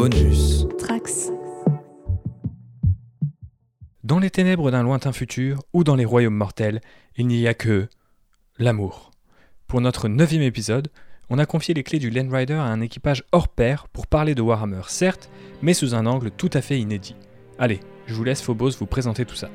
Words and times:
Bonus. 0.00 0.64
Trax. 0.78 1.32
Dans 4.04 4.20
les 4.20 4.30
ténèbres 4.30 4.70
d'un 4.70 4.84
lointain 4.84 5.10
futur 5.10 5.58
ou 5.72 5.82
dans 5.82 5.96
les 5.96 6.04
royaumes 6.04 6.36
mortels, 6.36 6.80
il 7.16 7.26
n'y 7.26 7.48
a 7.48 7.54
que 7.54 7.88
l'amour. 8.60 9.10
Pour 9.66 9.80
notre 9.80 10.06
neuvième 10.06 10.42
épisode, 10.42 10.86
on 11.30 11.38
a 11.40 11.46
confié 11.46 11.74
les 11.74 11.82
clés 11.82 11.98
du 11.98 12.10
Land 12.10 12.28
Rider 12.30 12.54
à 12.54 12.62
un 12.62 12.80
équipage 12.80 13.24
hors 13.32 13.48
pair 13.48 13.88
pour 13.88 14.06
parler 14.06 14.36
de 14.36 14.40
Warhammer, 14.40 14.82
certes, 14.86 15.30
mais 15.62 15.74
sous 15.74 15.96
un 15.96 16.06
angle 16.06 16.30
tout 16.30 16.50
à 16.52 16.60
fait 16.60 16.78
inédit. 16.78 17.16
Allez, 17.58 17.80
je 18.06 18.14
vous 18.14 18.22
laisse 18.22 18.40
Phobos 18.40 18.78
vous 18.78 18.86
présenter 18.86 19.24
tout 19.24 19.34
ça. 19.34 19.50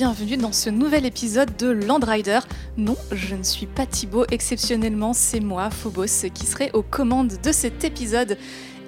Bienvenue 0.00 0.38
dans 0.38 0.52
ce 0.52 0.70
nouvel 0.70 1.04
épisode 1.04 1.54
de 1.58 1.68
Land 1.68 2.00
Rider. 2.02 2.38
Non, 2.78 2.96
je 3.12 3.34
ne 3.34 3.42
suis 3.42 3.66
pas 3.66 3.84
Thibaut, 3.84 4.24
exceptionnellement 4.30 5.12
c'est 5.12 5.40
moi, 5.40 5.68
Phobos, 5.68 6.30
qui 6.32 6.46
serai 6.46 6.70
aux 6.72 6.80
commandes 6.80 7.34
de 7.42 7.52
cet 7.52 7.84
épisode. 7.84 8.38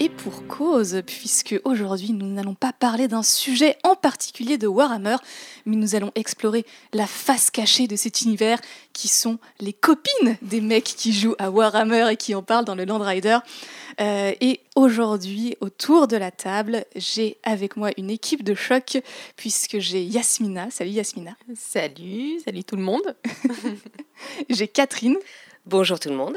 Et 0.03 0.09
pour 0.09 0.49
cause, 0.49 1.01
puisque 1.07 1.61
aujourd'hui 1.63 2.11
nous 2.11 2.27
n'allons 2.27 2.57
pas 2.57 2.73
parler 2.73 3.07
d'un 3.07 3.23
sujet 3.23 3.77
en 3.85 3.95
particulier 3.95 4.59
de 4.59 4.67
Warhammer, 4.67 5.15
mais 5.65 5.77
nous 5.77 5.95
allons 5.95 6.11
explorer 6.17 6.67
la 6.93 7.07
face 7.07 7.53
cachée 7.53 7.87
de 7.87 7.95
cet 7.95 8.23
univers 8.23 8.59
qui 8.93 9.07
sont 9.07 9.39
les 9.61 9.73
copines 9.73 10.37
des 10.43 10.61
mecs 10.61 10.83
qui 10.83 11.13
jouent 11.13 11.37
à 11.39 11.53
Warhammer 11.53 12.09
et 12.11 12.17
qui 12.17 12.35
en 12.35 12.43
parlent 12.43 12.65
dans 12.65 12.75
le 12.75 12.85
Land 12.85 12.99
Rider. 12.99 13.39
Euh, 14.01 14.33
et 14.41 14.59
aujourd'hui, 14.75 15.57
autour 15.61 16.09
de 16.09 16.17
la 16.17 16.33
table, 16.33 16.85
j'ai 16.97 17.39
avec 17.45 17.77
moi 17.77 17.91
une 17.97 18.11
équipe 18.11 18.43
de 18.43 18.57
choc, 18.57 18.99
puisque 19.37 19.79
j'ai 19.79 20.03
Yasmina. 20.03 20.69
Salut 20.73 20.91
Yasmina. 20.91 21.37
Salut, 21.55 22.41
salut 22.45 22.65
tout 22.65 22.75
le 22.75 22.83
monde. 22.83 23.15
J'ai 24.51 24.67
Catherine 24.67 25.17
Bonjour 25.65 26.01
tout 26.01 26.09
le 26.09 26.17
monde. 26.17 26.37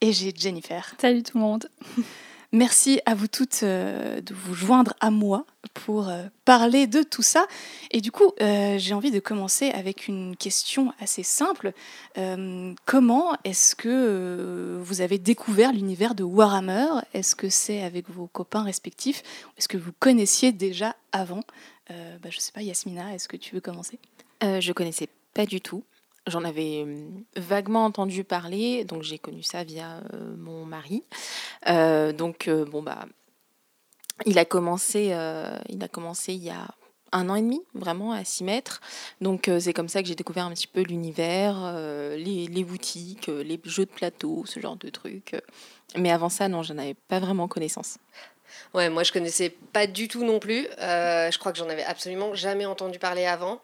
et 0.00 0.12
j'ai 0.12 0.34
Jennifer. 0.36 0.92
Salut 1.00 1.22
tout 1.22 1.38
le 1.38 1.44
monde. 1.44 1.68
Merci 2.52 3.00
à 3.06 3.14
vous 3.14 3.28
toutes 3.28 3.62
euh, 3.62 4.20
de 4.20 4.34
vous 4.34 4.54
joindre 4.54 4.94
à 4.98 5.12
moi 5.12 5.46
pour 5.72 6.08
euh, 6.08 6.24
parler 6.44 6.88
de 6.88 7.04
tout 7.04 7.22
ça. 7.22 7.46
Et 7.92 8.00
du 8.00 8.10
coup, 8.10 8.32
euh, 8.40 8.76
j'ai 8.76 8.92
envie 8.92 9.12
de 9.12 9.20
commencer 9.20 9.70
avec 9.70 10.08
une 10.08 10.34
question 10.34 10.92
assez 10.98 11.22
simple. 11.22 11.72
Comment 12.86 13.36
est-ce 13.44 13.76
que 13.76 14.80
vous 14.82 15.00
avez 15.00 15.18
découvert 15.18 15.72
l'univers 15.72 16.16
de 16.16 16.24
Warhammer? 16.24 16.86
Est-ce 17.14 17.36
que 17.36 17.48
c'est 17.48 17.82
avec 17.82 18.10
vos 18.10 18.26
copains 18.26 18.64
respectifs? 18.64 19.22
Est-ce 19.56 19.68
que 19.68 19.78
vous 19.78 19.92
connaissiez 19.98 20.50
déjà 20.50 20.96
avant? 21.12 21.44
Bah, 21.88 22.28
Je 22.30 22.36
ne 22.36 22.40
sais 22.40 22.52
pas, 22.52 22.62
Yasmina, 22.62 23.14
est-ce 23.14 23.28
que 23.28 23.36
tu 23.36 23.54
veux 23.54 23.60
commencer? 23.60 23.98
Je 24.42 24.72
connaissais 24.72 25.08
pas 25.34 25.46
du 25.46 25.60
tout. 25.60 25.84
J'en 26.26 26.44
avais 26.44 26.82
hum, 26.82 27.24
vaguement 27.36 27.84
entendu 27.84 28.24
parler, 28.24 28.84
donc 28.84 29.02
j'ai 29.02 29.18
connu 29.18 29.42
ça 29.42 29.64
via 29.64 30.02
euh, 30.12 30.36
mon 30.36 30.64
mari. 30.64 31.02
Euh, 31.68 32.12
donc 32.12 32.48
euh, 32.48 32.64
bon 32.64 32.82
bah, 32.82 33.06
il 34.26 34.38
a 34.38 34.44
commencé, 34.44 35.10
euh, 35.12 35.56
il 35.68 35.82
a 35.82 35.88
commencé 35.88 36.34
il 36.34 36.44
y 36.44 36.50
a 36.50 36.68
un 37.12 37.28
an 37.28 37.34
et 37.34 37.42
demi 37.42 37.62
vraiment 37.74 38.12
à 38.12 38.24
s'y 38.24 38.44
mettre. 38.44 38.80
Donc 39.20 39.48
euh, 39.48 39.60
c'est 39.60 39.72
comme 39.72 39.88
ça 39.88 40.02
que 40.02 40.08
j'ai 40.08 40.14
découvert 40.14 40.46
un 40.46 40.52
petit 40.52 40.66
peu 40.66 40.82
l'univers, 40.82 41.56
euh, 41.58 42.16
les, 42.16 42.64
boutiques, 42.64 43.28
euh, 43.28 43.42
les 43.42 43.60
jeux 43.64 43.86
de 43.86 43.90
plateau, 43.90 44.44
ce 44.46 44.60
genre 44.60 44.76
de 44.76 44.88
trucs. 44.88 45.36
Mais 45.96 46.10
avant 46.10 46.28
ça, 46.28 46.48
non, 46.48 46.62
j'en 46.62 46.78
avais 46.78 46.94
pas 46.94 47.18
vraiment 47.18 47.48
connaissance. 47.48 47.98
Ouais, 48.74 48.88
moi 48.88 49.02
je 49.02 49.12
connaissais 49.12 49.50
pas 49.72 49.86
du 49.86 50.08
tout 50.08 50.24
non 50.24 50.38
plus. 50.38 50.66
Euh, 50.78 51.30
je 51.30 51.38
crois 51.38 51.52
que 51.52 51.58
j'en 51.58 51.68
avais 51.68 51.84
absolument 51.84 52.34
jamais 52.34 52.66
entendu 52.66 52.98
parler 52.98 53.26
avant. 53.26 53.60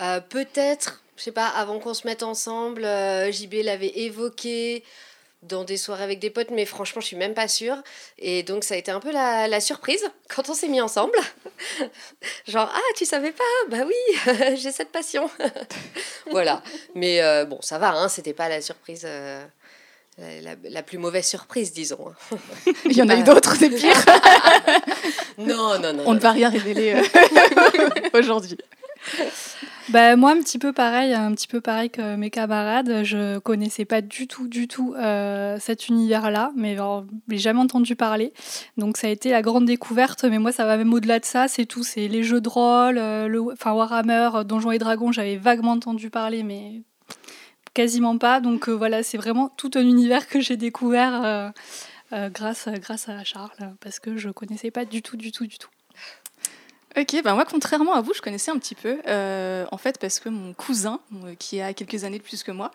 Euh, 0.00 0.20
Peut-être, 0.20 1.02
je 1.16 1.22
sais 1.22 1.32
pas, 1.32 1.48
avant 1.48 1.78
qu'on 1.78 1.94
se 1.94 2.06
mette 2.06 2.22
ensemble, 2.22 2.84
euh, 2.84 3.30
JB 3.30 3.54
l'avait 3.64 3.92
évoqué 3.98 4.84
dans 5.42 5.64
des 5.64 5.76
soirées 5.76 6.04
avec 6.04 6.20
des 6.20 6.30
potes, 6.30 6.50
mais 6.50 6.64
franchement 6.64 7.00
je 7.00 7.06
suis 7.08 7.16
même 7.16 7.34
pas 7.34 7.48
sûre. 7.48 7.76
Et 8.18 8.42
donc 8.42 8.64
ça 8.64 8.74
a 8.74 8.76
été 8.76 8.90
un 8.90 9.00
peu 9.00 9.10
la, 9.10 9.60
surprise 9.60 10.04
quand 10.34 10.48
on 10.48 10.54
s'est 10.54 10.68
mis 10.68 10.80
ensemble. 10.80 11.18
Genre, 12.46 12.70
ah 12.72 12.92
tu 12.96 13.04
savais 13.04 13.32
pas 13.32 13.44
Bah 13.68 13.84
oui, 13.86 14.56
j'ai 14.56 14.72
cette 14.72 14.90
passion. 14.90 15.28
voilà. 16.30 16.62
Mais 16.94 17.20
euh, 17.22 17.44
bon, 17.44 17.60
ça 17.60 17.78
va, 17.78 17.92
hein, 17.92 18.08
c'était 18.08 18.34
pas 18.34 18.48
la 18.48 18.60
surprise. 18.60 19.06
La, 20.18 20.82
plus 20.82 20.98
mauvaise 20.98 21.26
surprise, 21.26 21.72
disons. 21.72 22.12
Il 22.84 22.92
y 22.92 23.02
en 23.02 23.08
a 23.08 23.16
eu 23.16 23.22
d'autres, 23.22 23.58
des 23.58 23.70
pires. 23.70 24.04
Non, 25.38 25.78
non, 25.80 25.94
non. 25.94 26.02
On 26.04 26.10
non. 26.10 26.14
ne 26.14 26.18
va 26.20 26.32
rien 26.32 26.50
révéler 26.50 26.94
euh, 26.94 28.08
aujourd'hui. 28.18 28.58
Bah, 29.88 30.14
moi, 30.14 30.32
un 30.32 30.40
petit 30.40 30.58
peu 30.58 30.74
pareil, 30.74 31.14
un 31.14 31.32
petit 31.32 31.48
peu 31.48 31.62
pareil 31.62 31.88
que 31.88 32.16
mes 32.16 32.28
camarades. 32.28 33.02
Je 33.02 33.38
connaissais 33.38 33.86
pas 33.86 34.02
du 34.02 34.28
tout, 34.28 34.46
du 34.46 34.68
tout 34.68 34.94
euh, 34.94 35.56
cet 35.58 35.88
univers-là, 35.88 36.52
mais 36.54 36.72
alors, 36.72 37.04
j'ai 37.30 37.38
jamais 37.38 37.60
entendu 37.60 37.96
parler. 37.96 38.34
Donc, 38.76 38.98
ça 38.98 39.06
a 39.06 39.10
été 39.10 39.30
la 39.30 39.40
grande 39.40 39.64
découverte. 39.64 40.24
Mais 40.24 40.38
moi, 40.38 40.52
ça 40.52 40.66
va 40.66 40.76
même 40.76 40.92
au-delà 40.92 41.18
de 41.18 41.24
ça. 41.24 41.48
C'est 41.48 41.64
tout. 41.66 41.82
C'est 41.82 42.08
les 42.08 42.22
jeux 42.22 42.42
de 42.42 42.48
rôle, 42.48 42.98
euh, 42.98 43.26
le, 43.26 43.40
enfin 43.52 43.72
Warhammer, 43.72 44.44
Donjons 44.44 44.70
et 44.70 44.78
Dragons. 44.78 45.12
J'avais 45.12 45.36
vaguement 45.36 45.72
entendu 45.72 46.10
parler, 46.10 46.42
mais 46.42 46.82
quasiment 47.74 48.18
pas. 48.18 48.40
Donc 48.40 48.68
euh, 48.68 48.72
voilà, 48.72 49.02
c'est 49.02 49.18
vraiment 49.18 49.48
tout 49.48 49.70
un 49.74 49.82
univers 49.82 50.28
que 50.28 50.40
j'ai 50.40 50.56
découvert 50.56 51.24
euh, 51.24 51.50
euh, 52.12 52.30
grâce, 52.30 52.68
grâce 52.68 53.08
à 53.08 53.24
Charles, 53.24 53.50
parce 53.80 54.00
que 54.00 54.16
je 54.16 54.30
connaissais 54.30 54.70
pas 54.70 54.84
du 54.84 55.02
tout, 55.02 55.16
du 55.16 55.32
tout, 55.32 55.46
du 55.46 55.58
tout. 55.58 55.70
Ok, 56.94 57.16
ben 57.24 57.34
moi, 57.34 57.46
contrairement 57.46 57.94
à 57.94 58.02
vous, 58.02 58.12
je 58.12 58.20
connaissais 58.20 58.50
un 58.50 58.58
petit 58.58 58.74
peu. 58.74 59.00
euh, 59.06 59.64
en 59.72 59.78
fait, 59.78 59.98
parce 59.98 60.20
que 60.20 60.28
mon 60.28 60.52
cousin, 60.52 61.00
euh, 61.24 61.34
qui 61.38 61.58
a 61.60 61.72
quelques 61.72 62.04
années 62.04 62.18
de 62.18 62.22
plus 62.22 62.42
que 62.42 62.52
moi, 62.52 62.70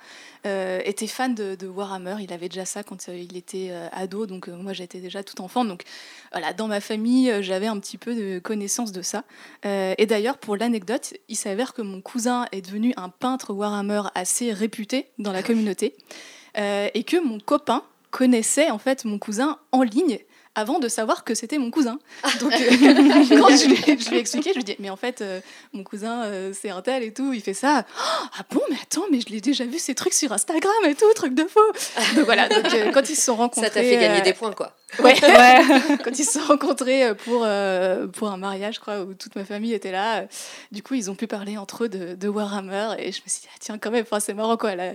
euh, 0.47 0.81
était 0.85 1.05
fan 1.05 1.35
de, 1.35 1.53
de 1.53 1.67
Warhammer. 1.67 2.15
Il 2.21 2.33
avait 2.33 2.49
déjà 2.49 2.65
ça 2.65 2.81
quand 2.81 3.09
il 3.09 3.37
était 3.37 3.71
ado, 3.91 4.25
donc 4.25 4.47
moi 4.47 4.73
j'étais 4.73 4.99
déjà 4.99 5.23
tout 5.23 5.39
enfant. 5.41 5.65
Donc 5.65 5.83
voilà, 6.31 6.53
dans 6.53 6.67
ma 6.67 6.81
famille, 6.81 7.31
j'avais 7.41 7.67
un 7.67 7.79
petit 7.79 7.99
peu 7.99 8.15
de 8.15 8.39
connaissance 8.39 8.91
de 8.91 9.03
ça. 9.03 9.23
Euh, 9.65 9.93
et 9.99 10.07
d'ailleurs, 10.07 10.39
pour 10.39 10.57
l'anecdote, 10.57 11.13
il 11.29 11.35
s'avère 11.35 11.73
que 11.73 11.83
mon 11.83 12.01
cousin 12.01 12.47
est 12.51 12.61
devenu 12.61 12.93
un 12.97 13.09
peintre 13.09 13.53
Warhammer 13.53 14.01
assez 14.15 14.51
réputé 14.51 15.07
dans 15.19 15.31
la 15.31 15.43
communauté. 15.43 15.95
Euh, 16.57 16.89
et 16.95 17.03
que 17.03 17.17
mon 17.17 17.39
copain 17.39 17.83
connaissait 18.09 18.71
en 18.71 18.79
fait 18.79 19.05
mon 19.05 19.19
cousin 19.19 19.59
en 19.71 19.83
ligne 19.83 20.17
avant 20.57 20.79
de 20.79 20.87
savoir 20.87 21.23
que 21.23 21.35
c'était 21.35 21.57
mon 21.59 21.69
cousin. 21.71 21.99
Donc, 22.41 22.51
euh, 22.53 22.57
quand 23.39 23.49
je 23.55 23.67
lui, 23.67 23.91
ai- 23.91 23.97
je 23.97 24.09
lui 24.09 24.17
ai 24.17 24.19
expliqué, 24.19 24.49
je 24.49 24.55
lui 24.55 24.61
ai 24.61 24.63
dit, 24.63 24.75
mais 24.79 24.89
en 24.89 24.95
fait, 24.95 25.21
euh, 25.21 25.39
mon 25.73 25.83
cousin, 25.83 26.23
euh, 26.25 26.51
c'est 26.59 26.69
un 26.71 26.81
tel 26.81 27.03
et 27.03 27.13
tout, 27.13 27.31
il 27.33 27.41
fait 27.41 27.53
ça. 27.53 27.85
Oh, 27.87 28.25
ah 28.39 28.43
bon, 28.51 28.61
mais 28.69 28.75
attends, 28.81 29.05
mais 29.11 29.21
je 29.21 29.29
l'ai 29.29 29.39
déjà 29.39 29.65
vu 29.65 29.77
ces 29.79 29.93
trucs 29.95 30.13
sur 30.13 30.31
Instagram 30.31 30.73
et 30.87 30.95
tout, 30.95 31.05
truc 31.15 31.33
de 31.35 31.43
faux. 31.43 31.59
Donc 32.15 32.25
voilà, 32.25 32.49
donc, 32.49 32.65
euh, 32.73 32.91
quand 32.91 33.09
ils 33.09 33.15
se 33.15 33.21
sont 33.21 33.35
rencontrés. 33.35 33.67
Ça 33.69 33.73
t'a 33.75 33.81
fait 33.81 33.97
gagner 33.97 34.19
euh, 34.21 34.23
des 34.23 34.33
points, 34.33 34.51
quoi. 34.53 34.73
Ouais. 35.03 35.13
Ouais. 35.21 35.61
quand 36.03 36.17
ils 36.17 36.23
se 36.25 36.39
sont 36.39 36.45
rencontrés 36.47 37.13
pour, 37.25 37.41
euh, 37.45 38.07
pour 38.07 38.29
un 38.29 38.37
mariage, 38.37 38.75
je 38.75 38.79
crois, 38.79 39.01
où 39.01 39.13
toute 39.13 39.35
ma 39.35 39.45
famille 39.45 39.73
était 39.73 39.91
là, 39.91 40.21
euh, 40.21 40.25
du 40.71 40.81
coup, 40.81 40.95
ils 40.95 41.11
ont 41.11 41.15
pu 41.15 41.27
parler 41.27 41.57
entre 41.57 41.83
eux 41.83 41.89
de, 41.89 42.15
de 42.15 42.27
Warhammer. 42.27 42.91
Et 42.97 43.11
je 43.11 43.21
me 43.21 43.27
suis 43.29 43.41
dit, 43.41 43.47
ah, 43.53 43.57
tiens, 43.59 43.77
quand 43.77 43.91
même, 43.91 44.05
c'est 44.19 44.33
marrant, 44.33 44.57
quoi. 44.57 44.75
la- 44.75 44.93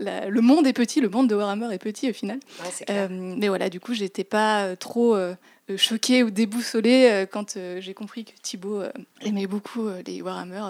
la- 0.00 0.26
le 0.28 0.40
monde 0.40 0.66
est 0.66 0.72
petit, 0.72 1.00
le 1.00 1.08
monde 1.08 1.28
de 1.28 1.34
Warhammer 1.34 1.72
est 1.72 1.78
petit 1.78 2.10
au 2.10 2.12
final. 2.12 2.38
Ouais. 2.64 2.70
Euh, 2.90 3.06
mais 3.10 3.48
voilà, 3.48 3.68
du 3.68 3.78
coup, 3.80 3.94
j'étais 3.94 4.24
pas 4.24 4.62
euh, 4.64 4.76
trop 5.04 5.16
euh, 5.16 5.34
euh, 5.70 5.76
choquée 5.76 6.22
ou 6.22 6.30
déboussolée 6.30 7.08
euh, 7.10 7.26
quand 7.26 7.58
j'ai 7.78 7.94
compris 7.94 8.24
que 8.24 8.32
Thibaut 8.42 8.82
aimait 9.20 9.46
beaucoup 9.46 9.88
les 10.06 10.22
Warhammer 10.22 10.62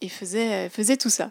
et 0.00 0.08
faisait, 0.08 0.68
faisait 0.68 0.96
tout 0.96 1.10
ça. 1.10 1.30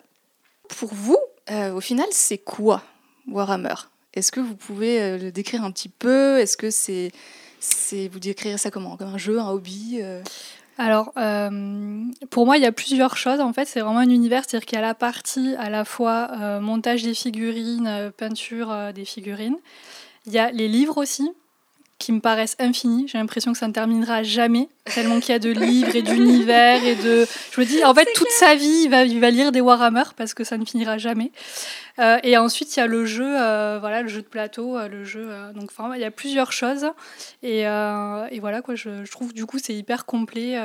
Pour 0.67 0.93
vous, 0.93 1.17
au 1.51 1.81
final, 1.81 2.07
c'est 2.11 2.39
quoi 2.39 2.83
Warhammer? 3.27 3.75
Est-ce 4.13 4.31
que 4.31 4.39
vous 4.39 4.55
pouvez 4.55 5.17
le 5.19 5.31
décrire 5.31 5.63
un 5.63 5.71
petit 5.71 5.89
peu? 5.89 6.39
Est-ce 6.39 6.57
que 6.57 6.71
c'est, 6.71 7.11
c'est 7.59 8.07
vous 8.07 8.19
décrire 8.19 8.57
ça 8.57 8.71
comment? 8.71 8.97
Comme 8.97 9.13
un 9.13 9.17
jeu, 9.17 9.39
un 9.39 9.49
hobby 9.49 9.99
Alors, 10.79 11.13
pour 12.31 12.45
moi, 12.45 12.57
il 12.57 12.63
y 12.63 12.65
a 12.65 12.71
plusieurs 12.71 13.17
choses. 13.17 13.39
En 13.39 13.53
fait, 13.53 13.65
c'est 13.65 13.81
vraiment 13.81 13.99
un 13.99 14.09
univers, 14.09 14.43
c'est-à-dire 14.47 14.65
qu'il 14.65 14.77
y 14.77 14.81
a 14.81 14.85
la 14.85 14.95
partie 14.95 15.53
à 15.59 15.69
la 15.69 15.85
fois 15.85 16.59
montage 16.59 17.03
des 17.03 17.13
figurines, 17.13 18.11
peinture 18.17 18.91
des 18.95 19.05
figurines. 19.05 19.57
Il 20.25 20.33
y 20.33 20.39
a 20.39 20.49
les 20.51 20.67
livres 20.67 20.97
aussi, 20.97 21.29
qui 21.97 22.11
me 22.11 22.19
paraissent 22.19 22.57
infinis. 22.59 23.07
J'ai 23.07 23.17
l'impression 23.17 23.53
que 23.53 23.57
ça 23.57 23.67
ne 23.67 23.73
terminera 23.73 24.21
jamais, 24.21 24.67
tellement 24.93 25.19
qu'il 25.21 25.31
y 25.31 25.35
a 25.35 25.39
de 25.39 25.49
livres 25.49 25.95
et 25.95 26.01
d'univers 26.01 26.83
et 26.83 26.95
de. 26.95 27.25
Je 27.51 27.61
me 27.61 27.65
dis, 27.65 27.83
en 27.85 27.93
fait, 27.93 28.07
toute 28.15 28.29
sa 28.29 28.53
vie, 28.55 28.81
il 28.85 28.89
va, 28.89 29.03
il 29.05 29.19
va 29.21 29.29
lire 29.29 29.51
des 29.53 29.61
Warhammer 29.61 30.03
parce 30.17 30.33
que 30.33 30.43
ça 30.43 30.57
ne 30.57 30.65
finira 30.65 30.97
jamais. 30.97 31.31
Euh, 31.99 32.17
et 32.23 32.37
ensuite, 32.37 32.75
il 32.75 32.79
y 32.81 32.83
a 32.83 32.87
le 32.87 33.05
jeu, 33.05 33.23
euh, 33.25 33.77
voilà, 33.79 34.01
le 34.01 34.09
jeu 34.09 34.21
de 34.21 34.27
plateau, 34.27 34.77
euh, 34.77 34.89
le 34.89 35.05
jeu. 35.05 35.25
euh, 35.29 35.53
donc, 35.53 35.69
enfin, 35.71 35.89
il 35.95 36.01
y 36.01 36.03
a 36.03 36.11
plusieurs 36.11 36.51
choses. 36.51 36.87
Et, 37.41 37.61
et 37.61 38.39
voilà, 38.41 38.61
quoi, 38.61 38.75
je, 38.75 39.05
je 39.05 39.11
trouve 39.11 39.33
du 39.33 39.45
coup, 39.45 39.57
c'est 39.57 39.73
hyper 39.73 40.05
complet. 40.05 40.59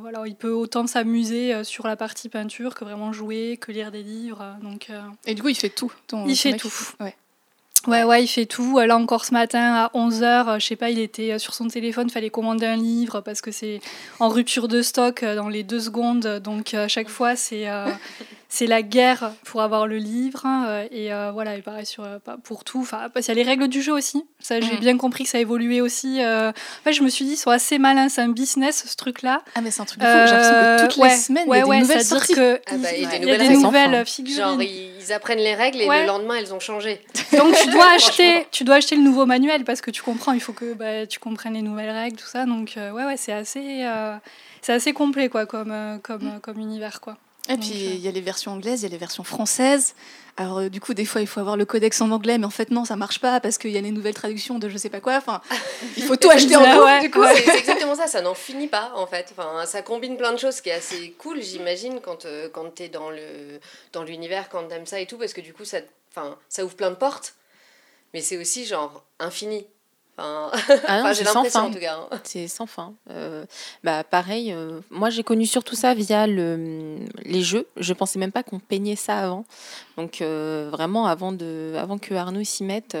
voilà, 0.00 0.22
il 0.26 0.36
peut 0.36 0.52
autant 0.52 0.86
s'amuser 0.86 1.64
sur 1.64 1.86
la 1.88 1.96
partie 1.96 2.28
peinture 2.28 2.74
que 2.76 2.84
vraiment 2.84 3.12
jouer, 3.12 3.58
que 3.60 3.72
lire 3.72 3.90
des 3.90 4.04
livres. 4.04 4.56
donc, 4.62 4.88
Et 5.26 5.34
du 5.34 5.42
coup, 5.42 5.48
il 5.48 5.56
fait 5.56 5.68
tout. 5.70 5.92
ton- 6.06 6.24
Il 6.26 6.36
ton 6.36 6.40
fait 6.42 6.52
mec. 6.52 6.60
tout. 6.60 6.72
Ouais. 7.00 7.16
Ouais, 7.86 8.02
ouais, 8.02 8.24
il 8.24 8.26
fait 8.26 8.46
tout. 8.46 8.80
Là 8.80 8.96
encore 8.96 9.24
ce 9.24 9.32
matin 9.32 9.74
à 9.74 9.90
11h, 9.94 10.58
je 10.58 10.66
sais 10.66 10.74
pas, 10.74 10.90
il 10.90 10.98
était 10.98 11.32
euh, 11.32 11.38
sur 11.38 11.54
son 11.54 11.68
téléphone, 11.68 12.10
fallait 12.10 12.30
commander 12.30 12.66
un 12.66 12.76
livre 12.76 13.20
parce 13.20 13.40
que 13.40 13.52
c'est 13.52 13.80
en 14.18 14.28
rupture 14.28 14.66
de 14.66 14.82
stock 14.82 15.22
euh, 15.22 15.36
dans 15.36 15.48
les 15.48 15.62
deux 15.62 15.78
secondes. 15.78 16.40
Donc 16.42 16.74
à 16.74 16.88
chaque 16.88 17.08
fois, 17.08 17.36
c'est 17.36 17.68
euh, 17.68 17.86
c'est 18.56 18.66
la 18.66 18.82
guerre 18.82 19.32
pour 19.44 19.60
avoir 19.62 19.86
le 19.86 19.96
livre. 19.98 20.42
euh, 20.46 20.86
Et 20.90 21.12
euh, 21.12 21.30
voilà, 21.32 21.56
et 21.56 21.62
pareil 21.62 21.84
sur, 21.86 22.04
euh, 22.04 22.18
pour 22.42 22.64
tout. 22.64 22.80
Enfin, 22.80 23.08
parce 23.12 23.26
qu'il 23.26 23.34
y 23.36 23.40
a 23.40 23.42
les 23.42 23.48
règles 23.48 23.68
du 23.68 23.82
jeu 23.82 23.92
aussi. 23.92 24.24
Ça, 24.40 24.60
j'ai 24.60 24.74
Mhm. 24.74 24.80
bien 24.80 24.96
compris 24.96 25.24
que 25.24 25.30
ça 25.30 25.38
évoluait 25.38 25.80
aussi. 25.80 26.22
euh. 26.22 26.50
En 26.50 26.82
fait, 26.84 26.92
je 26.92 27.02
me 27.02 27.08
suis 27.08 27.24
dit, 27.26 27.32
ils 27.32 27.36
sont 27.36 27.50
assez 27.50 27.78
malins, 27.78 28.08
c'est 28.08 28.22
un 28.22 28.28
business 28.28 28.84
ce 28.86 28.96
truc-là. 28.96 29.42
Ah, 29.54 29.60
mais 29.60 29.70
c'est 29.70 29.82
un 29.82 29.84
truc 29.84 30.00
de 30.00 30.06
fou. 30.06 30.12
J'ai 30.12 30.30
l'impression 30.30 30.54
que 30.54 30.86
toutes 30.86 30.96
ouais, 31.02 31.08
les 31.10 31.14
semaines, 31.16 31.48
ouais, 31.48 31.56
il 31.56 31.60
y 31.60 31.62
a 31.62 31.64
des 31.64 31.70
ouais, 31.70 31.80
nouvelles 31.80 32.04
sorties. 32.04 32.34
que 32.34 32.60
Ah 32.66 32.76
bah, 32.78 32.88
il 32.92 32.98
il 32.98 33.02
y 33.02 33.06
a 33.06 33.10
des 33.10 33.16
il 33.16 33.28
y 33.28 33.32
a 33.32 33.56
nouvelles 33.56 33.90
des 33.98 34.04
figurines. 34.04 34.42
Genre, 34.42 34.62
ils, 34.62 35.12
apprennent 35.12 35.38
les 35.38 35.54
règles 35.54 35.80
et 35.82 35.86
Ouais. 35.88 36.00
le 36.00 36.06
lendemain, 36.06 36.34
elles 36.36 36.52
ont 36.54 36.58
changé. 36.60 37.00
Donc 37.36 37.54
tu 37.54 37.68
dois 37.70 37.90
acheter, 37.94 38.46
tu 38.50 38.64
dois 38.64 38.76
acheter 38.76 38.96
le 38.96 39.02
nouveau 39.02 39.24
manuel 39.26 39.64
parce 39.64 39.80
que 39.80 39.90
tu 39.92 40.02
comprends, 40.02 40.32
il 40.32 40.40
faut 40.40 40.52
que 40.52 40.72
bah, 40.74 41.06
tu 41.06 41.18
comprennes 41.20 41.54
les 41.54 41.62
nouvelles 41.62 41.90
règles, 41.90 42.16
tout 42.16 42.26
ça. 42.26 42.44
Donc 42.46 42.76
euh, 42.76 42.90
ouais, 42.92 43.04
ouais, 43.04 43.16
c'est 43.16 43.32
assez, 43.32 43.84
euh, 43.84 44.16
c'est 44.62 44.72
assez 44.72 44.92
complet 44.92 45.28
quoi, 45.28 45.46
comme, 45.46 45.70
euh, 45.70 45.98
comme, 46.02 46.26
euh, 46.26 46.38
comme 46.40 46.58
univers 46.58 47.00
quoi. 47.00 47.16
Et 47.48 47.56
puis, 47.56 47.70
euh, 47.72 47.94
il 47.94 48.00
y 48.00 48.08
a 48.08 48.10
les 48.10 48.20
versions 48.20 48.52
anglaises, 48.52 48.80
il 48.80 48.84
y 48.84 48.86
a 48.86 48.90
les 48.90 48.98
versions 48.98 49.24
françaises. 49.24 49.94
Alors, 50.38 50.58
euh, 50.58 50.68
du 50.68 50.80
coup, 50.80 50.92
des 50.92 51.06
fois, 51.06 51.22
il 51.22 51.26
faut 51.26 51.40
avoir 51.40 51.56
le 51.56 51.64
codex 51.64 52.00
en 52.02 52.10
anglais, 52.10 52.36
mais 52.36 52.44
en 52.44 52.50
fait, 52.50 52.70
non, 52.70 52.84
ça 52.84 52.96
marche 52.96 53.20
pas 53.20 53.40
parce 53.40 53.56
qu'il 53.56 53.70
y 53.70 53.78
a 53.78 53.80
les 53.80 53.90
nouvelles 53.90 54.14
traductions 54.14 54.58
de 54.58 54.68
je 54.68 54.76
sais 54.76 54.90
pas 54.90 55.00
quoi. 55.00 55.16
Enfin, 55.16 55.40
il 55.96 56.02
faut 56.02 56.16
tout 56.16 56.28
acheter 56.32 56.56
en 56.56 56.62
ouais. 56.62 57.00
Du 57.00 57.10
coup, 57.10 57.22
c'est 57.34 57.42
c'est 57.42 57.58
exactement 57.58 57.94
ça, 57.94 58.06
ça 58.06 58.20
n'en 58.20 58.34
finit 58.34 58.68
pas 58.68 58.92
en 58.94 59.06
fait. 59.06 59.32
Enfin, 59.32 59.64
ça 59.64 59.80
combine 59.80 60.16
plein 60.18 60.32
de 60.32 60.38
choses, 60.38 60.56
ce 60.56 60.62
qui 60.62 60.68
est 60.68 60.74
assez 60.74 61.12
cool, 61.18 61.40
j'imagine, 61.40 62.00
quand, 62.02 62.26
euh, 62.26 62.50
quand 62.52 62.74
tu 62.74 62.82
es 62.82 62.88
dans 62.88 63.08
le 63.08 63.60
dans 63.92 64.02
l'univers, 64.02 64.50
quand 64.50 64.64
t'aimes 64.68 64.86
ça 64.86 65.00
et 65.00 65.06
tout, 65.06 65.16
parce 65.16 65.32
que 65.32 65.40
du 65.40 65.54
coup, 65.54 65.64
ça, 65.64 65.78
enfin, 66.10 66.36
ça 66.50 66.64
ouvre 66.64 66.76
plein 66.76 66.90
de 66.90 66.96
portes, 66.96 67.34
mais 68.12 68.20
c'est 68.20 68.36
aussi 68.36 68.66
genre 68.66 69.04
infini. 69.18 69.66
Enfin, 70.18 70.50
Ah 70.86 71.00
enfin, 71.00 71.12
j'ai 71.12 71.24
c'est 71.24 71.30
sans 71.30 71.34
l'impression 71.42 71.60
fin. 71.60 71.66
en 71.66 71.70
tout 71.72 71.78
cas. 71.78 71.98
hein. 72.10 72.20
C'est 72.24 72.48
sans 72.48 72.66
fin. 72.66 72.94
Euh, 73.10 73.44
bah 73.84 74.02
pareil, 74.02 74.52
euh, 74.52 74.80
moi 74.90 75.10
j'ai 75.10 75.22
connu 75.22 75.44
surtout 75.46 75.74
ça 75.76 75.92
via 75.94 76.26
le, 76.26 76.96
les 77.24 77.42
jeux. 77.42 77.66
Je 77.76 77.92
pensais 77.92 78.18
même 78.18 78.32
pas 78.32 78.42
qu'on 78.42 78.58
peignait 78.58 78.96
ça 78.96 79.18
avant. 79.18 79.44
Donc 79.98 80.20
euh, 80.22 80.68
vraiment 80.72 81.06
avant 81.06 81.32
de, 81.32 81.74
avant 81.78 81.98
que 81.98 82.14
Arnaud 82.14 82.44
s'y 82.44 82.64
mette, 82.64 82.96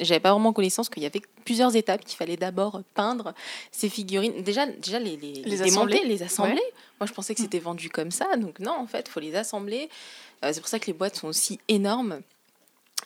j'avais 0.00 0.20
pas 0.20 0.30
vraiment 0.32 0.52
connaissance 0.52 0.88
qu'il 0.88 1.02
y 1.02 1.06
avait 1.06 1.20
plusieurs 1.44 1.76
étapes 1.76 2.04
qu'il 2.04 2.16
fallait 2.16 2.36
d'abord 2.38 2.80
peindre 2.94 3.34
ces 3.70 3.88
figurines. 3.88 4.42
Déjà, 4.42 4.66
déjà 4.66 4.98
les, 4.98 5.16
les, 5.16 5.32
Les 5.44 5.62
assembler. 5.62 6.02
les 6.04 6.22
assembler. 6.22 6.62
Moi 7.00 7.06
je 7.06 7.12
pensais 7.12 7.34
que 7.34 7.40
c'était 7.42 7.58
vendu 7.58 7.90
comme 7.90 8.10
ça. 8.10 8.34
Donc 8.36 8.60
non, 8.60 8.72
en 8.72 8.86
fait, 8.86 9.08
faut 9.08 9.20
les 9.20 9.34
assembler. 9.36 9.90
C'est 10.42 10.60
pour 10.60 10.68
ça 10.68 10.78
que 10.78 10.86
les 10.86 10.92
boîtes 10.94 11.16
sont 11.16 11.28
aussi 11.28 11.58
énormes. 11.68 12.20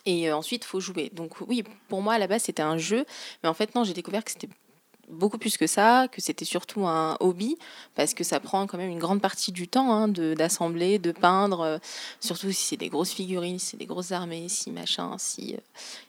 Et 0.05 0.29
euh, 0.29 0.35
ensuite, 0.35 0.63
il 0.63 0.67
faut 0.67 0.79
jouer. 0.79 1.09
Donc 1.13 1.41
oui, 1.41 1.63
pour 1.87 2.01
moi, 2.01 2.15
à 2.15 2.17
la 2.19 2.27
base, 2.27 2.43
c'était 2.43 2.61
un 2.61 2.77
jeu. 2.77 3.05
Mais 3.43 3.49
en 3.49 3.53
fait, 3.53 3.75
non, 3.75 3.83
j'ai 3.83 3.93
découvert 3.93 4.23
que 4.23 4.31
c'était 4.31 4.49
beaucoup 5.11 5.37
plus 5.37 5.57
que 5.57 5.67
ça, 5.67 6.07
que 6.11 6.21
c'était 6.21 6.45
surtout 6.45 6.87
un 6.87 7.17
hobby, 7.19 7.57
parce 7.95 8.13
que 8.13 8.23
ça 8.23 8.39
prend 8.39 8.65
quand 8.67 8.77
même 8.77 8.89
une 8.89 8.99
grande 8.99 9.21
partie 9.21 9.51
du 9.51 9.67
temps 9.67 9.93
hein, 9.93 10.07
d'assembler, 10.07 10.99
de, 10.99 11.11
peindre, 11.11 11.61
euh, 11.61 11.77
surtout 12.19 12.51
si 12.51 12.65
c'est 12.65 12.77
des 12.77 12.89
grosses 12.89 13.11
figurines, 13.11 13.59
si 13.59 13.67
c'est 13.67 13.77
des 13.77 13.85
grosses 13.85 14.11
armées, 14.11 14.47
si 14.49 14.71
machin, 14.71 15.15
si 15.17 15.53
euh, 15.55 15.57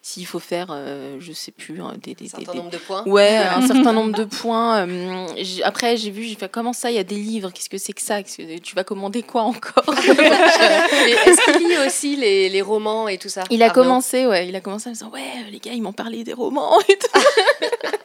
s'il 0.03 0.27
faut 0.27 0.39
faire, 0.39 0.69
euh, 0.71 1.17
je 1.21 1.33
sais 1.33 1.53
plus, 1.53 1.81
hein, 1.83 1.95
des, 2.03 2.15
des, 2.15 2.27
Un 2.27 2.29
certain 2.29 2.53
des- 2.53 2.59
nombre 2.59 2.71
de 2.71 2.79
points. 2.79 3.03
Ouais, 3.07 3.37
un 3.39 3.67
certain 3.67 3.93
nombre 3.93 4.15
de 4.15 4.25
points. 4.25 4.87
euh, 4.89 5.27
après, 5.65 5.97
j'ai 5.97 6.11
vu, 6.11 6.25
j'ai 6.25 6.35
fait 6.37 6.51
comment 6.51 6.73
ça, 6.73 6.91
il 6.91 6.95
y 6.95 6.99
a 7.01 7.05
des 7.05 7.17
livres, 7.17 7.51
qu'est-ce 7.51 7.69
que 7.69 7.79
c'est 7.79 7.93
que 7.93 8.03
ça 8.03 8.23
que- 8.23 8.59
Tu 8.59 8.75
vas 8.75 8.85
commander 8.85 9.23
quoi 9.23 9.43
encore? 9.43 9.85
Est-ce 9.99 11.43
qu'il 11.45 11.69
lit 11.69 11.79
aussi 11.87 12.17
les, 12.17 12.49
les 12.49 12.63
romans 12.63 13.09
et 13.09 13.19
tout 13.19 13.29
ça 13.29 13.43
Il 13.51 13.63
a 13.63 13.67
Arnaud? 13.67 13.83
commencé, 13.83 14.27
ouais, 14.27 14.49
il 14.49 14.57
a 14.57 14.61
commencé 14.61 14.89
en 14.89 14.91
me 14.91 14.95
disant 14.95 15.11
ouais, 15.11 15.23
les 15.51 15.59
gars, 15.59 15.73
ils 15.73 15.83
m'ont 15.83 15.93
parlé 15.93 16.25
des 16.25 16.33
romans 16.33 16.79
et 16.89 16.97
tout. 16.99 17.21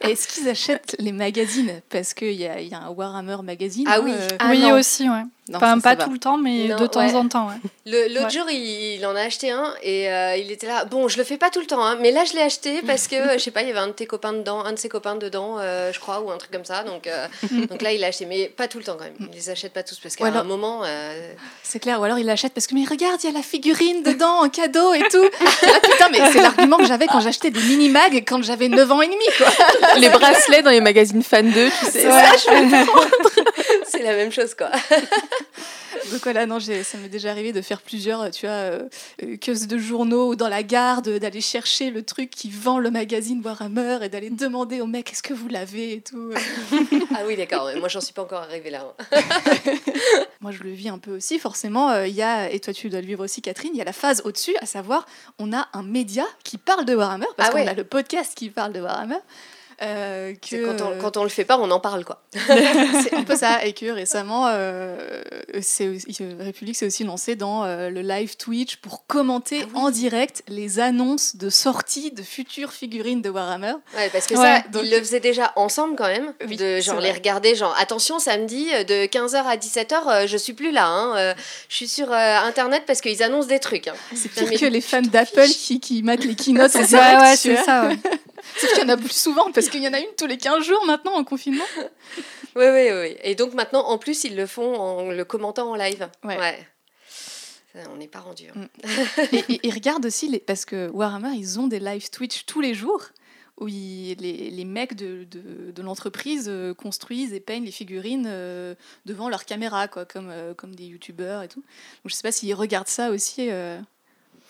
Est-ce 0.00 0.28
qu'ils 0.28 0.48
achètent 0.48 0.87
les 0.98 1.12
magazines 1.12 1.80
Parce 1.90 2.14
qu'il 2.14 2.32
y 2.32 2.46
a, 2.46 2.60
il 2.60 2.68
y 2.68 2.74
a 2.74 2.80
un 2.82 2.90
Warhammer 2.90 3.38
magazine. 3.42 3.84
Ah 3.88 3.96
hein, 3.96 4.00
oui. 4.04 4.12
euh, 4.14 4.28
Ah 4.38 4.48
oui 4.50 4.60
non. 4.60 4.72
aussi, 4.78 5.08
ouais. 5.08 5.22
Non, 5.48 5.56
enfin 5.56 5.76
ça, 5.76 5.80
pas 5.82 5.90
ça 5.90 5.94
va. 5.96 6.04
tout 6.04 6.12
le 6.12 6.18
temps, 6.18 6.36
mais 6.36 6.68
Non, 6.68 6.76
de 6.76 6.86
temps 6.86 7.00
ouais. 7.06 7.14
en 7.14 7.26
temps, 7.28 7.48
ouais. 7.48 7.54
Le- 7.86 8.08
L'autre 8.14 8.24
Ouais. 8.26 8.30
jour, 8.30 8.44
il, 8.50 8.96
il 8.96 9.06
en 9.06 9.16
a 9.16 9.22
acheté 9.22 9.50
un 9.50 9.72
et 9.82 10.10
euh, 10.12 10.36
il 10.36 10.50
était 10.52 10.66
là. 10.66 10.84
Bon, 10.84 11.08
je 11.08 11.16
le 11.16 11.24
fais 11.24 11.38
pas 11.38 11.48
tout 11.50 11.60
le 11.60 11.66
temps, 11.66 11.82
hein, 11.84 11.96
mais 12.00 12.10
là, 12.12 12.24
je 12.24 12.34
l'ai 12.34 12.42
acheté 12.42 12.82
parce 12.86 13.08
que, 13.08 13.14
euh, 13.16 13.32
je 13.34 13.38
sais 13.38 13.50
pas, 13.50 13.62
il 13.62 13.68
y 13.68 13.70
avait 13.70 13.80
un 13.80 13.86
de 13.88 13.92
tes 13.92 14.06
copains 14.06 14.32
dedans, 14.34 14.64
un 14.64 14.72
de 14.72 14.78
ses 14.78 14.88
copains 14.88 15.16
dedans, 15.16 15.56
euh, 15.58 15.92
je 15.92 15.98
crois, 16.00 16.20
ou 16.20 16.30
un 16.30 16.36
truc 16.36 16.50
comme 16.50 16.64
ça. 16.66 16.82
Donc, 16.84 17.06
euh, 17.06 17.26
donc 17.70 17.80
là, 17.82 17.92
il 17.92 18.00
l'a 18.00 18.08
acheté, 18.08 18.26
mais 18.26 18.46
pas 18.48 18.68
tout 18.68 18.78
le 18.78 18.84
temps 18.84 18.96
quand 18.98 19.04
même. 19.04 19.14
Il 19.20 19.34
les 19.34 19.48
achète 19.50 19.72
pas 19.72 19.82
tous 19.82 19.98
parce 19.98 20.16
qu'à 20.16 20.26
un 20.26 20.44
moment. 20.44 20.82
euh, 20.84 21.32
C'est 21.62 21.78
clair. 21.80 22.00
Ou 22.00 22.04
alors 22.04 22.18
il 22.18 22.26
l'achète 22.26 22.52
parce 22.52 22.66
que, 22.66 22.74
mais 22.74 22.84
regarde, 22.84 23.18
il 23.22 23.26
y 23.30 23.30
a 23.30 23.36
la 23.36 23.42
figurine 23.42 24.02
dedans 24.02 24.40
en 24.42 24.48
cadeau 24.50 24.92
et 24.94 25.02
tout. 25.10 25.24
Ah, 25.40 25.80
putain, 25.82 26.08
mais 26.10 26.20
c'est 26.32 26.40
l'argument 26.42 26.76
que 26.76 26.86
j'avais 26.86 27.06
quand 27.06 27.20
j'achetais 27.20 27.50
des 27.50 27.60
mini-mags 27.60 28.22
quand 28.26 28.42
j'avais 28.42 28.68
9 28.68 28.90
ans 28.92 29.00
et 29.00 29.06
demi, 29.06 29.24
quoi. 29.38 29.46
les 29.96 30.08
bracelets 30.10 30.62
dans 30.62 30.70
les 30.70 30.80
magazines 30.80 31.22
fan 31.22 31.50
2, 31.50 31.68
tu 31.70 31.86
sais. 31.86 32.02
Ça, 32.02 32.36
je 32.36 32.50
vais 32.70 32.86
c'est 33.86 34.02
la 34.02 34.12
même 34.12 34.30
chose, 34.32 34.54
quoi. 34.54 34.68
Donc 36.12 36.22
voilà, 36.22 36.46
non, 36.46 36.58
ça 36.60 36.72
m'est 36.98 37.08
déjà 37.08 37.30
arrivé 37.30 37.52
de 37.52 37.60
faire 37.60 37.82
plusieurs, 37.82 38.30
tu 38.30 38.46
vois, 38.46 38.54
euh, 38.54 38.88
euh, 39.22 39.36
queues 39.36 39.66
de 39.66 39.78
journaux 39.78 40.28
ou 40.30 40.36
dans 40.36 40.48
la 40.48 40.62
gare, 40.62 41.02
d'aller 41.02 41.40
chercher 41.40 41.90
le 41.90 42.02
truc 42.02 42.30
qui 42.30 42.50
vend 42.50 42.78
le 42.78 42.90
magazine 42.90 43.42
Warhammer 43.44 43.98
et 44.02 44.08
d'aller 44.08 44.30
demander 44.30 44.80
au 44.80 44.86
mec 44.86 45.12
est-ce 45.12 45.22
que 45.22 45.34
vous 45.34 45.48
l'avez 45.48 45.94
et 45.94 46.00
tout. 46.00 46.32
Ah 47.14 47.22
oui, 47.26 47.36
d'accord. 47.36 47.68
Moi, 47.78 47.88
j'en 47.88 48.00
suis 48.00 48.12
pas 48.12 48.22
encore 48.22 48.42
arrivée 48.42 48.70
là. 48.70 48.94
hein. 49.12 49.20
Moi, 50.40 50.52
je 50.52 50.62
le 50.62 50.70
vis 50.70 50.88
un 50.88 50.98
peu 50.98 51.16
aussi, 51.16 51.38
forcément. 51.38 51.90
euh, 51.90 52.06
Il 52.06 52.14
y 52.14 52.22
a, 52.22 52.50
et 52.50 52.60
toi, 52.60 52.72
tu 52.72 52.88
dois 52.90 53.00
le 53.00 53.06
vivre 53.06 53.24
aussi, 53.24 53.42
Catherine, 53.42 53.70
il 53.74 53.78
y 53.78 53.82
a 53.82 53.84
la 53.84 53.92
phase 53.92 54.22
au-dessus, 54.24 54.54
à 54.60 54.66
savoir, 54.66 55.04
on 55.38 55.52
a 55.52 55.68
un 55.72 55.82
média 55.82 56.24
qui 56.44 56.58
parle 56.58 56.84
de 56.84 56.94
Warhammer, 56.94 57.26
parce 57.36 57.48
Ah 57.48 57.52
qu'on 57.52 57.58
ouais. 57.58 57.68
a 57.68 57.74
le 57.74 57.84
podcast 57.84 58.32
qui 58.36 58.50
parle 58.50 58.72
de 58.72 58.80
Warhammer. 58.80 59.18
Euh, 59.82 60.32
que, 60.34 60.38
C'est 60.48 60.62
Quand, 60.62 60.80
on, 60.82 60.98
quand 61.00 61.16
on 61.16 61.22
le 61.22 61.28
fait 61.28 61.44
pas, 61.44 61.58
on 61.58 61.70
en 61.70 61.80
parle, 61.80 62.04
quoi. 62.04 62.22
c'est 62.34 63.14
un 63.14 63.22
peu 63.22 63.36
ça, 63.36 63.64
et 63.64 63.72
que 63.72 63.86
récemment, 63.90 64.46
euh, 64.48 65.22
c'est 65.60 65.86
euh, 65.86 65.98
République 66.40 66.76
s'est 66.76 66.86
aussi 66.86 67.04
lancé 67.04 67.36
dans 67.36 67.64
euh, 67.64 67.88
le 67.90 68.00
live 68.02 68.36
Twitch 68.36 68.76
pour 68.76 69.06
commenter 69.06 69.60
Ah 69.62 69.66
oui. 69.74 69.80
en 69.80 69.90
direct 69.90 70.42
les 70.48 70.80
annonces 70.80 71.36
de 71.36 71.48
sortie 71.50 72.10
de 72.10 72.22
futures 72.22 72.72
figurines 72.72 73.22
de 73.22 73.30
Warhammer. 73.30 73.74
Ouais, 73.96 74.08
parce 74.12 74.26
que 74.26 74.34
Ouais, 74.34 74.62
ça, 74.62 74.64
donc- 74.72 74.82
ils 74.84 74.90
le 74.90 74.98
faisaient 74.98 75.20
déjà 75.20 75.52
ensemble 75.56 75.96
quand 75.96 76.08
même. 76.08 76.32
Oui, 76.46 76.56
de 76.56 76.58
c'est 76.58 76.80
genre 76.82 77.00
les 77.00 77.12
regarder, 77.12 77.54
genre 77.54 77.74
attention, 77.78 78.18
samedi 78.18 78.66
de 78.86 79.06
15h 79.06 79.36
à 79.46 79.56
17h, 79.56 79.94
euh, 80.08 80.26
je 80.26 80.36
suis 80.36 80.52
plus 80.54 80.70
là. 80.72 80.86
hein, 80.86 81.16
euh, 81.16 81.34
je 81.68 81.76
suis 81.76 81.88
sur 81.88 82.10
euh, 82.12 82.38
internet 82.40 82.82
parce 82.86 83.00
qu'ils 83.00 83.22
annoncent 83.22 83.48
des 83.48 83.60
trucs. 83.60 83.88
hein. 83.88 83.94
C'est 84.14 84.28
pire 84.30 84.58
que 84.58 84.66
les 84.66 84.80
fans 84.80 85.02
d'Apple 85.02 85.46
qui, 85.48 85.80
qui 85.80 86.02
matent 86.02 86.24
les 86.24 86.34
keynotes 86.34 86.74
en 86.76 86.80
Ouais, 86.80 86.86
direct. 86.86 87.20
ouais, 87.20 87.36
c'est 87.36 87.56
ça. 87.56 87.88
Sauf 88.56 88.70
qu'il 88.72 88.82
y 88.82 88.84
en 88.84 88.88
a 88.88 88.96
plus 88.96 89.12
souvent, 89.12 89.50
parce 89.52 89.68
qu'il 89.68 89.82
y 89.82 89.88
en 89.88 89.92
a 89.92 89.98
une 90.00 90.14
tous 90.16 90.26
les 90.26 90.38
15 90.38 90.64
jours 90.64 90.84
maintenant 90.86 91.14
en 91.14 91.24
confinement. 91.24 91.64
Oui, 92.56 92.64
oui, 92.66 92.88
oui. 92.92 93.16
Et 93.22 93.34
donc 93.34 93.54
maintenant, 93.54 93.84
en 93.86 93.98
plus, 93.98 94.24
ils 94.24 94.36
le 94.36 94.46
font 94.46 94.74
en 94.76 95.10
le 95.10 95.24
commentant 95.24 95.70
en 95.70 95.74
live. 95.76 96.08
Ouais. 96.24 96.66
On 97.90 97.96
n'est 97.96 98.08
pas 98.08 98.20
rendu. 98.20 98.44
hein. 98.48 98.54
Mm. 98.56 98.66
et, 99.32 99.44
et- 99.54 99.68
et 99.68 99.70
regarde 99.70 100.04
aussi, 100.06 100.26
les, 100.28 100.40
parce 100.40 100.64
que 100.64 100.88
Warhammer, 100.88 101.36
ils 101.36 101.60
ont 101.60 101.68
des 101.68 101.78
live 101.78 102.10
Twitch 102.10 102.44
tous 102.46 102.60
les 102.60 102.74
jours 102.74 103.04
où 103.60 103.68
ils- 103.68 104.16
les, 104.18 104.50
les 104.50 104.64
mecs 104.64 104.94
de, 104.96 105.24
de, 105.30 105.70
de 105.70 105.82
l'entreprise 105.82 106.46
euh, 106.48 106.74
construisent 106.74 107.32
et 107.32 107.40
peignent 107.40 107.64
les 107.64 107.70
figurines 107.70 108.26
euh, 108.28 108.74
devant 109.06 109.28
leur 109.28 109.44
caméra, 109.44 109.86
quoi, 109.86 110.04
comme, 110.06 110.30
euh, 110.30 110.54
comme 110.54 110.74
des 110.74 110.86
youtubeurs 110.86 111.42
et 111.42 111.48
tout. 111.48 111.60
Donc 111.60 112.06
je 112.10 112.14
sais 112.14 112.22
pas 112.22 112.32
s'ils 112.32 112.54
regardent 112.54 112.88
ça 112.88 113.10
aussi, 113.10 113.48
euh, 113.50 113.78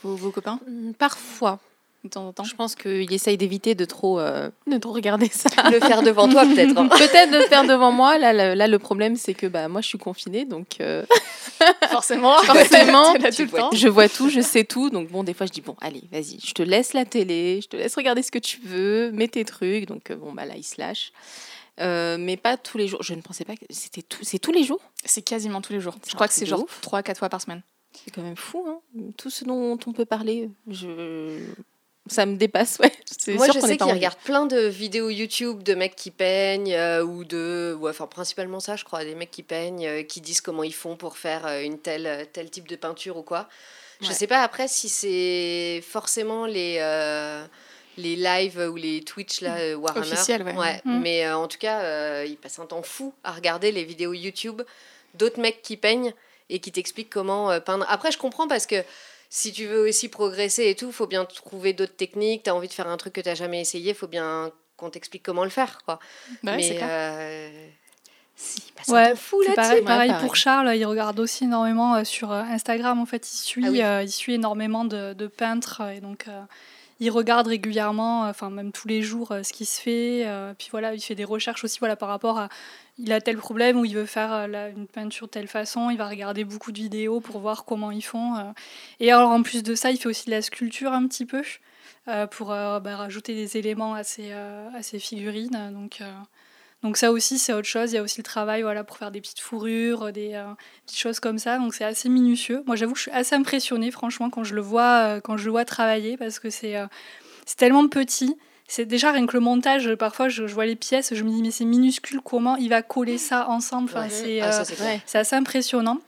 vos, 0.03 0.15
vos 0.15 0.31
copains, 0.31 0.61
Mm, 0.67 0.93
Parfois. 0.93 1.59
De 2.05 2.09
temps 2.11 2.29
en 2.29 2.33
temps. 2.33 2.45
Je 2.45 2.55
pense 2.55 2.75
qu'il 2.75 3.13
essaye 3.13 3.37
d'éviter 3.37 3.75
de 3.75 3.85
trop, 3.85 4.21
euh, 4.21 4.51
de 4.67 4.79
trop 4.79 4.93
regarder 4.93 5.29
ça. 5.29 5.49
Le 5.71 5.81
faire 5.81 6.03
devant 6.03 6.29
toi, 6.29 6.45
peut-être. 6.45 6.77
hein. 6.79 6.89
Peut-être 6.89 7.31
de 7.31 7.39
le 7.39 7.45
faire 7.45 7.65
devant 7.65 7.91
moi. 7.93 8.19
Là, 8.19 8.33
le, 8.33 8.55
là, 8.55 8.67
le 8.69 8.79
problème, 8.79 9.17
c'est 9.17 9.35
que 9.35 9.47
bah, 9.47 9.69
moi, 9.69 9.81
je 9.81 9.89
suis 9.89 9.99
confinée, 9.99 10.45
donc 10.45 10.81
euh, 10.81 11.05
Forcément, 11.91 12.37
Forcément, 12.45 13.13
t'es 13.15 13.19
là 13.19 13.31
tu 13.31 13.37
tout 13.37 13.43
le 13.43 13.49
vois 13.49 13.61
temps. 13.61 13.71
je 13.73 13.89
vois 13.89 14.09
tout, 14.09 14.29
je 14.29 14.41
sais 14.41 14.65
tout. 14.65 14.91
Donc 14.91 15.09
bon, 15.11 15.25
des 15.25 15.35
fois, 15.35 15.47
je 15.47 15.53
dis 15.53 15.61
bon, 15.61 15.77
allez, 15.81 16.03
vas-y, 16.13 16.39
je 16.45 16.53
te 16.55 16.63
laisse 16.63 16.93
la 16.93 17.05
télé, 17.05 17.61
je 17.63 17.69
te 17.69 17.77
laisse 17.77 17.95
regarder 17.97 18.23
ce 18.23 18.31
que 18.31 18.39
tu 18.39 18.61
veux, 18.65 19.11
mets 19.13 19.29
tes 19.29 19.45
trucs. 19.45 19.87
Donc 19.87 20.11
euh, 20.11 20.17
bon, 20.17 20.33
bah 20.33 20.45
là, 20.45 20.55
il 20.57 20.63
se 20.65 20.81
lâche. 20.81 21.13
Euh, 21.81 22.17
mais 22.19 22.37
pas 22.37 22.57
tous 22.57 22.77
les 22.79 22.89
jours. 22.89 23.03
Je 23.03 23.15
ne 23.15 23.21
pensais 23.21 23.45
pas 23.45 23.55
que 23.55 23.65
c'était 23.71 24.03
tout. 24.03 24.19
C'est 24.23 24.39
tous 24.41 24.51
les 24.53 24.65
jours? 24.65 24.81
C'est 25.05 25.23
quasiment 25.23 25.61
tous 25.61 25.73
les 25.73 25.81
jours. 25.81 25.95
Je 26.09 26.15
crois 26.15 26.27
que 26.27 26.35
c'est 26.35 26.47
genre 26.47 26.63
ouf. 26.65 26.81
3-4 26.83 27.17
fois 27.17 27.29
par 27.29 27.41
semaine. 27.41 27.63
C'est 27.93 28.11
quand 28.11 28.23
même 28.23 28.37
fou, 28.37 28.65
hein. 28.69 28.81
Tout 29.17 29.31
ce 29.31 29.45
dont 29.45 29.79
on 29.87 29.93
peut 29.93 30.05
parler, 30.05 30.51
je 30.69 31.39
ça 32.11 32.27
me 32.27 32.37
dépasse. 32.37 32.79
Ouais. 32.79 32.93
Moi, 33.35 33.49
je 33.53 33.61
sais 33.61 33.77
qu'il 33.77 33.93
regarde 33.93 34.19
plein 34.25 34.47
de 34.47 34.61
vidéos 34.67 35.11
YouTube 35.11 35.63
de 35.63 35.75
mecs 35.75 35.97
qui 35.97 36.11
peignent 36.11 36.79
ou 37.03 37.25
de, 37.25 37.77
ou, 37.81 37.89
enfin 37.89 38.07
principalement 38.07 38.61
ça, 38.61 38.77
je 38.77 38.85
crois, 38.85 39.05
des 39.05 39.15
mecs 39.15 39.31
qui 39.31 39.43
peignent, 39.43 40.05
qui 40.05 40.21
disent 40.21 40.41
comment 40.41 40.63
ils 40.63 40.75
font 40.75 40.97
pour 40.97 41.17
faire 41.17 41.47
une 41.63 41.79
telle 41.79 42.27
tel 42.33 42.51
type 42.51 42.69
de 42.69 42.77
peinture 42.77 43.17
ou 43.17 43.23
quoi. 43.23 43.49
Je 44.01 44.13
sais 44.13 44.27
pas 44.27 44.43
après 44.43 44.69
si 44.69 44.89
c'est 44.89 45.83
forcément 45.83 46.47
les 46.47 46.79
les 47.99 48.17
lives 48.17 48.59
ou 48.73 48.77
les 48.77 49.03
Twitch 49.03 49.41
là, 49.41 49.59
euh, 49.59 49.75
Warhammer. 49.75 50.13
Officiel, 50.13 50.43
ouais. 50.43 50.81
Mm. 50.85 51.01
Mais 51.01 51.27
euh, 51.27 51.37
en 51.37 51.49
tout 51.49 51.59
cas, 51.59 51.81
euh, 51.81 52.25
ils 52.27 52.37
passent 52.37 52.61
un 52.61 52.67
temps 52.67 52.83
fou 52.83 53.13
à 53.25 53.33
regarder 53.33 53.73
les 53.73 53.85
vidéos 53.85 54.15
YouTube 54.15 54.63
d'autres 55.15 55.41
mecs 55.41 55.63
qui 55.63 55.77
peignent 55.77 56.15
et 56.49 56.61
qui 56.61 56.73
t'expliquent 56.73 57.11
comment 57.11 57.61
peindre. 57.61 57.85
Après, 57.89 58.11
je 58.13 58.19
comprends 58.19 58.49
parce 58.49 58.67
que 58.67 58.77
si 59.29 59.53
tu 59.53 59.67
veux 59.67 59.89
aussi 59.89 60.09
progresser 60.09 60.69
et 60.69 60.75
tout, 60.75 60.87
il 60.87 60.93
faut 60.93 61.07
bien 61.07 61.25
trouver 61.25 61.73
d'autres 61.73 61.97
techniques. 61.97 62.45
Tu 62.45 62.51
as 62.51 62.55
envie 62.55 62.69
de 62.69 62.73
faire 62.73 62.89
un 62.89 62.97
truc 62.97 63.13
que 63.13 63.21
tu 63.21 63.29
n'as 63.29 63.35
jamais 63.35 63.61
essayé, 63.61 63.91
il 63.91 63.95
faut 63.95 64.07
bien 64.07 64.51
qu'on 64.77 64.91
t'explique 64.91 65.23
comment 65.23 65.45
le 65.45 65.51
faire. 65.51 65.79
Quoi. 65.85 65.99
Bah 66.43 66.57
Mais 66.57 66.79
euh, 66.81 67.69
si, 68.37 68.63
ouais, 68.89 69.17
fou 69.17 69.41
là 69.43 69.55
pareil, 69.55 69.83
pareil, 69.83 70.15
pour 70.21 70.37
Charles, 70.37 70.77
il 70.77 70.85
regarde 70.87 71.19
aussi 71.19 71.45
énormément 71.45 72.05
sur 72.05 72.31
Instagram. 72.31 73.01
En 73.01 73.07
fait, 73.07 73.31
il 73.31 73.37
suit, 73.37 73.83
ah 73.83 74.03
il 74.03 74.11
suit 74.11 74.35
énormément 74.35 74.85
de, 74.85 75.13
de, 75.13 75.27
peintres 75.27 75.83
et 75.83 76.01
donc 76.01 76.27
il 77.01 77.11
regarde 77.11 77.47
régulièrement, 77.47 78.23
enfin 78.23 78.51
même 78.51 78.73
tous 78.73 78.89
les 78.89 79.03
jours, 79.03 79.33
euh, 79.33 79.43
ce 79.43 79.53
qui 79.53 79.65
se 79.65 79.81
fait. 79.81 80.25
Euh, 80.27 80.53
puis 80.57 80.69
voilà, 80.71 80.95
il 80.95 81.01
fait 81.01 81.15
des 81.15 81.25
recherches 81.25 81.65
aussi 81.65 81.79
voilà, 81.79 81.97
par 81.97 82.09
rapport 82.09 82.39
à 82.39 82.49
il 82.99 83.13
a 83.13 83.21
tel 83.21 83.37
problème 83.37 83.79
ou 83.79 83.85
il 83.85 83.95
veut 83.95 84.07
faire 84.07 84.33
euh, 84.33 84.71
une 84.71 84.87
peinture 84.87 85.27
de 85.27 85.33
telle 85.33 85.49
façon. 85.49 85.91
Il 85.91 85.99
va 85.99 86.09
regarder 86.09 86.45
beaucoup 86.45 86.73
de 86.73 86.79
vidéos 86.79 87.21
pour 87.21 87.39
voir 87.41 87.65
comment 87.65 87.91
ils 87.91 88.05
font. 88.05 88.55
Et 89.01 89.13
alors 89.13 89.31
en 89.31 89.43
plus 89.43 89.63
de 89.63 89.75
ça, 89.75 89.91
il 89.91 89.99
fait 89.99 90.09
aussi 90.09 90.27
de 90.27 90.31
la 90.31 90.43
sculpture 90.43 90.93
un 90.93 91.07
petit 91.07 91.27
peu 91.27 91.43
pour 92.31 92.49
bah, 92.49 92.97
rajouter 92.97 93.35
des 93.35 93.59
éléments 93.59 93.95
à 93.95 94.03
ses, 94.03 94.33
à 94.33 94.83
ses 94.83 94.99
figurines. 94.99 95.71
Donc 95.73 96.01
donc 96.83 96.97
ça 96.97 97.11
aussi, 97.11 97.39
c'est 97.39 97.53
autre 97.53 97.67
chose. 97.67 97.93
Il 97.93 97.97
y 97.97 97.99
a 97.99 98.03
aussi 98.03 98.19
le 98.19 98.25
travail 98.25 98.63
voilà, 98.63 98.85
pour 98.85 98.97
faire 98.97 99.11
des 99.11 99.21
petites 99.21 99.41
fourrures, 99.41 100.13
des 100.13 100.35
euh, 100.35 100.45
petites 100.87 100.99
choses 100.99 101.19
comme 101.19 101.39
ça. 101.39 101.59
Donc 101.59 101.75
c'est 101.75 101.85
assez 101.85 102.09
minutieux. 102.09 102.63
Moi, 102.67 102.77
j'avoue 102.77 102.93
que 102.93 102.99
je 102.99 103.03
suis 103.03 103.11
assez 103.11 103.35
impressionnée, 103.35 103.91
franchement, 103.91 104.31
quand 104.31 104.45
je 104.45 104.55
le 104.55 104.61
vois, 104.61 105.17
euh, 105.17 105.21
quand 105.21 105.37
je 105.37 105.47
le 105.47 105.51
vois 105.51 105.65
travailler, 105.65 106.17
parce 106.17 106.39
que 106.39 106.51
c'est 106.51 106.77
euh, 106.77 106.87
c'est 107.47 107.57
tellement 107.57 107.89
petit. 107.89 108.37
C'est 108.71 108.85
déjà 108.85 109.13
rien 109.13 109.27
que 109.27 109.33
le 109.33 109.41
montage, 109.41 109.95
parfois 109.95 110.29
je, 110.29 110.45
vois 110.45 110.67
les 110.67 110.77
pièces, 110.77 111.15
je 111.15 111.25
me 111.25 111.31
dis 111.31 111.43
mais 111.43 111.51
c'est 111.51 111.65
minuscule, 111.65 112.21
comment 112.23 112.57
il 112.57 112.69
va 112.69 112.83
coller 112.83 113.17
ça 113.17 113.49
ensemble? 113.49 113.91
Enfin, 113.91 114.07
ah, 114.43 114.65
C'est 115.07 115.19
assez 115.19 115.35
impressionnant. 115.35 115.99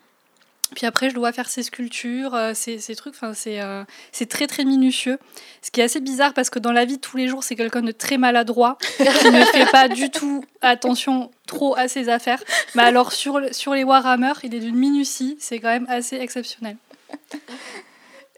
Puis 0.75 0.87
après, 0.87 1.11
je 1.11 1.15
dois 1.15 1.33
faire 1.33 1.49
ces 1.49 1.63
sculptures, 1.63 2.35
euh, 2.35 2.53
ces, 2.55 2.79
ces, 2.79 2.95
trucs. 2.95 3.15
Enfin, 3.15 3.35
c'est 3.35 3.61
euh, 3.61 3.83
c'est 4.13 4.29
très 4.29 4.47
très 4.47 4.65
minutieux. 4.65 5.19
Ce 5.63 5.71
qui 5.71 5.81
est 5.81 5.85
assez 5.85 6.01
bizarre 6.01 6.33
parce 6.33 6.49
que 6.49 6.59
dans 6.59 6.73
la 6.73 6.85
vie 6.85 6.97
de 6.97 7.01
tous 7.01 7.17
les 7.17 7.29
jours, 7.29 7.43
c'est 7.43 7.57
quelqu'un 7.57 7.83
de 7.83 7.93
très 7.93 8.19
maladroit 8.19 8.79
qui 8.99 9.31
ne 9.31 9.45
fait 9.47 9.67
pas 9.67 9.89
du 9.89 10.11
tout 10.11 10.45
attention 10.61 11.31
trop 11.47 11.77
à 11.77 11.89
ses 11.89 12.09
affaires. 12.09 12.43
Mais 12.75 12.83
alors 12.83 13.13
sur 13.13 13.41
sur 13.53 13.75
les 13.75 13.85
Warhammer, 13.85 14.35
il 14.45 14.55
est 14.55 14.61
d'une 14.61 14.77
minutie. 14.77 15.37
C'est 15.41 15.59
quand 15.59 15.69
même 15.69 15.87
assez 15.89 16.17
exceptionnel. 16.17 16.77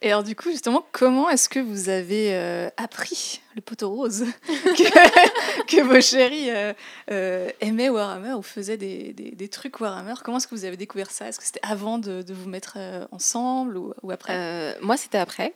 Et 0.04 0.10
alors 0.10 0.24
du 0.24 0.34
coup, 0.34 0.50
justement, 0.50 0.84
comment 0.90 1.30
est-ce 1.30 1.48
que 1.48 1.60
vous 1.60 1.88
avez 1.88 2.34
euh, 2.34 2.68
appris 2.76 3.40
le 3.54 3.60
poteau 3.60 3.88
rose 3.88 4.24
que, 4.48 5.64
que, 5.66 5.80
vos 5.80 6.00
chéris 6.00 6.50
euh, 6.50 6.72
euh, 7.12 7.48
aimaient 7.60 7.88
Warhammer 7.88 8.32
ou 8.32 8.42
faisaient 8.42 8.76
des, 8.76 9.12
des, 9.12 9.30
des 9.30 9.48
trucs 9.48 9.80
Warhammer? 9.80 10.14
Comment 10.24 10.38
est-ce 10.38 10.48
que 10.48 10.56
vous 10.56 10.64
avez 10.64 10.76
découvert 10.76 11.12
ça? 11.12 11.28
Est-ce 11.28 11.38
que 11.38 11.44
c'était 11.46 11.60
avant 11.62 11.98
de, 11.98 12.22
de, 12.22 12.34
vous 12.34 12.48
mettre 12.48 12.78
ensemble 13.12 13.76
ou, 13.76 13.94
ou 14.02 14.10
après? 14.10 14.76
Moi, 14.80 14.96
c'était 14.96 15.18
après. 15.18 15.54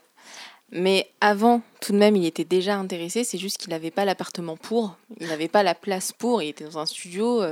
Mais 0.70 1.10
avant, 1.20 1.60
tout 1.80 1.92
de 1.92 1.98
même, 1.98 2.14
il 2.14 2.24
était 2.24 2.44
déjà 2.44 2.76
intéressé. 2.76 3.24
C'est 3.24 3.38
juste 3.38 3.58
qu'il 3.58 3.70
n'avait 3.70 3.90
pas 3.90 4.04
l'appartement 4.04 4.56
pour. 4.56 4.96
Il 5.20 5.26
n'avait 5.26 5.48
pas 5.48 5.64
la 5.64 5.74
place 5.74 6.12
pour. 6.12 6.40
Il 6.40 6.48
était 6.50 6.64
dans 6.64 6.78
un 6.78 6.86
studio 6.86 7.42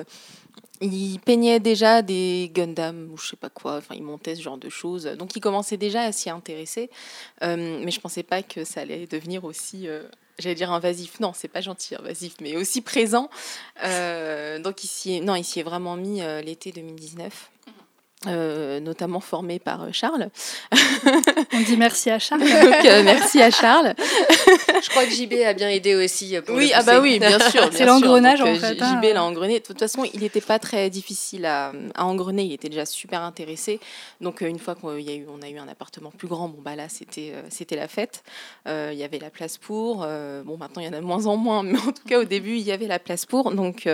il 0.81 1.19
peignait 1.21 1.61
déjà 1.61 2.03
des 2.03 2.51
Gundam 2.53 3.11
ou 3.13 3.17
je 3.17 3.29
sais 3.29 3.37
pas 3.37 3.51
quoi, 3.51 3.77
enfin 3.77 3.95
il 3.95 4.03
montait 4.03 4.35
ce 4.35 4.43
genre 4.43 4.59
de 4.59 4.69
choses. 4.69 5.05
Donc 5.19 5.37
il 5.37 5.41
commençait 5.41 5.77
déjà 5.77 6.03
à 6.03 6.13
s'y 6.13 6.31
intéresser, 6.31 6.91
euh, 7.43 7.81
mais 7.85 7.91
je 7.91 8.01
pensais 8.01 8.23
pas 8.23 8.43
que 8.43 8.65
ça 8.65 8.81
allait 8.81 9.07
devenir 9.07 9.45
aussi, 9.45 9.89
euh, 9.89 10.03
j'allais 10.39 10.55
dire 10.55 10.73
invasif. 10.73 11.21
Non, 11.21 11.33
c'est 11.35 11.49
pas 11.49 11.61
gentil 11.61 11.95
invasif, 11.95 12.35
mais 12.41 12.57
aussi 12.57 12.81
présent. 12.81 13.31
Euh, 13.85 14.59
donc 14.59 14.83
non, 15.23 15.35
il 15.37 15.45
s'y 15.45 15.61
est 15.61 15.65
vraiment 15.65 15.97
mis 15.97 16.21
l'été 16.43 16.73
2019. 16.73 17.51
Euh, 18.27 18.81
notamment 18.81 19.21
formé 19.21 19.59
par 19.59 19.83
euh, 19.83 19.89
Charles. 19.93 20.29
On 21.53 21.61
dit 21.61 21.77
merci 21.77 22.11
à 22.11 22.19
Charles. 22.19 22.41
Donc, 22.63 22.85
euh, 22.85 23.03
merci 23.03 23.43
à 23.43 23.51
Charles. 23.51 23.95
Je 23.99 24.91
crois 24.91 25.05
que 25.05 25.11
JB 25.11 25.35
a 25.45 25.53
bien 25.53 25.69
aidé 25.69 25.95
aussi. 25.95 26.35
Pour 26.45 26.57
oui, 26.57 26.73
ah 26.75 26.83
bah 26.83 27.01
oui, 27.01 27.19
bien 27.19 27.39
sûr. 27.39 27.69
C'est 27.73 27.85
l'engrenage 27.85 28.41
en 28.41 28.55
fait. 28.57 28.81
Hein. 28.81 29.01
JB 29.03 29.15
l'a 29.15 29.25
engrené. 29.25 29.61
De 29.61 29.65
toute 29.65 29.79
façon, 29.79 30.05
il 30.13 30.21
n'était 30.21 30.41
pas 30.41 30.59
très 30.59 30.89
difficile 30.91 31.45
à, 31.45 31.73
à, 31.95 32.05
engrener. 32.05 32.45
Il 32.45 32.53
était 32.53 32.69
déjà 32.69 32.87
super 32.87 33.23
intéressé. 33.23 33.79
Donc 34.21 34.41
une 34.41 34.59
fois 34.59 34.75
qu'on 34.75 34.91
a 34.91 34.99
eu, 34.99 35.27
on 35.29 35.43
a 35.43 35.49
eu 35.49 35.59
un 35.59 35.69
appartement 35.69 36.11
plus 36.11 36.29
grand, 36.29 36.49
bon 36.49 36.63
bah 36.63 36.77
là 36.77 36.89
c'était 36.89 37.35
c'était 37.51 37.77
la 37.77 37.89
fête. 37.89 38.23
Il 38.67 38.95
y 38.95 39.05
avait 39.05 39.19
la 39.19 39.31
place 39.31 39.59
pour. 39.59 39.97
bon 39.97 40.57
maintenant 40.57 40.83
il 40.83 40.87
y 40.87 40.89
en 40.89 40.93
a 40.93 41.01
de 41.01 41.05
moins 41.05 41.27
en 41.27 41.37
moins, 41.37 41.63
mais 41.65 41.79
en 41.79 41.93
tout 41.93 42.05
cas 42.07 42.21
au 42.21 42.25
début 42.25 42.57
il 42.57 42.63
y 42.63 42.73
avait 42.73 42.87
la 42.87 42.99
place 42.99 43.27
pour. 43.27 43.53
Donc 43.53 43.87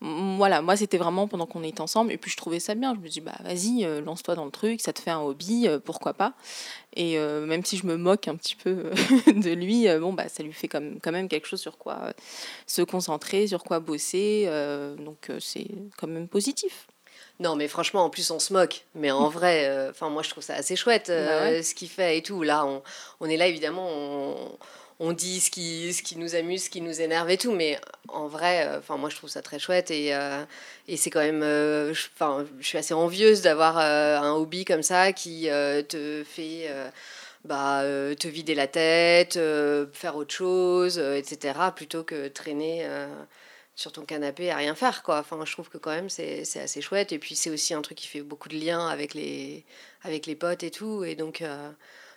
voilà, 0.00 0.62
moi 0.62 0.76
c'était 0.76 0.96
vraiment 0.96 1.26
pendant 1.26 1.46
qu'on 1.46 1.64
était 1.64 1.80
ensemble 1.80 2.12
et 2.12 2.18
puis 2.18 2.30
je 2.30 2.36
trouvais 2.36 2.60
ça 2.60 2.74
bien. 2.74 2.94
Je 2.94 3.00
me 3.00 3.08
dis 3.08 3.20
bah 3.20 3.36
vas-y, 3.42 3.84
euh, 3.84 4.00
lance-toi 4.00 4.36
dans 4.36 4.44
le 4.44 4.50
truc, 4.52 4.80
ça 4.80 4.92
te 4.92 5.00
fait 5.00 5.10
un 5.10 5.20
hobby, 5.20 5.66
euh, 5.66 5.80
pourquoi 5.80 6.14
pas. 6.14 6.34
Et 6.94 7.18
euh, 7.18 7.46
même 7.46 7.64
si 7.64 7.76
je 7.76 7.86
me 7.86 7.96
moque 7.96 8.28
un 8.28 8.36
petit 8.36 8.54
peu 8.54 8.90
de 9.26 9.50
lui, 9.50 9.86
bon 9.98 10.12
bah 10.12 10.28
ça 10.28 10.42
lui 10.42 10.52
fait 10.52 10.68
comme, 10.68 11.00
quand 11.00 11.10
même 11.10 11.28
quelque 11.28 11.46
chose 11.46 11.60
sur 11.60 11.78
quoi 11.78 12.12
se 12.66 12.82
concentrer, 12.82 13.48
sur 13.48 13.64
quoi 13.64 13.80
bosser. 13.80 14.48
donc 14.98 15.30
c'est 15.40 15.66
quand 15.96 16.08
même 16.08 16.28
positif. 16.28 16.86
Non, 17.40 17.54
mais 17.54 17.68
franchement, 17.68 18.04
en 18.04 18.10
plus, 18.10 18.32
on 18.32 18.40
se 18.40 18.52
moque. 18.52 18.84
Mais 18.96 19.12
en 19.12 19.28
vrai, 19.28 19.88
enfin 19.90 20.10
moi, 20.10 20.24
je 20.24 20.30
trouve 20.30 20.42
ça 20.42 20.54
assez 20.54 20.74
chouette 20.74 21.06
bah 21.08 21.62
ce 21.62 21.74
qu'il 21.74 21.88
fait 21.88 22.18
et 22.18 22.22
tout. 22.22 22.42
Là, 22.42 22.66
on, 22.66 22.82
on 23.20 23.26
est 23.26 23.36
là, 23.36 23.46
évidemment, 23.46 23.88
on, 23.88 24.58
on 25.00 25.12
dit 25.12 25.40
ce 25.40 25.50
qui, 25.50 25.92
ce 25.92 26.02
qui 26.02 26.16
nous 26.18 26.34
amuse, 26.34 26.64
ce 26.64 26.70
qui 26.70 26.80
nous 26.80 27.00
énerve 27.00 27.30
et 27.30 27.38
tout, 27.38 27.52
mais 27.52 27.78
en 28.08 28.26
vrai, 28.26 28.66
euh, 28.66 28.78
enfin 28.78 28.96
moi 28.96 29.08
je 29.10 29.16
trouve 29.16 29.30
ça 29.30 29.42
très 29.42 29.58
chouette 29.58 29.90
et, 29.90 30.14
euh, 30.14 30.44
et 30.88 30.96
c'est 30.96 31.10
quand 31.10 31.20
même, 31.20 31.42
euh, 31.42 31.92
enfin 32.14 32.44
je, 32.58 32.66
suis 32.66 32.78
assez 32.78 32.94
envieuse 32.94 33.42
d'avoir 33.42 33.78
un 33.78 34.32
hobby 34.32 34.64
comme 34.64 34.82
ça 34.82 35.12
qui 35.12 35.44
te 35.88 36.24
fait 36.26 36.68
bah, 37.44 37.82
te 38.18 38.28
vider 38.28 38.54
la 38.54 38.66
tête, 38.66 39.38
faire 39.92 40.16
autre 40.16 40.34
chose, 40.34 40.98
etc., 40.98 41.54
plutôt 41.74 42.02
que 42.04 42.28
traîner 42.28 42.86
sur 43.76 43.92
ton 43.92 44.04
canapé 44.04 44.50
à 44.50 44.56
rien 44.56 44.74
faire 44.74 45.02
quoi. 45.02 45.18
Enfin 45.20 45.38
je 45.44 45.52
trouve 45.52 45.68
que 45.68 45.78
quand 45.78 45.90
même 45.92 46.08
c'est 46.10 46.42
assez 46.56 46.80
chouette 46.80 47.12
et 47.12 47.18
puis 47.18 47.36
c'est 47.36 47.50
aussi 47.50 47.74
un 47.74 47.82
truc 47.82 47.98
qui 47.98 48.08
fait 48.08 48.22
beaucoup 48.22 48.48
de 48.48 48.56
liens 48.56 48.88
avec 48.88 49.14
les, 49.14 49.64
avec 50.02 50.26
les 50.26 50.34
potes 50.34 50.62
et 50.64 50.70
tout 50.70 51.04
et 51.04 51.14
donc 51.14 51.42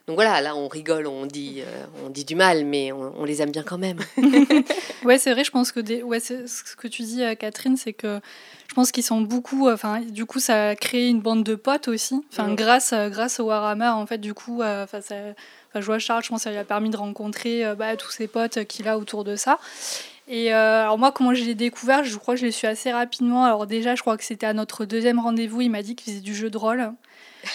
donc 0.07 0.15
voilà, 0.15 0.41
là 0.41 0.55
on 0.55 0.67
rigole, 0.67 1.05
on 1.07 1.25
dit, 1.25 1.61
euh, 1.61 1.85
on 2.05 2.09
dit 2.09 2.25
du 2.25 2.35
mal, 2.35 2.65
mais 2.65 2.91
on, 2.91 3.23
les 3.23 3.41
aime 3.41 3.51
bien 3.51 3.63
quand 3.63 3.77
même. 3.77 3.99
ouais, 5.05 5.17
c'est 5.17 5.31
vrai, 5.31 5.43
je 5.43 5.51
pense 5.51 5.71
que 5.71 5.79
des, 5.79 6.01
ouais, 6.01 6.19
ce 6.19 6.75
que 6.75 6.87
tu 6.87 7.03
dis, 7.03 7.23
euh, 7.23 7.35
Catherine, 7.35 7.77
c'est 7.77 7.93
que 7.93 8.19
je 8.67 8.73
pense 8.73 8.91
qu'ils 8.91 9.03
sont 9.03 9.21
beaucoup. 9.21 9.67
Euh, 9.67 9.73
enfin, 9.73 10.01
du 10.01 10.25
coup, 10.25 10.39
ça 10.39 10.69
a 10.69 10.75
créé 10.75 11.07
une 11.07 11.21
bande 11.21 11.43
de 11.43 11.55
potes 11.55 11.87
aussi. 11.87 12.23
Enfin, 12.31 12.53
grâce, 12.53 12.93
grâce 12.93 13.39
au 13.39 13.45
Warhammer, 13.45 13.89
en 13.89 14.05
fait, 14.05 14.17
du 14.17 14.33
coup, 14.33 14.63
enfin, 14.63 15.01
ça, 15.01 15.15
je 15.75 15.85
vois 15.85 15.99
Charles, 15.99 16.23
je 16.23 16.29
pense 16.29 16.39
que 16.39 16.43
ça 16.45 16.51
lui 16.51 16.57
a 16.57 16.65
permis 16.65 16.89
de 16.89 16.97
rencontrer 16.97 17.63
bah, 17.77 17.95
tous 17.95 18.11
ses 18.11 18.27
potes 18.27 18.65
qu'il 18.65 18.87
a 18.87 18.97
autour 18.97 19.23
de 19.23 19.35
ça. 19.35 19.59
Et 20.27 20.51
alors 20.51 20.97
moi, 20.97 21.11
comment 21.11 21.33
je 21.33 21.43
l'ai 21.43 21.55
découvert 21.55 22.03
Je 22.03 22.17
crois 22.17 22.35
que 22.35 22.39
je 22.39 22.45
l'ai 22.45 22.51
su 22.51 22.65
assez 22.65 22.91
rapidement. 22.91 23.45
Alors 23.45 23.67
déjà, 23.67 23.95
je 23.95 24.01
crois 24.01 24.17
que 24.17 24.23
c'était 24.23 24.45
à 24.45 24.53
notre 24.53 24.85
deuxième 24.85 25.19
rendez-vous. 25.19 25.61
Il 25.61 25.69
m'a 25.69 25.83
dit 25.83 25.95
qu'il 25.95 26.11
faisait 26.11 26.23
du 26.23 26.33
jeu 26.33 26.49
de 26.49 26.57
rôle. 26.57 26.91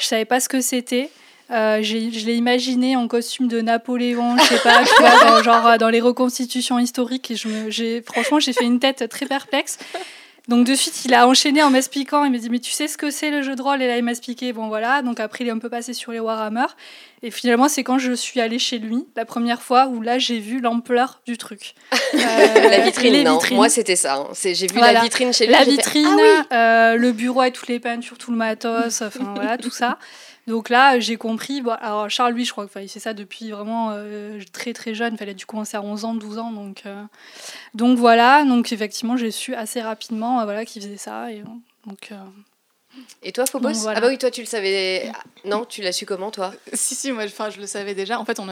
Je 0.00 0.04
savais 0.04 0.24
pas 0.24 0.40
ce 0.40 0.48
que 0.48 0.60
c'était. 0.60 1.10
Euh, 1.50 1.80
je 1.82 2.26
l'ai 2.26 2.34
imaginé 2.34 2.96
en 2.96 3.06
costume 3.06 3.46
de 3.46 3.60
Napoléon, 3.60 4.36
je 4.36 4.42
sais 4.44 4.58
pas, 4.58 4.82
tu 4.84 5.00
vois, 5.00 5.24
dans, 5.24 5.42
genre 5.42 5.66
euh, 5.66 5.76
dans 5.76 5.90
les 5.90 6.00
reconstitutions 6.00 6.78
historiques. 6.78 7.30
Et 7.30 7.36
je 7.36 7.48
me, 7.48 8.02
franchement, 8.02 8.40
j'ai 8.40 8.52
fait 8.52 8.64
une 8.64 8.80
tête 8.80 9.08
très 9.08 9.26
perplexe. 9.26 9.78
Donc 10.48 10.64
de 10.64 10.76
suite, 10.76 11.04
il 11.04 11.12
a 11.12 11.26
enchaîné 11.26 11.62
en 11.62 11.70
m'expliquant. 11.70 12.24
Il 12.24 12.30
m'a 12.30 12.38
dit 12.38 12.50
mais 12.50 12.60
tu 12.60 12.70
sais 12.70 12.86
ce 12.86 12.96
que 12.96 13.10
c'est 13.10 13.30
le 13.30 13.42
jeu 13.42 13.56
de 13.56 13.62
rôle? 13.62 13.82
Et 13.82 13.88
là, 13.88 13.96
il 13.96 14.04
m'a 14.04 14.12
expliqué. 14.12 14.52
Bon 14.52 14.68
voilà. 14.68 15.02
Donc 15.02 15.18
après, 15.18 15.42
il 15.42 15.48
est 15.48 15.52
un 15.52 15.58
peu 15.58 15.68
passé 15.68 15.92
sur 15.92 16.12
les 16.12 16.20
Warhammer. 16.20 16.66
Et 17.22 17.32
finalement, 17.32 17.68
c'est 17.68 17.82
quand 17.82 17.98
je 17.98 18.12
suis 18.12 18.40
allée 18.40 18.60
chez 18.60 18.78
lui 18.78 19.06
la 19.16 19.24
première 19.24 19.60
fois 19.60 19.88
où 19.88 20.02
là, 20.02 20.18
j'ai 20.18 20.38
vu 20.38 20.60
l'ampleur 20.60 21.20
du 21.26 21.36
truc. 21.36 21.74
Euh, 22.14 22.70
la 22.70 22.80
vitrine, 22.80 23.24
non. 23.24 23.38
Moi, 23.52 23.68
c'était 23.68 23.96
ça. 23.96 24.14
Hein. 24.14 24.28
J'ai 24.32 24.66
vu 24.66 24.78
la 24.78 25.00
vitrine 25.00 25.32
chez 25.32 25.46
lui. 25.46 25.52
La 25.52 25.64
vitrine, 25.64 26.06
ah 26.50 26.92
oui 26.94 26.98
le 26.98 27.12
bureau 27.12 27.40
avec 27.42 27.54
toutes 27.54 27.68
les 27.68 27.80
peintures, 27.80 28.16
tout 28.16 28.30
le 28.30 28.36
matos, 28.36 29.02
enfin 29.02 29.32
voilà, 29.34 29.58
tout 29.58 29.70
ça. 29.70 29.98
Donc 30.46 30.68
là, 30.68 31.00
j'ai 31.00 31.16
compris. 31.16 31.60
Bon, 31.60 31.72
alors 31.72 32.08
Charles, 32.08 32.32
lui, 32.32 32.44
je 32.44 32.52
crois 32.52 32.68
qu'il 32.68 32.88
fait 32.88 33.00
ça 33.00 33.14
depuis 33.14 33.50
vraiment 33.50 33.90
euh, 33.90 34.40
très 34.52 34.72
très 34.72 34.94
jeune. 34.94 35.14
Il 35.14 35.18
fallait 35.18 35.34
dû 35.34 35.44
commencer 35.44 35.76
à 35.76 35.82
11 35.82 36.04
ans, 36.04 36.14
12 36.14 36.38
ans. 36.38 36.52
Donc, 36.52 36.82
euh, 36.86 37.02
donc 37.74 37.98
voilà. 37.98 38.44
Donc 38.44 38.72
effectivement, 38.72 39.16
j'ai 39.16 39.32
su 39.32 39.54
assez 39.54 39.80
rapidement 39.80 40.40
euh, 40.40 40.44
voilà, 40.44 40.64
qu'il 40.64 40.82
faisait 40.82 40.96
ça. 40.96 41.32
Et, 41.32 41.42
donc, 41.86 42.12
Et 43.22 43.32
toi, 43.32 43.44
Phobos 43.46 43.88
Ah 43.88 44.00
bah 44.00 44.06
oui, 44.08 44.18
toi, 44.18 44.30
tu 44.30 44.40
le 44.40 44.46
savais. 44.46 45.10
Non, 45.44 45.64
tu 45.64 45.82
l'as 45.82 45.92
su 45.92 46.06
comment, 46.06 46.30
toi 46.30 46.52
Si, 46.72 46.94
si, 46.94 47.10
moi, 47.10 47.26
je 47.26 47.60
le 47.60 47.66
savais 47.66 47.94
déjà. 47.94 48.20
En 48.20 48.24
fait, 48.24 48.38
on 48.38 48.46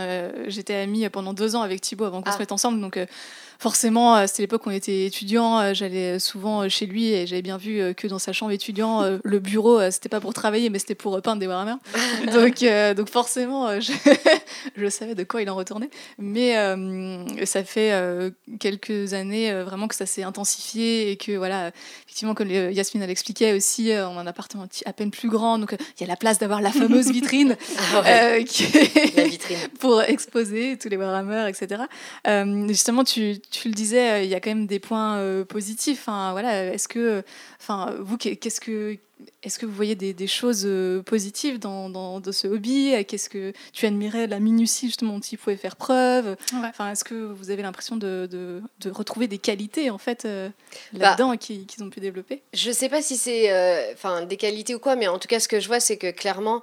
j'étais 0.48 0.74
amie 0.74 1.08
pendant 1.10 1.32
deux 1.32 1.54
ans 1.54 1.62
avec 1.62 1.80
Thibaut 1.80 2.06
avant 2.06 2.22
qu'on 2.22 2.30
se 2.32 2.36
ah. 2.36 2.40
mette 2.40 2.52
ensemble, 2.52 2.80
donc 2.80 2.98
forcément, 3.64 4.14
euh, 4.14 4.26
c'était 4.26 4.42
l'époque 4.42 4.66
où 4.66 4.68
on 4.68 4.72
était 4.72 5.06
étudiant, 5.06 5.58
euh, 5.58 5.72
j'allais 5.72 6.18
souvent 6.18 6.64
euh, 6.64 6.68
chez 6.68 6.84
lui 6.84 7.14
et 7.14 7.26
j'avais 7.26 7.40
bien 7.40 7.56
vu 7.56 7.94
que 7.94 8.06
dans 8.06 8.18
sa 8.18 8.34
chambre 8.34 8.52
étudiant, 8.52 9.18
le 9.22 9.38
bureau, 9.38 9.80
c'était 9.90 10.10
pas 10.10 10.20
pour 10.20 10.34
travailler, 10.34 10.68
mais 10.68 10.78
c'était 10.78 10.94
pour 10.94 11.20
peindre 11.22 11.40
des 11.40 11.46
Warhammer. 11.46 11.76
donc, 12.34 12.62
donc 12.94 13.08
forcément, 13.08 13.80
je, 13.80 13.92
je, 14.76 14.88
savais 14.90 15.14
de 15.14 15.24
quoi 15.24 15.40
il 15.40 15.48
en 15.48 15.54
retournait. 15.54 15.88
Mais 16.18 16.54
ça 17.46 17.64
fait 17.64 17.92
quelques 18.60 19.14
années 19.14 19.50
vraiment 19.62 19.88
que 19.88 19.94
ça 19.94 20.04
s'est 20.04 20.24
intensifié 20.24 21.10
et 21.10 21.16
que, 21.16 21.32
voilà, 21.32 21.70
effectivement, 22.04 22.34
comme 22.34 22.50
Yasmine 22.50 23.06
l'expliquait 23.06 23.54
aussi, 23.54 23.92
on 23.92 24.18
a 24.18 24.20
un 24.20 24.26
appartement 24.26 24.66
à 24.84 24.92
peine 24.92 25.10
plus 25.10 25.30
grand, 25.30 25.58
donc 25.58 25.74
il 25.98 26.02
y 26.02 26.04
a 26.04 26.08
la 26.08 26.16
place 26.16 26.38
d'avoir 26.38 26.60
la 26.60 26.70
fameuse 26.70 27.10
vitrine, 27.10 27.56
ah 27.94 28.42
qui 28.46 28.64
la 29.16 29.24
vitrine. 29.24 29.56
pour 29.80 30.02
exposer 30.02 30.76
tous 30.76 30.90
les 30.90 30.98
Warhammer, 30.98 31.48
etc. 31.48 31.84
justement, 32.68 33.04
tu, 33.04 33.38
tu 33.60 33.68
le 33.68 33.74
disais, 33.74 34.10
euh, 34.10 34.22
il 34.22 34.28
y 34.28 34.34
a 34.34 34.40
quand 34.40 34.50
même 34.50 34.66
des 34.66 34.80
points 34.80 35.18
euh, 35.18 35.44
positifs. 35.44 36.00
Enfin, 36.00 36.32
voilà, 36.32 36.72
est-ce 36.72 36.88
que, 36.88 37.22
enfin, 37.60 37.94
vous, 38.00 38.16
qu'est-ce 38.16 38.60
que, 38.60 38.96
est-ce 39.42 39.58
que 39.58 39.66
vous 39.66 39.74
voyez 39.74 39.94
des, 39.94 40.12
des 40.12 40.26
choses 40.26 40.64
euh, 40.66 41.02
positives 41.02 41.60
dans, 41.60 41.88
dans, 41.88 42.20
ce 42.32 42.48
hobby? 42.48 42.92
Qu'est-ce 43.06 43.30
que 43.30 43.52
tu 43.72 43.86
admirais 43.86 44.26
la 44.26 44.40
minutie 44.40 44.86
justement 44.86 45.14
dont 45.14 45.20
il 45.20 45.38
pouvait 45.38 45.56
faire 45.56 45.76
preuve? 45.76 46.36
Enfin, 46.52 46.90
est-ce 46.90 47.04
que 47.04 47.14
vous 47.14 47.50
avez 47.50 47.62
l'impression 47.62 47.96
de, 47.96 48.28
de, 48.30 48.60
de, 48.80 48.90
retrouver 48.90 49.28
des 49.28 49.38
qualités 49.38 49.88
en 49.90 49.98
fait 49.98 50.24
bah, 50.24 50.50
là-dedans 50.92 51.36
qu'ils 51.36 51.66
ont 51.80 51.90
pu 51.90 52.00
développer? 52.00 52.42
Je 52.52 52.72
sais 52.72 52.88
pas 52.88 53.02
si 53.02 53.16
c'est, 53.16 53.92
enfin, 53.92 54.22
des 54.22 54.36
qualités 54.36 54.74
ou 54.74 54.80
quoi, 54.80 54.96
mais 54.96 55.06
en 55.06 55.18
tout 55.18 55.28
cas, 55.28 55.38
ce 55.38 55.48
que 55.48 55.60
je 55.60 55.68
vois, 55.68 55.80
c'est 55.80 55.96
que 55.96 56.10
clairement, 56.10 56.62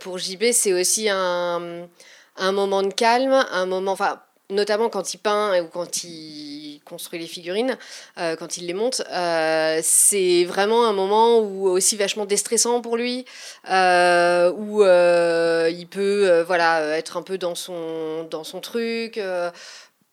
pour 0.00 0.18
JB, 0.18 0.50
c'est 0.52 0.72
aussi 0.72 1.08
un, 1.08 1.88
un 2.36 2.52
moment 2.52 2.82
de 2.82 2.92
calme, 2.92 3.46
un 3.52 3.66
moment, 3.66 3.92
enfin 3.92 4.20
notamment 4.50 4.88
quand 4.88 5.14
il 5.14 5.18
peint 5.18 5.62
ou 5.62 5.66
quand 5.66 6.04
il 6.04 6.80
construit 6.84 7.18
les 7.18 7.26
figurines, 7.26 7.76
euh, 8.18 8.36
quand 8.36 8.56
il 8.56 8.66
les 8.66 8.74
monte, 8.74 9.02
euh, 9.10 9.80
c'est 9.82 10.44
vraiment 10.44 10.86
un 10.86 10.92
moment 10.92 11.38
où 11.38 11.68
aussi 11.68 11.96
vachement 11.96 12.26
déstressant 12.26 12.80
pour 12.80 12.96
lui, 12.96 13.24
euh, 13.70 14.50
où 14.52 14.82
il 14.82 15.86
peut 15.86 16.42
voilà 16.46 16.96
être 16.98 17.16
un 17.16 17.22
peu 17.22 17.38
dans 17.38 17.54
son 17.54 18.24
dans 18.30 18.44
son 18.44 18.60
truc, 18.60 19.20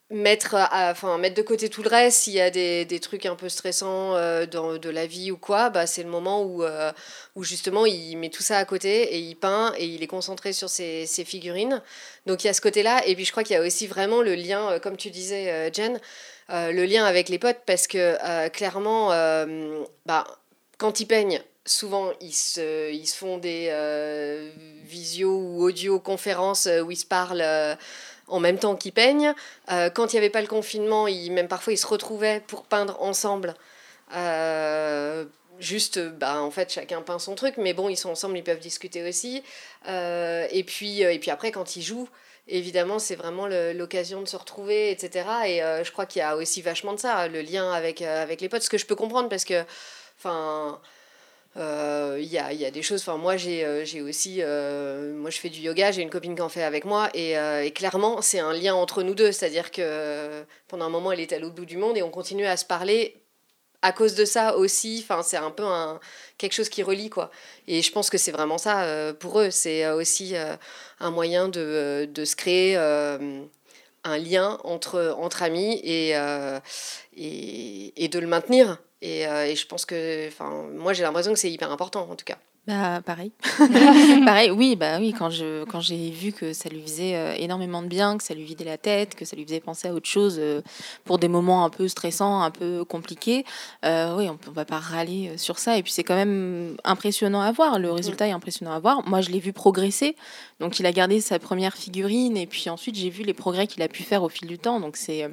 mettre, 0.10 0.56
enfin, 0.72 1.18
mettre 1.18 1.36
de 1.36 1.42
côté 1.42 1.70
tout 1.70 1.84
le 1.84 1.90
reste, 1.90 2.22
s'il 2.22 2.34
y 2.34 2.40
a 2.40 2.50
des, 2.50 2.86
des, 2.86 3.00
trucs 3.00 3.26
un 3.26 3.36
peu 3.36 3.50
stressants 3.50 4.16
euh, 4.16 4.46
dans, 4.46 4.78
de 4.78 4.90
la 4.90 5.06
vie 5.06 5.32
ou 5.32 5.38
quoi, 5.38 5.70
bah, 5.70 5.86
c'est 5.86 6.04
le 6.04 6.10
moment 6.10 6.44
où, 6.44 6.64
euh, 6.64 6.94
où 7.36 7.44
justement 7.44 7.86
il 7.86 8.16
met 8.16 8.30
tout 8.30 8.44
ça 8.44 8.58
à 8.58 8.66
côté 8.66 9.16
et 9.16 9.20
il 9.20 9.36
peint 9.36 9.74
et 9.78 9.86
il 9.86 10.02
est 10.02 10.08
concentré 10.08 10.54
sur 10.54 10.70
ses, 10.70 11.06
ses 11.06 11.26
figurines. 11.26 11.82
Donc 12.26 12.44
il 12.44 12.48
y 12.48 12.50
a 12.50 12.54
ce 12.54 12.62
côté-là. 12.62 13.06
Et 13.06 13.16
puis 13.16 13.26
je 13.26 13.32
crois 13.32 13.44
qu'il 13.44 13.56
y 13.56 13.60
a 13.60 13.62
aussi 13.62 13.86
vraiment 13.86 14.22
le 14.22 14.36
lien, 14.36 14.72
euh, 14.72 14.80
comme 14.80 14.96
tu 14.96 15.10
disais, 15.10 15.72
Jen, 15.74 16.00
le 16.50 16.86
lien 16.86 17.04
avec 17.04 17.28
les 17.28 17.40
potes 17.40 17.62
parce 17.66 17.88
que 17.88 18.48
clairement, 18.50 19.10
bah, 20.06 20.24
quand 20.78 21.02
ils 21.02 21.06
peignent, 21.06 21.42
souvent 21.66 22.14
ils 22.22 22.34
se, 22.34 22.94
ils 22.94 23.08
font 23.08 23.38
des 23.38 23.70
visio 24.86 25.30
ou 25.30 25.64
audio 25.64 26.00
conférences 26.00 26.70
où 26.86 26.92
ils 26.92 26.96
se 26.96 27.06
parlent 27.06 27.78
en 28.28 28.40
même 28.40 28.60
temps 28.60 28.76
qu'ils 28.76 28.94
peignent. 28.94 29.34
Euh, 29.72 29.90
quand 29.90 30.14
il 30.14 30.16
n'y 30.16 30.20
avait 30.20 30.30
pas 30.30 30.42
le 30.42 30.48
confinement, 30.48 31.08
ils, 31.08 31.32
même 31.32 31.48
parfois 31.48 31.74
ils 31.74 31.78
se 31.78 31.88
retrouvaient 31.88 32.42
pour 32.48 32.64
peindre 32.64 33.02
ensemble. 33.02 33.56
Euh, 34.16 35.26
juste, 35.60 36.00
bah, 36.00 36.42
en 36.42 36.52
fait, 36.52 36.72
chacun 36.72 37.02
peint 37.02 37.20
son 37.20 37.36
truc, 37.36 37.56
mais 37.58 37.74
bon, 37.74 37.90
ils 37.90 37.98
sont 37.98 38.10
ensemble, 38.10 38.38
ils 38.38 38.44
peuvent 38.44 38.60
discuter 38.60 39.08
aussi. 39.08 39.44
Euh, 39.88 40.48
et, 40.52 40.64
puis, 40.64 41.02
et 41.02 41.20
puis 41.20 41.32
après, 41.32 41.52
quand 41.52 41.76
ils 41.76 41.82
jouent, 41.82 42.10
évidemment, 42.48 43.00
c'est 43.00 43.16
vraiment 43.16 43.48
l'occasion 43.48 44.22
de 44.22 44.28
se 44.28 44.38
retrouver, 44.38 44.92
etc. 44.92 45.26
Et 45.46 45.84
je 45.84 45.92
crois 45.92 46.06
qu'il 46.06 46.20
y 46.20 46.24
a 46.24 46.36
aussi 46.36 46.62
vachement 46.62 46.94
de 46.94 47.00
ça, 47.00 47.28
le 47.28 47.42
lien 47.42 47.72
avec, 47.72 48.02
avec 48.02 48.42
les 48.42 48.50
potes, 48.50 48.62
ce 48.62 48.70
que 48.70 48.78
je 48.78 48.86
peux 48.86 48.96
comprendre 48.96 49.30
parce 49.30 49.44
que, 49.46 49.66
enfin 50.20 50.80
euh, 51.58 52.18
il 52.20 52.28
y, 52.28 52.38
a, 52.38 52.54
y, 52.54 52.66
a, 52.66 52.72
des 52.72 52.84
choses, 52.84 53.02
enfin 53.02 53.18
moi 53.18 53.36
j'ai 53.36 53.66
euh, 53.66 53.84
aussi, 54.08 54.38
euh, 54.42 55.16
moi 55.16 55.32
je 55.32 55.40
fais 55.40 55.50
du 55.50 55.60
yoga, 55.60 55.92
j'ai 55.92 56.04
une 56.04 56.10
copine 56.12 56.36
qui 56.36 56.42
en 56.42 56.50
fait 56.50 56.62
avec 56.62 56.86
moi 56.86 57.10
et, 57.16 57.36
clairement 57.74 58.22
c'est 58.22 58.40
un 58.40 58.54
lien 58.54 58.76
entre 58.76 59.02
nous 59.02 59.16
deux, 59.16 59.32
c'est-à-dire 59.32 59.72
que 59.72 60.44
pendant 60.68 60.86
un 60.86 60.90
moment 60.90 61.12
elle 61.12 61.20
était 61.20 61.36
à 61.36 61.40
l'autre 61.40 61.56
bout 61.56 61.66
du 61.66 61.78
monde 61.78 61.98
et 61.98 62.04
on 62.04 62.12
continue 62.12 62.46
à 62.46 62.58
se 62.58 62.66
parler 62.66 63.24
à 63.82 63.92
cause 63.92 64.14
de 64.14 64.24
ça 64.24 64.56
aussi, 64.56 65.04
enfin 65.04 65.24
c'est 65.24 65.38
un 65.38 65.50
peu 65.50 65.66
quelque 66.38 66.54
chose 66.54 66.70
qui 66.70 66.84
relie 66.84 67.10
quoi. 67.10 67.32
Et 67.68 67.82
je 67.82 67.92
pense 67.92 68.12
que 68.12 68.20
c'est 68.20 68.32
vraiment 68.32 68.60
ça 68.60 69.14
pour 69.20 69.40
eux, 69.40 69.50
c'est 69.50 69.90
aussi 69.90 70.36
un 71.00 71.12
moyen 71.12 71.48
de, 71.50 72.08
de 72.12 72.26
se 72.26 72.36
créer 72.36 72.76
un 72.76 74.18
lien 74.20 74.60
entre, 74.64 75.16
entre 75.18 75.42
amis 75.42 75.82
et, 75.84 76.12
et 77.16 78.08
de 78.10 78.20
le 78.20 78.28
maintenir. 78.28 78.78
Et, 79.02 79.28
euh, 79.28 79.46
et, 79.46 79.56
je 79.56 79.68
pense 79.68 79.86
que, 79.86 80.28
enfin, 80.28 80.66
moi 80.74 80.94
j'ai 80.94 81.04
l'impression 81.04 81.32
que 81.34 81.40
c'est 81.40 81.52
hyper 81.52 81.72
important 81.72 82.08
en 82.10 82.16
tout 82.16 82.26
cas. 82.26 82.38
Bah, 82.66 83.00
pareil. 83.06 83.32
pareil, 84.26 84.52
oui, 84.52 84.76
bah 84.76 84.98
oui, 85.00 85.14
quand 85.18 85.30
je 85.30 85.64
quand 85.66 85.80
j'ai 85.80 86.10
vu 86.10 86.34
que 86.34 86.52
ça 86.52 86.68
lui 86.68 86.82
faisait 86.82 87.16
euh, 87.16 87.34
énormément 87.38 87.82
de 87.82 87.88
bien, 87.88 88.18
que 88.18 88.24
ça 88.24 88.34
lui 88.34 88.44
vidait 88.44 88.66
la 88.66 88.78
tête, 88.78 89.16
que 89.16 89.24
ça 89.24 89.38
lui 89.38 89.46
faisait 89.46 89.62
penser 89.62 89.88
à 89.88 89.94
autre 89.94 90.10
chose 90.10 90.36
euh, 90.38 90.62
pour 91.06 91.18
des 91.18 91.30
moments 91.30 91.64
un 91.64 91.70
peu 91.70 91.88
stressants, 91.88 92.42
un 92.42 92.52
peu 92.52 92.84
compliqués, 92.84 93.46
oui, 93.84 94.30
on, 94.30 94.38
on 94.48 94.52
va 94.52 94.66
pas 94.66 94.80
râler 94.80 95.38
sur 95.38 95.60
ça. 95.60 95.78
Et 95.78 95.84
puis 95.84 95.94
c'est 95.94 96.04
quand 96.04 96.16
même 96.16 96.76
impressionnant 96.84 97.40
à 97.40 97.54
voir. 97.54 97.80
Le 97.80 97.90
résultat 97.90 98.28
est 98.28 98.32
impressionnant 98.32 98.74
à 98.74 98.80
voir. 98.80 99.08
Moi, 99.08 99.22
je 99.22 99.30
l'ai 99.30 99.40
vu 99.40 99.54
progresser. 99.54 100.18
Donc, 100.60 100.80
il 100.80 100.86
a 100.86 100.92
gardé 100.92 101.22
sa 101.22 101.40
première 101.40 101.76
figurine 101.76 102.36
et 102.36 102.48
puis 102.48 102.70
ensuite 102.70 102.96
j'ai 102.96 103.10
vu 103.10 103.24
les 103.24 103.34
progrès 103.34 103.68
qu'il 103.68 103.82
a 103.84 103.88
pu 103.88 104.04
faire 104.04 104.24
au 104.24 104.30
fil 104.30 104.48
du 104.48 104.58
temps. 104.58 104.82
Donc, 104.82 104.98
c'est 104.98 105.30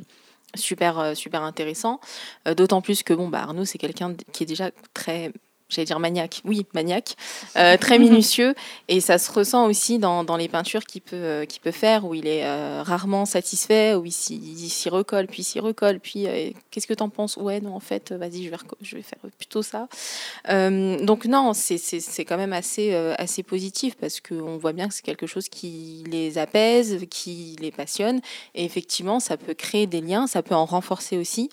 super 0.55 0.99
euh, 0.99 1.15
super 1.15 1.43
intéressant. 1.43 2.01
Euh, 2.49 2.55
d'autant 2.55 2.81
plus 2.81 3.03
que 3.03 3.15
bon 3.15 3.29
bah 3.29 3.43
Arnaud 3.43 3.65
c'est 3.65 3.79
quelqu'un 3.79 4.15
qui 4.33 4.45
est 4.45 4.47
déjà 4.47 4.71
très 4.93 5.33
j'allais 5.69 5.87
dire 5.87 5.99
maniaque, 5.99 6.41
oui, 6.45 6.67
maniaque, 6.75 7.17
euh, 7.57 7.77
très 7.77 7.99
minutieux. 8.01 8.55
Et 8.89 9.01
ça 9.01 9.19
se 9.19 9.31
ressent 9.31 9.67
aussi 9.67 9.99
dans, 9.99 10.25
dans 10.25 10.37
les 10.37 10.49
peintures 10.49 10.85
qu'il 10.85 11.01
peut, 11.01 11.17
euh, 11.17 11.47
peut 11.63 11.71
faire, 11.71 12.05
où 12.05 12.15
il 12.15 12.27
est 12.27 12.45
euh, 12.45 12.83
rarement 12.83 13.25
satisfait, 13.25 13.95
où 13.95 14.05
il 14.05 14.13
s'y 14.13 14.89
recolle, 14.89 15.27
puis 15.27 15.43
s'y 15.43 15.61
recolle, 15.61 16.01
puis 16.01 16.27
qu'est-ce 16.71 16.87
que 16.87 16.95
tu 16.95 17.03
en 17.03 17.09
penses? 17.09 17.37
Ouais, 17.37 17.61
non, 17.61 17.75
en 17.75 17.81
fait, 17.81 18.13
vas-y, 18.13 18.45
je 18.45 18.51
vais, 18.51 18.57
je 18.83 18.97
vais 18.97 19.03
faire 19.03 19.19
plutôt 19.39 19.63
ça. 19.63 19.89
donc 20.49 21.25
non, 21.25 21.53
c'est 21.55 22.25
quand 22.25 22.37
même 22.37 22.53
assez, 22.53 22.95
assez 23.19 23.43
positif, 23.43 23.97
parce 23.97 24.21
qu'on 24.21 24.59
voit 24.59 24.73
bien 24.73 24.89
que 24.89 24.95
c'est 24.95 25.05
quelque 25.05 25.27
chose 25.27 25.49
qui 25.49 26.05
les 26.07 26.39
apaise, 26.39 27.07
qui 27.11 27.57
les 27.61 27.71
passionne. 27.71 28.21
Et 28.55 28.65
effectivement, 28.65 29.21
ça 29.21 29.37
peut 29.37 29.55
créer 29.55 29.87
des 29.87 30.01
liens, 30.01 30.27
ça 30.27 30.43
peut 30.43 30.55
en 30.55 30.67
renforcer 30.67 31.17
aussi. 31.17 31.51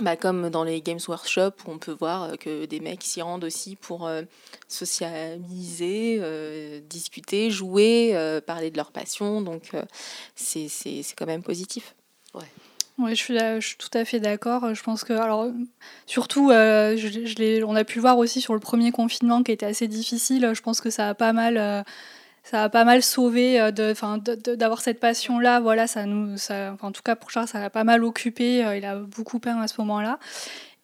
Bah, 0.00 0.16
comme 0.16 0.48
dans 0.48 0.64
les 0.64 0.80
Games 0.80 1.00
Workshop, 1.06 1.52
où 1.66 1.70
on 1.70 1.78
peut 1.78 1.92
voir 1.92 2.22
euh, 2.22 2.36
que 2.36 2.64
des 2.64 2.80
mecs 2.80 3.02
s'y 3.02 3.20
rendent 3.20 3.44
aussi 3.44 3.76
pour 3.76 4.06
euh, 4.06 4.22
socialiser, 4.66 6.16
euh, 6.20 6.80
discuter, 6.80 7.50
jouer, 7.50 8.40
parler 8.46 8.70
de 8.70 8.76
leur 8.78 8.90
passion. 8.90 9.42
Donc, 9.42 9.72
c'est 10.34 10.68
quand 11.16 11.26
même 11.26 11.42
positif. 11.42 11.94
Ouais. 12.34 12.40
Ouais, 12.98 13.14
je 13.14 13.22
suis, 13.22 13.38
je 13.38 13.66
suis 13.66 13.76
tout 13.76 13.90
à 13.92 14.04
fait 14.04 14.20
d'accord. 14.20 14.74
Je 14.74 14.82
pense 14.82 15.04
que, 15.04 15.12
alors, 15.12 15.50
surtout, 16.06 16.50
je, 16.50 17.64
on 17.64 17.76
a 17.76 17.84
pu 17.84 17.96
le 17.96 18.02
voir 18.02 18.16
aussi 18.16 18.40
sur 18.40 18.54
le 18.54 18.60
premier 18.60 18.92
confinement 18.92 19.42
qui 19.42 19.52
était 19.52 19.66
assez 19.66 19.88
difficile. 19.88 20.52
Je 20.54 20.62
pense 20.62 20.80
que 20.80 20.90
ça 20.90 21.10
a 21.10 21.14
pas 21.14 21.32
mal 21.32 21.84
ça 22.42 22.64
a 22.64 22.68
pas 22.68 22.84
mal 22.84 23.02
sauvé 23.02 23.60
euh, 23.60 23.70
de, 23.70 24.54
d'avoir 24.54 24.80
cette 24.80 25.00
passion-là. 25.00 25.60
Voilà, 25.60 25.86
ça 25.86 26.06
nous, 26.06 26.36
ça, 26.36 26.76
en 26.82 26.92
tout 26.92 27.02
cas 27.02 27.16
pour 27.16 27.30
Charles, 27.30 27.48
ça 27.48 27.62
a 27.62 27.70
pas 27.70 27.84
mal 27.84 28.04
occupé. 28.04 28.64
Euh, 28.64 28.76
il 28.76 28.84
a 28.84 28.96
beaucoup 28.96 29.38
peint 29.38 29.60
à 29.60 29.68
ce 29.68 29.80
moment-là. 29.80 30.18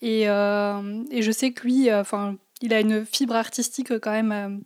Et, 0.01 0.29
euh, 0.29 1.03
et 1.11 1.23
je 1.23 1.33
sais 1.33 1.51
que 1.53 1.67
lui, 1.67 1.93
enfin, 1.93 2.37
il 2.63 2.73
a 2.73 2.81
une 2.81 3.05
fibre 3.05 3.35
artistique 3.35 3.99
quand 3.99 4.13
même. 4.13 4.63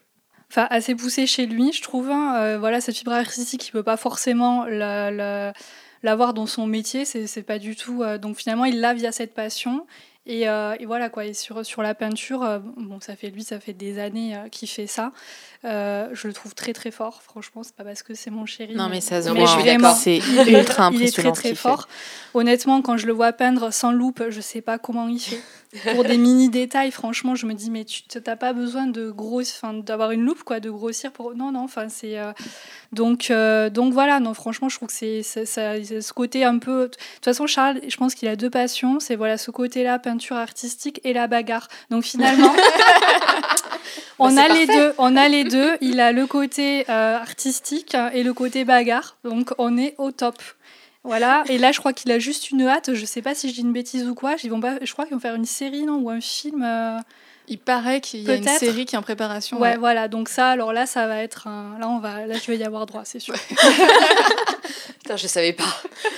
Enfin, 0.50 0.66
assez 0.68 0.94
poussée 0.94 1.26
chez 1.26 1.46
lui, 1.46 1.72
je 1.72 1.80
trouve. 1.80 2.10
Hein. 2.10 2.58
voilà, 2.58 2.82
cette 2.82 2.96
fibre 2.96 3.12
artistique, 3.12 3.66
il 3.66 3.70
peut 3.70 3.82
pas 3.82 3.96
forcément 3.96 4.66
l'avoir 4.66 6.34
dans 6.34 6.44
son 6.44 6.66
métier, 6.66 7.06
c'est 7.06 7.42
pas 7.42 7.58
du 7.58 7.74
tout. 7.74 8.04
donc 8.18 8.36
finalement, 8.36 8.66
il 8.66 8.80
l'a 8.80 8.92
via 8.92 9.12
cette 9.12 9.32
passion. 9.32 9.86
Et, 10.26 10.42
et, 10.42 10.84
voilà 10.84 11.08
quoi. 11.08 11.24
Et 11.24 11.32
sur, 11.32 11.64
sur 11.64 11.80
la 11.80 11.94
peinture, 11.94 12.60
bon, 12.76 13.00
ça 13.00 13.16
fait 13.16 13.30
lui, 13.30 13.42
ça 13.42 13.58
fait 13.58 13.72
des 13.72 13.98
années 13.98 14.36
qu'il 14.50 14.68
fait 14.68 14.86
ça. 14.86 15.12
Euh, 15.64 16.08
je 16.12 16.26
le 16.26 16.32
trouve 16.32 16.54
très 16.54 16.72
très 16.72 16.90
fort, 16.90 17.22
franchement, 17.22 17.62
c'est 17.62 17.76
pas 17.76 17.84
parce 17.84 18.02
que 18.02 18.14
c'est 18.14 18.30
mon 18.30 18.46
chéri. 18.46 18.74
Non, 18.74 18.88
mais, 18.88 19.00
ça 19.00 19.22
se 19.22 19.28
voit, 19.28 19.94
c'est 19.94 20.18
ultra 20.18 20.86
impressionnant. 20.86 20.92
il 20.94 21.04
est 21.04 21.12
très 21.12 21.32
très 21.32 21.54
fort. 21.54 21.86
Honnêtement, 22.34 22.82
quand 22.82 22.96
je 22.96 23.06
le 23.06 23.12
vois 23.12 23.32
peindre 23.32 23.72
sans 23.72 23.92
loupe, 23.92 24.24
je 24.28 24.40
sais 24.40 24.60
pas 24.60 24.78
comment 24.78 25.06
il 25.06 25.20
fait. 25.20 25.40
Pour 25.94 26.04
des 26.04 26.18
mini 26.18 26.50
détails, 26.50 26.90
franchement, 26.90 27.34
je 27.34 27.46
me 27.46 27.54
dis, 27.54 27.70
mais 27.70 27.84
tu 27.84 28.02
n'as 28.26 28.36
pas 28.36 28.52
besoin 28.52 28.86
de 28.86 29.14
enfin 29.16 29.72
d'avoir 29.72 30.10
une 30.10 30.22
loupe, 30.22 30.42
quoi, 30.42 30.60
de 30.60 30.68
grossir 30.68 31.12
pour. 31.12 31.34
Non, 31.34 31.52
non, 31.52 31.60
enfin, 31.60 31.88
c'est. 31.88 32.18
Euh, 32.18 32.32
donc, 32.92 33.30
euh, 33.30 33.70
donc 33.70 33.94
voilà, 33.94 34.20
non, 34.20 34.34
franchement, 34.34 34.68
je 34.68 34.76
trouve 34.76 34.88
que 34.88 34.94
c'est 34.94 35.22
ce 35.22 36.12
côté 36.12 36.44
un 36.44 36.58
peu. 36.58 36.82
De 36.82 36.86
toute 36.88 37.24
façon, 37.24 37.46
Charles, 37.46 37.80
je 37.86 37.96
pense 37.96 38.14
qu'il 38.14 38.28
a 38.28 38.36
deux 38.36 38.50
passions. 38.50 39.00
C'est 39.00 39.16
voilà, 39.16 39.38
ce 39.38 39.50
côté-là, 39.50 39.98
peinture 39.98 40.36
artistique 40.36 41.00
et 41.04 41.12
la 41.14 41.26
bagarre. 41.26 41.68
Donc 41.88 42.04
finalement, 42.04 42.52
on 44.18 44.36
a 44.36 44.48
les 44.48 44.66
deux. 44.66 44.92
On 44.98 45.16
a 45.16 45.28
les 45.28 45.44
deux. 45.44 45.76
Il 45.80 46.00
a 46.00 46.12
le 46.12 46.26
côté 46.26 46.84
euh, 46.88 47.16
artistique 47.18 47.96
et 48.12 48.22
le 48.22 48.32
côté 48.34 48.64
bagarre. 48.64 49.16
Donc 49.24 49.52
on 49.58 49.76
est 49.78 49.94
au 49.98 50.10
top. 50.10 50.42
Voilà, 51.04 51.42
et 51.48 51.58
là 51.58 51.72
je 51.72 51.80
crois 51.80 51.92
qu'il 51.92 52.12
a 52.12 52.20
juste 52.20 52.52
une 52.52 52.62
hâte, 52.62 52.94
je 52.94 53.04
sais 53.04 53.22
pas 53.22 53.34
si 53.34 53.48
je 53.48 53.54
dis 53.54 53.62
une 53.62 53.72
bêtise 53.72 54.06
ou 54.06 54.14
quoi, 54.14 54.36
ils 54.44 54.50
vont 54.50 54.60
pas, 54.60 54.76
je 54.80 54.92
crois 54.92 55.04
qu'ils 55.04 55.14
vont 55.14 55.20
faire 55.20 55.34
une 55.34 55.46
série 55.46 55.82
non, 55.82 55.96
ou 55.96 56.10
un 56.10 56.20
film. 56.20 56.62
euh, 56.62 56.96
Il 57.52 57.58
paraît 57.58 58.00
qu'il 58.00 58.20
y 58.22 58.30
a 58.30 58.36
une 58.36 58.48
série 58.48 58.86
qui 58.86 58.94
est 58.94 58.98
en 58.98 59.02
préparation. 59.02 59.58
Ouais, 59.60 59.76
voilà, 59.76 60.08
donc 60.08 60.30
ça, 60.30 60.48
alors 60.48 60.72
là, 60.72 60.86
ça 60.86 61.06
va 61.06 61.18
être 61.22 61.46
un... 61.48 61.76
Là, 61.78 61.86
on 61.88 61.98
va... 61.98 62.24
là, 62.26 62.34
je 62.42 62.50
vais 62.50 62.56
y 62.56 62.64
avoir 62.64 62.86
droit, 62.86 63.02
c'est 63.04 63.18
sûr. 63.20 63.34
Putain, 65.02 65.16
je 65.16 65.26
savais 65.26 65.52
pas. 65.52 65.64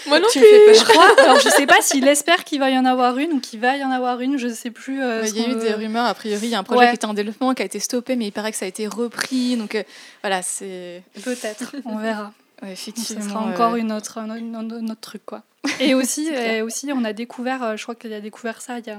Moi 0.06 0.20
non 0.20 0.28
Tu 0.30 0.38
me 0.40 0.44
fais 0.44 0.66
peur. 0.66 0.74
Je 0.74 0.84
crois, 0.84 1.08
alors 1.24 1.40
je 1.40 1.48
sais 1.48 1.66
pas 1.66 1.78
s'il 1.80 2.06
espère 2.06 2.44
qu'il 2.44 2.60
va 2.60 2.70
y 2.70 2.78
en 2.78 2.84
avoir 2.84 3.16
une 3.18 3.32
ou 3.32 3.40
qu'il 3.40 3.58
va 3.58 3.76
y 3.76 3.82
en 3.84 3.90
avoir 3.90 4.20
une, 4.20 4.38
je 4.38 4.46
sais 4.48 4.70
plus. 4.70 5.02
euh, 5.02 5.24
Il 5.26 5.36
y 5.40 5.44
a 5.44 5.48
eu 5.48 5.54
veut- 5.54 5.60
des 5.60 5.72
rumeurs, 5.74 6.04
a 6.06 6.14
priori, 6.14 6.46
il 6.46 6.50
y 6.50 6.54
a 6.54 6.58
un 6.58 6.62
projet 6.64 6.80
Ouais. 6.80 6.88
qui 6.90 6.94
était 6.96 7.06
en 7.06 7.14
développement, 7.14 7.54
qui 7.54 7.62
a 7.62 7.64
été 7.64 7.80
stoppé, 7.80 8.14
mais 8.14 8.26
il 8.26 8.32
paraît 8.32 8.52
que 8.52 8.58
ça 8.58 8.66
a 8.66 8.68
été 8.68 8.86
repris. 8.86 9.56
Donc 9.56 9.74
euh, 9.74 9.82
voilà, 10.22 10.42
c'est. 10.42 11.02
Peut-être, 11.24 11.74
on 11.86 11.96
verra. 11.96 12.32
ouais, 12.62 12.68
Ce 12.76 12.90
effectivement. 12.90 13.22
sera 13.28 13.40
euh, 13.48 13.52
encore 13.52 13.74
une 13.76 13.90
autre, 13.90 14.18
un, 14.18 14.30
un- 14.30 14.54
un 14.54 14.84
autre 14.88 15.00
truc, 15.00 15.22
quoi. 15.24 15.42
Et 15.80 15.94
aussi, 15.94 16.28
et 16.28 16.60
aussi, 16.60 16.90
on 16.94 17.04
a 17.04 17.14
découvert, 17.14 17.62
euh, 17.62 17.76
je 17.76 17.82
crois 17.84 17.94
qu'il 17.94 18.12
a 18.12 18.20
découvert 18.20 18.60
ça 18.60 18.78
il 18.78 18.86
y 18.86 18.90
a 18.90 18.98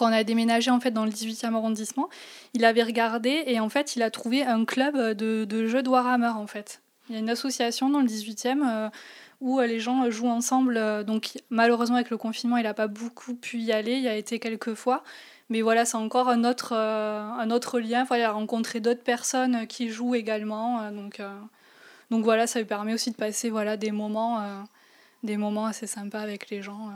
quand 0.00 0.08
on 0.08 0.12
a 0.12 0.24
déménagé 0.24 0.70
en 0.70 0.80
fait 0.80 0.90
dans 0.92 1.04
le 1.04 1.10
18e 1.10 1.54
arrondissement, 1.54 2.08
il 2.54 2.64
avait 2.64 2.82
regardé 2.82 3.42
et 3.46 3.60
en 3.60 3.68
fait 3.68 3.96
il 3.96 4.02
a 4.02 4.10
trouvé 4.10 4.42
un 4.42 4.64
club 4.64 4.96
de, 4.96 5.44
de 5.44 5.66
jeux 5.66 5.82
de 5.82 5.90
Warhammer 5.90 6.32
en 6.34 6.46
fait. 6.46 6.80
Il 7.08 7.14
y 7.14 7.16
a 7.16 7.20
une 7.20 7.28
association 7.28 7.90
dans 7.90 8.00
le 8.00 8.06
18e 8.06 8.62
euh, 8.66 8.88
où 9.40 9.60
euh, 9.60 9.66
les 9.66 9.78
gens 9.78 10.10
jouent 10.10 10.28
ensemble. 10.28 10.76
euh, 10.78 11.02
donc 11.04 11.38
malheureusement 11.50 11.96
avec 11.96 12.08
le 12.10 12.16
confinement 12.16 12.56
il 12.56 12.62
n'a 12.62 12.72
pas 12.72 12.86
beaucoup 12.88 13.34
pu 13.34 13.58
y 13.58 13.72
aller, 13.72 13.92
il 13.92 14.02
y 14.02 14.08
a 14.08 14.14
été 14.16 14.38
quelques 14.38 14.74
fois. 14.74 15.02
Mais 15.50 15.62
voilà, 15.62 15.84
c'est 15.84 15.96
encore 15.96 16.28
un 16.28 16.44
autre, 16.44 16.72
euh, 16.74 17.20
un 17.20 17.50
autre 17.50 17.80
lien. 17.80 18.06
Il 18.10 18.22
a 18.22 18.30
rencontré 18.30 18.80
d'autres 18.80 19.02
personnes 19.02 19.66
qui 19.66 19.90
jouent 19.90 20.14
également. 20.14 20.80
euh, 20.82 20.90
donc, 20.92 21.18
euh, 21.20 21.28
donc 22.10 22.24
voilà, 22.24 22.46
ça 22.46 22.60
lui 22.60 22.66
permet 22.66 22.94
aussi 22.94 23.10
de 23.10 23.16
passer 23.16 23.50
voilà, 23.50 23.76
des, 23.76 23.90
moments, 23.90 24.40
euh, 24.40 24.62
des 25.24 25.36
moments 25.36 25.66
assez 25.66 25.88
sympas 25.88 26.20
avec 26.20 26.50
les 26.50 26.62
gens. 26.62 26.90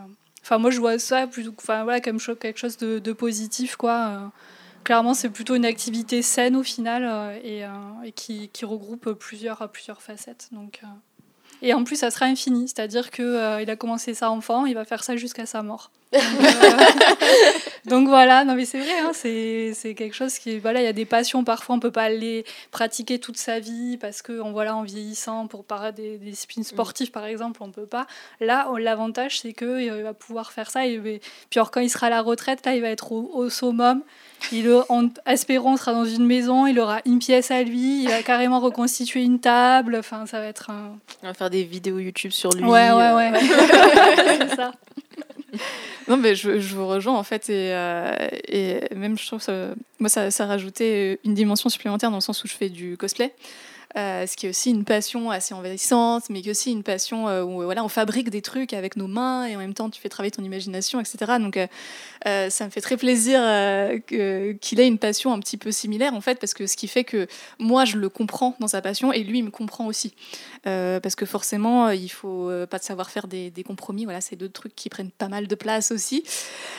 Enfin, 0.44 0.58
moi, 0.58 0.70
je 0.70 0.78
vois 0.78 0.98
ça 0.98 1.26
plutôt, 1.26 1.54
enfin, 1.56 1.84
voilà, 1.84 2.02
comme 2.02 2.20
quelque 2.20 2.58
chose 2.58 2.76
de, 2.76 2.98
de 2.98 3.12
positif. 3.14 3.76
Quoi. 3.76 3.92
euh. 3.92 4.28
Clairement, 4.84 5.14
c'est 5.14 5.30
plutôt 5.30 5.54
une 5.54 5.64
activité 5.64 6.20
saine 6.20 6.54
au 6.54 6.62
final 6.62 7.02
euh, 7.06 7.38
et, 7.42 7.64
euh, 7.64 7.70
et 8.04 8.12
qui, 8.12 8.50
qui 8.50 8.66
regroupe 8.66 9.12
plusieurs, 9.12 9.66
plusieurs 9.70 10.02
facettes. 10.02 10.50
Donc. 10.52 10.82
Et 11.62 11.72
en 11.72 11.82
plus, 11.82 11.96
ça 11.96 12.10
sera 12.10 12.26
infini, 12.26 12.68
c'est-à-dire 12.68 13.10
qu'il 13.10 13.24
il 13.62 13.70
a 13.70 13.76
commencé 13.76 14.12
ça 14.12 14.30
enfant, 14.30 14.66
il 14.66 14.74
va 14.74 14.84
faire 14.84 15.02
ça 15.02 15.16
jusqu'à 15.16 15.46
sa 15.46 15.62
mort. 15.62 15.90
Donc, 17.86 18.06
euh, 18.06 18.10
voilà, 18.10 18.44
non 18.44 18.54
mais 18.54 18.64
c'est 18.64 18.78
vrai, 18.78 18.98
hein, 19.02 19.10
c'est 19.12 19.94
quelque 19.94 20.14
chose 20.14 20.38
qui, 20.38 20.58
voilà, 20.58 20.80
il 20.80 20.84
y 20.84 20.88
a 20.88 20.92
des 20.94 21.04
passions, 21.04 21.44
parfois 21.44 21.76
on 21.76 21.80
peut 21.80 21.90
pas 21.90 22.08
les 22.08 22.44
pratiquer 22.70 23.18
toute 23.18 23.36
sa 23.36 23.58
vie 23.60 23.98
parce 23.98 24.22
que 24.22 24.40
on, 24.40 24.52
voilà, 24.52 24.74
en 24.74 24.82
vieillissant, 24.82 25.46
pour 25.48 25.64
parler 25.64 25.92
des, 25.92 26.16
des 26.16 26.30
disciplines 26.30 26.64
sportives 26.64 27.10
par 27.10 27.26
exemple, 27.26 27.62
on 27.62 27.70
peut 27.70 27.84
pas. 27.86 28.06
Là, 28.40 28.68
l'avantage 28.78 29.40
c'est 29.40 29.52
que 29.52 29.64
euh, 29.66 29.82
il 29.98 30.02
va 30.02 30.14
pouvoir 30.14 30.52
faire 30.52 30.70
ça. 30.70 30.86
Et, 30.86 30.94
et- 30.94 31.20
puis 31.50 31.58
alors 31.60 31.70
quand 31.70 31.80
il 31.80 31.90
sera 31.90 32.06
à 32.06 32.10
la 32.10 32.22
retraite, 32.22 32.64
là, 32.64 32.74
il 32.74 32.80
va 32.80 32.88
être 32.88 33.12
au, 33.12 33.30
au 33.34 33.50
summum. 33.50 34.02
Il, 34.52 34.70
en, 34.88 35.08
espérons, 35.26 35.76
sera 35.76 35.92
dans 35.92 36.04
une 36.04 36.26
maison, 36.26 36.66
il 36.66 36.78
aura 36.78 37.00
une 37.06 37.18
pièce 37.18 37.50
à 37.50 37.62
lui, 37.62 38.02
il 38.02 38.08
va 38.08 38.22
carrément 38.22 38.60
reconstituer 38.60 39.22
une 39.22 39.40
table. 39.40 39.96
Enfin, 39.96 40.26
ça 40.26 40.38
va 40.40 40.46
être 40.46 40.70
un. 40.70 40.98
On 41.22 41.26
va 41.26 41.34
faire 41.34 41.50
des 41.50 41.64
vidéos 41.64 41.98
YouTube 41.98 42.30
sur 42.32 42.50
lui. 42.52 42.62
Ouais, 42.64 42.90
ouais, 42.92 43.02
euh, 43.02 43.16
ouais. 43.16 43.32
c'est 44.48 44.56
ça. 44.56 44.72
Non, 46.08 46.18
mais 46.18 46.34
je, 46.34 46.60
je 46.60 46.74
vous 46.74 46.86
rejoins 46.86 47.16
en 47.16 47.22
fait, 47.22 47.48
et, 47.48 47.72
euh, 47.72 48.14
et 48.46 48.80
même 48.94 49.16
je 49.16 49.26
trouve 49.26 49.40
ça, 49.40 49.74
moi 49.98 50.10
ça, 50.10 50.30
ça 50.30 50.44
rajoutait 50.44 51.18
une 51.24 51.32
dimension 51.32 51.70
supplémentaire 51.70 52.10
dans 52.10 52.18
le 52.18 52.22
sens 52.22 52.44
où 52.44 52.46
je 52.46 52.52
fais 52.52 52.68
du 52.68 52.98
cosplay. 52.98 53.32
Euh, 53.96 54.26
ce 54.26 54.36
qui 54.36 54.46
est 54.46 54.48
aussi 54.48 54.70
une 54.70 54.84
passion 54.84 55.30
assez 55.30 55.54
envahissante, 55.54 56.24
mais 56.28 56.42
qui 56.42 56.48
est 56.48 56.50
aussi 56.50 56.72
une 56.72 56.82
passion 56.82 57.28
euh, 57.28 57.44
où 57.44 57.62
voilà, 57.62 57.84
on 57.84 57.88
fabrique 57.88 58.28
des 58.28 58.42
trucs 58.42 58.72
avec 58.72 58.96
nos 58.96 59.06
mains 59.06 59.46
et 59.46 59.54
en 59.54 59.60
même 59.60 59.72
temps 59.72 59.88
tu 59.88 60.00
fais 60.00 60.08
travailler 60.08 60.32
ton 60.32 60.42
imagination, 60.42 60.98
etc. 61.00 61.34
Donc 61.38 61.56
euh, 61.56 62.50
ça 62.50 62.64
me 62.64 62.70
fait 62.70 62.80
très 62.80 62.96
plaisir 62.96 63.40
qu'il 64.08 64.80
ait 64.80 64.88
une 64.88 64.98
passion 64.98 65.32
un 65.32 65.38
petit 65.38 65.56
peu 65.56 65.70
similaire 65.70 66.12
en 66.12 66.20
fait, 66.20 66.40
parce 66.40 66.54
que 66.54 66.66
ce 66.66 66.76
qui 66.76 66.88
fait 66.88 67.04
que 67.04 67.28
moi 67.60 67.84
je 67.84 67.96
le 67.96 68.08
comprends 68.08 68.56
dans 68.58 68.66
sa 68.66 68.82
passion 68.82 69.12
et 69.12 69.22
lui 69.22 69.38
il 69.38 69.44
me 69.44 69.50
comprend 69.50 69.86
aussi. 69.86 70.14
Parce 70.64 71.14
que 71.14 71.26
forcément 71.26 71.90
il 71.90 72.08
faut 72.08 72.50
pas 72.68 72.78
de 72.78 72.84
savoir 72.84 73.10
faire 73.10 73.28
des, 73.28 73.50
des 73.50 73.62
compromis, 73.62 74.04
voilà, 74.04 74.20
c'est 74.20 74.36
deux 74.36 74.48
trucs 74.48 74.74
qui 74.74 74.88
prennent 74.88 75.10
pas 75.10 75.28
mal 75.28 75.46
de 75.46 75.54
place 75.54 75.92
aussi. 75.92 76.24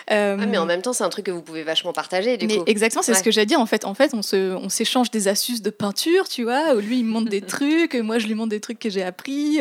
Ah, 0.07 0.35
mais 0.35 0.57
en 0.57 0.65
même 0.65 0.81
temps, 0.81 0.93
c'est 0.93 1.03
un 1.03 1.09
truc 1.09 1.25
que 1.25 1.31
vous 1.31 1.41
pouvez 1.41 1.63
vachement 1.63 1.93
partager, 1.93 2.37
du 2.37 2.47
mais 2.47 2.57
coup. 2.57 2.63
exactement, 2.67 3.01
c'est 3.01 3.13
ce 3.13 3.23
que 3.23 3.31
j'ai 3.31 3.45
dit. 3.45 3.55
En 3.55 3.65
fait, 3.65 3.85
en 3.85 3.93
fait, 3.93 4.13
on 4.13 4.21
se, 4.21 4.53
on 4.55 4.69
s'échange 4.69 5.11
des 5.11 5.27
astuces 5.27 5.61
de 5.61 5.69
peinture, 5.69 6.27
tu 6.27 6.43
vois. 6.43 6.75
Où 6.75 6.79
lui, 6.79 7.04
montre 7.05 7.29
des 7.29 7.41
trucs, 7.41 7.95
moi, 7.95 8.19
je 8.19 8.27
lui 8.27 8.35
montre 8.35 8.49
des 8.49 8.59
trucs 8.59 8.79
que 8.79 8.89
j'ai 8.89 9.03
appris. 9.03 9.59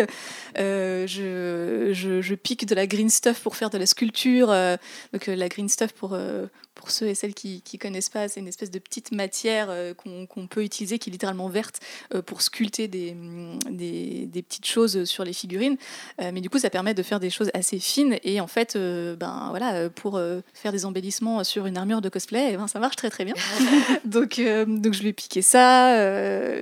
Euh, 0.59 1.07
je, 1.07 1.91
je, 1.93 2.21
je 2.21 2.35
pique 2.35 2.67
de 2.67 2.75
la 2.75 2.87
green 2.87 3.11
stuff 3.11 3.41
pour 3.41 3.57
faire 3.57 3.71
de 3.71 3.79
la 3.79 3.87
sculpture. 3.87 4.51
euh, 4.51 4.77
donc 5.13 5.29
euh, 5.29 5.37
la 5.37 5.49
green 5.49 5.69
stuff 5.69 5.93
pour 5.93 6.17
pour 6.85 6.91
ceux 6.91 7.07
et 7.07 7.15
celles 7.15 7.33
qui 7.33 7.63
qui 7.63 7.79
connaissent 7.79 8.11
pas, 8.11 8.29
c'est 8.29 8.41
une 8.41 8.47
espèce 8.47 8.71
de 8.71 8.79
petite 8.79 9.11
matière 9.11 9.69
euh, 9.71 9.95
qu'on 9.95 10.47
peut 10.47 10.63
utiliser, 10.63 10.99
qui 10.99 11.09
est 11.09 11.13
littéralement 11.13 11.49
verte, 11.49 11.81
euh, 12.15 12.21
pour 12.21 12.43
sculpter 12.43 12.89
des, 12.89 13.15
mm, 13.15 13.59
des, 13.71 14.27
des 14.27 14.43
petites 14.43 14.67
choses 14.67 15.05
sur 15.05 15.25
les 15.25 15.33
figurines. 15.33 15.79
Euh, 16.21 16.31
mais 16.35 16.43
du 16.43 16.51
coup, 16.51 16.59
ça 16.59 16.69
permet 16.69 16.93
de 16.93 17.03
faire 17.03 17.21
des 17.21 17.31
choses 17.31 17.51
assez 17.55 17.79
fines. 17.79 18.19
Et 18.23 18.39
en 18.39 18.47
fait, 18.47 18.77
ben 18.77 19.47
voilà, 19.49 19.89
pour 19.89 20.21
faire 20.53 20.73
des 20.73 20.85
embellissements 20.85 21.43
sur 21.43 21.65
une 21.65 21.79
armure 21.79 22.03
de 22.03 22.11
cosplay, 22.11 22.51
eh 22.53 22.57
ben, 22.59 22.69
ça 22.69 22.81
marche 22.81 22.97
très 22.97 23.09
très 23.09 23.25
bien. 23.25 23.35
donc, 24.05 24.39
donc 24.67 24.93
je 24.93 25.01
lui 25.01 25.09
ai 25.09 25.13
piqué 25.15 25.41
ça. 25.41 25.97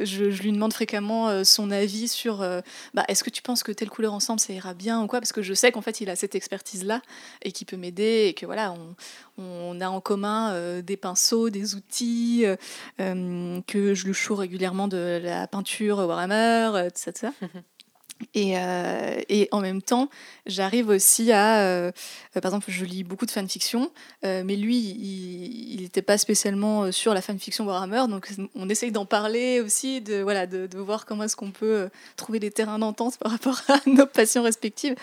je, 0.05 0.31
je 0.31 0.43
lui 0.43 0.53
demande 0.53 0.73
fréquemment 0.73 1.45
son 1.45 1.73
avis 1.73 2.07
sur 2.07 2.47
bah, 2.95 3.05
est-ce 3.09 3.25
que 3.25 3.31
tu 3.31 3.43
penses 3.43 3.65
que 3.65 3.73
telle 3.73 3.91
couleur 3.91 4.15
ensemble 4.15 4.39
ça 4.39 4.53
ira 4.53 4.73
bien 4.73 5.03
ou 5.03 5.09
quoi? 5.09 5.21
Parce 5.21 5.33
que 5.33 5.43
je 5.43 5.55
sais 5.55 5.73
qu'en 5.73 5.83
fait 5.83 6.01
il 6.01 6.11
a 6.11 6.15
cette 6.15 6.37
expertise 6.37 6.85
là 6.85 7.03
et 7.43 7.51
qui 7.51 7.65
peut 7.65 7.77
m'aider 7.77 8.27
et 8.29 8.35
que 8.35 8.47
voilà, 8.47 8.73
on, 8.73 8.95
on 9.39 9.81
a 9.81 9.89
en 9.89 10.01
euh, 10.53 10.83
des 10.83 10.96
pinceaux, 10.96 11.51
des 11.51 11.75
outils, 11.75 12.44
euh, 12.44 12.57
euh, 13.01 13.61
que 13.66 13.94
je 13.94 14.07
lui 14.07 14.14
choue 14.14 14.35
régulièrement 14.35 14.88
de 14.88 15.20
la 15.22 15.46
peinture 15.46 15.98
Warhammer, 15.98 16.70
euh, 16.75 16.90
Et, 18.35 18.55
euh, 18.57 19.21
et 19.29 19.49
en 19.53 19.61
même 19.61 19.83
temps, 19.83 20.09
j'arrive 20.47 20.89
aussi 20.89 21.33
à. 21.33 21.61
euh, 21.61 21.93
par 22.35 22.47
exemple, 22.47 22.67
je 22.69 22.85
lis 22.85 23.05
beaucoup 23.05 23.27
de 23.27 23.31
fanfiction, 23.31 23.91
euh, 24.25 24.43
mais 24.45 24.57
lui, 24.57 24.77
il 24.77 25.83
n'était 25.83 26.03
pas 26.03 26.19
spécialement 26.19 26.91
sur 26.93 27.15
la 27.15 27.23
fanfiction 27.23 27.65
Warhammer, 27.67 28.05
donc 28.09 28.29
on 28.55 28.69
essaye 28.69 28.93
d'en 28.93 29.05
parler 29.05 29.61
aussi, 29.61 30.01
de, 30.01 30.23
voilà, 30.23 30.47
de, 30.47 30.69
voir 30.79 31.07
comment 31.07 31.25
est-ce 31.25 31.37
qu'on 31.37 31.51
peut 31.51 31.89
trouver 32.17 32.41
des 32.41 32.51
terrains 32.51 32.79
d'entente 32.79 33.19
par 33.19 33.33
rapport 33.33 33.61
à 33.69 33.79
nos 33.87 34.07
passions 34.07 34.43
respectives. 34.43 34.95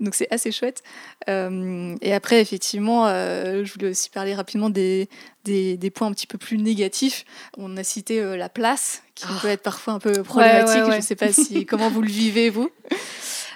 Donc 0.00 0.14
c'est 0.14 0.28
assez 0.32 0.52
chouette. 0.52 0.82
Et 1.26 2.12
après, 2.12 2.40
effectivement, 2.40 3.06
je 3.08 3.72
voulais 3.72 3.90
aussi 3.90 4.10
parler 4.10 4.34
rapidement 4.34 4.70
des, 4.70 5.08
des, 5.48 5.76
des 5.76 5.90
points 5.90 6.06
un 6.06 6.12
petit 6.12 6.26
peu 6.26 6.38
plus 6.38 6.58
négatifs. 6.58 7.24
On 7.56 7.76
a 7.76 7.82
cité 7.82 8.20
euh, 8.20 8.36
la 8.36 8.48
place, 8.48 9.02
qui 9.14 9.24
Ah. 9.28 9.38
peut 9.42 9.48
être 9.48 9.62
parfois 9.62 9.94
un 9.94 9.98
peu 9.98 10.22
problématique. 10.22 10.76
ouais, 10.76 10.82
ouais. 10.82 10.90
Je 10.92 10.96
ne 10.96 11.02
sais 11.02 11.16
pas 11.16 11.32
si, 11.32 11.66
comment 11.66 11.90
vous 11.90 12.02
le 12.02 12.08
vivez, 12.10 12.50
vous. 12.50 12.70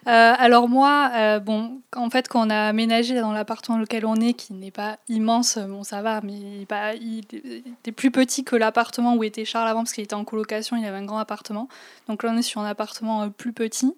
Euh, 0.08 0.34
alors 0.36 0.68
moi, 0.68 1.12
euh, 1.14 1.38
bon, 1.38 1.80
en 1.94 2.10
fait, 2.10 2.26
quand 2.26 2.44
on 2.46 2.50
a 2.50 2.56
aménagé 2.66 3.20
dans 3.20 3.30
l'appartement 3.30 3.76
dans 3.76 3.82
lequel 3.82 4.04
on 4.04 4.16
est, 4.16 4.32
qui 4.32 4.52
n'est 4.52 4.72
pas 4.72 4.98
immense, 5.08 5.58
bon, 5.58 5.84
ça 5.84 6.02
va, 6.02 6.20
mais 6.22 6.32
il, 7.00 7.22
était 7.78 7.92
plus 7.92 8.10
petit 8.10 8.42
que 8.42 8.56
l'appartement 8.56 9.14
où 9.14 9.22
était 9.22 9.44
Charles 9.44 9.68
avant, 9.68 9.82
parce 9.84 9.92
qu'il 9.92 10.02
était 10.02 10.14
en 10.14 10.24
colocation, 10.24 10.76
il 10.76 10.84
avait 10.84 10.96
un 10.96 11.04
grand 11.04 11.18
appartement. 11.18 11.68
Donc 12.08 12.24
là, 12.24 12.32
on 12.34 12.36
est 12.36 12.42
sur 12.42 12.60
un 12.60 12.66
appartement 12.66 13.30
plus 13.30 13.52
petit. 13.52 13.94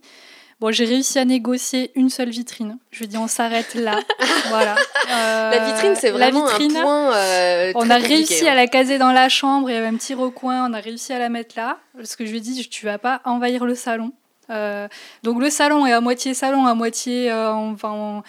Bon, 0.61 0.71
j'ai 0.73 0.85
réussi 0.85 1.19
à 1.19 1.25
négocier 1.25 1.90
une 1.95 2.09
seule 2.11 2.31
vitrine. 2.31 2.79
Je 2.90 2.99
lui 3.01 3.05
ai 3.07 3.09
dit, 3.09 3.17
on 3.19 3.27
s'arrête 3.29 3.75
là. 3.75 3.99
voilà. 4.49 4.77
Euh, 5.11 5.51
La 5.51 5.59
vitrine, 5.67 5.95
c'est 5.97 6.11
la 6.11 6.17
vraiment 6.17 6.47
vitrine, 6.47 6.77
un 6.77 6.83
point. 6.83 7.14
euh, 7.17 7.73
on 7.75 7.90
a 7.90 7.97
réussi 7.97 8.49
hein. 8.49 8.53
à 8.53 8.55
la 8.55 8.67
caser 8.67 8.99
dans 8.99 9.12
la 9.12 9.29
chambre, 9.29 9.69
il 9.69 9.75
y 9.75 9.77
avait 9.77 9.88
un 9.88 9.97
petit 9.97 10.14
recoin, 10.14 10.71
on 10.71 10.73
a 10.73 10.81
réussi 10.81 11.12
à 11.12 11.19
la 11.19 11.29
mettre 11.29 11.55
là. 11.57 11.79
Parce 11.97 12.17
que 12.17 12.25
je 12.25 12.31
lui 12.31 12.38
ai 12.38 12.40
dit, 12.40 12.69
tu 12.69 12.87
vas 12.87 12.99
pas 12.99 13.21
envahir 13.25 13.64
le 13.67 13.75
salon. 13.75 14.12
Euh, 14.51 14.88
donc 15.23 15.40
le 15.40 15.51
salon 15.51 15.87
est 15.87 15.93
à 15.93 16.01
moitié 16.01 16.35
salon, 16.35 16.67
à 16.67 16.75
moitié 16.75 17.31
euh, 17.33 17.53
enfin, 17.53 17.90
en- 17.90 18.23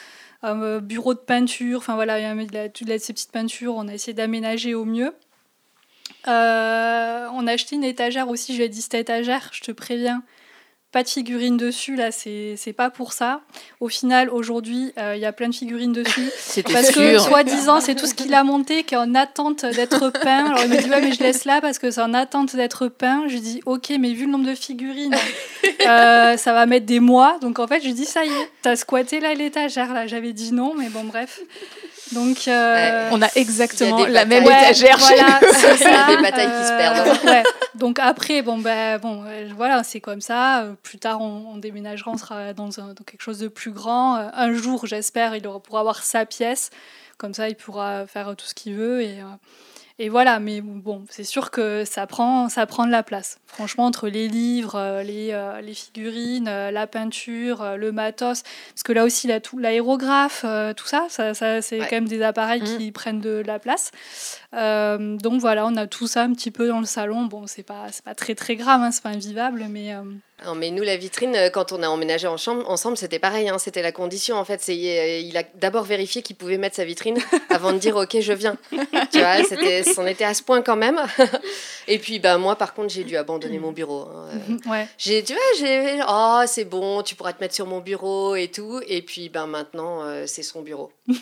en, 0.44 0.62
euh, 0.62 0.80
bureau 0.80 1.14
de 1.14 1.20
peinture. 1.20 1.78
Enfin 1.80 1.96
voilà, 1.96 2.20
il 2.20 2.24
y 2.24 2.26
a 2.26 2.34
de 2.36 2.90
la- 2.90 3.00
ces 3.00 3.14
petites 3.14 3.32
peintures, 3.32 3.76
on 3.76 3.88
a 3.88 3.94
essayé 3.94 4.14
d'aménager 4.14 4.74
au 4.74 4.86
mieux. 4.86 5.14
Euh, 6.28 7.28
on 7.34 7.46
a 7.48 7.52
acheté 7.52 7.76
une 7.76 7.84
étagère 7.84 8.30
aussi, 8.30 8.54
je 8.54 8.58
lui 8.60 8.66
ai 8.66 8.70
dit, 8.70 8.82
cette 8.82 8.96
étagère, 8.96 9.50
je 9.52 9.62
te 9.62 9.72
préviens, 9.72 10.24
pas 10.96 11.04
de 11.04 11.10
figurines 11.10 11.58
dessus, 11.58 11.98
là, 11.98 12.10
c'est 12.14 12.74
pas 12.74 12.90
pour 12.90 13.12
ça. 13.12 13.42
Au 13.82 13.90
final, 13.90 14.30
aujourd'hui, 14.30 14.94
euh, 14.98 15.18
il 15.18 15.22
y 15.22 15.26
a 15.26 15.34
plein 15.34 15.50
de 15.50 15.54
figurines 15.54 15.92
dessus. 15.92 16.30
Parce 16.72 16.90
que, 16.92 17.20
soi-disant, 17.20 17.82
c'est 17.82 17.96
tout 17.96 18.06
ce 18.06 18.14
qu'il 18.14 18.34
a 18.34 18.46
monté 18.46 18.86
qui 18.86 18.94
est 18.94 18.98
en 18.98 19.14
attente 19.14 19.66
d'être 19.66 20.10
peint. 20.12 20.46
Alors, 20.46 20.64
il 20.64 20.70
me 20.70 20.82
dit, 20.82 20.90
ouais, 20.90 21.02
mais 21.02 21.12
je 21.12 21.20
laisse 21.22 21.44
là 21.44 21.60
parce 21.60 21.80
que 21.80 21.92
c'est 21.92 22.00
en 22.00 22.14
attente 22.14 22.56
d'être 22.56 22.88
peint. 22.88 23.28
Je 23.28 23.36
dis, 23.40 23.62
ok, 23.66 23.92
mais 24.00 24.14
vu 24.14 24.26
le 24.26 24.32
nombre 24.32 24.48
de 24.48 24.56
figurines, 24.56 25.14
euh, 25.86 26.38
ça 26.38 26.54
va 26.54 26.66
mettre 26.66 26.86
des 26.86 27.02
mois. 27.02 27.40
Donc, 27.42 27.60
en 27.60 27.68
fait, 27.68 27.82
je 27.84 27.90
dis, 27.90 28.06
ça 28.06 28.24
y 28.24 28.30
est, 28.30 28.50
t'as 28.62 28.78
squatté 28.78 29.20
là 29.20 29.34
l'étagère. 29.34 29.94
Là, 29.94 30.08
j'avais 30.08 30.32
dit 30.32 30.54
non, 30.54 30.76
mais 30.78 30.88
bon, 30.88 31.04
bref. 31.04 31.42
Donc, 32.14 32.48
euh, 32.48 33.10
On 33.12 33.22
a 33.22 33.28
exactement 33.36 34.04
a 34.04 34.08
la 34.10 34.26
même 34.26 34.44
batailles. 34.44 34.64
Étagère 34.64 34.98
voilà, 35.00 35.40
c'est 35.42 35.76
Il 35.76 35.82
y 35.82 35.86
a 35.86 36.06
ça. 36.08 36.08
des 36.16 36.22
batailles 36.22 36.48
qui 36.48 36.68
se 36.68 36.72
Euh, 36.72 36.78
perdent. 36.78 37.26
ouais. 37.26 37.44
Donc 37.76 38.00
après, 38.00 38.42
bon, 38.44 38.58
ben, 38.60 39.00
bon, 39.00 39.24
euh, 39.26 39.50
voilà, 39.56 39.84
c'est 39.84 40.02
comme 40.02 40.22
ça. 40.22 40.62
Euh, 40.64 40.74
Plus 40.84 41.00
tard, 41.00 41.20
on, 41.22 41.54
on 41.54 41.58
déménagera, 41.58 42.12
on 42.12 42.18
sera 42.18 42.54
dans, 42.54 42.80
un- 42.80 42.94
dans 42.94 43.04
quelque 43.06 43.22
chose 43.22 43.40
de 43.40 43.48
plus 43.48 43.72
grand. 43.72 44.18
Euh, 44.18 44.30
Un 44.34 44.54
jour, 44.54 44.86
j'espère, 44.86 45.36
il 45.36 45.46
aura, 45.48 45.60
pourra 45.60 45.80
avoir 45.80 46.04
sa 46.04 46.26
pièce. 46.26 46.70
Comme 47.18 47.34
ça, 47.34 47.50
il 47.50 47.56
pourra 47.56 48.06
faire 48.08 48.36
tout 48.36 48.46
ce 48.46 48.54
qu'il 48.54 48.76
veut. 48.76 49.02
Et, 49.02 49.20
euh, 49.22 49.26
et 49.98 50.10
voilà, 50.10 50.40
mais 50.40 50.62
bon, 50.62 51.06
c'est 51.10 51.24
sûr 51.24 51.52
que 51.52 51.86
ça 51.86 52.06
prend, 52.08 52.50
ça 52.50 52.66
prend 52.66 52.86
de 52.86 52.92
la 52.92 53.02
place. 53.04 53.40
Franchement, 53.48 53.86
entre 53.86 54.08
les 54.10 54.28
livres, 54.28 54.76
euh, 54.76 55.04
les, 55.04 55.30
euh, 55.32 55.62
les 55.62 55.74
figurines, 55.74 56.48
euh, 56.50 56.72
la 56.72 56.86
peinture, 56.88 57.78
le 57.78 57.92
matos, 57.92 58.44
parce 58.44 58.84
que 58.84 58.92
là 58.94 59.04
aussi, 59.06 59.28
l'aérographe, 59.58 60.44
euh, 60.46 60.74
tout 60.74 60.88
ça, 60.88 61.06
ça, 61.10 61.34
ça, 61.34 61.62
c'est 61.62 61.80
Ouais. 61.80 61.88
quand 61.90 61.96
même 61.96 62.08
des 62.08 62.22
appareils 62.22 62.62
Mm. 62.62 62.78
qui 62.78 62.92
prennent 62.92 63.22
de 63.22 63.42
la 63.46 63.60
place. 63.60 63.92
Euh, 64.54 65.18
donc 65.18 65.40
voilà, 65.40 65.66
on 65.66 65.76
a 65.78 65.88
tout 65.88 66.08
ça 66.08 66.24
un 66.24 66.34
petit 66.34 66.52
peu 66.52 66.68
dans 66.68 66.80
le 66.80 66.86
salon. 66.86 67.24
Bon, 67.26 67.48
c'est 67.48 67.64
pas, 67.64 67.86
pas 68.04 68.16
très 68.16 68.36
très 68.36 68.56
grave, 68.56 68.82
hein, 68.82 68.92
c'est 68.92 69.04
pas 69.04 69.10
invivable, 69.10 69.66
mais 69.70 69.94
Non, 70.46 70.54
mais 70.54 70.70
nous, 70.70 70.84
la 70.84 70.98
vitrine, 70.98 71.34
euh, 71.34 71.50
quand 71.50 71.72
on 71.72 71.82
a 71.82 71.88
emménagé 71.88 72.28
en 72.28 72.36
chambre, 72.36 72.70
ensemble, 72.70 72.98
c'était 72.98 73.20
pareil. 73.20 73.48
hein, 73.48 73.58
c'était 73.58 73.82
la 73.82 73.94
condition, 73.94 74.36
en 74.36 74.44
fait. 74.44 74.62
C'est, 74.62 74.74
euh, 74.74 75.20
il 75.20 75.38
a 75.38 75.44
d'abord 75.56 75.84
vérifié 75.86 76.22
qu'il 76.22 76.36
pouvait 76.36 76.58
mettre 76.58 76.76
sa 76.76 76.84
vitrine 76.84 77.18
avant 77.50 77.72
de 77.72 77.78
dire 77.78 77.96
OK, 77.96 78.18
je 78.20 78.34
viens. 78.34 78.58
tu 79.14 79.20
vois, 79.20 79.44
c'était, 79.48 79.84
c'en 79.84 80.06
était 80.06 80.26
à 80.26 80.34
ce 80.34 80.44
point 80.44 80.62
quand 80.62 80.76
même. 80.76 81.00
Et 81.88 82.00
puis, 82.00 82.20
bah, 82.20 82.38
moi, 82.38 82.58
par 82.58 82.74
contre, 82.74 82.94
j'ai 82.94 83.06
dû 83.06 83.16
abandonner 83.16 83.60
mon 83.60 83.72
bureau. 83.72 84.10
hein, 84.14 84.28
euh. 84.50 84.70
ouais. 84.72 84.88
J'ai, 84.98 85.24
tu 85.24 85.32
vois, 85.32 85.42
j'ai, 85.58 86.02
oh, 86.06 86.42
c'est 86.48 86.66
bon, 86.66 87.02
tu 87.02 87.16
pourras 87.16 87.32
te 87.32 87.40
mettre 87.42 87.56
sur 87.56 87.66
mon 87.66 87.80
bureau 87.80 88.36
et 88.36 88.50
tout. 88.50 88.82
Et 88.88 89.02
puis, 89.04 89.30
ben 89.30 89.48
maintenant, 89.48 90.02
euh, 90.04 90.26
c'est 90.28 90.44
son 90.44 90.62
bureau. 90.64 90.92
Hein, 91.10 91.14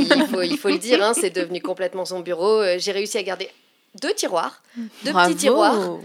il, 0.00 0.26
faut, 0.32 0.42
il 0.42 0.58
faut 0.58 0.68
le 0.68 0.78
dire, 0.78 1.00
hein, 1.02 1.12
c'est 1.14 1.30
devenu 1.30 1.60
complètement 1.62 2.04
son 2.04 2.20
bureau. 2.20 2.64
J'ai 2.78 2.90
réussi 2.90 3.18
à 3.18 3.22
garder 3.22 3.48
deux 4.02 4.12
tiroirs, 4.14 4.62
deux 5.04 5.12
Bravo. 5.12 5.28
petits 5.32 5.42
tiroirs 5.42 5.98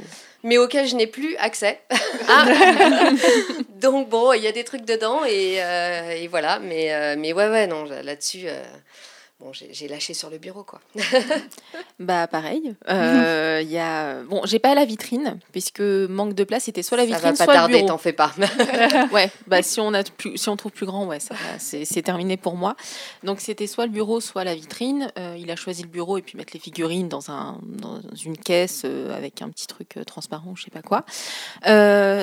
mais 0.43 0.58
auquel 0.58 0.88
je 0.88 0.95
n'ai 0.95 1.08
plus 1.08 1.36
accès. 1.38 1.79
Donc 3.82 4.10
bon, 4.10 4.34
il 4.34 4.43
y 4.43 4.47
a 4.47 4.51
des 4.51 4.63
trucs 4.63 4.86
dedans 4.86 5.23
et, 5.25 5.63
euh, 5.63 6.12
et 6.12 6.27
voilà. 6.27 6.60
Mais, 6.60 6.93
euh, 6.93 7.15
mais 7.17 7.34
ouais, 7.34 7.49
ouais, 7.49 7.67
non, 7.67 7.86
là-dessus, 7.86 8.43
euh, 8.45 8.63
bon, 9.43 9.51
j'ai 9.53 9.88
lâché 9.88 10.13
sur 10.13 10.29
le 10.29 10.38
bureau, 10.38 10.63
quoi. 10.63 10.79
Bah 11.99 12.27
pareil. 12.27 12.73
Euh, 12.89 13.63
y 13.65 13.77
a 13.77 14.23
bon, 14.23 14.41
j'ai 14.45 14.60
pas 14.60 14.73
la 14.73 14.84
vitrine 14.84 15.39
puisque 15.51 15.79
manque 15.82 16.34
de 16.34 16.43
place, 16.43 16.63
c'était 16.63 16.82
soit 16.82 16.97
la 16.97 17.03
Ça 17.03 17.08
vitrine, 17.08 17.23
va 17.23 17.38
pas 17.38 17.43
soit 17.43 17.53
tarder, 17.53 17.73
le 17.73 17.77
bureau. 17.79 17.89
t'en 17.89 17.97
fais 17.97 18.13
pas. 18.13 18.34
ouais, 19.12 19.32
bah 19.47 19.62
si 19.62 19.79
on 19.79 19.93
a 19.93 20.03
plus, 20.03 20.38
si 20.38 20.49
on 20.49 20.56
trouve 20.56 20.71
plus 20.71 20.86
grand, 20.86 21.06
ouais, 21.06 21.19
ça 21.19 21.36
va, 21.36 21.60
c'est 21.60 22.01
terminé 22.01 22.36
pour 22.36 22.56
moi. 22.56 22.75
Donc 23.23 23.39
c'était 23.39 23.67
soit 23.67 23.86
le 23.86 23.91
bureau, 23.91 24.21
soit 24.21 24.43
la 24.43 24.56
vitrine. 24.56 25.12
Euh, 25.19 25.36
il 25.38 25.51
a 25.51 25.56
choisi 25.56 25.84
le 25.84 25.89
bureau 25.89 26.17
et 26.17 26.21
puis 26.21 26.38
mettre 26.38 26.53
les 26.53 26.60
figurines 26.60 27.10
dans 27.10 27.32
un 27.32 27.60
dans 27.63 28.01
une 28.23 28.38
caisse 28.38 28.84
euh, 28.86 29.15
avec 29.15 29.41
un 29.41 29.49
petit 29.49 29.67
truc 29.67 29.97
euh, 29.97 30.03
transparent, 30.03 30.56
je 30.56 30.63
sais 30.63 30.71
pas 30.71 30.82
quoi. 30.82 31.06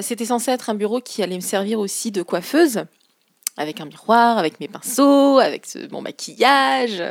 C'était 0.02 0.24
censé 0.24 0.50
être 0.50 0.70
un 0.70 0.74
bureau 0.74 1.00
qui 1.00 1.22
allait 1.22 1.36
me 1.36 1.40
servir 1.40 1.78
aussi 1.78 2.10
de 2.10 2.22
coiffeuse. 2.22 2.84
Avec 3.56 3.80
un 3.80 3.84
miroir, 3.84 4.38
avec 4.38 4.58
mes 4.60 4.68
pinceaux, 4.68 5.38
avec 5.38 5.66
ce, 5.66 5.78
mon 5.90 6.00
maquillage. 6.00 7.02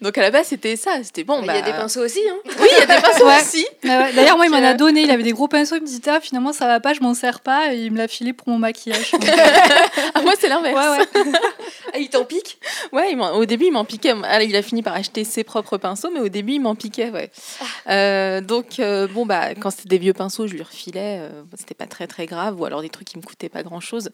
Donc 0.00 0.16
à 0.16 0.22
la 0.22 0.30
base 0.30 0.46
c'était 0.46 0.76
ça, 0.76 0.92
c'était 1.02 1.24
bon. 1.24 1.40
Il 1.42 1.46
bah, 1.46 1.56
y 1.56 1.58
a 1.58 1.62
des 1.62 1.72
pinceaux 1.72 2.00
aussi, 2.04 2.20
hein. 2.30 2.36
Oui, 2.60 2.68
il 2.70 2.78
y 2.78 2.82
a 2.82 2.86
des 2.96 3.02
pinceaux 3.02 3.26
Ouais. 3.26 3.40
aussi. 3.40 3.66
Ouais, 3.84 4.12
D'ailleurs, 4.14 4.36
moi, 4.36 4.46
il 4.46 4.50
m'en 4.50 4.56
a 4.64 4.74
donné. 4.74 5.02
Il 5.02 5.10
avait 5.10 5.22
des 5.22 5.32
gros 5.32 5.48
pinceaux. 5.48 5.76
Il 5.76 5.82
me 5.82 5.86
dit, 5.86 6.00
ah, 6.06 6.20
finalement, 6.20 6.52
ça 6.52 6.66
va 6.66 6.80
pas, 6.80 6.92
je 6.94 7.00
m'en 7.00 7.14
sers 7.14 7.40
pas. 7.40 7.74
Et 7.74 7.78
il 7.78 7.92
me 7.92 7.98
l'a 7.98 8.08
filé 8.08 8.32
pour 8.32 8.48
mon 8.48 8.58
maquillage. 8.58 9.12
Ah, 10.14 10.20
moi 10.22 10.32
c'est 10.38 10.48
l'inverse. 10.48 10.98
ouais, 11.14 11.22
ouais. 11.22 11.32
Ah, 11.94 11.98
il 11.98 12.08
t'en 12.08 12.24
pique? 12.24 12.58
Ouais, 12.92 13.12
il 13.12 13.20
au 13.20 13.44
début, 13.44 13.66
il 13.66 13.72
m'en 13.72 13.84
piquait. 13.84 14.10
Alors, 14.10 14.40
il 14.40 14.54
a 14.56 14.62
fini 14.62 14.82
par 14.82 14.94
acheter 14.94 15.24
ses 15.24 15.44
propres 15.44 15.76
pinceaux, 15.78 16.10
mais 16.12 16.20
au 16.20 16.28
début, 16.28 16.54
il 16.54 16.60
m'en 16.60 16.74
piquait, 16.74 17.10
ouais. 17.10 17.30
Euh, 17.88 18.40
donc, 18.40 18.78
euh, 18.78 19.06
bon, 19.08 19.26
bah, 19.26 19.54
quand 19.54 19.70
c'était 19.70 19.88
des 19.88 19.98
vieux 19.98 20.12
pinceaux, 20.12 20.46
je 20.46 20.54
lui 20.54 20.62
refilais. 20.62 21.18
euh, 21.20 21.42
c'était 21.58 21.74
pas 21.74 21.86
très, 21.86 22.06
très 22.06 22.26
grave. 22.26 22.58
Ou 22.60 22.64
alors 22.64 22.80
des 22.82 22.88
trucs 22.88 23.08
qui 23.08 23.18
me 23.18 23.22
coûtaient 23.22 23.48
pas 23.50 23.62
grand-chose. 23.62 24.10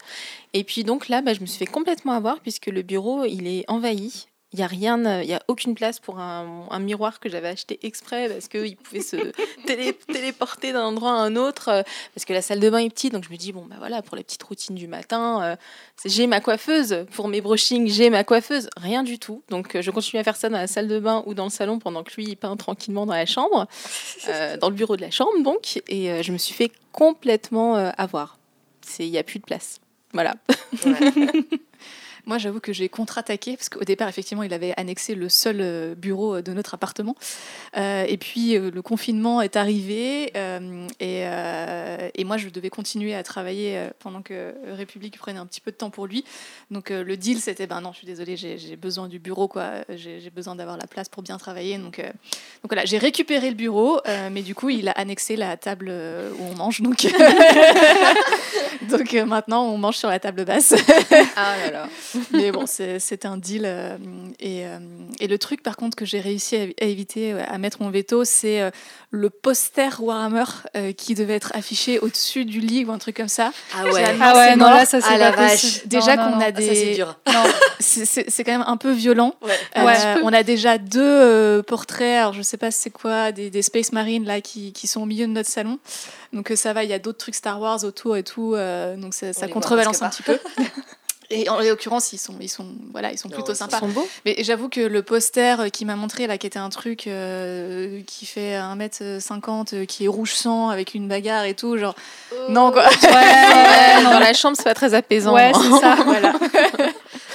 Et 0.53 0.63
puis, 0.63 0.83
donc 0.83 1.07
là, 1.09 1.21
bah, 1.21 1.33
je 1.33 1.39
me 1.41 1.45
suis 1.45 1.58
fait 1.59 1.65
complètement 1.65 2.13
avoir 2.13 2.39
puisque 2.39 2.67
le 2.67 2.81
bureau, 2.81 3.25
il 3.25 3.47
est 3.47 3.65
envahi. 3.67 4.25
Il 4.51 4.57
n'y 4.57 4.63
a 4.63 4.67
rien, 4.67 5.05
euh, 5.05 5.21
il 5.21 5.29
y 5.29 5.33
a 5.35 5.43
aucune 5.47 5.75
place 5.75 5.99
pour 5.99 6.17
un, 6.17 6.79
miroir 6.79 7.19
que 7.19 7.29
j'avais 7.29 7.49
acheté 7.49 7.77
exprès 7.83 8.27
parce 8.29 8.47
qu'il 8.47 8.77
pouvait 8.77 9.01
se 9.01 9.17
télé- 9.67 9.93
téléporter 9.93 10.73
d'un 10.73 10.85
endroit 10.85 11.11
à 11.11 11.17
un 11.21 11.35
autre. 11.35 11.67
euh, 11.69 11.83
parce 12.15 12.25
que 12.25 12.33
la 12.33 12.41
salle 12.41 12.59
de 12.59 12.67
bain 12.67 12.79
est 12.79 12.89
petite, 12.89 13.13
donc 13.13 13.25
je 13.25 13.29
me 13.29 13.37
dis, 13.37 13.51
bon, 13.51 13.67
bah 13.69 13.75
voilà, 13.77 14.01
pour 14.01 14.17
les 14.17 14.23
petites 14.23 14.41
routines 14.41 14.73
du 14.73 14.87
matin, 14.87 15.43
euh, 15.43 15.55
j'ai 16.03 16.25
ma 16.25 16.41
coiffeuse. 16.41 17.05
Pour 17.11 17.27
mes 17.27 17.41
brushings, 17.41 17.87
j'ai 17.89 18.09
ma 18.09 18.23
coiffeuse. 18.23 18.69
Rien 18.75 19.03
du 19.03 19.19
tout. 19.19 19.43
Donc 19.49 19.79
je 19.79 19.91
continue 19.91 20.19
à 20.19 20.23
faire 20.23 20.35
ça 20.35 20.49
dans 20.49 20.57
la 20.57 20.65
salle 20.65 20.87
de 20.87 20.99
bain 20.99 21.21
ou 21.27 21.35
dans 21.35 21.43
le 21.43 21.51
salon 21.51 21.77
pendant 21.77 22.03
que 22.03 22.15
lui, 22.15 22.25
il 22.29 22.35
peint 22.35 22.55
tranquillement 22.57 23.05
dans 23.05 23.13
la 23.13 23.27
chambre, 23.27 23.67
dans 24.61 24.69
le 24.69 24.75
bureau 24.75 24.95
de 24.95 25.01
la 25.01 25.11
chambre, 25.11 25.43
donc. 25.43 25.79
Et 25.89 26.23
je 26.23 26.31
me 26.31 26.39
suis 26.39 26.55
fait 26.55 26.71
complètement 26.91 27.75
avoir. 27.75 28.39
Il 28.97 29.11
n'y 29.11 29.19
a 29.19 29.23
plus 29.23 29.37
de 29.37 29.45
place. 29.45 29.79
Voilà. 30.13 30.35
Moi, 32.29 32.37
j'avoue 32.37 32.59
que 32.59 32.73
j'ai 32.73 32.89
contre-attaqué 32.89 33.57
parce 33.57 33.69
qu'au 33.69 33.83
départ, 33.83 34.07
effectivement, 34.07 34.43
il 34.43 34.53
avait 34.53 34.75
annexé 34.77 35.15
le 35.15 35.29
seul 35.29 35.61
euh, 35.61 35.95
bureau 35.95 36.35
euh, 36.35 36.41
de 36.43 36.53
notre 36.53 36.75
appartement. 36.75 37.15
Euh, 37.75 38.05
et 38.07 38.17
puis, 38.17 38.55
le 38.55 38.81
confinement 38.83 39.41
est 39.41 39.55
arrivé 39.55 40.31
et, 40.99 42.23
moi, 42.23 42.37
je 42.37 42.49
devais 42.49 42.69
continuer 42.69 43.15
à 43.15 43.23
travailler 43.23 43.89
pendant 43.97 44.21
que 44.21 44.53
République 44.67 45.17
prenait 45.17 45.39
un 45.39 45.47
petit 45.47 45.59
peu 45.59 45.71
de 45.71 45.75
temps 45.75 45.89
pour 45.89 46.05
lui. 46.05 46.23
Donc, 46.69 46.91
le 46.91 47.17
deal, 47.17 47.39
c'était 47.39 47.65
ben 47.65 47.81
non, 47.81 47.93
je 47.93 47.97
suis 47.97 48.05
désolée, 48.05 48.37
j'ai 48.37 48.75
besoin 48.75 49.07
du 49.07 49.17
bureau, 49.17 49.47
quoi. 49.47 49.71
J'ai 49.89 50.29
besoin 50.29 50.55
d'avoir 50.55 50.77
la 50.77 50.85
place 50.85 51.09
pour 51.09 51.23
bien 51.23 51.39
travailler. 51.39 51.79
Donc, 51.79 51.99
voilà, 52.63 52.85
j'ai 52.85 52.99
récupéré 52.99 53.49
le 53.49 53.55
bureau, 53.55 53.99
mais 54.31 54.43
du 54.43 54.53
coup, 54.53 54.69
il 54.69 54.87
a 54.89 54.91
annexé 54.91 55.35
la 55.35 55.57
table 55.57 55.91
où 56.37 56.43
on 56.43 56.55
mange. 56.55 56.81
Donc, 56.81 57.07
donc 58.89 59.13
maintenant, 59.13 59.65
on 59.65 59.79
mange 59.79 59.97
sur 59.97 60.09
la 60.09 60.19
table 60.19 60.45
basse. 60.45 60.75
Ah 61.35 61.55
là 61.57 61.71
là. 61.71 61.89
Mais 62.31 62.51
bon, 62.51 62.65
c'est 62.67 63.25
un 63.25 63.37
deal. 63.37 63.63
euh, 63.65 63.97
et, 64.39 64.65
euh, 64.65 64.79
et 65.19 65.27
le 65.27 65.37
truc, 65.37 65.63
par 65.63 65.75
contre, 65.77 65.95
que 65.95 66.05
j'ai 66.05 66.19
réussi 66.19 66.55
à, 66.55 66.61
à 66.81 66.85
éviter, 66.85 67.33
à 67.33 67.57
mettre 67.57 67.81
mon 67.81 67.89
veto, 67.89 68.23
c'est 68.23 68.61
euh, 68.61 68.71
le 69.11 69.29
poster 69.29 69.89
Warhammer 69.99 70.43
euh, 70.75 70.91
qui 70.93 71.15
devait 71.15 71.35
être 71.35 71.51
affiché 71.55 71.99
au-dessus 71.99 72.45
du 72.45 72.59
lit 72.59 72.85
ou 72.85 72.91
un 72.91 72.97
truc 72.97 73.17
comme 73.17 73.27
ça. 73.27 73.51
Ah 73.75 73.85
ouais. 73.85 74.03
Ah 74.21 74.35
ouais, 74.35 74.55
non, 74.55 74.69
là, 74.69 74.85
ça, 74.85 75.01
c'est 75.01 75.17
la 75.17 75.31
vache. 75.31 75.51
possible. 75.61 75.87
Déjà 75.87 76.17
qu'on 76.17 76.39
a 76.39 76.51
des. 76.51 76.67
ça, 76.67 76.75
c'est 76.75 76.93
dur. 76.95 77.19
Non, 77.27 77.43
c'est- 77.79 78.05
c'est 78.05 78.29
c'est 78.29 78.43
quand 78.43 78.51
même 78.57 78.65
un 78.67 78.77
peu 78.77 78.91
violent. 78.91 79.35
Ouais. 79.41 79.51
Euh, 79.77 79.85
Ouais. 79.85 80.21
on 80.23 80.31
a 80.33 80.43
déjà 80.43 80.77
deux 80.77 80.99
euh, 81.01 81.63
portraits, 81.63 82.19
alors 82.19 82.33
je 82.33 82.41
sais 82.41 82.57
pas 82.57 82.69
c'est 82.71 82.89
quoi, 82.89 83.31
des, 83.31 83.49
des 83.49 83.61
Space 83.61 83.91
Marines 83.91 84.25
là 84.25 84.41
qui, 84.41 84.71
qui 84.73 84.87
sont 84.87 85.01
au 85.01 85.05
milieu 85.05 85.25
de 85.27 85.31
notre 85.31 85.49
salon. 85.49 85.79
Donc 86.33 86.51
ça 86.55 86.73
va, 86.73 86.83
il 86.83 86.89
y 86.89 86.93
a 86.93 86.99
d'autres 86.99 87.17
trucs 87.17 87.35
Star 87.35 87.59
Wars 87.59 87.83
autour 87.83 88.15
et 88.17 88.23
tout, 88.23 88.53
euh, 88.55 88.95
donc 88.95 89.13
ça, 89.13 89.31
contrebalance 89.47 90.01
un 90.01 90.09
petit 90.09 90.23
peu. 90.23 90.37
Et 91.31 91.47
en 91.47 91.59
l'occurrence, 91.59 92.11
ils 92.11 92.17
sont, 92.17 92.33
ils 92.41 92.49
sont, 92.49 92.65
voilà, 92.91 93.11
ils 93.11 93.17
sont 93.19 93.29
plutôt 93.29 93.53
sont 93.53 93.65
sympas. 93.65 93.77
Ils 93.77 93.79
sont 93.81 93.87
beaux. 93.89 94.07
Mais 94.25 94.35
j'avoue 94.39 94.67
que 94.67 94.81
le 94.81 95.03
poster 95.03 95.59
euh, 95.59 95.69
qu'il 95.69 95.85
m'a 95.85 95.95
montré 95.95 96.25
là, 96.25 96.39
qui 96.39 96.47
était 96.47 96.57
un 96.57 96.69
truc 96.69 97.05
euh, 97.05 98.01
qui 98.07 98.25
fait 98.25 98.53
1m50, 98.57 99.75
euh, 99.75 99.85
qui 99.85 100.05
est 100.05 100.07
rouge 100.07 100.33
sang 100.33 100.69
avec 100.69 100.95
une 100.95 101.07
bagarre 101.07 101.43
et 101.45 101.53
tout, 101.53 101.77
genre 101.77 101.93
non 102.49 102.71
quoi. 102.71 102.83
Ouais, 102.83 102.89
ouais, 103.13 104.03
non. 104.03 104.09
Dans 104.11 104.19
la 104.19 104.33
chambre, 104.33 104.57
c'est 104.57 104.63
pas 104.63 104.73
très 104.73 104.93
apaisant. 104.95 105.33
Ouais, 105.35 105.51
c'est 105.53 105.79
ça. 105.79 105.95
voilà. 106.05 106.33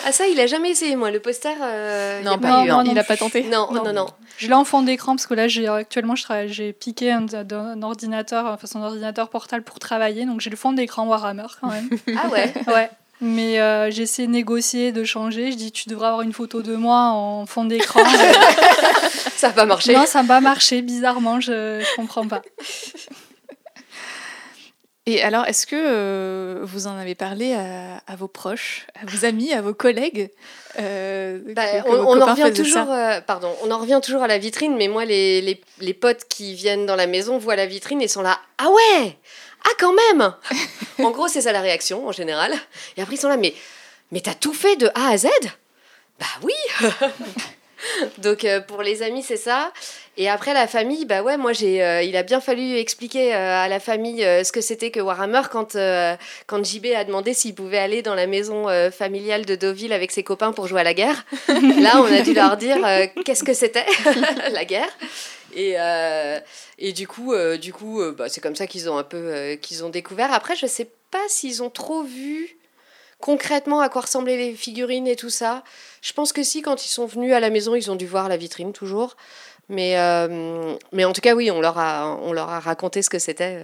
Ah 0.07 0.13
ça, 0.13 0.27
il 0.27 0.39
a 0.41 0.47
jamais 0.47 0.71
essayé, 0.71 0.97
moi, 0.97 1.11
le 1.11 1.21
poster. 1.21 1.55
euh, 1.63 2.19
il 2.21 2.25
Non, 2.27 2.33
a 2.33 2.39
pas 2.39 2.49
Non, 2.49 2.65
eu, 2.65 2.69
non, 2.69 2.79
hein. 2.81 2.85
non 2.85 2.91
Il 2.93 2.99
a 2.99 3.05
pas 3.05 3.17
tenté. 3.17 3.45
Non, 3.45 3.69
non, 3.73 3.93
non. 3.93 4.07
Je 4.39 4.49
l'ai 4.49 4.55
en 4.55 4.65
fond 4.65 4.83
d'écran 4.83 5.15
parce 5.15 5.27
que 5.27 5.35
là, 5.35 5.47
j'ai 5.49 5.69
actuellement, 5.69 6.17
je 6.17 6.25
travaille, 6.25 6.53
j'ai 6.53 6.73
piqué 6.73 7.13
un, 7.13 7.27
un 7.33 7.83
ordinateur, 7.83 8.47
enfin 8.47 8.67
son 8.67 8.83
ordinateur 8.83 9.29
portable 9.31 9.63
pour 9.63 9.79
travailler, 9.79 10.27
donc 10.27 10.41
j'ai 10.41 10.51
le 10.51 10.57
fond 10.57 10.73
d'écran 10.73 11.07
Warhammer 11.07 11.47
quand 11.61 11.69
même. 11.71 11.89
Ah 12.19 12.29
ouais. 12.29 12.53
ouais. 12.67 12.91
Mais 13.20 13.61
euh, 13.61 13.90
j'ai 13.90 14.03
essayé 14.03 14.27
de 14.29 14.33
négocier, 14.33 14.92
de 14.92 15.05
changer. 15.05 15.53
Je 15.53 15.57
dis, 15.57 15.72
tu 15.72 15.88
devrais 15.88 16.09
avoir 16.09 16.22
une 16.22 16.33
photo 16.33 16.62
de 16.62 16.74
moi 16.77 17.11
en 17.11 17.46
fond 17.46 17.64
d'écran. 17.64 18.00
Ça 19.37 19.48
va 19.48 19.55
pas 19.55 19.66
marcher. 19.66 19.94
non, 19.94 20.07
ça 20.07 20.22
n'a 20.22 20.29
pas 20.29 20.40
marché, 20.40 20.81
bizarrement, 20.83 21.38
je, 21.40 21.81
je 21.81 21.96
comprends 21.96 22.27
pas. 22.27 22.40
Et 25.07 25.22
alors, 25.22 25.44
est-ce 25.46 25.66
que 25.66 25.77
euh, 25.77 26.61
vous 26.62 26.87
en 26.87 26.96
avez 26.96 27.14
parlé 27.14 27.53
à, 27.53 27.98
à 28.07 28.16
vos 28.16 28.27
proches, 28.29 28.87
à 28.94 29.05
vos 29.05 29.27
amis, 29.27 29.53
à 29.53 29.61
vos 29.61 29.74
collègues 29.74 30.31
euh, 30.79 31.40
Bah, 31.55 31.83
que- 31.83 31.83
que 31.85 31.88
on, 31.90 32.20
en 32.22 32.27
revient 32.33 32.50
toujours, 32.55 32.90
euh, 32.90 33.20
pardon, 33.20 33.53
on 33.62 33.70
en 33.70 33.79
revient 33.81 34.00
toujours 34.03 34.22
à 34.22 34.29
la 34.29 34.38
vitrine, 34.38 34.77
mais 34.79 34.88
moi, 34.88 35.05
les, 35.05 35.42
les, 35.42 35.61
les 35.81 35.92
potes 35.92 36.24
qui 36.31 36.55
viennent 36.55 36.87
dans 36.87 36.96
la 36.96 37.07
maison 37.07 37.37
voient 37.37 37.57
la 37.57 37.66
vitrine 37.66 38.00
et 38.00 38.09
sont 38.09 38.22
là, 38.22 38.38
ah 38.57 38.68
ouais, 38.70 39.18
ah 39.64 39.72
quand 39.79 39.94
même. 39.94 40.35
en 40.98 41.11
gros, 41.11 41.29
c'est 41.29 41.42
ça 41.42 41.53
la 41.53 41.61
réaction 41.61 42.07
en 42.07 42.12
général. 42.12 42.53
Et 42.96 43.03
après, 43.03 43.14
ils 43.14 43.20
sont 43.20 43.29
là, 43.29 43.37
mais, 43.37 43.55
mais 44.12 44.20
t'as 44.20 44.35
tout 44.35 44.55
fait 44.55 44.77
de 44.77 44.88
A 44.94 45.09
à 45.09 45.16
Z? 45.16 45.29
Bah 46.18 46.27
oui. 46.42 46.55
Donc 48.18 48.44
euh, 48.44 48.61
pour 48.61 48.83
les 48.83 49.03
amis, 49.03 49.22
c'est 49.22 49.37
ça. 49.37 49.72
Et 50.16 50.29
après 50.29 50.55
la 50.55 50.66
famille, 50.66 51.05
bah 51.05 51.22
ouais, 51.22 51.37
moi 51.37 51.53
j'ai, 51.53 51.83
euh, 51.83 52.03
il 52.03 52.16
a 52.16 52.22
bien 52.22 52.40
fallu 52.40 52.77
expliquer 52.77 53.35
euh, 53.35 53.64
à 53.64 53.68
la 53.68 53.81
famille 53.81 54.20
ce 54.20 54.53
que 54.53 54.61
c'était 54.61 54.90
que 54.90 55.00
Warhammer 55.00 55.42
quand 55.50 55.77
quand 56.46 56.64
JB 56.64 56.87
a 56.96 57.05
demandé 57.05 57.35
s'il 57.35 57.55
pouvait 57.55 57.79
aller 57.79 58.03
dans 58.03 58.14
la 58.14 58.27
maison 58.27 58.66
familiale 58.90 59.44
de 59.44 59.55
Deauville 59.55 59.92
avec 59.92 60.12
ses 60.12 60.22
copains 60.22 60.53
pour 60.53 60.66
jouer 60.66 60.81
à 60.81 60.85
la 60.85 60.94
guerre. 60.94 61.24
Là, 61.48 62.00
on 62.00 62.12
a 62.12 62.20
dû 62.20 62.33
leur 62.33 62.57
dire 62.57 62.79
qu'est-ce 63.24 63.44
que 63.44 63.55
c'était 63.55 63.87
la 64.53 64.64
guerre. 64.64 64.88
Et, 65.55 65.75
euh, 65.79 66.40
et 66.79 66.93
du 66.93 67.07
coup, 67.07 67.33
euh, 67.33 67.57
du 67.57 67.73
coup, 67.73 68.01
euh, 68.01 68.12
bah, 68.12 68.29
c'est 68.29 68.40
comme 68.40 68.57
ça 68.57 68.67
qu'ils 68.67 68.90
ont 68.90 68.99
un 68.99 69.05
peu 69.05 69.57
qu'ils 69.61 69.85
ont 69.85 69.88
découvert. 69.88 70.33
Après, 70.33 70.57
je 70.57 70.67
sais 70.67 70.90
pas 71.11 71.23
s'ils 71.29 71.62
ont 71.62 71.71
trop 71.71 72.03
vu 72.03 72.57
concrètement 73.21 73.81
à 73.81 73.88
quoi 73.88 74.03
ressemblaient 74.03 74.37
les 74.37 74.55
figurines 74.55 75.07
et 75.07 75.17
tout 75.17 75.31
ça. 75.31 75.64
Je 76.03 76.12
pense 76.12 76.33
que 76.33 76.43
si, 76.43 76.61
quand 76.61 76.85
ils 76.85 76.88
sont 76.88 77.07
venus 77.07 77.33
à 77.33 77.40
la 77.40 77.51
maison, 77.51 77.75
ils 77.75 77.90
ont 77.90 77.97
dû 77.97 78.07
voir 78.07 78.29
la 78.29 78.37
vitrine 78.37 78.73
toujours. 78.73 79.17
Mais, 79.71 79.97
mais 80.93 81.07
en 81.07 81.12
tout 81.14 81.23
cas, 81.23 81.35
oui, 81.35 81.51
on 81.51 81.61
leur 81.61 81.79
a, 81.79 82.19
on 82.23 82.35
leur 82.35 82.51
a 82.51 82.61
raconté 82.61 83.01
ce 83.01 83.09
que 83.09 83.19
c'était. 83.19 83.62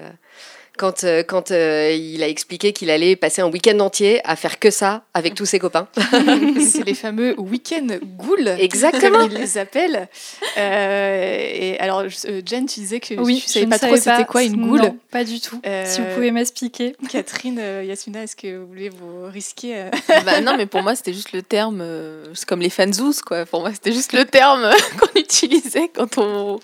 Quand, 0.81 1.05
euh, 1.05 1.23
quand 1.23 1.51
euh, 1.51 1.93
il 1.93 2.23
a 2.23 2.29
expliqué 2.29 2.73
qu'il 2.73 2.89
allait 2.89 3.15
passer 3.15 3.43
un 3.43 3.49
week-end 3.51 3.79
entier 3.81 4.23
à 4.25 4.35
faire 4.35 4.59
que 4.59 4.71
ça 4.71 5.03
avec 5.13 5.35
tous 5.35 5.45
ses 5.45 5.59
copains. 5.59 5.89
c'est 6.59 6.85
les 6.87 6.95
fameux 6.95 7.39
week-end 7.39 7.87
ghouls. 8.17 8.49
Exactement. 8.59 9.19
Comme 9.19 9.31
ils 9.31 9.37
les 9.39 9.59
appellent. 9.59 10.09
Euh, 10.57 11.51
et 11.53 11.79
alors, 11.81 12.09
je- 12.09 12.27
euh, 12.29 12.41
Jen, 12.45 12.65
tu 12.67 12.81
disais 12.81 12.99
que 13.01 13.15
Oui, 13.21 13.43
tu 13.45 13.49
savais 13.51 13.67
pas 13.67 13.79
trop 13.79 13.95
c'était 13.97 14.25
quoi 14.25 14.43
une 14.43 14.57
goule. 14.57 14.81
Non, 14.81 14.97
pas 15.11 15.25
du 15.25 15.39
tout. 15.39 15.61
Euh, 15.67 15.85
Si 15.87 16.01
vous 16.01 16.07
pouvez 16.15 16.31
m'expliquer. 16.31 16.97
Catherine, 17.11 17.59
euh, 17.61 17.85
Yasmina, 17.87 18.23
est-ce 18.23 18.37
que 18.37 18.57
vous 18.59 18.67
voulez 18.67 18.89
vous 18.89 19.27
risquer 19.29 19.77
euh, 19.77 19.91
Bah 20.25 20.41
non, 20.41 20.57
mais 20.57 20.65
pour 20.67 20.83
moi, 20.83 20.95
c'était 20.95 21.13
juste 21.13 21.33
le 21.33 21.43
terme. 21.43 21.81
euh, 21.83 22.25
c'est 22.35 22.47
comme 22.49 22.61
les 22.61 22.71
fanzous, 22.71 23.21
quoi. 23.27 23.45
Pour 23.45 23.61
moi, 23.61 23.71
c'était 23.73 23.93
juste 23.93 24.13
le 24.15 24.25
terme 24.25 24.71
qu'on 24.99 25.21
utilisait 25.21 25.91
quand 25.95 26.17
on 26.17 26.59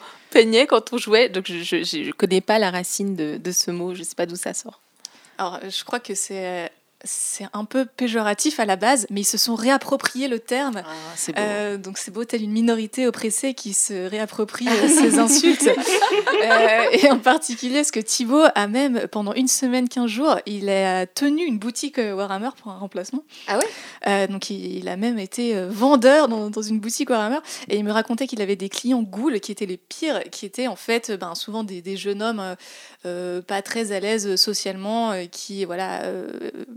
quand 0.66 0.92
on 0.92 0.98
jouait. 0.98 1.28
Donc, 1.28 1.46
je, 1.46 1.62
je 1.62 2.10
connais 2.12 2.40
pas 2.40 2.58
la 2.58 2.70
racine 2.70 3.16
de, 3.16 3.36
de 3.36 3.52
ce 3.52 3.70
mot. 3.70 3.94
Je 3.94 4.02
sais 4.02 4.14
pas 4.14 4.26
d'où 4.26 4.36
ça 4.36 4.54
sort. 4.54 4.80
Alors, 5.38 5.60
je 5.68 5.84
crois 5.84 6.00
que 6.00 6.14
c'est 6.14 6.70
c'est 7.04 7.46
un 7.52 7.64
peu 7.64 7.84
péjoratif 7.84 8.58
à 8.58 8.64
la 8.64 8.76
base, 8.76 9.06
mais 9.10 9.20
ils 9.20 9.24
se 9.24 9.38
sont 9.38 9.54
réappropriés 9.54 10.28
le 10.28 10.38
terme. 10.38 10.82
Ah, 10.84 10.90
beau. 11.26 11.32
Euh, 11.38 11.76
donc 11.76 11.98
c'est 11.98 12.10
beau 12.10 12.24
telle 12.24 12.42
une 12.42 12.52
minorité 12.52 13.06
oppressée 13.06 13.54
qui 13.54 13.74
se 13.74 14.08
réapproprie 14.08 14.66
euh, 14.68 14.88
ces 14.88 15.18
insultes. 15.18 15.68
Euh, 15.68 16.84
et 16.92 17.10
en 17.10 17.18
particulier, 17.18 17.84
ce 17.84 17.92
que 17.92 18.00
Thibaut 18.00 18.44
a 18.54 18.66
même, 18.66 19.08
pendant 19.08 19.34
une 19.34 19.48
semaine, 19.48 19.88
15 19.88 20.06
jours, 20.06 20.38
il 20.46 20.70
a 20.70 21.06
tenu 21.06 21.44
une 21.44 21.58
boutique 21.58 21.98
Warhammer 21.98 22.50
pour 22.60 22.72
un 22.72 22.78
remplacement. 22.78 23.24
Ah 23.46 23.58
ouais? 23.58 23.64
Euh, 24.06 24.26
Donc 24.26 24.50
il, 24.50 24.78
il 24.78 24.88
a 24.88 24.96
même 24.96 25.18
été 25.18 25.60
vendeur 25.66 26.28
dans, 26.28 26.50
dans 26.50 26.62
une 26.62 26.80
boutique 26.80 27.10
Warhammer. 27.10 27.38
Et 27.68 27.76
il 27.76 27.84
me 27.84 27.92
racontait 27.92 28.26
qu'il 28.26 28.40
avait 28.40 28.56
des 28.56 28.68
clients 28.68 29.02
ghouls 29.02 29.38
qui 29.40 29.52
étaient 29.52 29.66
les 29.66 29.76
pires, 29.76 30.22
qui 30.30 30.46
étaient 30.46 30.66
en 30.66 30.76
fait 30.76 31.12
ben, 31.12 31.34
souvent 31.34 31.62
des, 31.62 31.82
des 31.82 31.96
jeunes 31.96 32.22
hommes 32.22 32.56
pas 33.46 33.62
très 33.62 33.92
à 33.92 34.00
l'aise 34.00 34.34
socialement, 34.34 35.12
qui 35.30 35.64
voilà, 35.64 36.02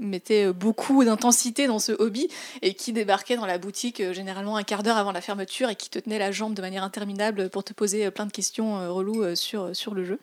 mettaient 0.10 0.52
beaucoup 0.52 1.04
d'intensité 1.04 1.68
dans 1.68 1.80
ce 1.80 1.92
hobby 1.92 2.28
et 2.62 2.74
qui 2.74 2.92
débarquaient 2.94 3.36
dans 3.38 3.46
la 3.46 3.58
boutique 3.58 4.02
euh, 4.02 4.14
généralement 4.14 4.58
un 4.58 4.64
quart 4.64 4.84
d'heure 4.84 4.98
avant 4.98 5.12
la 5.12 5.22
fermeture 5.22 5.70
et 5.70 5.76
qui 5.76 5.90
te 5.90 6.00
tenaient 6.00 6.20
la 6.20 6.32
jambe 6.32 6.54
de 6.54 6.62
manière 6.62 6.84
interminable 6.84 7.50
pour 7.50 7.64
te 7.64 7.74
poser 7.74 8.06
euh, 8.06 8.12
plein 8.12 8.26
de 8.26 8.32
questions 8.32 8.80
euh, 8.80 8.92
reloues 8.92 9.24
euh, 9.24 9.36
sur, 9.36 9.76
sur 9.76 9.94
le 9.94 10.04
jeu. 10.06 10.20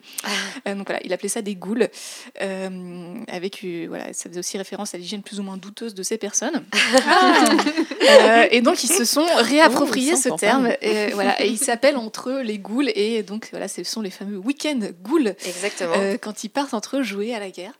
Euh, 0.66 0.74
donc 0.74 0.86
voilà, 0.88 1.00
il 1.04 1.12
appelait 1.12 1.28
ça 1.28 1.42
des 1.42 1.54
ghouls. 1.54 1.88
Euh, 2.42 3.14
avec, 3.28 3.60
euh, 3.64 3.86
voilà, 3.88 4.12
ça 4.12 4.28
faisait 4.28 4.40
aussi 4.40 4.58
référence 4.58 4.94
à 4.94 4.98
l'hygiène 4.98 5.22
plus 5.22 5.40
ou 5.40 5.42
moins 5.42 5.56
douteuse 5.56 5.94
de 5.94 6.02
ces 6.02 6.18
personnes. 6.18 6.64
Euh, 8.08 8.46
et 8.52 8.60
donc 8.60 8.84
ils 8.84 8.88
se 8.92 9.04
sont 9.04 9.26
réappropriés 9.36 10.12
Oh, 10.14 10.20
ce 10.22 10.28
terme. 10.36 10.70
Et, 10.80 11.08
voilà, 11.08 11.42
et 11.42 11.48
ils 11.48 11.58
s'appellent 11.68 11.96
entre 11.96 12.30
eux 12.30 12.42
les 12.42 12.58
ghouls. 12.58 12.88
Et 12.94 13.22
donc 13.24 13.48
voilà, 13.50 13.66
ce 13.66 13.82
sont 13.82 14.00
les 14.00 14.10
fameux 14.10 14.36
week-end 14.36 14.78
ghouls 15.02 15.34
Exactement. 15.44 15.94
euh, 15.96 16.16
quand 16.16 16.44
ils 16.44 16.48
partent 16.48 16.74
entre 16.74 16.98
eux 16.98 17.02
jouer 17.02 17.34
à 17.34 17.40
la 17.40 17.50
guerre. 17.50 17.72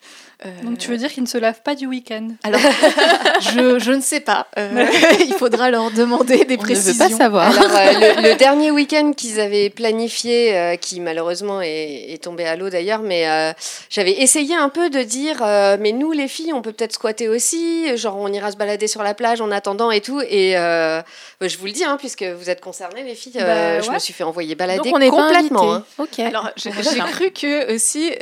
Euh, 0.44 0.50
Donc 0.64 0.76
tu 0.76 0.88
veux 0.90 0.98
dire 0.98 1.10
qu'ils 1.10 1.22
ne 1.22 1.28
se 1.28 1.38
lavent 1.38 1.62
pas 1.62 1.74
du 1.74 1.86
week-end 1.86 2.28
alors, 2.42 2.60
je, 3.40 3.78
je 3.78 3.92
ne 3.92 4.02
sais 4.02 4.20
pas. 4.20 4.48
Euh, 4.58 4.86
il 5.26 5.32
faudra 5.32 5.70
leur 5.70 5.90
demander 5.90 6.44
des 6.44 6.44
On 6.44 6.44
ne 6.44 6.50
veut 6.50 6.56
précisions. 6.58 7.08
pas 7.08 7.14
savoir. 7.16 7.46
Alors, 7.58 7.74
euh, 7.74 8.16
le, 8.22 8.28
le 8.30 8.34
dernier 8.38 8.70
week-end 8.70 9.12
qu'ils 9.16 9.40
avaient 9.40 9.70
planifié, 9.70 10.54
euh, 10.54 10.76
qui 10.76 11.00
malheureusement 11.00 11.62
est, 11.62 12.12
est 12.12 12.22
tombé 12.22 12.44
à 12.44 12.54
l'eau 12.54 12.68
d'ailleurs, 12.68 13.00
mais 13.00 13.26
euh, 13.26 13.52
j'avais 13.88 14.12
essayé 14.20 14.54
un 14.54 14.68
peu 14.68 14.90
de 14.90 15.02
dire, 15.02 15.38
euh, 15.42 15.78
mais 15.80 15.92
nous 15.92 16.12
les 16.12 16.28
filles, 16.28 16.52
on 16.52 16.60
peut 16.60 16.72
peut-être 16.72 16.92
squatter 16.92 17.30
aussi, 17.30 17.96
genre 17.96 18.16
on 18.18 18.30
ira 18.30 18.52
se 18.52 18.58
balader 18.58 18.88
sur 18.88 19.02
la 19.02 19.14
plage 19.14 19.40
en 19.40 19.50
attendant 19.50 19.90
et 19.90 20.02
tout. 20.02 20.20
Et 20.28 20.58
euh, 20.58 21.00
bah, 21.40 21.48
je 21.48 21.56
vous 21.56 21.64
le 21.64 21.72
dis, 21.72 21.84
hein, 21.84 21.96
puisque 21.98 22.24
vous 22.24 22.50
êtes 22.50 22.60
concernées 22.60 23.04
les 23.04 23.14
filles, 23.14 23.32
euh, 23.40 23.76
Bah, 23.78 23.80
je 23.82 23.88
ouais. 23.88 23.94
me 23.94 23.98
suis 23.98 24.12
fait 24.12 24.24
envoyer 24.24 24.54
balader 24.54 24.90
Donc, 24.90 24.96
on 24.96 24.98
pas 24.98 25.08
complètement. 25.28 25.72
hein. 25.76 25.84
Ok. 25.96 26.18
Alors, 26.18 26.50
j'ai 26.56 26.70
cru 26.70 27.30
que 27.30 27.74
aussi, 27.74 28.12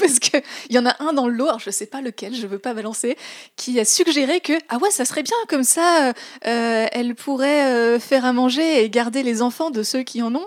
parce 0.00 0.18
qu'il 0.18 0.42
y 0.70 0.78
en 0.78 0.86
a 0.86 0.96
un 1.00 1.12
dans 1.12 1.26
le 1.26 1.34
lot, 1.34 1.48
alors 1.50 1.60
je 1.60 1.70
sais 1.70 1.86
pas 1.86 2.00
lequel, 2.00 2.34
je 2.34 2.46
veux 2.46 2.58
pas 2.58 2.74
balancer, 2.74 3.16
qui 3.56 3.78
a 3.78 3.84
suggéré 3.84 4.40
que, 4.40 4.54
ah 4.68 4.78
ouais, 4.78 4.90
ça 4.90 5.04
serait 5.04 5.22
bien, 5.22 5.36
comme 5.48 5.64
ça, 5.64 6.08
euh, 6.08 6.12
euh, 6.46 6.86
elle 6.92 7.14
pourrait 7.14 7.64
euh, 7.66 7.98
faire 8.00 8.24
à 8.24 8.32
manger 8.32 8.82
et 8.82 8.88
garder 8.90 9.22
les 9.22 9.42
enfants 9.42 9.70
de 9.70 9.82
ceux 9.82 10.02
qui 10.02 10.22
en 10.22 10.34
ont. 10.34 10.46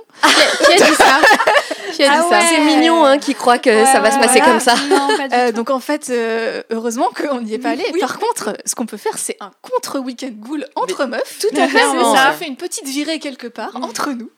Qui 0.66 0.74
a 0.74 0.86
dit 0.86 0.96
ça? 0.96 1.20
Qui 1.94 2.04
a 2.04 2.12
Ah 2.14 2.22
dit 2.24 2.30
ça? 2.30 2.40
C'est 2.50 2.62
mignon 2.62 3.06
hein, 3.06 3.20
qui 3.20 3.36
croit 3.36 3.60
que 3.60 3.86
ça 3.86 4.00
va 4.00 4.10
se 4.10 4.18
passer 4.18 4.40
voilà. 4.40 4.46
comme 4.46 4.60
ça. 4.60 4.74
Non, 4.90 5.16
pas 5.16 5.28
du 5.28 5.36
Euh, 5.36 5.48
tout. 5.50 5.58
donc 5.58 5.70
en 5.70 5.80
fait, 5.80 6.10
euh, 6.10 6.64
heureusement 6.72 7.10
qu'on 7.16 7.42
n'y 7.42 7.54
est 7.54 7.60
pas 7.60 7.70
allé. 7.72 7.84
Par 8.00 8.18
contre, 8.18 8.58
ce 8.66 8.74
qu'on 8.74 8.88
peut 8.88 8.98
faire, 8.98 9.18
c'est 9.20 9.38
un 9.42 9.52
contre-week-end 9.62 10.30
ghoul 10.32 10.66
entre 10.76 11.06
meufs. 11.06 11.38
Tout 11.40 11.56
à 11.56 11.68
fait, 11.68 11.78
Ça 11.80 12.16
ça. 12.16 12.32
fait 12.32 12.48
une 12.48 12.56
petite 12.56 12.88
virée 12.88 13.20
quelque 13.20 13.46
part 13.48 13.76
entre 13.76 14.10
nous. 14.12 14.32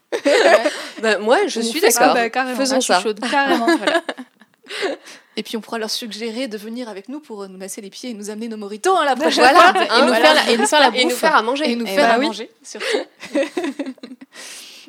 Bah, 1.02 1.18
moi, 1.20 1.48
je 1.48 1.60
On 1.60 1.64
suis 1.64 1.80
d'accord. 1.80 2.14
bah, 2.14 2.30
carrément. 2.30 2.58
Faisons 2.58 2.78
Ah, 2.80 2.82
ça. 2.82 3.00
chaude. 3.02 3.20
Carrément. 3.32 3.68
voilà. 3.78 4.02
Et 5.38 5.44
puis 5.44 5.58
on 5.58 5.62
pourra 5.62 5.78
leur 5.80 5.90
suggérer 5.90 6.48
de 6.48 6.58
venir 6.58 6.88
avec 6.88 7.10
nous 7.10 7.20
pour 7.20 7.44
euh, 7.44 7.48
nous 7.48 7.58
masser 7.58 7.82
les 7.82 7.90
pieds 7.90 8.12
et 8.12 8.14
nous 8.14 8.30
amener 8.30 8.48
nos 8.48 8.58
moritos 8.58 8.96
hein, 8.96 9.04
la 9.06 9.16
prochaine 9.16 9.44
Voilà, 9.44 9.60
fois. 9.74 9.74
hein, 9.90 9.98
et, 9.98 10.02
nous 10.02 10.08
voilà. 10.08 10.16
faire 10.26 10.34
la, 10.34 10.52
et 10.52 10.58
nous 10.58 10.66
faire 10.68 10.80
la 10.80 10.98
Et 10.98 11.04
nous 11.04 11.10
bouffe. 11.10 11.20
faire 11.20 11.36
à 11.36 11.42
manger. 11.42 11.70
et 11.72 11.76
nous 11.76 11.86
Eh 11.88 11.94
faire 11.96 12.08
bah 12.08 12.14
à 12.16 12.20
oui. 12.20 12.26
manger, 12.28 12.50
surtout. 12.64 12.86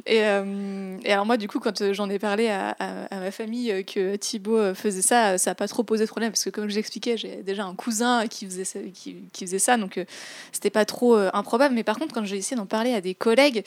et, 0.06 0.22
euh, 0.24 0.98
et 1.04 1.12
alors 1.12 1.26
moi, 1.26 1.36
du 1.36 1.48
coup, 1.48 1.58
quand 1.58 1.80
euh, 1.80 1.92
j'en 1.92 2.08
ai 2.10 2.18
parlé 2.20 2.48
à, 2.48 2.76
à- 2.78 3.04
à 3.06 3.18
ma 3.18 3.30
famille 3.32 3.84
que 3.84 4.14
Thibaut 4.16 4.74
faisait 4.74 5.02
ça, 5.02 5.36
ça 5.38 5.50
n'a 5.50 5.54
pas 5.56 5.66
trop 5.66 5.82
posé 5.82 6.04
de 6.04 6.08
problème, 6.08 6.30
parce 6.30 6.44
que 6.44 6.50
comme 6.50 6.68
je 6.68 6.76
l'expliquais, 6.76 7.16
j'ai 7.16 7.42
déjà 7.42 7.64
un 7.64 7.74
cousin 7.74 8.26
qui 8.28 8.44
faisait 8.46 8.64
ça, 8.64 8.78
qui, 8.94 9.16
qui 9.32 9.46
faisait 9.46 9.58
ça 9.58 9.76
donc 9.76 9.98
euh, 9.98 10.04
c'était 10.52 10.70
pas 10.70 10.84
trop 10.84 11.16
euh, 11.16 11.30
improbable. 11.32 11.74
Mais 11.74 11.82
par 11.82 11.98
contre, 11.98 12.14
quand 12.14 12.24
j'ai 12.24 12.36
essayé 12.36 12.56
d'en 12.56 12.66
parler 12.66 12.94
à 12.94 13.00
des 13.00 13.14
collègues, 13.14 13.64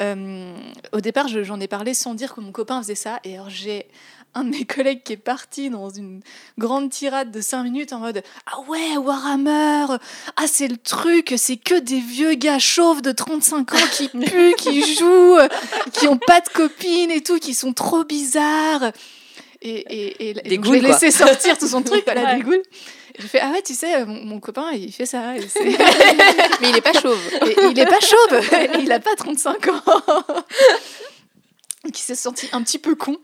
au 0.00 1.00
départ, 1.00 1.26
je- 1.28 1.42
j'en 1.42 1.58
ai 1.60 1.66
parlé 1.68 1.92
sans 1.94 2.14
dire 2.14 2.34
que 2.34 2.40
mon 2.40 2.52
copain 2.52 2.80
faisait 2.82 2.94
ça, 2.94 3.18
et 3.24 3.34
alors 3.34 3.50
j'ai 3.50 3.86
un 4.34 4.44
de 4.44 4.50
mes 4.50 4.64
collègues 4.64 5.02
qui 5.02 5.14
est 5.14 5.16
parti 5.16 5.70
dans 5.70 5.90
une 5.90 6.20
grande 6.58 6.90
tirade 6.90 7.30
de 7.30 7.40
5 7.40 7.64
minutes 7.64 7.92
en 7.92 7.98
mode 7.98 8.22
Ah 8.46 8.60
ouais, 8.68 8.96
Warhammer 8.96 9.86
Ah, 10.36 10.46
c'est 10.46 10.68
le 10.68 10.76
truc, 10.76 11.34
c'est 11.36 11.56
que 11.56 11.78
des 11.78 11.98
vieux 12.00 12.34
gars 12.34 12.58
chauves 12.60 13.02
de 13.02 13.12
35 13.12 13.74
ans 13.74 13.78
qui 13.92 14.08
puent, 14.26 14.54
qui 14.56 14.94
jouent, 14.94 15.38
qui 15.92 16.06
ont 16.06 16.18
pas 16.18 16.40
de 16.40 16.48
copines 16.48 17.10
et 17.10 17.22
tout, 17.22 17.38
qui 17.38 17.54
sont 17.54 17.72
trop 17.72 18.04
bizarres. 18.04 18.92
Et, 19.62 19.70
et, 19.70 20.30
et, 20.30 20.34
je 20.62 20.72
laissé 20.72 21.10
sortir 21.10 21.58
tout 21.58 21.68
son 21.68 21.82
truc, 21.82 22.02
voilà, 22.06 22.36
Ouais. 22.36 22.42
des 22.42 22.62
je 23.18 23.26
fais 23.26 23.40
Ah 23.42 23.50
ouais, 23.50 23.60
tu 23.60 23.74
sais, 23.74 24.06
mon, 24.06 24.24
mon 24.24 24.40
copain, 24.40 24.70
il 24.72 24.90
fait 24.92 25.04
ça. 25.04 25.36
Et, 25.36 25.40
Mais 26.60 26.70
il 26.70 26.76
est 26.76 26.80
pas 26.80 26.94
chauve. 26.94 27.20
et 27.46 27.56
il 27.70 27.78
est 27.78 27.84
pas 27.84 28.00
chauve, 28.00 28.40
il 28.80 28.90
a 28.92 29.00
pas 29.00 29.14
35 29.16 29.68
ans. 29.68 29.82
Qui 31.92 32.02
s'est 32.02 32.14
senti 32.14 32.48
un 32.52 32.62
petit 32.62 32.78
peu 32.78 32.94
con. 32.94 33.16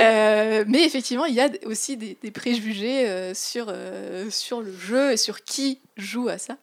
Euh, 0.00 0.64
mais 0.68 0.84
effectivement, 0.84 1.24
il 1.24 1.34
y 1.34 1.40
a 1.40 1.48
aussi 1.64 1.96
des, 1.96 2.14
préjugés 2.30 3.08
euh, 3.08 3.34
sur, 3.34 3.66
euh, 3.68 4.30
sur 4.30 4.60
le 4.60 4.72
jeu 4.72 5.12
et 5.12 5.16
sur 5.16 5.42
qui 5.42 5.80
joue 5.96 6.28
à 6.28 6.38
ça, 6.38 6.56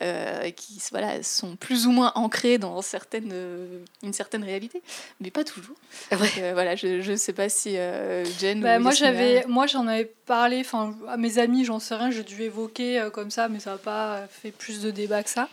euh, 0.00 0.50
qui 0.50 0.82
voilà, 0.90 1.22
sont 1.22 1.56
plus 1.56 1.86
ou 1.86 1.92
moins 1.92 2.12
ancrés 2.16 2.58
dans 2.58 2.82
certaines, 2.82 3.30
euh, 3.32 3.78
une 4.02 4.12
certaine 4.12 4.42
réalité, 4.42 4.82
mais 5.20 5.30
pas 5.30 5.44
toujours. 5.44 5.76
Ouais. 6.10 6.18
Donc, 6.18 6.38
euh, 6.38 6.50
voilà, 6.52 6.74
je 6.74 7.10
ne 7.10 7.16
sais 7.16 7.32
pas 7.32 7.48
si 7.48 7.76
euh, 7.76 8.24
Jen 8.40 8.60
Bah, 8.60 8.78
ou 8.78 8.82
moi, 8.82 8.92
j'avais, 8.92 9.44
moi, 9.46 9.66
j'en 9.66 9.86
avais 9.86 10.12
parlé, 10.26 10.60
enfin, 10.60 10.94
à 11.08 11.16
mes 11.16 11.38
amis, 11.38 11.64
j'en 11.64 11.78
sais 11.78 11.94
rien, 11.94 12.10
j'ai 12.10 12.24
dû 12.24 12.42
évoquer 12.42 12.98
euh, 12.98 13.10
comme 13.10 13.30
ça, 13.30 13.48
mais 13.48 13.60
ça 13.60 13.72
n'a 13.72 13.78
pas 13.78 14.26
fait 14.28 14.50
plus 14.50 14.80
de 14.80 14.90
débat 14.90 15.22
que 15.22 15.30
ça. 15.30 15.48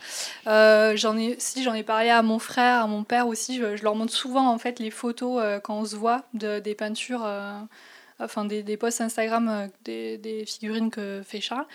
Euh, 0.48 0.96
j'en 0.96 1.18
ai, 1.18 1.36
si 1.40 1.64
j'en 1.64 1.74
ai 1.74 1.84
parlé 1.84 2.10
à 2.10 2.22
mon 2.22 2.40
frère, 2.40 2.82
à 2.84 2.88
mon 2.88 3.04
père 3.04 3.28
aussi, 3.28 3.58
je, 3.58 3.76
je 3.76 3.84
leur 3.84 3.96
montre 3.96 4.14
souvent 4.14 4.50
en 4.50 4.58
fait 4.58 4.80
les 4.80 4.92
photos 4.92 5.42
euh, 5.42 5.60
quand 5.60 5.78
on 5.78 5.86
se 5.86 5.96
voit 5.96 6.24
de, 6.34 6.60
des 6.60 6.76
peintures, 6.76 7.24
euh, 7.26 7.60
enfin 8.20 8.46
des, 8.46 8.64
des 8.64 8.78
posts 8.78 9.02
Instagram 9.02 9.70
des, 9.86 10.18
des 10.18 10.46
figurines 10.46 10.90
que 10.90 11.22
fait 11.26 11.42
Charles. 11.42 11.66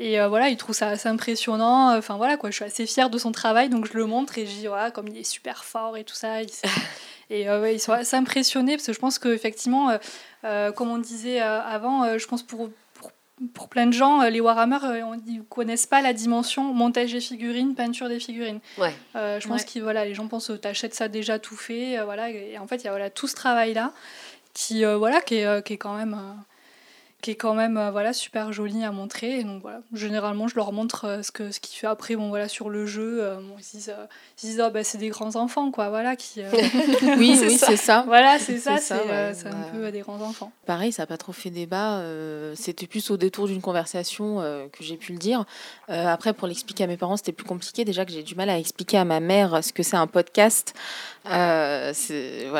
Et 0.00 0.18
euh, 0.18 0.28
voilà, 0.28 0.48
il 0.48 0.56
trouve 0.56 0.74
ça 0.74 0.88
assez 0.88 1.10
impressionnant. 1.10 1.94
Enfin 1.94 2.16
voilà, 2.16 2.38
quoi, 2.38 2.48
je 2.48 2.56
suis 2.56 2.64
assez 2.64 2.86
fière 2.86 3.10
de 3.10 3.18
son 3.18 3.32
travail, 3.32 3.68
donc 3.68 3.86
je 3.86 3.92
le 3.98 4.06
montre 4.06 4.38
et 4.38 4.46
je 4.46 4.50
dis, 4.50 4.66
voilà, 4.66 4.90
comme 4.90 5.06
il 5.08 5.18
est 5.18 5.24
super 5.24 5.62
fort 5.62 5.98
et 5.98 6.04
tout 6.04 6.14
ça. 6.14 6.42
il 6.42 6.48
et 7.28 7.50
euh, 7.50 7.60
ouais, 7.60 7.74
ils 7.74 7.78
sont 7.80 7.92
assez 7.92 8.16
impressionnés 8.16 8.76
parce 8.76 8.86
que 8.86 8.94
je 8.94 8.98
pense 8.98 9.18
qu'effectivement, 9.18 9.90
euh, 9.90 9.98
euh, 10.44 10.72
comme 10.72 10.90
on 10.90 10.96
disait 10.96 11.42
euh, 11.42 11.60
avant, 11.60 12.16
je 12.16 12.26
pense 12.26 12.42
pour, 12.42 12.70
pour 12.94 13.12
pour 13.54 13.68
plein 13.68 13.86
de 13.86 13.92
gens, 13.92 14.22
les 14.22 14.40
Warhammer, 14.40 14.78
ils 15.26 15.38
ne 15.38 15.42
connaissent 15.42 15.86
pas 15.86 16.02
la 16.02 16.12
dimension 16.12 16.74
montage 16.74 17.12
des 17.12 17.20
figurines, 17.20 17.74
peinture 17.74 18.08
des 18.08 18.20
figurines. 18.20 18.60
Ouais. 18.76 18.92
je 19.14 19.48
pense 19.48 19.64
que 19.64 19.80
voilà, 19.80 20.04
les 20.04 20.14
gens 20.14 20.28
pensent, 20.28 20.52
t'achètes 20.60 20.94
ça 20.94 21.08
déjà 21.08 21.38
tout 21.38 21.56
fait, 21.56 22.02
voilà, 22.04 22.28
et 22.28 22.58
en 22.58 22.66
fait, 22.66 22.76
il 22.76 22.84
y 22.84 22.88
a 22.88 22.90
voilà, 22.90 23.08
tout 23.08 23.26
ce 23.28 23.34
travail-là 23.34 23.94
qui, 24.52 24.84
voilà, 24.84 25.22
qui, 25.22 25.36
est, 25.36 25.64
qui 25.64 25.72
est 25.72 25.78
quand 25.78 25.94
même 25.94 26.20
qui 27.20 27.32
est 27.32 27.36
quand 27.36 27.54
même 27.54 27.76
euh, 27.76 27.90
voilà 27.90 28.12
super 28.12 28.52
joli 28.52 28.82
à 28.84 28.92
montrer. 28.92 29.40
Et 29.40 29.44
donc 29.44 29.62
voilà 29.62 29.80
généralement 29.92 30.48
je 30.48 30.56
leur 30.56 30.72
montre 30.72 31.04
euh, 31.04 31.22
ce 31.22 31.30
que 31.30 31.50
ce 31.50 31.60
qu'il 31.60 31.78
fait. 31.78 31.86
Après 31.86 32.16
bon 32.16 32.28
voilà 32.28 32.48
sur 32.48 32.70
le 32.70 32.86
jeu 32.86 33.18
euh, 33.22 33.40
ils 33.58 33.78
disent, 33.78 33.94
ils 34.42 34.46
disent 34.46 34.62
oh, 34.64 34.70
bah, 34.70 34.84
c'est 34.84 34.98
des 34.98 35.08
grands 35.08 35.36
enfants 35.36 35.70
quoi 35.70 35.90
voilà 35.90 36.16
qui 36.16 36.40
oui 37.18 37.38
oui 37.40 37.58
c'est 37.58 37.76
ça. 37.76 38.04
Voilà 38.06 38.38
c'est 38.38 38.58
ça 38.58 38.78
c'est 38.78 38.94
un 39.46 39.62
peu 39.72 39.90
des 39.90 40.00
grands 40.00 40.20
enfants. 40.20 40.52
Pareil 40.66 40.92
ça 40.92 41.02
n'a 41.02 41.06
pas 41.06 41.18
trop 41.18 41.32
fait 41.32 41.50
débat 41.50 42.02
c'était 42.54 42.86
plus 42.86 43.10
au 43.10 43.16
détour 43.16 43.46
d'une 43.46 43.60
conversation 43.60 44.38
que 44.72 44.82
j'ai 44.84 44.96
pu 44.96 45.12
le 45.12 45.18
dire. 45.18 45.44
Après 45.88 46.32
pour 46.32 46.48
l'expliquer 46.48 46.84
à 46.84 46.86
mes 46.86 46.96
parents 46.96 47.16
c'était 47.16 47.32
plus 47.32 47.46
compliqué. 47.46 47.84
Déjà 47.84 48.04
que 48.04 48.12
j'ai 48.12 48.22
du 48.22 48.34
mal 48.34 48.50
à 48.50 48.58
expliquer 48.58 48.98
à 48.98 49.04
ma 49.04 49.20
mère 49.20 49.62
ce 49.62 49.72
que 49.72 49.82
c'est 49.82 49.96
un 49.96 50.06
podcast 50.06 50.74
voilà 51.24 51.92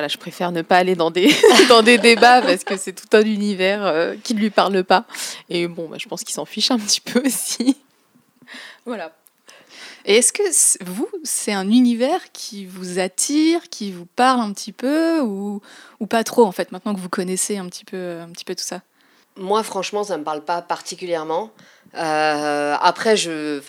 je 0.08 0.18
préfère 0.18 0.52
ne 0.52 0.62
pas 0.62 0.76
aller 0.76 0.94
dans 0.94 1.10
des 1.10 1.30
dans 1.68 1.82
des 1.82 1.98
débats 1.98 2.42
parce 2.42 2.64
que 2.64 2.76
c'est 2.76 2.92
tout 2.92 3.16
un 3.16 3.22
univers 3.22 4.14
qui 4.22 4.34
lui 4.34 4.49
parle 4.50 4.84
pas. 4.84 5.04
Et 5.48 5.66
bon, 5.66 5.88
bah, 5.88 5.96
je 5.98 6.08
pense 6.08 6.24
qu'il 6.24 6.34
s'en 6.34 6.44
fiche 6.44 6.70
un 6.70 6.78
petit 6.78 7.00
peu 7.00 7.22
aussi. 7.26 7.76
voilà. 8.86 9.12
Et 10.06 10.16
est-ce 10.16 10.32
que 10.32 10.42
vous, 10.84 11.08
c'est 11.24 11.52
un 11.52 11.68
univers 11.68 12.32
qui 12.32 12.64
vous 12.64 12.98
attire, 12.98 13.68
qui 13.68 13.92
vous 13.92 14.06
parle 14.06 14.40
un 14.40 14.52
petit 14.52 14.72
peu 14.72 15.20
ou, 15.20 15.60
ou 16.00 16.06
pas 16.06 16.24
trop 16.24 16.44
en 16.44 16.52
fait, 16.52 16.72
maintenant 16.72 16.94
que 16.94 17.00
vous 17.00 17.10
connaissez 17.10 17.58
un 17.58 17.66
petit 17.66 17.84
peu, 17.84 18.20
un 18.20 18.30
petit 18.30 18.44
peu 18.44 18.54
tout 18.54 18.64
ça? 18.64 18.80
Moi, 19.36 19.62
franchement, 19.62 20.02
ça 20.02 20.18
me 20.18 20.24
parle 20.24 20.44
pas 20.44 20.62
particulièrement. 20.62 21.50
Euh, 21.94 22.76
après, 22.80 23.16
je, 23.16 23.60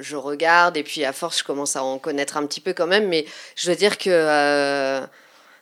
je 0.00 0.16
regarde 0.16 0.76
et 0.76 0.82
puis 0.82 1.04
à 1.04 1.12
force, 1.12 1.38
je 1.38 1.44
commence 1.44 1.76
à 1.76 1.82
en 1.82 1.98
connaître 1.98 2.36
un 2.36 2.46
petit 2.46 2.60
peu 2.60 2.72
quand 2.72 2.86
même. 2.86 3.08
Mais 3.08 3.24
je 3.56 3.70
veux 3.70 3.76
dire 3.76 3.98
que 3.98 4.10
euh, 4.10 5.00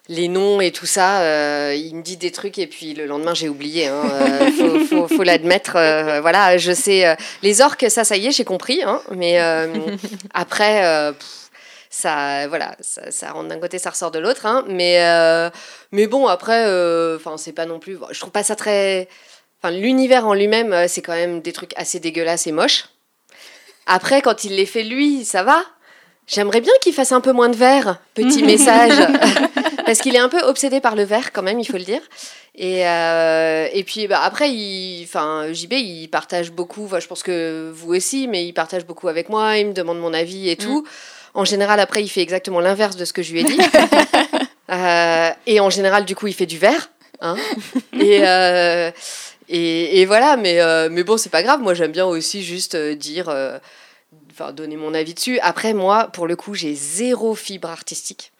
les 0.08 0.28
noms 0.28 0.60
et 0.60 0.70
tout 0.70 0.86
ça, 0.86 1.22
euh, 1.22 1.74
il 1.76 1.96
me 1.96 2.02
dit 2.02 2.16
des 2.16 2.30
trucs 2.30 2.58
et 2.58 2.66
puis 2.66 2.94
le 2.94 3.06
lendemain 3.06 3.34
j'ai 3.34 3.48
oublié. 3.48 3.88
Hein, 3.88 4.02
euh, 4.04 5.08
faut, 5.08 5.22
l'admettre. 5.22 5.76
Euh, 5.76 6.20
voilà, 6.20 6.58
je 6.58 6.72
sais. 6.72 7.16
les 7.42 7.60
orques, 7.60 7.90
ça, 7.90 8.04
ça 8.04 8.16
y 8.16 8.26
est, 8.26 8.30
j'ai 8.30 8.44
compris. 8.44 8.82
Hein, 8.82 9.00
mais 9.10 9.38
après, 10.32 11.12
ça, 11.90 12.46
voilà, 12.48 12.76
ça, 12.80 13.32
rentre 13.32 13.48
d'un 13.48 13.58
côté, 13.58 13.78
ça 13.78 13.90
ressort 13.90 14.10
de 14.10 14.18
l'autre. 14.18 14.46
Hein, 14.46 14.64
mais, 14.68 15.00
mais 15.92 16.06
bon, 16.06 16.26
après, 16.26 16.64
enfin, 17.16 17.36
c'est 17.36 17.52
pas 17.52 17.66
non 17.66 17.78
plus. 17.78 17.98
je 18.10 18.20
trouve 18.20 18.32
pas 18.32 18.44
ça 18.44 18.54
très. 18.54 19.08
Enfin, 19.62 19.74
l'univers 19.74 20.26
en 20.26 20.34
lui-même, 20.34 20.86
c'est 20.86 21.02
quand 21.02 21.14
même 21.14 21.40
des 21.40 21.52
trucs 21.52 21.72
assez 21.76 21.98
dégueulasses 21.98 22.46
et 22.46 22.52
moches. 22.52 22.84
Après, 23.86 24.20
quand 24.20 24.44
il 24.44 24.54
les 24.56 24.66
fait 24.66 24.82
lui, 24.82 25.24
ça 25.24 25.42
va. 25.42 25.62
J'aimerais 26.26 26.60
bien 26.60 26.72
qu'il 26.80 26.92
fasse 26.92 27.12
un 27.12 27.20
peu 27.20 27.32
moins 27.32 27.48
de 27.48 27.56
verre, 27.56 28.00
petit 28.14 28.42
message, 28.44 28.98
parce 29.84 30.00
qu'il 30.00 30.14
est 30.14 30.20
un 30.20 30.28
peu 30.28 30.40
obsédé 30.40 30.80
par 30.80 30.96
le 30.96 31.02
verre 31.02 31.32
quand 31.32 31.42
même, 31.42 31.60
il 31.60 31.64
faut 31.64 31.76
le 31.76 31.84
dire. 31.84 32.00
Et, 32.54 32.86
euh, 32.88 33.68
et 33.72 33.84
puis 33.84 34.06
bah, 34.08 34.20
après, 34.22 34.50
il, 34.50 35.04
enfin, 35.04 35.52
JB, 35.52 35.72
il 35.74 36.08
partage 36.08 36.52
beaucoup, 36.52 36.88
je 36.98 37.06
pense 37.06 37.22
que 37.22 37.70
vous 37.74 37.94
aussi, 37.94 38.28
mais 38.28 38.46
il 38.46 38.52
partage 38.52 38.86
beaucoup 38.86 39.08
avec 39.08 39.28
moi, 39.28 39.58
il 39.58 39.68
me 39.68 39.72
demande 39.72 39.98
mon 40.00 40.14
avis 40.14 40.48
et 40.48 40.56
tout. 40.56 40.82
Mm. 40.82 41.38
En 41.38 41.44
général, 41.44 41.80
après, 41.80 42.02
il 42.02 42.08
fait 42.08 42.22
exactement 42.22 42.60
l'inverse 42.60 42.96
de 42.96 43.04
ce 43.04 43.12
que 43.12 43.22
je 43.22 43.32
lui 43.32 43.40
ai 43.40 43.44
dit. 43.44 43.58
euh, 44.70 45.30
et 45.46 45.60
en 45.60 45.68
général, 45.68 46.06
du 46.06 46.16
coup, 46.16 46.28
il 46.28 46.34
fait 46.34 46.46
du 46.46 46.56
verre. 46.56 46.90
Hein 47.20 47.36
et, 47.92 48.20
euh, 48.26 48.90
et, 49.48 50.00
et, 50.00 50.06
voilà, 50.06 50.36
mais, 50.38 50.58
mais 50.88 51.04
bon, 51.04 51.18
c'est 51.18 51.30
pas 51.30 51.42
grave. 51.42 51.60
Moi, 51.60 51.74
j'aime 51.74 51.92
bien 51.92 52.06
aussi 52.06 52.42
juste 52.42 52.74
dire 52.74 53.28
enfin, 54.30 54.52
donner 54.52 54.76
mon 54.76 54.94
avis 54.94 55.14
dessus. 55.14 55.38
Après, 55.40 55.74
moi, 55.74 56.08
pour 56.12 56.26
le 56.26 56.36
coup, 56.36 56.54
j'ai 56.54 56.74
zéro 56.74 57.34
fibre 57.34 57.70
artistique. 57.70 58.32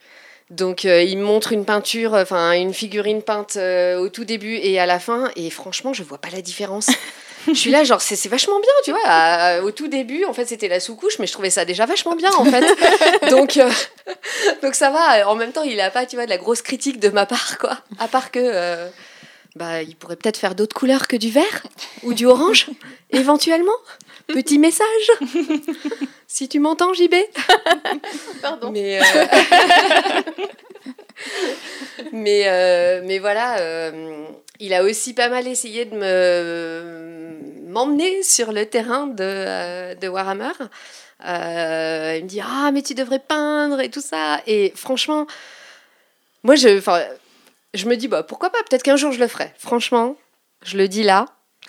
Donc, 0.49 0.85
euh, 0.85 1.03
il 1.03 1.17
montre 1.17 1.51
une 1.51 1.65
peinture, 1.65 2.13
enfin, 2.13 2.53
une 2.53 2.73
figurine 2.73 3.21
peinte 3.21 3.57
euh, 3.57 3.99
au 3.99 4.07
tout 4.07 4.23
début 4.23 4.55
et 4.55 4.79
à 4.79 4.85
la 4.85 4.97
fin, 4.97 5.29
et 5.35 5.49
franchement, 5.49 5.91
je 5.91 6.03
vois 6.03 6.19
pas 6.19 6.29
la 6.29 6.41
différence. 6.41 6.87
je 7.47 7.53
suis 7.53 7.69
là, 7.69 7.83
genre, 7.83 7.99
c'est 7.99 8.29
vachement 8.29 8.59
bien, 8.59 8.71
tu 8.85 8.91
vois. 8.91 9.61
au 9.63 9.71
tout 9.71 9.89
début, 9.89 10.23
en 10.23 10.33
fait, 10.33 10.45
c'était 10.45 10.69
la 10.69 10.79
sous-couche, 10.79 11.19
mais 11.19 11.27
je 11.27 11.33
trouvais 11.33 11.49
ça 11.49 11.65
déjà 11.65 11.85
vachement 11.85 12.15
bien, 12.15 12.31
en 12.33 12.45
fait. 12.45 12.65
donc, 13.29 13.57
euh, 13.57 13.69
donc, 14.63 14.75
ça 14.75 14.89
va. 14.89 15.29
En 15.29 15.35
même 15.35 15.51
temps, 15.51 15.63
il 15.63 15.79
a 15.81 15.91
pas, 15.91 16.05
tu 16.05 16.15
vois, 16.15 16.23
de 16.23 16.29
la 16.29 16.37
grosse 16.37 16.61
critique 16.61 16.99
de 17.01 17.09
ma 17.09 17.25
part, 17.25 17.57
quoi. 17.57 17.77
À 17.99 18.07
part 18.07 18.31
que. 18.31 18.87
bah, 19.57 19.81
il 19.83 19.97
pourrait 19.97 20.15
peut-être 20.15 20.37
faire 20.37 20.55
d'autres 20.55 20.75
couleurs 20.75 21.09
que 21.09 21.17
du 21.17 21.29
vert 21.29 21.63
ou 22.03 22.13
du 22.13 22.25
orange, 22.25 22.67
éventuellement. 23.11 23.75
Petit 24.27 24.59
message. 24.59 25.11
Si 26.27 26.49
tu 26.49 26.59
m'entends, 26.59 26.93
JB. 26.93 27.15
Pardon. 28.41 28.71
Mais, 28.71 28.99
euh, 28.99 29.01
mais, 32.11 32.43
euh, 32.47 33.01
mais, 33.05 33.17
voilà, 33.19 33.59
euh, 33.59 34.25
il 34.59 34.73
a 34.73 34.83
aussi 34.83 35.13
pas 35.13 35.29
mal 35.29 35.47
essayé 35.47 35.85
de 35.85 35.95
me 35.95 37.37
m'emmener 37.67 38.23
sur 38.23 38.51
le 38.51 38.65
terrain 38.65 39.07
de, 39.07 39.93
de 39.95 40.07
Warhammer. 40.07 40.53
il 41.21 42.23
me 42.23 42.27
dit 42.27 42.41
ah 42.41 42.71
mais 42.71 42.81
tu 42.81 42.93
devrais 42.93 43.19
peindre 43.19 43.79
et 43.81 43.89
tout 43.89 44.01
ça. 44.01 44.41
Et 44.47 44.73
franchement, 44.75 45.27
moi 46.43 46.55
je, 46.55 46.79
je 47.73 47.85
me 47.87 47.95
dis 47.95 48.07
bah 48.07 48.23
pourquoi 48.23 48.49
pas. 48.49 48.59
Peut-être 48.69 48.83
qu'un 48.83 48.95
jour 48.95 49.11
je 49.11 49.19
le 49.19 49.27
ferai. 49.27 49.53
Franchement, 49.57 50.15
je 50.63 50.77
le 50.77 50.87
dis 50.87 51.03
là. 51.03 51.25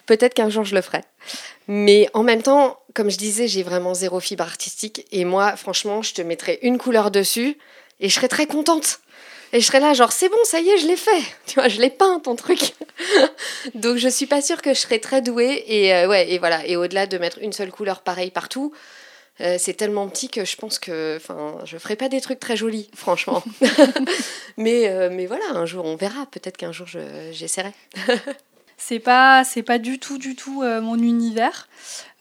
Peut-être 0.06 0.34
qu'un 0.34 0.48
jour 0.48 0.64
je 0.64 0.74
le 0.74 0.80
ferai. 0.80 1.02
Mais 1.66 2.08
en 2.14 2.22
même 2.22 2.42
temps, 2.42 2.80
comme 2.98 3.12
je 3.12 3.16
disais, 3.16 3.46
j'ai 3.46 3.62
vraiment 3.62 3.94
zéro 3.94 4.18
fibre 4.18 4.42
artistique. 4.42 5.06
Et 5.12 5.24
moi, 5.24 5.54
franchement, 5.54 6.02
je 6.02 6.14
te 6.14 6.20
mettrais 6.20 6.58
une 6.62 6.78
couleur 6.78 7.12
dessus 7.12 7.56
et 8.00 8.08
je 8.08 8.14
serais 8.14 8.26
très 8.26 8.46
contente. 8.46 8.98
Et 9.52 9.60
je 9.60 9.66
serais 9.66 9.78
là, 9.78 9.94
genre, 9.94 10.10
c'est 10.10 10.28
bon, 10.28 10.36
ça 10.42 10.58
y 10.58 10.68
est, 10.68 10.78
je 10.78 10.88
l'ai 10.88 10.96
fait. 10.96 11.22
Tu 11.46 11.54
vois, 11.54 11.68
je 11.68 11.80
l'ai 11.80 11.90
peint, 11.90 12.18
ton 12.18 12.34
truc. 12.34 12.74
Donc, 13.76 13.98
je 13.98 14.08
suis 14.08 14.26
pas 14.26 14.42
sûre 14.42 14.62
que 14.62 14.74
je 14.74 14.80
serais 14.80 14.98
très 14.98 15.22
douée. 15.22 15.62
Et 15.68 15.94
euh, 15.94 16.08
ouais, 16.08 16.28
et 16.32 16.40
voilà. 16.40 16.66
Et 16.66 16.74
au-delà 16.74 17.06
de 17.06 17.18
mettre 17.18 17.38
une 17.40 17.52
seule 17.52 17.70
couleur 17.70 18.00
pareille 18.00 18.32
partout, 18.32 18.74
euh, 19.40 19.58
c'est 19.60 19.74
tellement 19.74 20.08
petit 20.08 20.28
que 20.28 20.44
je 20.44 20.56
pense 20.56 20.80
que 20.80 21.16
enfin 21.16 21.58
je 21.64 21.78
ferai 21.78 21.94
pas 21.94 22.08
des 22.08 22.20
trucs 22.20 22.40
très 22.40 22.56
jolis 22.56 22.90
franchement 22.96 23.44
mais 24.56 24.88
euh, 24.88 25.10
mais 25.12 25.26
voilà 25.26 25.44
un 25.50 25.64
jour 25.64 25.84
on 25.84 25.94
verra 25.94 26.26
peut-être 26.26 26.56
qu'un 26.56 26.72
jour 26.72 26.88
j'essaierai 27.30 27.70
c'est 28.78 29.00
pas 29.00 29.44
c'est 29.44 29.64
pas 29.64 29.78
du 29.78 29.98
tout 29.98 30.16
du 30.16 30.36
tout 30.36 30.62
euh, 30.62 30.80
mon 30.80 30.96
univers. 30.96 31.68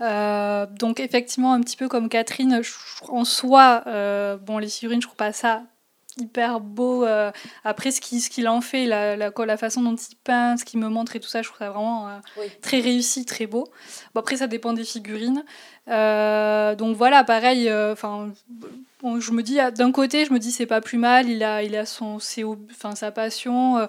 Euh, 0.02 0.66
donc 0.66 1.00
effectivement 1.00 1.54
un 1.54 1.62
petit 1.62 1.78
peu 1.78 1.88
comme 1.88 2.10
Catherine 2.10 2.62
en 3.08 3.24
soi 3.24 3.84
euh, 3.88 4.38
bon 4.38 4.58
les 4.58 4.68
figurines 4.68 5.02
je 5.02 5.08
trouve 5.08 5.18
pas 5.18 5.34
ça 5.34 5.64
hyper 6.20 6.60
beau 6.60 7.06
après 7.64 7.92
ce 7.92 8.02
qu'il 8.02 8.20
ce 8.20 8.32
qu'il 8.32 8.48
en 8.48 8.62
fait 8.62 8.88
la, 8.88 9.16
la, 9.16 9.32
la, 9.38 9.58
façon 9.58 9.84
dont 9.84 9.96
il 9.96 10.16
peint 10.16 10.58
ce 10.58 10.66
qu'il 10.66 10.80
me 10.80 10.90
montre 10.90 11.16
et 11.16 11.20
tout 11.20 11.28
ça 11.28 11.44
je 11.44 11.48
trouve 11.48 11.60
ça 11.60 11.70
vraiment 11.70 12.10
très 12.64 12.80
réussi 12.80 13.24
très 13.24 13.46
beau. 13.46 13.66
Bon, 14.16 14.22
après 14.22 14.38
ça 14.38 14.48
dépend 14.48 14.74
des 14.74 14.84
figurines. 14.84 15.46
Donc 15.86 16.96
voilà 16.96 17.24
pareil 17.24 17.72
enfin 17.72 18.32
je 19.04 19.32
me 19.32 19.44
dis 19.44 19.60
d'un 19.76 19.92
côté 19.92 20.26
je 20.26 20.34
me 20.34 20.40
dis 20.40 20.52
c'est 20.52 20.66
pas 20.66 20.82
plus 20.82 20.98
mal 20.98 21.30
il 21.30 21.44
a 21.44 21.62
il 21.62 21.76
a 21.76 21.86
son 21.86 22.18
enfin 22.72 22.96
sa 22.96 23.12
passion 23.12 23.88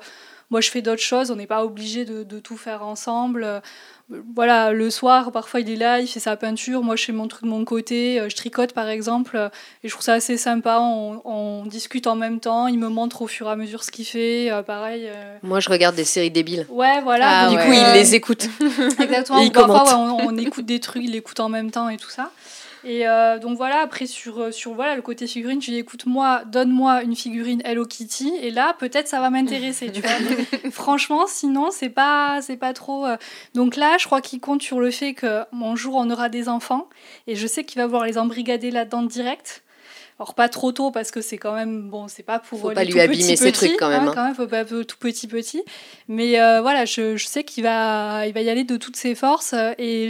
moi, 0.51 0.61
je 0.63 0.71
fais 0.71 0.81
d'autres 0.81 1.03
choses. 1.03 1.31
On 1.31 1.37
n'est 1.37 1.47
pas 1.47 1.65
obligé 1.65 2.05
de, 2.05 2.39
tout 2.41 2.57
faire 2.57 2.83
ensemble. 2.83 3.45
Euh, 3.45 3.61
voilà, 4.35 4.73
le 4.73 4.89
soir, 4.89 5.33
parfois 5.33 5.61
il 5.61 5.69
est 5.69 5.77
là, 5.77 6.01
il 6.01 6.07
fait 6.07 6.21
sa 6.21 6.37
peinture. 6.37 6.83
Moi, 6.83 6.97
je 6.97 7.05
fais 7.05 7.13
mon 7.13 7.29
truc 7.29 7.45
de 7.45 7.49
mon 7.49 7.65
côté. 7.67 8.19
Euh, 8.19 8.29
je 8.31 8.37
tricote, 8.37 8.73
par 8.73 8.89
exemple. 8.89 9.37
Euh, 9.37 9.49
et 9.85 9.89
je 9.89 9.93
trouve 9.93 10.05
ça 10.05 10.15
assez 10.15 10.39
sympa. 10.39 10.79
On, 10.81 11.65
discute 11.67 12.07
en 12.07 12.17
même 12.17 12.41
temps. 12.41 12.67
Il 12.67 12.79
me 12.79 12.89
montre 12.89 13.21
au 13.21 13.27
fur 13.27 13.47
et 13.49 13.51
à 13.51 13.57
mesure 13.57 13.85
ce 13.85 13.91
qu'il 13.91 14.07
fait. 14.07 14.51
pareil. 14.67 15.11
Moi, 15.43 15.61
je 15.61 15.69
regarde 15.69 15.95
des 15.95 16.05
séries 16.05 16.31
débiles. 16.31 16.67
Ouais, 16.71 17.03
voilà. 17.03 17.41
Ah 17.41 17.51
du 17.51 17.57
coup, 17.57 17.73
il 17.73 17.93
les 17.93 18.15
écoute. 18.15 18.49
Exactement. 18.99 19.51
parfois, 19.51 19.97
on, 19.99 20.29
on, 20.29 20.37
écoute 20.39 20.65
des 20.65 20.81
trucs, 20.81 21.03
il 21.05 21.15
écoute 21.15 21.41
en 21.41 21.51
même 21.51 21.71
temps 21.71 21.91
et 21.91 21.99
tout 21.99 22.09
ça. 22.09 22.31
Et 22.89 23.07
euh, 23.07 23.39
donc 23.39 23.59
voilà, 23.59 23.81
après 23.83 24.07
sur, 24.07 24.41
euh, 24.41 24.51
sur 24.51 24.73
voilà, 24.73 24.97
le 24.97 25.03
côté 25.03 25.27
figurine, 25.27 25.61
je 25.61 25.71
dis 25.71 25.77
écoute, 25.77 26.07
moi, 26.07 26.43
donne-moi 26.47 27.03
une 27.03 27.15
figurine 27.15 27.61
Hello 27.63 27.85
Kitty, 27.85 28.33
et 28.41 28.51
là, 28.51 28.75
peut-être 28.79 29.09
ça 29.09 29.21
va 29.21 29.29
m'intéresser, 29.29 29.93
tu 29.93 30.01
vois. 30.01 30.11
franchement, 30.71 31.27
sinon, 31.27 31.69
c'est 31.71 31.91
pas, 31.91 32.41
c'est 32.41 32.57
pas 32.57 32.73
trop. 32.73 33.05
Euh. 33.05 33.19
Donc 33.53 33.77
là, 33.77 33.99
je 33.99 34.07
crois 34.07 34.23
qu'il 34.23 34.41
compte 34.41 34.63
sur 34.63 34.81
le 34.81 34.91
fait 34.91 35.13
que 35.13 35.45
mon 35.53 35.77
jour, 35.77 35.97
on 35.97 36.09
aura 36.09 36.31
des 36.31 36.49
enfants, 36.49 36.89
et 37.27 37.37
je 37.37 37.47
sais 37.47 37.63
qu'il 37.63 37.79
va 37.79 37.85
vouloir 37.85 38.07
les 38.07 38.17
embrigader 38.17 38.71
là-dedans 38.71 39.03
direct. 39.03 39.65
Alors 40.21 40.35
pas 40.35 40.49
trop 40.49 40.73
tôt 40.73 40.91
parce 40.91 41.13
que 41.13 41.21
c'est 41.21 41.39
quand 41.39 41.55
même 41.55 41.89
bon, 41.91 42.09
c'est 42.09 42.25
pas 42.25 42.41
pour 42.41 42.61
faut 42.61 42.71
pas 42.73 42.83
lui 42.83 43.01
abîmer 43.01 43.37
ses 43.37 43.53
trucs 43.53 43.77
quand 43.79 43.89
même. 43.89 44.03
Hein, 44.03 44.09
hein. 44.09 44.13
Quand 44.15 44.25
même, 44.25 44.35
faut 44.35 44.49
pas 44.49 44.65
tout 44.65 44.97
petit 44.99 45.29
petit. 45.29 45.63
Mais 46.09 46.41
euh, 46.41 46.61
voilà, 46.61 46.85
je, 46.85 47.17
je, 47.17 47.27
sais 47.27 47.45
qu'il 47.45 47.63
va 47.63 48.27
il 48.27 48.35
va 48.35 48.41
y 48.41 48.51
aller 48.51 48.65
de 48.65 48.77
toutes 48.77 48.97
ses 48.97 49.15
forces 49.15 49.55
et 49.79 50.07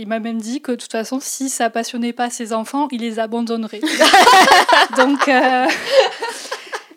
il 0.00 0.06
m'a 0.06 0.20
même 0.20 0.40
dit 0.40 0.60
que 0.60 0.70
de 0.70 0.76
toute 0.76 0.92
façon, 0.92 1.18
si 1.20 1.48
ça 1.48 1.70
passionnait 1.70 2.12
pas 2.12 2.30
ses 2.30 2.52
enfants, 2.52 2.86
il 2.92 3.00
les 3.00 3.18
abandonnerait. 3.18 3.80
Donc 4.96 5.26
euh, 5.26 5.66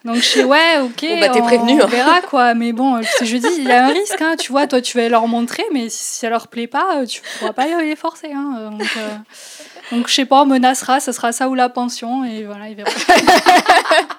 Donc 0.05 0.17
je 0.17 0.21
sais, 0.21 0.43
ouais, 0.43 0.77
ok, 0.83 1.01
Bon, 1.01 1.19
bah, 1.19 1.31
on, 1.33 1.41
prévenu, 1.41 1.81
on 1.81 1.85
hein. 1.85 1.87
verra 1.87 2.21
quoi. 2.21 2.53
Mais 2.53 2.73
bon, 2.73 2.97
euh, 2.97 3.01
je 3.21 3.37
dis, 3.37 3.47
il 3.57 3.63
y 3.63 3.71
a 3.71 3.87
un 3.87 3.87
risque, 3.87 4.21
hein, 4.21 4.35
tu 4.39 4.51
vois, 4.51 4.67
toi 4.67 4.79
tu 4.79 4.95
vas 4.97 5.09
leur 5.09 5.27
montrer, 5.27 5.63
mais 5.73 5.89
si 5.89 6.19
ça 6.19 6.29
leur 6.29 6.47
plaît 6.47 6.67
pas, 6.67 6.97
euh, 6.97 7.05
tu 7.07 7.21
pourras 7.39 7.53
pas 7.53 7.65
les 7.81 7.95
forcer. 7.95 8.31
Hein, 8.31 8.69
donc, 8.71 8.87
euh, 8.97 9.17
donc 9.91 10.07
je 10.07 10.13
sais 10.13 10.25
pas, 10.25 10.41
on 10.41 10.45
menacera, 10.45 10.99
ça 10.99 11.13
sera 11.13 11.31
ça 11.31 11.47
ou 11.49 11.55
la 11.55 11.69
pension, 11.69 12.23
et 12.25 12.43
voilà, 12.43 12.69
ils 12.69 12.75
verront. 12.75 12.91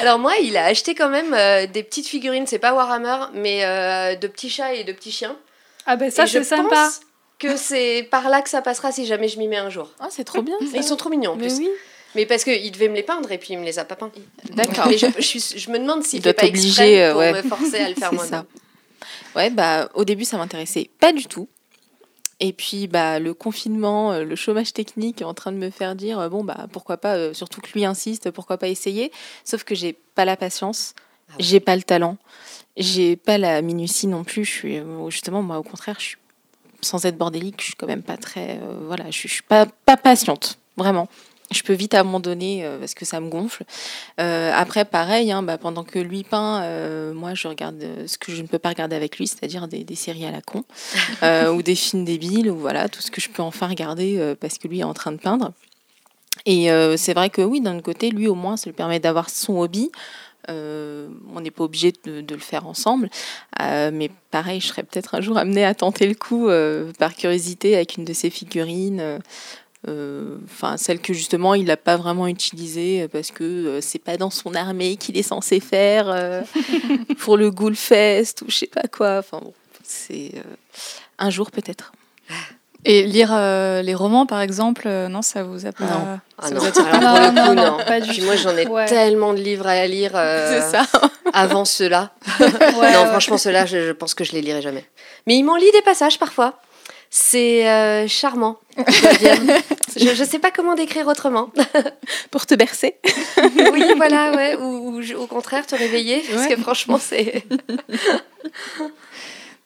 Alors 0.00 0.18
moi, 0.18 0.32
il 0.42 0.56
a 0.56 0.64
acheté 0.66 0.94
quand 0.94 1.08
même 1.08 1.34
euh, 1.34 1.66
des 1.66 1.82
petites 1.82 2.06
figurines, 2.06 2.46
c'est 2.46 2.58
pas 2.58 2.72
Warhammer, 2.74 3.26
mais 3.34 3.64
euh, 3.64 4.14
de 4.16 4.26
petits 4.26 4.50
chats 4.50 4.74
et 4.74 4.84
de 4.84 4.92
petits 4.92 5.12
chiens. 5.12 5.36
Ah 5.86 5.96
ben 5.96 6.10
ça 6.10 6.26
c'est 6.26 6.44
sympa. 6.44 6.68
pense 6.68 7.00
que 7.38 7.56
c'est 7.56 8.06
par 8.10 8.28
là 8.28 8.40
que 8.42 8.48
ça 8.48 8.62
passera 8.62 8.92
si 8.92 9.04
jamais 9.06 9.28
je 9.28 9.38
m'y 9.38 9.48
mets 9.48 9.56
un 9.58 9.70
jour. 9.70 9.90
Ah, 10.00 10.06
c'est 10.10 10.24
trop 10.24 10.42
bien. 10.42 10.56
Ça. 10.60 10.66
ils 10.76 10.84
sont 10.84 10.96
trop 10.96 11.10
mignons 11.10 11.32
en 11.32 11.36
Mais 11.36 11.48
plus. 11.48 11.58
oui. 11.58 11.68
Mais 12.14 12.26
parce 12.26 12.44
qu'il 12.44 12.70
devait 12.72 12.88
me 12.88 12.94
les 12.94 13.02
peindre 13.02 13.30
et 13.32 13.38
puis 13.38 13.54
il 13.54 13.58
me 13.58 13.64
les 13.64 13.78
a 13.78 13.84
pas 13.84 13.96
peints. 13.96 14.10
D'accord. 14.50 14.86
Mais 14.88 14.98
je, 14.98 15.06
je, 15.16 15.22
suis- 15.22 15.58
je 15.58 15.70
me 15.70 15.78
demande 15.78 16.04
s'il 16.04 16.18
Il 16.20 16.22
fait 16.22 16.32
doit 16.32 16.40
pas 16.40 16.46
exprès 16.46 17.02
euh, 17.04 17.10
pour 17.12 17.20
ouais. 17.20 17.32
me 17.32 17.42
forcer 17.42 17.78
à 17.80 17.88
le 17.88 17.94
faire 17.94 18.10
C'est 18.10 18.16
moi 18.16 18.26
ça. 18.26 18.44
Ouais, 19.34 19.50
bah, 19.50 19.88
au 19.94 20.04
début, 20.04 20.24
ça 20.24 20.36
m'intéressait 20.36 20.90
pas 21.00 21.12
du 21.12 21.26
tout. 21.26 21.48
Et 22.44 22.52
puis, 22.52 22.88
bah, 22.88 23.20
le 23.20 23.34
confinement, 23.34 24.10
euh, 24.10 24.24
le 24.24 24.34
chômage 24.34 24.72
technique 24.72 25.20
est 25.22 25.24
en 25.24 25.32
train 25.32 25.52
de 25.52 25.56
me 25.58 25.70
faire 25.70 25.94
dire, 25.94 26.18
euh, 26.18 26.28
bon, 26.28 26.42
bah, 26.42 26.66
pourquoi 26.72 26.96
pas, 26.96 27.14
euh, 27.14 27.32
surtout 27.32 27.60
que 27.60 27.70
lui 27.72 27.84
insiste, 27.84 28.32
pourquoi 28.32 28.58
pas 28.58 28.66
essayer. 28.66 29.12
Sauf 29.44 29.62
que 29.62 29.76
j'ai 29.76 29.92
pas 29.92 30.24
la 30.24 30.36
patience, 30.36 30.94
Ah 30.98 31.34
ouais. 31.34 31.36
j'ai 31.44 31.60
pas 31.60 31.76
le 31.76 31.82
talent, 31.82 32.16
j'ai 32.76 33.14
pas 33.14 33.38
la 33.38 33.62
minutie 33.62 34.08
non 34.08 34.24
plus. 34.24 34.44
Je 34.44 34.50
suis, 34.50 34.80
justement, 35.08 35.40
moi, 35.40 35.56
au 35.56 35.62
contraire, 35.62 35.94
je 36.00 36.04
suis, 36.04 36.16
sans 36.80 37.04
être 37.04 37.16
bordélique, 37.16 37.60
je 37.60 37.66
suis 37.66 37.74
quand 37.74 37.86
même 37.86 38.02
pas 38.02 38.16
très, 38.16 38.58
euh, 38.60 38.76
voilà, 38.88 39.08
je 39.12 39.28
je 39.28 39.34
suis 39.34 39.42
pas, 39.44 39.66
pas 39.86 39.96
patiente, 39.96 40.58
vraiment. 40.76 41.08
Je 41.52 41.62
peux 41.62 41.72
vite 41.72 41.94
abandonner 41.94 42.64
euh, 42.64 42.78
parce 42.78 42.94
que 42.94 43.04
ça 43.04 43.20
me 43.20 43.28
gonfle. 43.28 43.64
Euh, 44.20 44.52
après, 44.54 44.84
pareil, 44.84 45.32
hein, 45.32 45.42
bah, 45.42 45.58
pendant 45.58 45.84
que 45.84 45.98
lui 45.98 46.24
peint, 46.24 46.62
euh, 46.62 47.12
moi 47.12 47.34
je 47.34 47.48
regarde 47.48 47.82
ce 48.06 48.18
que 48.18 48.32
je 48.32 48.42
ne 48.42 48.46
peux 48.46 48.58
pas 48.58 48.70
regarder 48.70 48.96
avec 48.96 49.18
lui, 49.18 49.26
c'est-à-dire 49.26 49.68
des, 49.68 49.84
des 49.84 49.94
séries 49.94 50.26
à 50.26 50.30
la 50.30 50.40
con, 50.40 50.64
ou 51.54 51.62
des 51.62 51.74
films 51.74 52.04
débiles, 52.04 52.50
ou 52.50 52.56
voilà, 52.56 52.88
tout 52.88 53.00
ce 53.00 53.10
que 53.10 53.20
je 53.20 53.28
peux 53.28 53.42
enfin 53.42 53.68
regarder 53.68 54.34
parce 54.40 54.58
que 54.58 54.68
lui 54.68 54.80
est 54.80 54.84
en 54.84 54.94
train 54.94 55.12
de 55.12 55.18
peindre. 55.18 55.52
Et 56.46 56.68
c'est 56.96 57.14
vrai 57.14 57.30
que 57.30 57.42
oui, 57.42 57.60
d'un 57.60 57.80
côté, 57.80 58.10
lui 58.10 58.26
au 58.26 58.34
moins, 58.34 58.56
ça 58.56 58.68
lui 58.68 58.74
permet 58.74 59.00
d'avoir 59.00 59.30
son 59.30 59.58
hobby. 59.60 59.90
Euh, 60.50 61.08
on 61.34 61.40
n'est 61.40 61.50
pas 61.50 61.64
obligé 61.64 61.92
de, 62.04 62.20
de 62.20 62.34
le 62.34 62.40
faire 62.40 62.66
ensemble, 62.66 63.10
Euh, 63.60 63.90
mais 63.92 64.10
pareil, 64.30 64.60
je 64.60 64.66
serais 64.66 64.82
peut-être 64.82 65.14
un 65.14 65.20
jour 65.20 65.36
amenée 65.36 65.64
à 65.64 65.74
tenter 65.74 66.08
le 66.08 66.14
coup 66.14 66.48
euh, 66.48 66.90
par 66.98 67.14
curiosité 67.14 67.76
avec 67.76 67.96
une 67.96 68.04
de 68.04 68.12
ses 68.12 68.30
figurines. 68.30 69.20
Euh, 69.88 69.90
euh, 69.90 70.36
Enfin, 70.44 70.76
celle 70.76 71.00
que 71.00 71.12
justement 71.12 71.54
il 71.54 71.64
n'a 71.64 71.76
pas 71.76 71.96
vraiment 71.96 72.26
utilisée 72.28 73.02
euh, 73.02 73.08
parce 73.08 73.30
que 73.30 73.42
euh, 73.44 73.80
c'est 73.80 73.98
pas 73.98 74.16
dans 74.16 74.30
son 74.30 74.54
armée 74.54 74.96
qu'il 74.96 75.16
est 75.18 75.22
censé 75.22 75.58
faire 75.60 76.06
euh, 76.08 76.42
pour 77.18 77.36
le 77.36 77.50
Ghoulfest 77.50 78.42
ou 78.42 78.46
je 78.50 78.56
sais 78.58 78.66
pas 78.66 78.88
quoi. 78.90 79.18
Enfin, 79.18 79.38
bon, 79.42 79.52
c'est 79.82 80.32
euh, 80.36 80.42
un 81.18 81.30
jour 81.30 81.50
peut-être. 81.50 81.92
Et 82.84 83.04
lire 83.04 83.30
euh, 83.32 83.80
les 83.82 83.94
romans, 83.94 84.26
par 84.26 84.40
exemple, 84.40 84.84
euh, 84.86 85.06
non, 85.08 85.22
ça 85.22 85.44
vous 85.44 85.66
a 85.66 85.72
pas. 85.72 85.84
Non. 85.84 86.18
Ah 86.38 86.50
non, 86.50 86.60
alors 86.60 86.72
pour 86.72 86.82
le 86.84 86.90
Non, 87.00 87.28
coup, 87.28 87.32
non, 87.34 87.54
non. 87.54 87.78
non, 87.78 87.84
pas 87.86 88.00
du 88.00 88.18
tout. 88.18 88.24
moi, 88.24 88.34
j'en 88.34 88.56
ai 88.56 88.66
Ouais. 88.66 88.86
tellement 88.86 89.34
de 89.34 89.38
livres 89.40 89.68
à 89.68 89.86
lire 89.86 90.10
euh, 90.16 90.60
ça. 90.70 90.82
avant 91.32 91.64
cela. 91.64 92.10
Ouais, 92.40 92.48
non, 92.50 92.80
ouais. 92.80 93.06
franchement, 93.06 93.38
ceux-là, 93.38 93.66
je, 93.66 93.86
je 93.86 93.92
pense 93.92 94.14
que 94.14 94.24
je 94.24 94.32
les 94.32 94.42
lirai 94.42 94.62
jamais. 94.62 94.84
Mais 95.28 95.36
il 95.36 95.44
m'en 95.44 95.54
lit 95.56 95.70
des 95.72 95.82
passages 95.82 96.18
parfois. 96.18 96.58
C'est 97.14 97.68
euh, 97.68 98.08
charmant, 98.08 98.58
je 98.88 99.02
dois 99.02 99.12
dire. 99.12 99.36
Je, 99.98 100.14
je 100.14 100.24
sais 100.24 100.38
pas 100.38 100.50
comment 100.50 100.74
décrire 100.74 101.06
autrement. 101.08 101.50
Pour 102.30 102.46
te 102.46 102.54
bercer. 102.54 102.94
oui, 103.70 103.84
voilà, 103.98 104.32
ouais. 104.34 104.56
Ou, 104.56 105.02
au 105.18 105.26
contraire, 105.26 105.66
te 105.66 105.74
réveiller. 105.74 106.20
Parce 106.26 106.46
Ouais. 106.48 106.54
que 106.54 106.60
franchement, 106.62 106.98
c'est. 106.98 107.44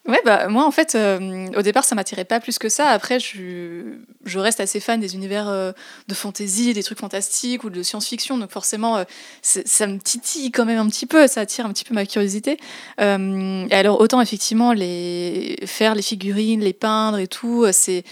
Ouais, 0.09 0.21
bah 0.25 0.47
moi 0.49 0.65
en 0.65 0.71
fait, 0.71 0.95
euh, 0.95 1.49
au 1.57 1.63
départ 1.63 1.85
ça 1.85 1.97
m'attirait 1.97 2.25
pas 2.25 2.39
plus 2.39 2.59
que 2.59 2.69
ça. 2.69 2.91
Après, 2.91 3.19
je, 3.19 3.83
je 4.25 4.39
reste 4.39 4.61
assez 4.61 4.79
fan 4.79 5.01
des 5.01 5.17
univers 5.17 5.49
euh, 5.49 5.73
de 6.07 6.15
fantasy, 6.15 6.73
des 6.75 6.83
trucs 6.85 7.01
fantastiques 7.01 7.65
ou 7.65 7.71
de 7.71 7.83
science-fiction, 7.83 8.39
donc 8.39 8.53
forcément 8.53 8.99
euh, 8.99 9.05
ça 9.43 9.87
me 9.89 9.99
titille 9.99 10.53
quand 10.53 10.65
même 10.65 10.79
un 10.79 10.87
petit 10.89 11.07
peu, 11.07 11.27
ça 11.27 11.41
attire 11.41 11.67
un 11.67 11.73
petit 11.73 11.85
peu 11.85 11.93
ma 11.93 12.07
curiosité. 12.07 12.57
Et 12.99 13.75
alors 13.75 14.01
autant 14.01 14.21
effectivement 14.21 14.73
les 14.73 15.57
faire 15.67 15.97
les 15.97 16.03
figurines, 16.03 16.61
les 16.61 16.73
peindre 16.73 17.19
et 17.19 17.27
tout, 17.27 17.67
c'est 17.73 18.05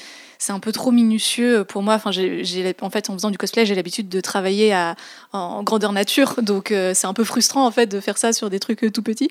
c'est 0.45 0.53
un 0.53 0.61
peu 0.61 0.73
trop 0.73 0.91
minutieux 0.91 1.65
pour 1.65 1.83
moi. 1.83 1.95
Enfin, 1.95 2.11
j'ai, 2.13 2.75
en 2.83 2.91
fait, 2.91 3.09
en 3.09 3.15
faisant 3.15 3.31
du 3.31 3.39
cosplay, 3.39 3.65
j'ai 3.65 3.75
l'habitude 3.75 4.11
de 4.11 4.21
travailler 4.21 4.75
à, 4.75 4.95
en 5.33 5.63
grandeur 5.63 5.93
nature, 5.93 6.35
donc 6.43 6.71
euh, 6.71 6.93
c'est 6.95 7.07
un 7.07 7.15
peu 7.15 7.25
frustrant 7.25 7.67
en 7.67 7.71
fait 7.71 7.87
de 7.87 7.99
faire 7.99 8.19
ça 8.19 8.35
sur 8.35 8.51
des 8.51 8.61
trucs 8.61 8.85
euh, 8.85 8.91
tout 8.91 9.03
petits. 9.03 9.31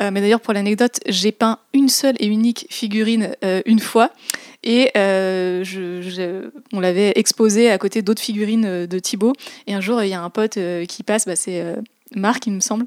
Euh, 0.00 0.10
mais 0.10 0.20
d'ailleurs, 0.20 0.40
pour 0.40 0.52
l'anecdote, 0.52 0.98
j'ai 1.06 1.30
peint 1.30 1.58
une 1.72 1.88
seule 1.88 2.16
et 2.18 2.26
unique 2.26 2.66
figurine 2.70 3.36
une 3.66 3.78
fois. 3.78 4.10
Et 4.64 4.90
on 4.96 6.80
l'avait 6.80 7.12
exposée 7.14 7.70
à 7.70 7.78
côté 7.78 8.02
d'autres 8.02 8.20
figurines 8.20 8.86
de 8.86 8.98
Thibaut. 8.98 9.32
Et 9.68 9.74
un 9.74 9.80
jour, 9.80 10.02
il 10.02 10.08
y 10.08 10.14
a 10.14 10.20
un 10.20 10.30
pote 10.30 10.58
qui 10.88 11.02
passe, 11.04 11.26
bah, 11.26 11.36
c'est 11.36 11.76
Marc, 12.14 12.46
il 12.46 12.52
me 12.52 12.60
semble. 12.60 12.84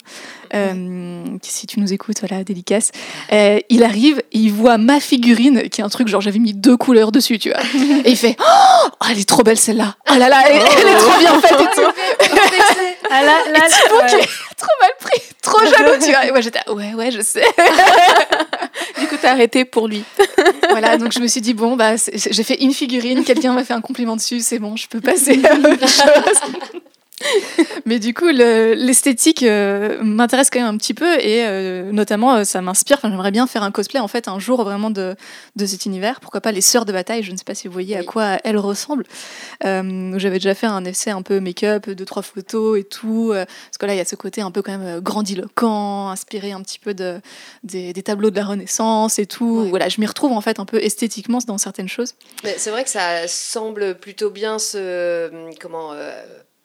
Euh, 0.53 1.23
si 1.41 1.67
tu 1.67 1.79
nous 1.79 1.93
écoutes, 1.93 2.19
voilà, 2.19 2.43
dédicace. 2.43 2.91
Euh, 3.31 3.59
il 3.69 3.83
arrive, 3.83 4.21
il 4.31 4.49
voit 4.49 4.77
ma 4.77 4.99
figurine, 4.99 5.69
qui 5.69 5.81
est 5.81 5.83
un 5.83 5.89
truc 5.89 6.07
genre 6.07 6.21
j'avais 6.21 6.39
mis 6.39 6.53
deux 6.53 6.77
couleurs 6.77 7.11
dessus, 7.11 7.39
tu 7.39 7.49
vois. 7.49 7.61
Et 8.05 8.11
il 8.11 8.17
fait 8.17 8.35
Oh, 8.39 8.89
elle 9.09 9.19
est 9.19 9.27
trop 9.27 9.43
belle 9.43 9.57
celle-là. 9.57 9.95
Oh 10.09 10.15
là 10.17 10.29
là, 10.29 10.43
elle, 10.47 10.55
elle 10.55 10.87
est 10.87 10.97
trop 10.97 11.19
bien 11.19 11.39
faite 11.41 11.59
et 11.59 11.75
tout. 11.75 11.81
Ah, 13.13 13.23
là, 13.23 13.33
là, 13.51 13.59
ouais. 13.59 14.25
trop 14.57 14.69
mal 14.79 14.91
pris, 15.01 15.21
trop 15.41 15.59
jaloux, 15.59 15.99
tu 16.01 16.11
vois. 16.11 16.25
Et 16.25 16.31
moi 16.31 16.39
j'étais 16.39 16.59
ah, 16.65 16.71
ouais, 16.71 16.93
ouais, 16.93 17.11
je 17.11 17.19
sais. 17.19 17.43
Du 18.99 19.07
coup, 19.07 19.15
t'as 19.21 19.31
arrêté 19.31 19.65
pour 19.65 19.89
lui. 19.89 20.05
Voilà, 20.69 20.97
donc 20.97 21.11
je 21.11 21.19
me 21.19 21.27
suis 21.27 21.41
dit, 21.41 21.53
bon, 21.53 21.75
bah, 21.75 21.95
j'ai 21.97 22.43
fait 22.43 22.61
une 22.61 22.73
figurine, 22.73 23.25
quelqu'un 23.25 23.51
m'a 23.53 23.65
fait 23.65 23.73
un 23.73 23.81
compliment 23.81 24.15
dessus, 24.15 24.39
c'est 24.39 24.59
bon, 24.59 24.77
je 24.77 24.87
peux 24.87 25.01
passer 25.01 25.41
à 25.43 25.55
autre 25.55 25.87
chose. 25.87 26.61
Mais 27.85 27.99
du 27.99 28.13
coup, 28.13 28.25
le- 28.27 28.73
l'esthétique 28.73 29.43
euh, 29.43 29.97
m'intéresse 30.03 30.49
quand 30.49 30.59
même 30.59 30.67
un 30.73 30.77
petit 30.77 30.93
peu 30.93 31.19
et 31.19 31.45
euh, 31.45 31.91
notamment, 31.91 32.35
euh, 32.35 32.43
ça 32.43 32.61
m'inspire. 32.61 32.97
Enfin, 32.97 33.09
J'aimerais 33.09 33.31
bien 33.31 33.47
faire 33.47 33.63
un 33.63 33.71
cosplay 33.71 33.99
en 33.99 34.07
fait 34.07 34.27
un 34.27 34.39
jour 34.39 34.63
vraiment 34.63 34.89
de, 34.89 35.15
de 35.55 35.65
cet 35.65 35.85
univers. 35.85 36.19
Pourquoi 36.19 36.41
pas 36.41 36.51
les 36.51 36.61
sœurs 36.61 36.85
de 36.85 36.91
bataille 36.91 37.23
Je 37.23 37.31
ne 37.31 37.37
sais 37.37 37.43
pas 37.43 37.55
si 37.55 37.67
vous 37.67 37.73
voyez 37.73 37.97
à 37.97 38.03
quoi 38.03 38.37
elles 38.43 38.57
ressemblent. 38.57 39.05
J'avais 39.63 40.37
déjà 40.37 40.53
fait 40.55 40.67
un 40.67 40.83
essai 40.85 41.11
un 41.11 41.21
peu 41.21 41.39
make-up, 41.39 41.89
deux 41.89 42.05
trois 42.05 42.21
photos 42.23 42.79
et 42.79 42.83
tout. 42.83 43.31
parce 43.33 43.77
que 43.79 43.85
là, 43.85 43.93
il 43.93 43.97
y 43.97 44.01
a 44.01 44.05
ce 44.05 44.15
côté 44.15 44.41
un 44.41 44.51
peu 44.51 44.61
quand 44.61 44.77
même 44.77 44.99
grandiloquent, 44.99 46.09
inspiré 46.09 46.51
un 46.51 46.61
petit 46.61 46.79
peu 46.79 46.93
de, 46.93 47.19
des, 47.63 47.93
des 47.93 48.03
tableaux 48.03 48.29
de 48.29 48.35
la 48.35 48.45
Renaissance 48.45 49.19
et 49.19 49.25
tout. 49.25 49.61
Ouais. 49.63 49.69
Voilà, 49.69 49.89
je 49.89 49.99
m'y 49.99 50.07
retrouve 50.07 50.31
en 50.31 50.41
fait 50.41 50.59
un 50.59 50.65
peu 50.65 50.81
esthétiquement 50.83 51.39
dans 51.47 51.57
certaines 51.57 51.89
choses. 51.89 52.13
C'est 52.57 52.69
vrai 52.71 52.83
que 52.83 52.89
ça 52.89 53.27
semble 53.27 53.95
plutôt 53.95 54.29
bien 54.29 54.59
se. 54.59 55.29
Comment. 55.59 55.93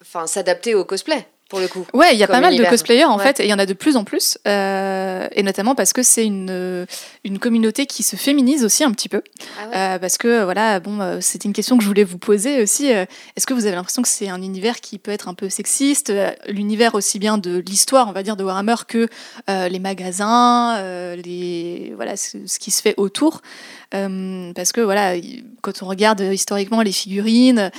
Enfin, 0.08 0.26
s'adapter 0.26 0.74
au 0.74 0.84
cosplay, 0.84 1.26
pour 1.48 1.58
le 1.60 1.68
coup. 1.68 1.86
Ouais, 1.92 2.12
il 2.14 2.18
y 2.18 2.22
a 2.24 2.26
pas 2.28 2.40
mal 2.40 2.52
univers. 2.52 2.66
de 2.70 2.70
cosplayers 2.76 3.04
en 3.04 3.18
Ouais. 3.18 3.24
fait, 3.24 3.40
et 3.40 3.44
il 3.44 3.48
y 3.50 3.54
en 3.54 3.58
a 3.58 3.66
de 3.66 3.72
plus 3.72 3.96
en 3.96 4.04
plus, 4.04 4.38
euh, 4.48 5.26
et 5.32 5.42
notamment 5.42 5.74
parce 5.74 5.92
que 5.92 6.02
c'est 6.02 6.24
une, 6.24 6.48
euh, 6.50 6.86
une 7.24 7.38
communauté 7.38 7.86
qui 7.86 8.02
se 8.02 8.16
féminise 8.16 8.64
aussi 8.64 8.82
un 8.84 8.90
petit 8.92 9.08
peu, 9.08 9.22
Ah 9.60 9.68
ouais. 9.68 9.76
Euh, 9.76 9.98
parce 9.98 10.16
que 10.18 10.44
voilà, 10.44 10.80
bon, 10.80 11.18
c'était 11.20 11.46
une 11.46 11.52
question 11.52 11.76
que 11.76 11.82
je 11.84 11.88
voulais 11.88 12.04
vous 12.04 12.18
poser 12.18 12.62
aussi. 12.62 12.92
euh, 12.92 13.04
Est-ce 13.36 13.46
que 13.46 13.54
vous 13.54 13.66
avez 13.66 13.74
l'impression 13.76 14.02
que 14.02 14.08
c'est 14.08 14.28
un 14.28 14.42
univers 14.42 14.80
qui 14.80 14.98
peut 14.98 15.10
être 15.12 15.28
un 15.28 15.34
peu 15.34 15.48
sexiste, 15.48 16.12
l'univers 16.48 16.94
aussi 16.94 17.18
bien 17.18 17.36
de 17.38 17.58
l'histoire, 17.58 18.08
on 18.08 18.12
va 18.12 18.22
dire, 18.22 18.36
de 18.36 18.44
Warhammer 18.44 18.76
que 18.88 19.08
les 19.48 19.78
magasins, 19.80 20.80
les 21.16 21.92
voilà, 21.96 22.16
ce, 22.16 22.38
ce 22.46 22.58
qui 22.58 22.70
se 22.70 22.80
fait 22.82 22.94
autour, 22.96 23.40
parce 23.90 24.72
que 24.72 24.80
voilà, 24.80 25.14
quand 25.62 25.82
on 25.82 25.86
regarde 25.86 26.20
historiquement 26.20 26.82
les 26.82 26.92
figurines, 26.92 27.70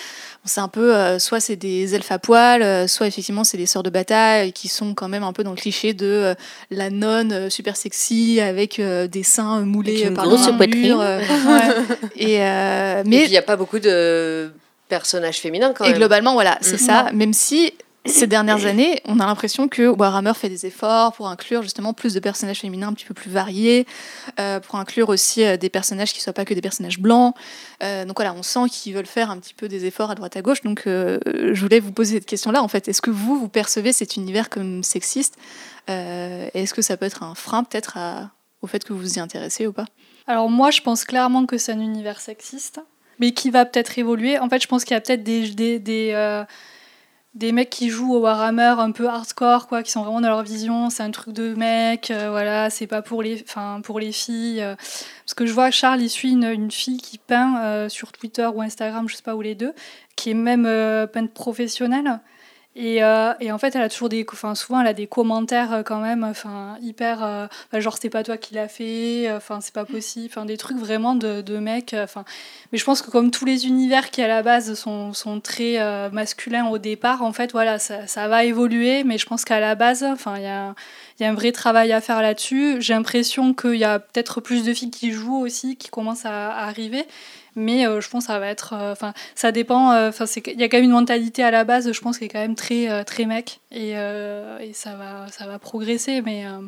c'est 0.47 0.59
un 0.61 0.67
peu 0.67 0.95
euh, 0.95 1.19
soit 1.19 1.39
c'est 1.39 1.55
des 1.55 1.93
elfes 1.95 2.11
à 2.11 2.19
poil, 2.19 2.61
euh, 2.63 2.87
soit 2.87 3.07
effectivement 3.07 3.43
c'est 3.43 3.57
des 3.57 3.65
sœurs 3.65 3.83
de 3.83 3.89
bataille 3.89 4.51
qui 4.53 4.67
sont 4.67 4.93
quand 4.93 5.07
même 5.09 5.23
un 5.23 5.33
peu 5.33 5.43
dans 5.43 5.51
le 5.51 5.57
cliché 5.57 5.93
de 5.93 6.05
euh, 6.05 6.33
la 6.71 6.89
nonne 6.89 7.31
euh, 7.33 7.49
super 7.49 7.75
sexy 7.77 8.39
avec 8.41 8.79
euh, 8.79 9.07
des 9.07 9.23
seins 9.23 9.61
moulés 9.61 9.91
Avec 9.97 10.07
une 10.07 10.13
par 10.15 10.25
grosse 10.25 10.47
poitrine. 10.55 10.95
euh, 10.99 11.19
ouais. 11.47 11.75
Et 12.15 12.41
euh, 12.41 12.99
Et 12.99 13.01
puis, 13.03 13.09
mais 13.09 13.23
il 13.25 13.29
n'y 13.29 13.37
a 13.37 13.41
pas 13.41 13.55
beaucoup 13.55 13.79
de 13.79 14.51
personnages 14.89 15.37
féminins 15.39 15.73
quand 15.73 15.83
et 15.85 15.89
même. 15.89 15.97
globalement 15.97 16.33
voilà, 16.33 16.57
c'est 16.61 16.73
Mhm. 16.79 16.87
ça. 16.87 17.09
Même 17.13 17.33
si 17.33 17.73
ces 18.07 18.27
dernières 18.27 18.65
années, 18.65 19.01
on 19.05 19.19
a 19.19 19.25
l'impression 19.25 19.67
que 19.67 19.87
Warhammer 19.87 20.33
fait 20.33 20.49
des 20.49 20.65
efforts 20.65 21.13
pour 21.13 21.27
inclure 21.27 21.61
justement 21.61 21.93
plus 21.93 22.13
de 22.13 22.19
personnages 22.19 22.59
féminins 22.59 22.87
un 22.89 22.93
petit 22.93 23.05
peu 23.05 23.13
plus 23.13 23.29
variés, 23.29 23.85
euh, 24.39 24.59
pour 24.59 24.75
inclure 24.75 25.09
aussi 25.09 25.43
euh, 25.43 25.57
des 25.57 25.69
personnages 25.69 26.13
qui 26.13 26.21
soient 26.21 26.33
pas 26.33 26.45
que 26.45 26.53
des 26.53 26.61
personnages 26.61 26.99
blancs. 26.99 27.35
Euh, 27.83 28.05
donc 28.05 28.17
voilà, 28.17 28.33
on 28.33 28.43
sent 28.43 28.69
qu'ils 28.71 28.93
veulent 28.93 29.05
faire 29.05 29.31
un 29.31 29.37
petit 29.37 29.53
peu 29.53 29.67
des 29.67 29.85
efforts 29.85 30.11
à 30.11 30.15
droite 30.15 30.35
à 30.37 30.41
gauche. 30.41 30.61
Donc 30.61 30.83
je 30.85 31.59
voulais 31.59 31.79
vous 31.79 31.91
poser 31.91 32.15
cette 32.15 32.25
question-là. 32.25 32.63
En 32.63 32.67
fait, 32.67 32.87
est-ce 32.87 33.01
que 33.01 33.11
vous 33.11 33.39
vous 33.39 33.49
percevez 33.49 33.93
cet 33.93 34.15
univers 34.15 34.49
comme 34.49 34.83
sexiste 34.83 35.35
Est-ce 35.87 36.73
que 36.73 36.81
ça 36.81 36.97
peut 36.97 37.05
être 37.05 37.23
un 37.23 37.35
frein 37.35 37.63
peut-être 37.63 37.97
au 38.61 38.67
fait 38.67 38.83
que 38.83 38.93
vous 38.93 38.99
vous 38.99 39.15
y 39.15 39.19
intéressez 39.19 39.67
ou 39.67 39.73
pas? 39.73 39.85
Alors 40.27 40.49
moi, 40.49 40.71
je 40.71 40.81
pense 40.81 41.05
clairement 41.05 41.45
que 41.45 41.57
c'est 41.57 41.71
un 41.71 41.79
univers 41.79 42.19
sexiste, 42.19 42.79
mais 43.19 43.31
qui 43.31 43.49
va 43.49 43.65
peut-être 43.65 43.97
évoluer. 43.97 44.39
En 44.39 44.49
fait, 44.49 44.61
je 44.61 44.67
pense 44.67 44.83
qu'il 44.83 44.93
y 44.93 44.97
a 44.97 45.01
peut-être 45.01 45.23
des, 45.23 46.13
des 47.38 47.51
mecs 47.51 47.69
qui 47.69 47.89
jouent 47.89 48.15
au 48.15 48.19
Warhammer 48.21 48.75
un 48.79 48.91
peu 48.91 49.07
hardcore, 49.07 49.67
quoi, 49.67 49.83
qui 49.83 49.91
sont 49.91 50.01
vraiment 50.01 50.21
dans 50.21 50.29
leur 50.29 50.41
vision. 50.41 50.89
C'est 50.89 51.03
un 51.03 51.11
truc 51.11 51.35
de 51.35 51.53
mec, 51.53 52.09
euh, 52.09 52.31
voilà, 52.31 52.71
c'est 52.71 52.88
pas 52.88 53.03
pour 53.03 53.21
les, 53.21 53.43
enfin, 53.47 53.79
pour 53.83 53.99
les 53.99 54.11
filles. 54.11 54.61
euh. 54.61 54.75
parce 54.75 55.35
que 55.35 55.45
je 55.45 55.53
vois 55.53 55.69
Charles, 55.69 56.01
il 56.01 56.09
suit 56.09 56.31
une, 56.31 56.45
une 56.45 56.71
fille 56.71 56.97
qui 56.97 57.19
peint 57.19 57.61
euh, 57.63 57.89
sur 57.89 58.11
Twitter 58.11 58.47
ou 58.53 58.61
Instagram, 58.63 59.07
je 59.07 59.15
sais 59.15 59.21
pas 59.21 59.35
où 59.35 59.41
les 59.41 59.53
deux, 59.53 59.73
qui 60.15 60.31
est 60.31 60.33
même 60.33 60.63
peintre 61.13 61.31
professionnelle. 61.31 62.19
Et, 62.80 63.03
euh, 63.03 63.34
et 63.39 63.51
en 63.51 63.57
fait, 63.57 63.75
elle 63.75 63.82
a 63.82 63.89
toujours 63.89 64.07
des, 64.07 64.23
enfin, 64.32 64.53
souvent, 64.53 64.80
elle 64.80 64.86
a 64.86 64.93
des 64.93 65.07
commentaires 65.07 65.73
euh, 65.73 65.82
quand 65.82 65.99
même, 65.99 66.23
enfin, 66.23 66.78
hyper, 66.80 67.23
euh, 67.23 67.47
enfin, 67.71 67.80
genre 67.80 67.97
c'est 67.99 68.11
pas 68.11 68.21
toi 68.21 68.38
qui 68.38 68.53
l'as 68.53 68.67
fait, 68.67 69.32
enfin, 69.36 69.61
c'est 69.61 69.73
pas 69.73 69.84
possible, 69.84 70.28
enfin, 70.30 70.45
des 70.45 70.57
trucs 70.57 70.78
vraiment 70.78 71.15
de, 71.15 71.41
de 71.41 71.57
mecs, 71.57 71.95
enfin. 71.97 72.23
mais 72.71 72.78
je 72.78 72.86
pense 72.86 73.01
que 73.01 73.09
comme 73.09 73.32
tous 73.32 73.45
les 73.45 73.65
univers 73.65 74.11
qui 74.11 74.21
à 74.21 74.28
la 74.28 74.43
base 74.43 74.75
sont, 74.75 75.11
sont 75.13 75.39
très 75.39 75.80
euh, 75.80 76.11
masculins 76.11 76.67
au 76.67 76.78
départ, 76.78 77.23
en 77.23 77.34
fait, 77.34 77.51
voilà, 77.51 77.80
ça, 77.80 78.05
ça 78.05 78.28
va 78.28 78.43
évoluer, 78.43 79.03
mais 79.03 79.17
je 79.17 79.25
pense 79.25 79.43
qu'à 79.43 79.59
la 79.59 79.73
base, 79.73 80.03
enfin, 80.03 80.36
il 80.38 80.43
y 80.43 80.45
a, 80.45 80.75
il 81.20 81.24
y 81.24 81.26
a 81.26 81.30
un 81.30 81.34
vrai 81.34 81.51
travail 81.51 81.91
à 81.91 82.01
faire 82.01 82.22
là-dessus. 82.22 82.78
J'ai 82.80 82.93
l'impression 82.93 83.53
qu'il 83.53 83.76
y 83.76 83.84
a 83.84 83.99
peut-être 83.99 84.39
plus 84.41 84.63
de 84.63 84.74
filles 84.74 84.91
qui 84.91 85.11
jouent 85.11 85.39
aussi, 85.39 85.76
qui 85.76 85.89
commencent 85.89 86.26
à, 86.26 86.51
à 86.51 86.68
arriver. 86.68 87.05
Mais 87.55 87.88
euh, 87.88 88.01
je 88.01 88.09
pense 88.09 88.26
que 88.26 88.32
ça 88.34 88.38
va 88.38 88.47
être. 88.47 88.74
euh, 88.74 88.91
Enfin, 88.91 89.13
ça 89.34 89.51
dépend. 89.51 89.91
euh, 89.91 90.09
Enfin, 90.09 90.28
c'est 90.28 90.45
il 90.45 90.59
y 90.59 90.63
a 90.63 90.70
quand 90.70 90.78
même 90.78 90.84
une 90.86 90.91
mentalité 90.91 91.41
à 91.43 91.49
la 91.49 91.63
base, 91.63 91.91
je 91.91 91.99
pense, 92.01 92.20
qui 92.20 92.26
est 92.26 92.28
quand 92.30 92.39
même 92.39 92.53
très, 92.53 92.88
euh, 92.91 93.03
très 93.03 93.26
mec. 93.26 93.61
Et, 93.72 93.93
euh, 93.95 94.59
et 94.59 94.74
ça, 94.74 94.93
va, 94.95 95.26
ça 95.32 95.47
va 95.47 95.57
progresser. 95.57 96.22
Mais 96.22 96.45
euh, 96.45 96.59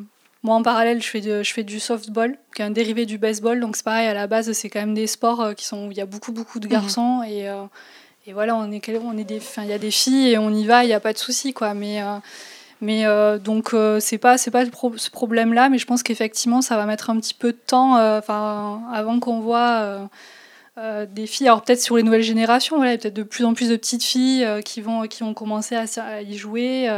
moi, 0.41 0.55
en 0.55 0.63
parallèle, 0.63 0.99
je 1.03 1.07
fais, 1.07 1.21
de, 1.21 1.43
je 1.43 1.53
fais 1.53 1.61
du 1.63 1.79
softball, 1.79 2.35
qui 2.55 2.63
est 2.63 2.65
un 2.65 2.71
dérivé 2.71 3.05
du 3.05 3.19
baseball. 3.19 3.59
Donc, 3.59 3.75
c'est 3.75 3.85
pareil, 3.85 4.07
à 4.07 4.15
la 4.15 4.25
base, 4.25 4.51
c'est 4.53 4.69
quand 4.71 4.79
même 4.79 4.95
des 4.95 5.05
sports 5.05 5.41
euh, 5.41 5.53
qui 5.53 5.65
sont, 5.65 5.85
où 5.87 5.91
il 5.91 5.97
y 5.97 6.01
a 6.01 6.07
beaucoup, 6.07 6.31
beaucoup 6.31 6.59
de 6.59 6.67
garçons. 6.67 7.21
Et, 7.21 7.47
euh, 7.47 7.65
et 8.25 8.33
voilà, 8.33 8.55
on 8.55 8.71
est, 8.71 8.81
on 9.03 9.15
est 9.15 9.23
des, 9.25 9.41
il 9.59 9.65
y 9.67 9.73
a 9.73 9.77
des 9.77 9.91
filles 9.91 10.29
et 10.31 10.37
on 10.39 10.49
y 10.51 10.65
va, 10.65 10.83
il 10.83 10.87
n'y 10.87 10.93
a 10.93 10.99
pas 10.99 11.13
de 11.13 11.19
souci, 11.19 11.53
quoi. 11.53 11.75
Mais. 11.75 12.01
euh, 12.01 12.17
mais 12.81 13.05
euh, 13.05 13.37
donc 13.37 13.73
euh, 13.73 13.99
c'est 13.99 14.17
pas 14.17 14.37
c'est 14.37 14.51
pas 14.51 14.63
ce 14.65 15.09
problème 15.09 15.53
là 15.53 15.69
mais 15.69 15.77
je 15.77 15.85
pense 15.85 16.01
qu'effectivement 16.01 16.61
ça 16.61 16.77
va 16.77 16.85
mettre 16.85 17.09
un 17.09 17.19
petit 17.19 17.33
peu 17.33 17.51
de 17.51 17.57
temps 17.57 17.97
euh, 17.97 18.21
avant 18.27 19.19
qu'on 19.19 19.41
voit 19.41 20.09
euh, 20.77 21.05
des 21.05 21.27
filles. 21.27 21.47
Alors 21.47 21.61
peut-être 21.61 21.81
sur 21.81 21.97
les 21.97 22.03
nouvelles 22.03 22.23
générations 22.23 22.77
voilà 22.77 22.91
il 22.91 22.95
y 22.95 22.97
a 22.97 23.01
peut-être 23.01 23.13
de 23.13 23.23
plus 23.23 23.43
en 23.43 23.53
plus 23.53 23.69
de 23.69 23.75
petites 23.75 24.03
filles 24.03 24.47
qui 24.63 24.79
vont 24.81 25.07
qui 25.07 25.23
vont 25.23 25.33
commencer 25.33 25.75
à, 25.75 25.85
à 26.01 26.21
y 26.21 26.37
jouer 26.37 26.89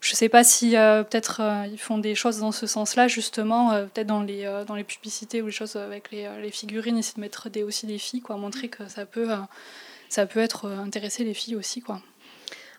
je 0.00 0.14
sais 0.16 0.28
pas 0.28 0.42
si 0.42 0.70
peut-être 0.70 1.40
ils 1.70 1.78
font 1.78 1.98
des 1.98 2.16
choses 2.16 2.40
dans 2.40 2.50
ce 2.50 2.66
sens-là 2.66 3.06
justement 3.06 3.70
peut-être 3.94 4.08
dans 4.08 4.22
les 4.22 4.50
dans 4.66 4.74
les 4.74 4.82
publicités 4.82 5.40
ou 5.40 5.46
les 5.46 5.52
choses 5.52 5.76
avec 5.76 6.10
les, 6.10 6.28
les 6.42 6.50
figurines 6.50 6.98
essayer 6.98 7.14
de 7.14 7.20
mettre 7.20 7.48
des 7.48 7.62
aussi 7.62 7.86
des 7.86 7.98
filles 7.98 8.22
quoi 8.22 8.36
montrer 8.36 8.68
que 8.68 8.88
ça 8.88 9.06
peut 9.06 9.28
ça 10.08 10.26
peut 10.26 10.40
être 10.40 10.66
intéresser 10.66 11.22
les 11.22 11.34
filles 11.34 11.54
aussi 11.54 11.80
quoi 11.80 12.00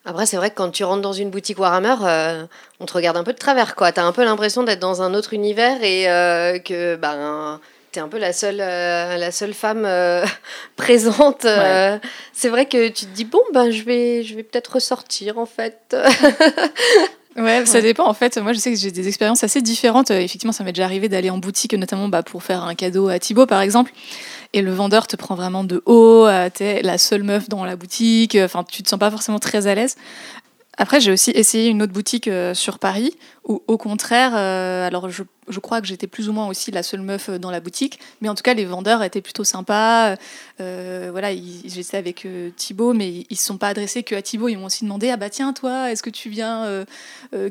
Après, 0.06 0.26
c'est 0.26 0.36
vrai 0.36 0.50
que 0.50 0.56
quand 0.56 0.70
tu 0.70 0.84
rentres 0.84 1.02
dans 1.02 1.14
une 1.14 1.30
boutique 1.30 1.60
Warhammer, 1.60 1.96
euh, 2.02 2.46
on 2.82 2.86
te 2.86 2.94
regarde 2.94 3.16
un 3.16 3.24
peu 3.24 3.32
de 3.32 3.38
travers, 3.38 3.76
quoi. 3.76 3.94
T'as 3.94 4.04
un 4.04 4.12
peu 4.12 4.26
l'impression 4.26 4.64
d'être 4.64 4.80
dans 4.80 5.02
un 5.02 5.14
autre 5.14 5.34
univers 5.34 5.82
et 5.82 6.10
euh, 6.10 6.60
que 6.60 6.98
ben, 6.98 7.62
t'es 7.94 8.02
un 8.02 8.10
peu 8.10 8.18
la 8.18 8.34
seule, 8.34 8.60
euh, 8.60 9.16
la 9.16 9.32
seule 9.32 9.54
femme 9.54 9.88
présente. 10.76 11.48
C'est 12.34 12.50
vrai 12.50 12.66
que 12.66 12.90
tu 12.90 13.06
te 13.06 13.16
dis, 13.16 13.24
bon, 13.24 13.42
ben, 13.54 13.72
je 13.72 13.84
vais, 13.84 14.24
je 14.24 14.36
vais 14.36 14.44
peut-être 14.44 14.74
ressortir, 14.74 15.38
en 15.38 15.46
fait. 15.46 15.96
Ouais, 17.36 17.66
ça 17.66 17.82
dépend 17.82 18.06
en 18.06 18.14
fait. 18.14 18.38
Moi, 18.38 18.54
je 18.54 18.60
sais 18.60 18.72
que 18.72 18.78
j'ai 18.78 18.92
des 18.92 19.08
expériences 19.08 19.44
assez 19.44 19.60
différentes. 19.60 20.12
Effectivement, 20.12 20.52
ça 20.52 20.64
m'est 20.64 20.72
déjà 20.72 20.86
arrivé 20.86 21.10
d'aller 21.10 21.32
en 21.32 21.40
boutique, 21.40 21.74
notamment 21.74 22.08
bah, 22.08 22.22
pour 22.22 22.44
faire 22.44 22.64
un 22.64 22.76
cadeau 22.76 23.10
à 23.10 23.18
Thibaut, 23.18 23.48
par 23.48 23.62
exemple. 23.62 23.92
Et 24.54 24.62
le 24.62 24.72
vendeur 24.72 25.08
te 25.08 25.16
prend 25.16 25.36
vraiment 25.36 25.64
de 25.64 25.82
haut. 25.86 26.26
euh, 26.28 26.50
T'es 26.54 26.82
la 26.84 26.98
seule 26.98 27.24
meuf 27.24 27.50
dans 27.50 27.66
la 27.66 27.76
boutique. 27.76 28.36
euh, 28.36 28.46
Enfin, 28.46 28.64
tu 28.64 28.84
te 28.84 28.90
sens 28.90 29.00
pas 29.00 29.10
forcément 29.12 29.40
très 29.40 29.66
à 29.68 29.76
l'aise. 29.76 29.96
Après, 30.78 31.00
j'ai 31.00 31.12
aussi 31.12 31.32
essayé 31.32 31.70
une 31.70 31.82
autre 31.82 31.94
boutique 31.94 32.28
euh, 32.28 32.54
sur 32.54 32.80
Paris 32.80 33.16
où, 33.46 33.62
au 33.68 33.78
contraire, 33.78 34.32
euh, 34.36 34.88
alors 34.88 35.10
je, 35.10 35.24
crois 35.60 35.82
que 35.82 35.88
j'étais 35.88 36.08
plus 36.08 36.30
ou 36.30 36.34
moins 36.34 36.48
aussi 36.48 36.72
la 36.72 36.82
seule 36.82 37.02
meuf 37.02 37.28
euh, 37.28 37.38
dans 37.38 37.52
la 37.52 37.60
boutique, 37.60 38.00
mais 38.22 38.30
en 38.30 38.36
tout 38.36 38.44
cas, 38.44 38.54
les 38.54 38.64
vendeurs 38.64 39.04
étaient 39.04 39.22
plutôt 39.22 39.44
sympas. 39.44 40.16
Euh, 40.62 41.10
voilà, 41.12 41.34
j'étais 41.66 41.98
avec 41.98 42.26
Thibaut, 42.56 42.94
mais 42.94 43.10
ils 43.12 43.26
ne 43.32 43.36
se 43.36 43.44
sont 43.44 43.58
pas 43.58 43.70
adressés 43.70 44.04
que 44.04 44.16
à 44.16 44.22
Thibaut. 44.22 44.48
Ils 44.48 44.58
m'ont 44.58 44.68
aussi 44.68 44.86
demandé 44.86 45.10
Ah 45.10 45.18
bah 45.18 45.30
tiens, 45.30 45.52
toi, 45.52 45.92
est-ce 45.92 46.02
que 46.04 46.10
tu 46.10 46.30
viens 46.30 46.86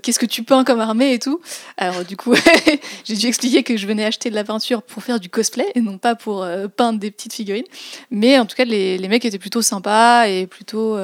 Qu'est-ce 0.03 0.19
que 0.19 0.27
tu 0.27 0.45
peins 0.45 0.65
comme 0.65 0.81
armée 0.81 1.13
et 1.13 1.19
tout? 1.19 1.41
Alors, 1.77 2.05
du 2.05 2.17
coup, 2.17 2.35
j'ai 3.05 3.17
dû 3.17 3.27
expliquer 3.27 3.63
que 3.63 3.77
je 3.77 3.87
venais 3.87 4.05
acheter 4.05 4.31
de 4.31 4.35
la 4.35 4.45
peinture 4.45 4.83
pour 4.83 5.03
faire 5.03 5.21
du 5.21 5.29
cosplay 5.29 5.67
et 5.75 5.81
non 5.81 5.99
pas 5.99 6.15
pour 6.15 6.47
peindre 6.77 6.99
des 6.99 7.11
petites 7.11 7.35
figurines. 7.35 7.67
Mais 8.11 8.39
en 8.39 8.47
tout 8.47 8.57
cas, 8.57 8.65
les 8.65 9.09
mecs 9.09 9.25
étaient 9.25 9.39
plutôt 9.39 9.63
sympas 9.63 10.27
et 10.29 10.47
plutôt. 10.47 10.97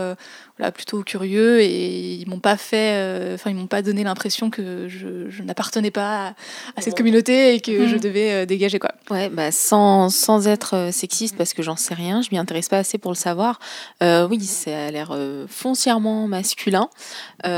Voilà, 0.58 0.72
plutôt 0.72 1.02
curieux 1.02 1.60
et 1.60 2.14
ils 2.14 2.28
m'ont 2.28 2.40
pas 2.40 2.56
fait 2.56 2.94
euh, 2.96 3.34
enfin 3.34 3.50
ils 3.50 3.56
m'ont 3.56 3.66
pas 3.68 3.80
donné 3.82 4.02
l'impression 4.04 4.50
que 4.50 4.88
je, 4.88 5.30
je 5.30 5.42
n'appartenais 5.42 5.90
pas 5.90 6.28
à, 6.28 6.34
à 6.76 6.80
cette 6.80 6.96
communauté 6.96 7.54
et 7.54 7.60
que 7.60 7.70
Mhm. 7.70 7.86
je 7.88 7.96
devais 7.96 8.32
euh, 8.32 8.46
dégager 8.46 8.78
quoi 8.78 8.92
Ouais, 9.10 9.28
bah 9.28 9.52
sans, 9.52 10.10
sans 10.10 10.48
être 10.48 10.74
euh, 10.74 10.90
sexiste 10.92 11.36
parce 11.36 11.54
que 11.54 11.62
j'en 11.62 11.76
sais 11.76 11.94
rien, 11.94 12.22
je 12.22 12.28
m'y 12.32 12.38
intéresse 12.38 12.68
pas 12.68 12.78
assez 12.78 12.98
pour 12.98 13.10
le 13.12 13.16
savoir. 13.16 13.58
Euh, 14.02 14.26
oui, 14.28 14.40
ça 14.44 14.86
a 14.86 14.90
l'air 14.90 15.16
foncièrement 15.48 16.26
masculin. 16.28 16.88
J'ai 17.44 17.50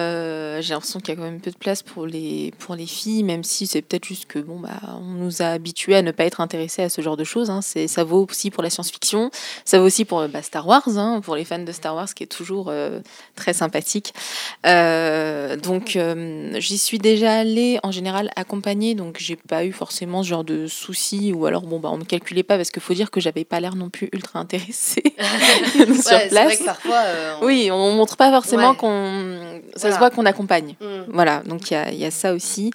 l'impression 0.75 1.01
qu'il 1.01 1.09
y 1.11 1.13
a 1.13 1.17
quand 1.17 1.23
même 1.29 1.41
peu 1.41 1.51
de 1.51 1.57
place 1.57 1.83
pour 1.83 2.07
les, 2.07 2.53
pour 2.59 2.75
les 2.75 2.87
filles, 2.87 3.23
même 3.25 3.45
si 3.45 3.67
c'est 3.67 3.83
peut-être 3.83 4.05
juste 4.05 4.27
que 4.27 4.39
bon, 4.39 4.61
bah, 4.61 4.79
on 4.99 5.05
nous 5.15 5.43
a 5.43 5.47
habitués 5.47 5.97
à 5.97 6.03
ne 6.03 6.11
pas 6.13 6.25
être 6.25 6.41
intéressés 6.41 6.83
à 6.83 6.89
ce 6.89 7.01
genre 7.03 7.17
de 7.17 7.25
choses. 7.25 7.51
Hein. 7.51 7.63
C'est- 7.63 7.89
Ça 7.89 8.05
vaut 8.05 8.27
aussi 8.31 8.51
pour 8.51 8.63
la 8.63 8.71
science-fiction, 8.71 9.31
ça 9.65 9.79
vaut 9.81 9.87
aussi 9.87 10.05
pour 10.05 10.27
bah, 10.29 10.43
Star 10.43 10.67
Wars, 10.67 10.87
hein, 10.97 11.21
pour 11.23 11.35
les 11.37 11.45
fans 11.45 11.59
de 11.59 11.73
Star 11.73 11.95
Wars, 11.95 12.13
qui 12.15 12.23
est 12.25 12.27
toujours 12.27 12.71
très 13.37 13.53
sympathique. 13.53 14.13
Euh, 14.67 15.57
donc 15.57 15.97
euh, 15.97 16.53
j'y 16.61 16.79
suis 16.79 16.99
déjà 16.99 17.33
allée 17.39 17.79
en 17.83 17.91
général 17.93 18.31
accompagnée, 18.37 18.95
donc 18.95 19.17
j'ai 19.19 19.37
pas 19.37 19.65
eu 19.65 19.73
forcément 19.73 20.23
ce 20.23 20.29
genre 20.29 20.45
de 20.45 20.67
soucis 20.67 21.33
ou 21.33 21.47
alors 21.47 21.63
bon 21.63 21.81
bah 21.81 21.89
on 21.93 21.97
me 21.99 22.05
calculait 22.05 22.43
pas 22.43 22.57
parce 22.57 22.71
qu'il 22.71 22.83
faut 22.83 22.95
dire 22.95 23.11
que 23.11 23.21
j'avais 23.21 23.45
pas 23.45 23.61
l'air 23.61 23.75
non 23.77 23.89
plus 23.91 24.09
ultra 24.13 24.39
intéressée 24.39 25.03
sur 25.75 25.89
Ouais, 25.89 25.95
c'est 26.03 26.29
vrai 26.29 26.29
place. 26.29 26.59
que 26.59 26.65
parfois. 26.65 26.97
euh, 27.05 27.35
on- 27.41 27.47
Oui, 27.47 27.71
on 27.73 27.93
montre 27.93 28.17
pas 28.17 28.31
forcément 28.31 28.71
Ouais. 28.71 28.77
qu'on 28.77 29.61
ça 29.77 29.81
Voilà. 29.89 29.95
se 29.95 29.99
voit 29.99 30.11
qu'on 30.11 30.27
accompagne. 30.27 30.75
Mm. 30.81 30.87
Voilà, 31.13 31.43
donc 31.47 31.71
il 31.71 31.75
y 31.75 31.77
a, 31.77 31.91
il 31.93 31.99
y 31.99 32.05
a 32.05 32.11
ça 32.11 32.33
aussi. 32.35 32.71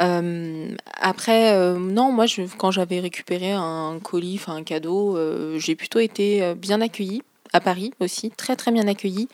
Euh, 0.00 0.68
après, 1.00 1.52
euh, 1.54 1.78
non, 1.78 2.12
moi, 2.12 2.26
je, 2.26 2.42
quand 2.58 2.70
j'avais 2.70 3.00
récupéré 3.00 3.52
un 3.52 3.98
colis, 4.02 4.38
enfin 4.40 4.56
un 4.56 4.62
cadeau, 4.62 5.16
euh, 5.16 5.58
j'ai 5.58 5.74
plutôt 5.74 5.98
été 5.98 6.42
euh, 6.42 6.54
bien 6.54 6.80
accueillie. 6.80 7.22
À 7.56 7.60
Paris 7.60 7.94
aussi, 8.00 8.30
très 8.30 8.54
très 8.54 8.70
bien 8.70 8.86
accueillie. 8.86 9.28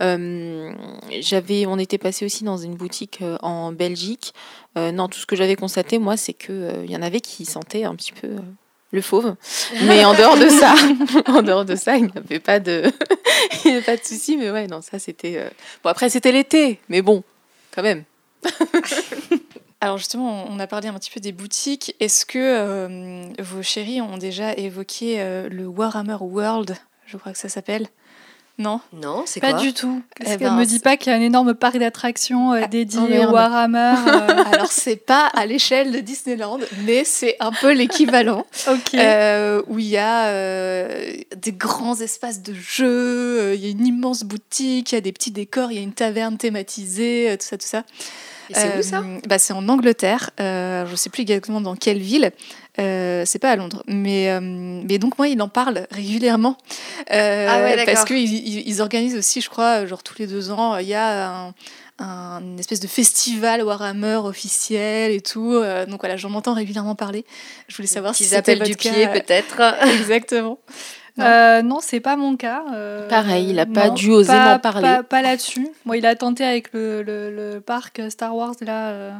Euh, 0.00 0.72
j'avais, 1.18 1.66
on 1.66 1.76
était 1.76 1.98
passé 1.98 2.24
aussi 2.24 2.44
dans 2.44 2.56
une 2.56 2.76
boutique 2.76 3.18
euh, 3.20 3.36
en 3.42 3.72
Belgique. 3.72 4.32
Euh, 4.78 4.92
non, 4.92 5.08
tout 5.08 5.18
ce 5.18 5.26
que 5.26 5.34
j'avais 5.34 5.56
constaté, 5.56 5.98
moi, 5.98 6.16
c'est 6.16 6.34
que 6.34 6.52
euh, 6.52 6.84
il 6.84 6.92
y 6.92 6.96
en 6.96 7.02
avait 7.02 7.18
qui 7.18 7.44
sentaient 7.44 7.82
un 7.82 7.96
petit 7.96 8.12
peu 8.12 8.36
le 8.92 9.00
fauve. 9.00 9.34
Mais 9.86 10.04
en 10.04 10.14
dehors 10.14 10.38
de 10.38 10.48
ça, 10.48 10.72
en 11.26 11.42
dehors 11.42 11.64
de 11.64 11.74
ça, 11.74 11.96
il 11.96 12.04
n'y 12.04 12.12
avait 12.14 12.38
pas 12.38 12.60
de, 12.60 12.84
il 13.64 13.72
n'y 13.72 13.76
avait 13.76 13.84
pas 13.84 13.96
de 13.96 14.04
souci. 14.04 14.36
Mais 14.36 14.52
ouais, 14.52 14.68
non, 14.68 14.80
ça 14.80 15.00
c'était. 15.00 15.50
Bon 15.82 15.90
après 15.90 16.10
c'était 16.10 16.30
l'été, 16.30 16.78
mais 16.88 17.02
bon, 17.02 17.24
quand 17.74 17.82
même. 17.82 18.04
alors 19.84 19.98
justement 19.98 20.46
on 20.48 20.58
a 20.58 20.66
parlé 20.66 20.88
un 20.88 20.94
petit 20.94 21.10
peu 21.10 21.20
des 21.20 21.32
boutiques 21.32 21.94
est-ce 22.00 22.24
que 22.24 22.38
euh, 22.38 23.26
vos 23.38 23.62
chéris 23.62 24.00
ont 24.00 24.16
déjà 24.16 24.54
évoqué 24.54 25.20
euh, 25.20 25.48
le 25.50 25.66
Warhammer 25.66 26.16
World? 26.20 26.76
Je 27.06 27.16
crois 27.16 27.32
que 27.32 27.38
ça 27.38 27.48
s'appelle 27.48 27.88
non 28.56 28.80
Non, 28.92 29.24
c'est 29.26 29.40
Pas 29.40 29.52
quoi 29.52 29.60
du 29.60 29.72
tout. 29.72 30.00
Est-ce 30.20 30.34
Eh 30.34 30.36
qu'elle 30.36 30.48
ben, 30.50 30.56
me 30.56 30.64
dit 30.64 30.78
pas 30.78 30.96
qu'il 30.96 31.10
y 31.10 31.14
a 31.14 31.18
un 31.18 31.20
énorme 31.20 31.54
parc 31.54 31.76
d'attractions 31.76 32.52
euh, 32.52 32.60
Ah, 32.62 32.68
dédié 32.68 33.00
oh 33.00 33.28
au 33.28 33.32
Warhammer 33.32 33.94
euh, 34.06 34.44
alors 34.52 34.70
c'est 34.70 34.94
pas 34.94 35.26
à 35.26 35.44
l'échelle 35.44 35.90
de 35.90 35.98
Disneyland 35.98 36.60
mais 36.84 37.02
c'est 37.04 37.36
un 37.40 37.50
peu 37.50 37.72
l'équivalent. 37.72 38.46
Euh, 38.94 39.62
où 39.66 39.78
il 39.78 39.86
y 39.86 39.96
a 39.96 40.26
euh, 40.28 41.12
des 41.36 41.52
grands 41.52 41.98
espaces 42.00 42.42
de 42.42 42.54
jeux, 42.54 43.54
il 43.54 43.60
y 43.60 43.66
a 43.66 43.70
une 43.70 43.86
immense 43.86 44.22
boutique, 44.22 44.92
il 44.92 44.94
y 44.94 44.98
a 44.98 45.00
des 45.00 45.12
petits 45.12 45.30
décors, 45.30 45.72
il 45.72 45.76
y 45.76 45.78
a 45.78 45.82
une 45.82 45.92
taverne 45.92 46.36
thématisée, 46.36 47.36
tout 47.38 47.46
ça, 47.46 47.58
tout 47.58 47.66
ça. 47.66 47.84
Et 48.50 48.54
c'est 48.54 48.78
où 48.78 48.82
ça 48.82 49.02
bah, 49.28 49.38
C'est 49.38 49.52
en 49.52 49.68
Angleterre, 49.68 50.30
je 50.38 50.90
ne 50.90 50.96
sais 50.96 51.10
plus 51.10 51.22
exactement 51.22 51.60
dans 51.60 51.76
quelle 51.76 51.98
ville. 51.98 52.32
Euh, 52.80 53.22
c'est 53.24 53.38
pas 53.38 53.52
à 53.52 53.56
Londres, 53.56 53.84
mais, 53.86 54.30
euh, 54.32 54.40
mais 54.40 54.98
donc 54.98 55.16
moi 55.16 55.28
il 55.28 55.40
en 55.40 55.48
parle 55.48 55.86
régulièrement 55.92 56.56
Euh, 57.12 57.46
Ah 57.48 57.62
ouais, 57.62 57.84
parce 57.86 58.04
qu'ils 58.04 58.18
ils, 58.32 58.68
ils 58.68 58.82
organisent 58.82 59.16
aussi, 59.16 59.40
je 59.40 59.48
crois, 59.48 59.86
genre 59.86 60.02
tous 60.02 60.18
les 60.18 60.26
deux 60.26 60.50
ans, 60.50 60.76
il 60.78 60.88
y 60.88 60.94
a 60.94 61.30
un, 61.30 61.54
un- 62.00 62.40
une 62.42 62.58
espèce 62.58 62.80
de 62.80 62.88
festival 62.88 63.62
Warhammer 63.62 64.16
officiel 64.24 65.12
et 65.12 65.20
tout. 65.20 65.52
Donc 65.88 66.00
voilà, 66.00 66.16
j'en 66.16 66.34
entends 66.34 66.54
régulièrement 66.54 66.96
parler. 66.96 67.24
Je 67.68 67.76
voulais 67.76 67.86
savoir 67.86 68.14
si 68.16 68.24
Qu'ils 68.24 68.34
c'était 68.34 68.52
appellent 68.54 68.66
du 68.68 68.74
cas. 68.74 68.90
pied, 68.90 69.06
peut-être. 69.06 69.60
Exactement. 70.00 70.58
non. 71.16 71.24
Euh, 71.24 71.62
non, 71.62 71.78
c'est 71.80 72.00
pas 72.00 72.16
mon 72.16 72.36
cas. 72.36 72.64
euh, 72.74 73.08
Pareil, 73.08 73.50
il 73.50 73.58
a 73.60 73.66
pas 73.66 73.86
non, 73.88 73.94
dû 73.94 74.10
oser 74.10 74.32
m'en 74.32 74.58
parler. 74.58 74.82
Pas, 74.82 75.02
pas 75.04 75.22
là-dessus. 75.22 75.68
Moi, 75.84 75.96
il 75.98 76.06
a 76.06 76.16
tenté 76.16 76.42
avec 76.44 76.72
le, 76.72 77.04
le- 77.04 77.30
le 77.30 77.60
parc 77.60 78.02
Star 78.10 78.34
Wars 78.34 78.54
là 78.62 78.88
euh, 78.88 79.12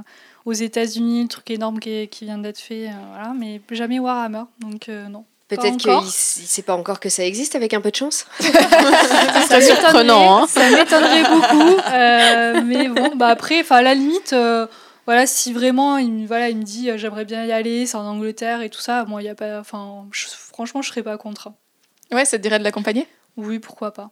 aux 0.45 0.53
États-Unis, 0.53 1.23
le 1.23 1.29
truc 1.29 1.51
énorme 1.51 1.79
qui, 1.81 1.91
est- 1.91 2.07
qui 2.09 2.25
vient 2.25 2.39
d'être 2.39 2.59
fait, 2.59 2.89
euh, 2.89 2.93
voilà, 3.15 3.33
mais 3.39 3.61
jamais 3.71 3.99
Warhammer. 3.99 4.45
Donc 4.61 4.89
euh, 4.89 5.09
non. 5.09 5.25
Peut-être 5.49 5.77
qu'il 5.77 5.91
ne 5.93 6.01
sait 6.47 6.63
pas 6.63 6.75
encore 6.75 7.01
que 7.01 7.09
ça 7.11 7.25
existe 7.25 7.55
avec 7.55 7.75
un 7.75 7.81
peu 7.83 7.91
de 7.91 7.97
chance. 7.97 8.27
ça 8.41 9.61
surprenant, 9.61 10.39
hein. 10.43 10.47
Ça 10.49 10.69
m'étonnerait 10.71 11.23
beaucoup. 11.23 11.77
euh, 11.93 12.63
mais 12.65 12.89
bon, 12.89 13.15
bah 13.17 13.29
après, 13.29 13.61
enfin, 13.61 13.77
à 13.77 13.83
la 13.83 13.95
limite, 13.95 14.33
euh, 14.33 14.67
voilà, 15.07 15.27
si 15.27 15.53
vraiment 15.53 15.99
il, 15.99 16.13
me- 16.13 16.27
voilà, 16.27 16.49
il 16.49 16.57
me 16.57 16.63
dit 16.63 16.91
euh, 16.91 16.97
j'aimerais 16.97 17.25
bien 17.27 17.45
y 17.45 17.53
aller, 17.53 17.85
c'est 17.87 17.97
en 17.97 18.07
Angleterre 18.07 18.63
et 18.63 18.71
tout 18.71 18.81
ça, 18.81 19.05
moi, 19.05 19.23
il 19.23 19.27
y 19.27 19.29
a 19.29 19.35
pas. 19.35 19.61
Enfin, 19.61 20.07
je- 20.13 20.27
franchement, 20.29 20.81
je 20.83 20.89
serais 20.89 21.03
pas 21.03 21.19
contre. 21.19 21.51
Ouais, 22.11 22.25
ça 22.25 22.39
te 22.39 22.43
dirait 22.43 22.59
de 22.59 22.65
l'accompagner? 22.65 23.07
Oui, 23.37 23.59
pourquoi 23.59 23.93
pas. 23.93 24.11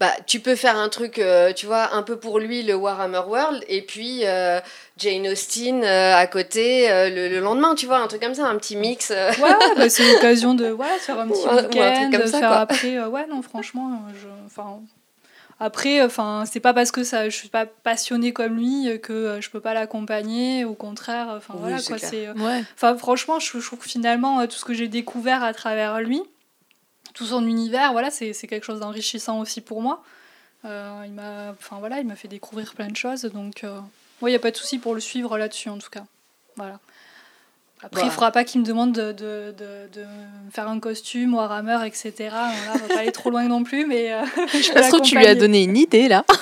Bah, 0.00 0.10
tu 0.26 0.40
peux 0.40 0.56
faire 0.56 0.78
un 0.78 0.88
truc, 0.88 1.18
euh, 1.18 1.52
tu 1.52 1.66
vois, 1.66 1.92
un 1.94 2.02
peu 2.02 2.16
pour 2.18 2.38
lui, 2.38 2.62
le 2.62 2.74
Warhammer 2.74 3.20
World, 3.28 3.62
et 3.68 3.82
puis 3.82 4.22
euh, 4.24 4.58
Jane 4.96 5.28
Austen 5.28 5.84
euh, 5.84 6.16
à 6.16 6.26
côté 6.26 6.90
euh, 6.90 7.10
le, 7.10 7.28
le 7.28 7.38
lendemain, 7.40 7.74
tu 7.74 7.84
vois, 7.84 7.98
un 7.98 8.06
truc 8.06 8.22
comme 8.22 8.34
ça, 8.34 8.46
un 8.46 8.56
petit 8.56 8.76
mix. 8.76 9.10
euh. 9.10 9.30
Ouais, 9.32 9.42
ouais, 9.42 9.74
bah, 9.76 9.90
c'est 9.90 10.10
l'occasion 10.10 10.54
de 10.54 10.68
voilà, 10.68 10.94
faire 10.94 11.20
un 11.20 11.28
petit 11.28 11.46
week-end, 11.46 12.08
comme 12.10 12.22
de 12.22 12.26
ça, 12.26 12.38
faire 12.38 12.48
quoi. 12.48 12.56
après. 12.60 12.96
euh, 12.96 13.08
ouais, 13.08 13.26
non, 13.28 13.42
franchement, 13.42 14.00
je, 14.18 14.26
enfin, 14.46 14.80
après, 15.62 16.00
enfin, 16.02 16.44
c'est 16.50 16.60
pas 16.60 16.72
parce 16.72 16.90
que 16.90 17.04
ça, 17.04 17.28
je 17.28 17.36
suis 17.36 17.50
pas 17.50 17.66
passionnée 17.66 18.32
comme 18.32 18.56
lui 18.56 18.98
que 19.02 19.36
je 19.42 19.50
peux 19.50 19.60
pas 19.60 19.74
l'accompagner. 19.74 20.64
Au 20.64 20.72
contraire, 20.72 21.26
enfin 21.36 21.52
Oui, 21.56 21.60
voilà 21.68 21.82
quoi. 21.82 21.98
C'est, 21.98 22.30
Ouais. 22.30 22.62
Enfin, 22.74 22.96
franchement, 22.96 23.38
je, 23.38 23.58
je 23.58 23.66
trouve 23.66 23.78
que 23.80 23.88
finalement, 23.88 24.46
tout 24.46 24.56
ce 24.56 24.64
que 24.64 24.72
j'ai 24.72 24.88
découvert 24.88 25.44
à 25.44 25.52
travers 25.52 26.00
lui, 26.00 26.22
tout 27.20 27.26
son 27.26 27.46
univers, 27.46 27.92
voilà, 27.92 28.10
c'est 28.10 28.32
c'est 28.32 28.46
quelque 28.46 28.64
chose 28.64 28.80
d'enrichissant 28.80 29.40
aussi 29.40 29.60
pour 29.60 29.82
moi. 29.82 30.02
Euh, 30.64 31.02
il 31.04 31.12
m'a 31.12 31.50
enfin, 31.50 31.76
voilà, 31.78 32.00
il 32.00 32.06
m'a 32.06 32.16
fait 32.16 32.28
découvrir 32.28 32.72
plein 32.72 32.88
de 32.88 32.96
choses, 32.96 33.26
donc 33.26 33.62
euh, 33.62 33.78
il 34.22 34.28
n'y 34.28 34.34
a 34.34 34.38
pas 34.38 34.50
de 34.50 34.56
souci 34.56 34.78
pour 34.78 34.94
le 34.94 35.00
suivre 35.00 35.36
là-dessus, 35.36 35.68
en 35.68 35.76
tout 35.76 35.90
cas. 35.90 36.04
Voilà. 36.56 36.78
Après, 37.82 38.00
il 38.00 38.06
ne 38.06 38.10
faudra 38.10 38.30
pas 38.30 38.44
qu'il 38.44 38.62
me 38.62 38.66
demande 38.66 38.92
de, 38.92 39.12
de, 39.12 39.54
de, 39.58 40.06
faire 40.50 40.66
un 40.68 40.80
costume, 40.80 41.34
Warhammer, 41.34 41.86
etc. 41.86 42.12
Bon, 42.18 42.28
là, 42.30 42.52
on 42.74 42.78
va 42.78 42.88
pas 42.88 43.00
aller 43.00 43.12
trop 43.12 43.28
loin 43.28 43.44
non 43.44 43.64
plus, 43.64 43.84
mais 43.86 44.14
euh, 44.14 44.24
je 44.52 44.72
peux 44.72 44.78
Ça 44.78 44.84
se 44.84 44.88
trouve, 44.88 45.02
tu 45.02 45.18
lui 45.18 45.26
as 45.26 45.34
donné 45.34 45.62
une 45.62 45.76
idée 45.76 46.08
là. 46.08 46.24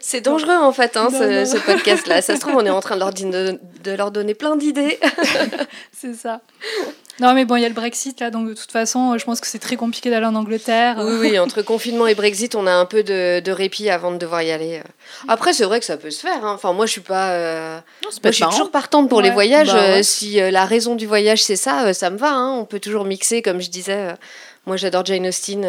C'est 0.00 0.22
dangereux 0.22 0.56
en 0.56 0.72
fait, 0.72 0.96
hein, 0.96 1.08
Non, 1.12 1.18
ce, 1.46 1.58
podcast-là. 1.58 2.22
Ça 2.22 2.36
se 2.36 2.40
trouve, 2.40 2.56
on 2.56 2.64
est 2.64 2.70
en 2.70 2.80
train 2.80 2.94
de 2.94 3.00
leur, 3.00 3.12
di- 3.12 3.24
de, 3.24 3.58
de 3.84 3.92
leur 3.92 4.10
donner 4.10 4.34
plein 4.34 4.56
d'idées. 4.56 4.98
C'est 5.92 6.14
ça. 6.14 6.40
Non, 7.20 7.34
mais 7.34 7.44
bon, 7.44 7.56
il 7.56 7.62
y 7.62 7.64
a 7.64 7.68
le 7.68 7.74
Brexit 7.74 8.18
là, 8.20 8.30
donc 8.30 8.48
de 8.48 8.54
toute 8.54 8.72
façon, 8.72 9.16
je 9.18 9.24
pense 9.24 9.40
que 9.40 9.46
c'est 9.46 9.58
très 9.58 9.76
compliqué 9.76 10.10
d'aller 10.10 10.26
en 10.26 10.34
Angleterre. 10.34 10.96
Oui, 10.98 11.14
oui, 11.20 11.38
entre 11.38 11.60
confinement 11.62 12.06
et 12.06 12.14
Brexit, 12.14 12.54
on 12.54 12.66
a 12.66 12.72
un 12.72 12.86
peu 12.86 13.02
de, 13.02 13.40
de 13.40 13.52
répit 13.52 13.90
avant 13.90 14.10
de 14.12 14.16
devoir 14.16 14.42
y 14.42 14.50
aller. 14.50 14.82
Après, 15.28 15.52
c'est 15.52 15.64
vrai 15.64 15.78
que 15.78 15.84
ça 15.86 15.96
peut 15.98 16.10
se 16.10 16.20
faire. 16.20 16.44
hein. 16.44 16.52
Enfin, 16.54 16.72
moi, 16.72 16.86
je 16.86 16.92
suis 16.92 17.00
pas. 17.02 17.32
euh, 17.32 17.76
Non, 18.02 18.08
Moi, 18.10 18.10
je 18.24 18.30
suis 18.32 18.44
toujours 18.46 18.70
partante 18.70 19.08
pour 19.08 19.20
les 19.20 19.30
voyages. 19.30 19.68
Bah 19.68 19.74
ouais. 19.74 20.00
Euh, 20.00 20.02
si 20.02 20.40
euh, 20.40 20.50
la 20.50 20.64
raison 20.64 20.94
du 20.94 21.06
voyage, 21.06 21.42
c'est 21.44 21.54
ça, 21.56 21.84
euh, 21.86 21.92
ça 21.92 22.08
me 22.10 22.16
va. 22.16 22.30
hein. 22.32 22.54
On 22.58 22.64
peut 22.64 22.80
toujours 22.80 23.04
mixer, 23.04 23.42
comme 23.42 23.60
je 23.60 23.68
disais. 23.70 23.92
euh, 23.94 24.12
moi, 24.66 24.76
j'adore 24.76 25.04
Jane 25.04 25.26
Austen. 25.26 25.64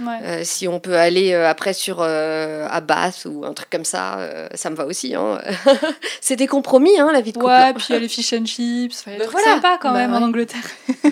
Euh, 0.00 0.04
Ouais. 0.06 0.18
euh, 0.22 0.40
si 0.44 0.68
on 0.68 0.78
peut 0.80 0.96
aller 0.96 1.32
euh, 1.32 1.48
après 1.48 1.72
sur 1.72 1.98
euh, 2.00 2.66
à 2.70 2.80
Bath 2.80 3.26
ou 3.30 3.44
un 3.44 3.52
truc 3.54 3.70
comme 3.70 3.84
ça, 3.84 4.18
euh, 4.18 4.48
ça 4.54 4.68
me 4.70 4.76
va 4.76 4.84
aussi. 4.86 5.14
hein. 5.14 5.40
c'est 6.20 6.36
des 6.36 6.46
compromis, 6.46 6.98
hein, 6.98 7.10
la 7.12 7.20
vie 7.20 7.32
de 7.32 7.38
couple. 7.38 7.50
Ouais, 7.50 7.72
puis 7.74 7.86
il 7.90 7.92
y 7.94 7.96
a 7.96 7.98
les 8.00 8.08
fish 8.08 8.32
and 8.32 8.44
chips, 8.44 9.04
il 9.06 9.12
y 9.12 9.16
a 9.16 9.18
des 9.18 9.18
Bah 9.18 9.24
trucs 9.24 9.38
voilà. 9.40 9.54
sympas 9.54 9.78
quand 9.78 9.92
Bah 9.92 9.98
même 9.98 10.12
ouais. 10.12 10.18
en 10.18 10.22
Angleterre. 10.22 10.60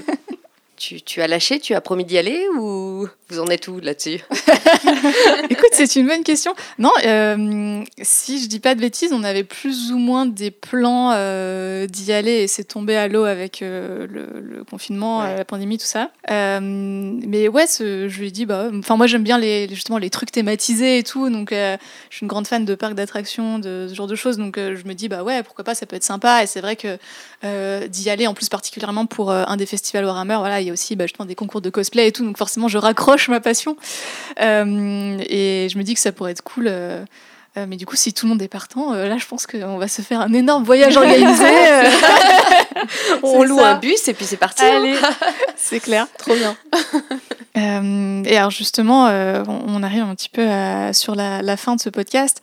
Tu, 0.76 1.00
tu 1.00 1.22
as 1.22 1.28
lâché, 1.28 1.60
tu 1.60 1.72
as 1.74 1.80
promis 1.80 2.04
d'y 2.04 2.18
aller 2.18 2.46
ou 2.58 2.93
vous 3.28 3.40
en 3.40 3.46
êtes 3.48 3.68
où 3.68 3.80
là-dessus? 3.80 4.20
Écoute, 5.50 5.68
c'est 5.72 5.96
une 5.96 6.06
bonne 6.06 6.22
question. 6.22 6.54
Non, 6.78 6.90
euh, 7.04 7.82
si 8.02 8.42
je 8.42 8.48
dis 8.48 8.60
pas 8.60 8.74
de 8.74 8.80
bêtises, 8.80 9.12
on 9.12 9.24
avait 9.24 9.44
plus 9.44 9.92
ou 9.92 9.98
moins 9.98 10.26
des 10.26 10.50
plans 10.50 11.10
euh, 11.12 11.86
d'y 11.86 12.12
aller 12.12 12.42
et 12.42 12.46
c'est 12.48 12.64
tombé 12.64 12.96
à 12.96 13.08
l'eau 13.08 13.24
avec 13.24 13.62
euh, 13.62 14.06
le, 14.10 14.40
le 14.40 14.64
confinement, 14.64 15.20
Ouais. 15.20 15.36
la 15.36 15.44
pandémie, 15.44 15.78
tout 15.78 15.86
ça. 15.86 16.10
Mais 16.30 17.48
ouais, 17.48 17.66
ce- 17.66 18.08
je 18.08 18.20
lui 18.20 18.28
ai 18.28 18.30
dit, 18.30 18.46
bah, 18.46 18.68
enfin 18.78 18.96
moi 18.96 19.06
j'aime 19.06 19.22
bien 19.22 19.38
les, 19.38 19.68
justement 19.68 19.98
les 19.98 20.10
trucs 20.10 20.30
thématisés 20.32 20.98
et 20.98 21.02
tout, 21.02 21.28
donc 21.30 21.50
je 21.52 21.76
suis 22.10 22.22
une 22.24 22.28
grande 22.28 22.46
fan 22.46 22.64
de 22.64 22.74
parcs 22.74 22.94
d'attractions, 22.94 23.58
de 23.58 23.86
ce 23.88 23.94
genre 23.94 24.06
de 24.06 24.14
choses, 24.16 24.36
donc 24.38 24.56
je 24.56 24.86
me 24.86 24.94
dis, 24.94 25.08
bah 25.08 25.22
ouais, 25.22 25.42
pourquoi 25.42 25.64
pas, 25.64 25.74
ça 25.74 25.86
peut 25.86 25.96
être 25.96 26.04
sympa. 26.04 26.42
Et 26.42 26.46
c'est 26.46 26.60
vrai 26.60 26.76
que 26.76 26.98
d'y 27.88 28.10
aller, 28.10 28.26
en 28.26 28.34
plus 28.34 28.48
particulièrement 28.48 29.06
pour 29.06 29.30
un 29.30 29.56
des 29.56 29.66
festivals 29.66 30.04
Warhammer, 30.04 30.36
voilà, 30.38 30.60
il 30.60 30.66
y 30.66 30.70
a 30.70 30.72
aussi 30.72 30.96
bah, 30.96 31.04
justement 31.06 31.26
des 31.26 31.34
concours 31.34 31.60
de 31.60 31.70
cosplay 31.70 32.08
et 32.08 32.12
tout, 32.12 32.24
donc 32.24 32.36
forcément 32.38 32.68
je 32.68 32.78
raccroche 32.94 33.28
ma 33.28 33.40
passion. 33.40 33.76
Euh, 34.40 35.16
et 35.28 35.68
je 35.70 35.76
me 35.78 35.82
dis 35.82 35.94
que 35.94 36.00
ça 36.00 36.12
pourrait 36.12 36.32
être 36.32 36.42
cool. 36.42 36.66
euh, 36.68 37.04
euh, 37.56 37.66
mais 37.68 37.76
du 37.76 37.86
coup, 37.86 37.94
si 37.94 38.12
tout 38.12 38.26
le 38.26 38.30
monde 38.30 38.42
est 38.42 38.48
partant, 38.48 38.92
là, 38.94 39.16
je 39.16 39.26
pense 39.26 39.46
qu'on 39.46 39.78
va 39.78 39.86
se 39.86 40.02
faire 40.02 40.20
un 40.20 40.32
énorme 40.32 40.64
voyage 40.64 40.96
organisé. 40.96 41.44
On 43.22 43.44
loue 43.44 43.58
ça. 43.60 43.70
un 43.72 43.78
bus 43.78 44.08
et 44.08 44.14
puis 44.14 44.24
c'est 44.24 44.36
parti. 44.36 44.64
hein. 44.64 44.94
C'est 45.56 45.78
clair. 45.80 46.06
Trop 46.18 46.34
bien. 46.34 46.56
Et 48.26 48.36
alors 48.36 48.50
justement, 48.50 49.04
on 49.06 49.82
arrive 49.84 50.02
un 50.02 50.14
petit 50.16 50.28
peu 50.28 50.46
à- 50.48 50.92
sur 50.92 51.14
la, 51.14 51.40
la 51.42 51.56
fin 51.56 51.76
de 51.76 51.80
ce 51.80 51.88
podcast. 51.88 52.40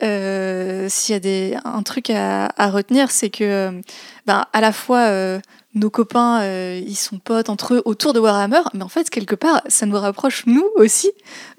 S'il 0.00 1.12
y 1.12 1.16
a 1.16 1.20
des, 1.20 1.56
un 1.64 1.82
truc 1.82 2.08
à, 2.10 2.48
à 2.56 2.70
retenir, 2.70 3.10
c'est 3.10 3.28
que 3.30 3.70
ben, 4.26 4.46
à 4.54 4.60
la 4.62 4.72
fois 4.72 5.08
nos 5.74 5.90
copains, 5.90 6.40
euh, 6.42 6.80
ils 6.86 6.96
sont 6.96 7.18
potes 7.18 7.48
entre 7.48 7.74
eux 7.74 7.82
autour 7.84 8.12
de 8.12 8.20
Warhammer, 8.20 8.62
mais 8.74 8.82
en 8.82 8.88
fait, 8.88 9.10
quelque 9.10 9.34
part, 9.34 9.62
ça 9.68 9.86
nous 9.86 9.98
rapproche 9.98 10.44
nous 10.46 10.68
aussi, 10.76 11.10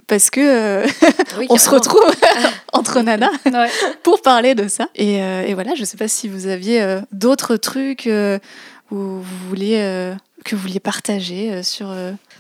parce 0.07 0.30
que 0.30 0.39
euh, 0.39 0.88
Oui, 1.39 1.47
on 1.49 1.57
se 1.57 1.70
retrouve 1.70 2.05
entre 2.74 3.01
nanas 3.01 3.32
Ouais. 3.45 3.70
pour 4.03 4.22
parler 4.22 4.55
de 4.55 4.68
ça. 4.68 4.88
Et, 4.95 5.22
euh, 5.22 5.43
et 5.45 5.53
voilà, 5.53 5.76
je 5.76 5.84
sais 5.84 5.97
pas 5.97 6.07
si 6.07 6.28
vous 6.30 6.47
aviez 6.47 7.01
d'autres 7.11 7.57
trucs 7.57 8.07
où 8.91 8.97
vous 8.97 9.47
vouliez, 9.49 10.13
que 10.45 10.55
vous 10.55 10.61
vouliez 10.61 10.80
partager 10.80 11.61
sur, 11.63 11.88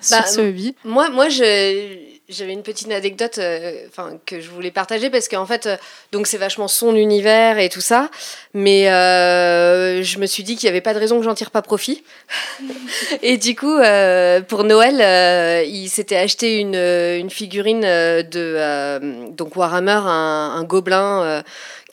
sur 0.01 0.17
Bah, 0.17 0.25
ce 0.25 0.41
hobby. 0.41 0.75
Moi, 0.85 1.09
moi 1.09 1.27
je- 1.29 2.14
j'avais 2.27 2.53
une 2.53 2.63
petite 2.63 2.91
anecdote 2.91 3.37
euh, 3.37 3.85
enfin, 3.87 4.17
que 4.25 4.41
je 4.41 4.49
voulais 4.49 4.71
partager 4.71 5.09
parce 5.09 5.27
qu'en 5.27 5.45
fait, 5.45 5.67
euh, 5.67 5.77
donc 6.11 6.25
c'est 6.25 6.37
vachement 6.37 6.67
son 6.67 6.95
univers 6.95 7.59
et 7.59 7.69
tout 7.69 7.81
ça. 7.81 8.09
Mais 8.53 8.89
euh, 8.89 10.01
je 10.01 10.17
me 10.17 10.25
suis 10.25 10.43
dit 10.43 10.55
qu'il 10.55 10.67
n'y 10.67 10.71
avait 10.71 10.81
pas 10.81 10.93
de 10.93 10.99
raison 10.99 11.17
que 11.19 11.23
j'en 11.23 11.35
tire 11.35 11.51
pas 11.51 11.61
profit. 11.61 12.03
et 13.21 13.37
du 13.37 13.55
coup, 13.55 13.77
euh, 13.77 14.41
pour 14.41 14.63
Noël, 14.63 15.65
il 15.67 15.87
s'était 15.89 16.17
acheté 16.17 16.59
une, 16.59 16.75
une 16.75 17.29
figurine 17.29 17.81
de 17.81 18.23
euh, 18.35 19.29
donc 19.29 19.55
Warhammer, 19.55 19.91
un, 19.91 20.55
un 20.57 20.63
gobelin. 20.63 21.43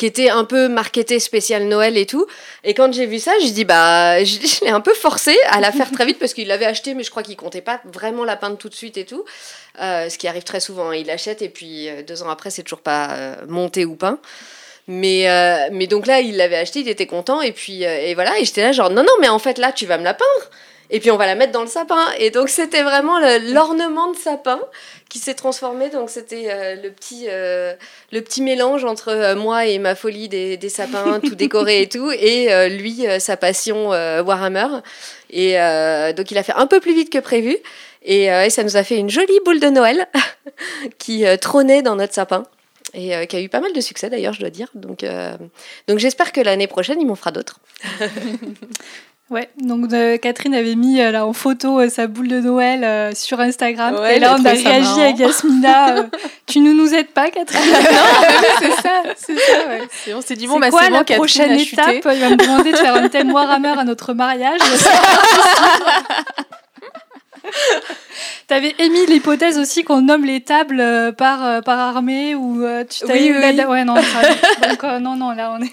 Qui 0.02 0.06
était 0.06 0.30
un 0.30 0.44
peu 0.44 0.66
marketé 0.66 1.20
spécial 1.20 1.62
Noël 1.68 1.96
et 1.96 2.06
tout. 2.06 2.26
Et 2.64 2.74
quand 2.74 2.92
j'ai 2.92 3.06
vu 3.06 3.20
ça, 3.20 3.30
j'ai 3.40 3.52
dit, 3.52 3.64
bah, 3.64 4.24
je, 4.24 4.64
l'ai 4.64 4.70
un 4.72 4.80
peu 4.80 4.94
forcé 4.94 5.38
à 5.48 5.60
la 5.60 5.70
faire 5.70 5.92
très 5.92 6.04
vite 6.04 6.18
parce 6.18 6.34
qu'il 6.34 6.48
l'avait 6.48 6.64
acheté, 6.66 6.94
mais 6.94 7.04
je 7.04 7.10
crois 7.12 7.22
qu'il 7.22 7.36
comptait 7.36 7.60
pas 7.60 7.80
vraiment 7.84 8.24
la 8.24 8.34
peindre 8.34 8.58
tout 8.58 8.68
de 8.68 8.74
suite 8.74 8.96
et 8.96 9.04
tout. 9.04 9.24
Euh, 9.80 10.08
ce 10.08 10.18
qui 10.18 10.26
arrive 10.26 10.42
très 10.42 10.58
souvent. 10.58 10.90
hein. 10.90 10.96
Il 10.96 11.06
l'achète 11.06 11.40
et 11.40 11.48
puis 11.48 11.88
euh, 11.88 12.02
deux 12.02 12.24
ans 12.24 12.30
après, 12.30 12.50
c'est 12.50 12.64
toujours 12.64 12.80
pas 12.80 13.12
euh, 13.12 13.36
monté 13.46 13.84
ou 13.84 13.94
peint. 13.94 14.18
Mais, 14.88 15.28
mais 15.70 15.86
donc 15.86 16.08
là, 16.08 16.18
il 16.18 16.36
l'avait 16.36 16.56
acheté, 16.56 16.80
il 16.80 16.88
était 16.88 17.06
content. 17.06 17.40
Et 17.40 17.52
puis, 17.52 17.84
et 17.84 18.14
voilà. 18.14 18.36
Et 18.40 18.44
j'étais 18.44 18.62
là, 18.62 18.72
genre, 18.72 18.90
non, 18.90 19.04
non, 19.04 19.12
mais 19.20 19.28
en 19.28 19.38
fait, 19.38 19.58
là, 19.58 19.70
tu 19.70 19.86
vas 19.86 19.98
me 19.98 20.02
la 20.02 20.14
peindre. 20.14 20.50
Et 20.94 21.00
puis, 21.00 21.10
on 21.10 21.16
va 21.16 21.24
la 21.24 21.34
mettre 21.34 21.52
dans 21.52 21.62
le 21.62 21.68
sapin. 21.68 22.06
Et 22.18 22.28
donc, 22.28 22.50
c'était 22.50 22.82
vraiment 22.82 23.18
l'ornement 23.18 24.12
de 24.12 24.16
sapin 24.16 24.60
qui 25.08 25.18
s'est 25.18 25.32
transformé. 25.32 25.88
Donc, 25.88 26.10
c'était 26.10 26.48
euh, 26.50 26.76
le, 26.82 26.90
petit, 26.90 27.24
euh, 27.28 27.72
le 28.12 28.20
petit 28.20 28.42
mélange 28.42 28.84
entre 28.84 29.08
euh, 29.08 29.34
moi 29.34 29.64
et 29.64 29.78
ma 29.78 29.94
folie 29.94 30.28
des, 30.28 30.58
sapins, 30.68 31.18
tout 31.20 31.34
décoré 31.34 31.80
et 31.80 31.88
tout. 31.88 32.10
Et 32.12 32.68
lui, 32.68 33.06
sa 33.20 33.38
passion 33.38 33.88
Warhammer. 33.88 34.68
Et 35.30 35.54
donc, 36.14 36.30
il 36.30 36.36
a 36.36 36.42
fait 36.42 36.54
un 36.54 36.66
peu 36.66 36.78
plus 36.78 36.94
vite 36.94 37.10
que 37.10 37.18
prévu. 37.18 37.56
Et, 38.04 38.28
ça 38.50 38.62
nous 38.62 38.76
a 38.76 38.84
fait 38.84 38.98
une 38.98 39.08
jolie 39.08 39.40
boule 39.46 39.60
de 39.60 39.68
Noël 39.68 40.06
qui 40.98 41.24
trônait 41.40 41.80
dans 41.80 41.96
notre 41.96 42.12
sapin. 42.12 42.44
Et 42.92 43.26
qui 43.26 43.36
a 43.36 43.40
eu 43.40 43.48
pas 43.48 43.60
mal 43.60 43.72
de 43.72 43.80
succès 43.80 44.10
d'ailleurs, 44.10 44.34
je 44.34 44.40
dois 44.40 44.50
dire. 44.50 44.68
Donc, 44.74 45.06
donc 45.88 45.98
j'espère 45.98 46.32
que 46.32 46.42
l'année 46.42 46.66
prochaine, 46.66 47.00
il 47.00 47.06
m'en 47.06 47.14
fera 47.14 47.30
d'autres. 47.30 47.60
Ouais, 49.32 49.48
donc 49.58 49.90
euh, 49.94 50.18
Catherine 50.18 50.54
avait 50.54 50.74
mis 50.74 51.00
euh, 51.00 51.10
là 51.10 51.24
en 51.26 51.32
photo 51.32 51.80
euh, 51.80 51.88
sa 51.88 52.06
boule 52.06 52.28
de 52.28 52.38
Noël 52.40 52.84
euh, 52.84 53.12
sur 53.14 53.40
Instagram. 53.40 53.94
Ouais, 53.94 54.16
et 54.16 54.20
là, 54.20 54.36
on 54.38 54.44
a 54.44 54.50
réagi 54.50 55.00
avec 55.00 55.18
Yasmina. 55.18 55.96
euh, 55.96 56.02
tu 56.46 56.60
ne 56.60 56.72
nous 56.74 56.92
aides 56.92 57.08
pas, 57.08 57.30
Catherine? 57.30 57.62
C'est 58.60 58.70
ça, 58.82 59.02
c'est 59.16 59.38
ça. 59.38 59.66
Ouais. 59.68 59.88
On 60.14 60.20
s'est 60.20 60.36
dit 60.36 60.46
bon, 60.46 60.54
C'est 60.54 60.60
bah, 60.60 60.70
quoi 60.70 60.82
c'est 60.82 60.88
bon, 60.90 60.94
la 60.96 60.98
Catherine 61.04 61.16
prochaine 61.16 61.50
a 61.52 61.58
chuté. 61.58 61.72
étape? 61.96 62.12
Il 62.14 62.20
va 62.20 62.28
me 62.28 62.36
demander 62.36 62.72
de 62.72 62.76
faire 62.76 62.94
un 62.94 63.08
thème 63.08 63.32
Warhammer 63.32 63.74
à 63.78 63.84
notre 63.84 64.12
mariage. 64.12 64.60
T'avais 68.48 68.74
émis 68.78 69.06
l'hypothèse 69.06 69.58
aussi 69.58 69.82
qu'on 69.84 70.02
nomme 70.02 70.24
les 70.26 70.42
tables 70.42 70.80
euh, 70.80 71.10
par, 71.12 71.44
euh, 71.44 71.60
par 71.62 71.78
armée 71.78 72.34
ou 72.34 72.62
euh, 72.62 72.84
tu 72.84 73.00
t'avais 73.00 73.20
Oui, 73.20 73.26
eu 73.28 73.36
oui, 73.38 73.56
la-. 73.56 73.68
Ouais, 73.68 73.84
non, 73.84 73.96
ça- 73.96 74.68
donc, 74.68 74.84
euh, 74.84 74.98
non, 74.98 75.16
non, 75.16 75.30
là 75.32 75.56
on 75.58 75.62
est. 75.62 75.72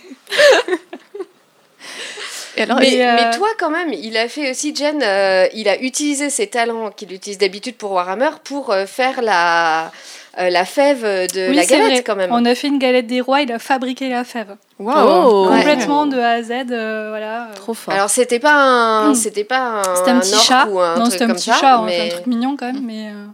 Et 2.59 2.63
alors, 2.63 2.79
mais, 2.79 2.93
et, 2.93 3.07
euh, 3.07 3.15
mais 3.15 3.37
toi, 3.37 3.47
quand 3.57 3.69
même, 3.69 3.93
il 3.93 4.17
a 4.17 4.27
fait 4.27 4.51
aussi, 4.51 4.75
Jen, 4.75 5.01
euh, 5.01 5.47
il 5.53 5.67
a 5.69 5.81
utilisé 5.81 6.29
ses 6.29 6.47
talents 6.47 6.91
qu'il 6.91 7.11
utilise 7.13 7.37
d'habitude 7.37 7.75
pour 7.77 7.91
Warhammer 7.93 8.31
pour 8.43 8.71
euh, 8.71 8.85
faire 8.85 9.21
la, 9.21 9.91
euh, 10.39 10.49
la 10.49 10.65
fève 10.65 11.01
de 11.03 11.49
Oui, 11.49 11.55
la 11.55 11.65
galette 11.65 11.91
vrai. 11.91 12.03
quand 12.03 12.15
même. 12.17 12.31
On 12.33 12.43
a 12.45 12.55
fait 12.55 12.67
une 12.67 12.77
galette 12.79 13.07
des 13.07 13.21
rois, 13.21 13.41
il 13.41 13.51
a 13.51 13.59
fabriqué 13.59 14.09
la 14.09 14.23
fève. 14.23 14.55
Oh, 14.79 15.47
Ouais. 15.49 15.57
Complètement 15.57 16.05
de 16.05 16.17
A 16.19 16.31
à 16.31 16.43
Z, 16.43 16.51
euh, 16.71 17.07
voilà. 17.09 17.47
Trop 17.55 17.73
fort. 17.73 17.93
Alors 17.93 18.09
c'était 18.09 18.39
pas 18.39 18.53
un, 18.53 19.11
Mm. 19.11 19.15
c'était 19.15 19.43
pas 19.45 19.81
un, 19.87 19.95
C'était 19.95 20.11
un 20.11 20.19
petit 20.19 20.35
chat. 20.35 20.67
ou 20.67 20.79
un 20.79 20.95
non, 20.95 21.01
truc 21.03 21.11
c'était 21.13 21.23
un 21.23 21.27
comme 21.27 21.35
petit 21.37 21.49
ça, 21.49 21.55
chat, 21.59 21.75
hein, 21.77 21.83
mais 21.85 22.07
un 22.07 22.09
truc 22.09 22.27
mignon 22.27 22.55
quand 22.57 22.71
même, 22.73 22.83
mais. 22.85 23.07
euh, 23.07 23.25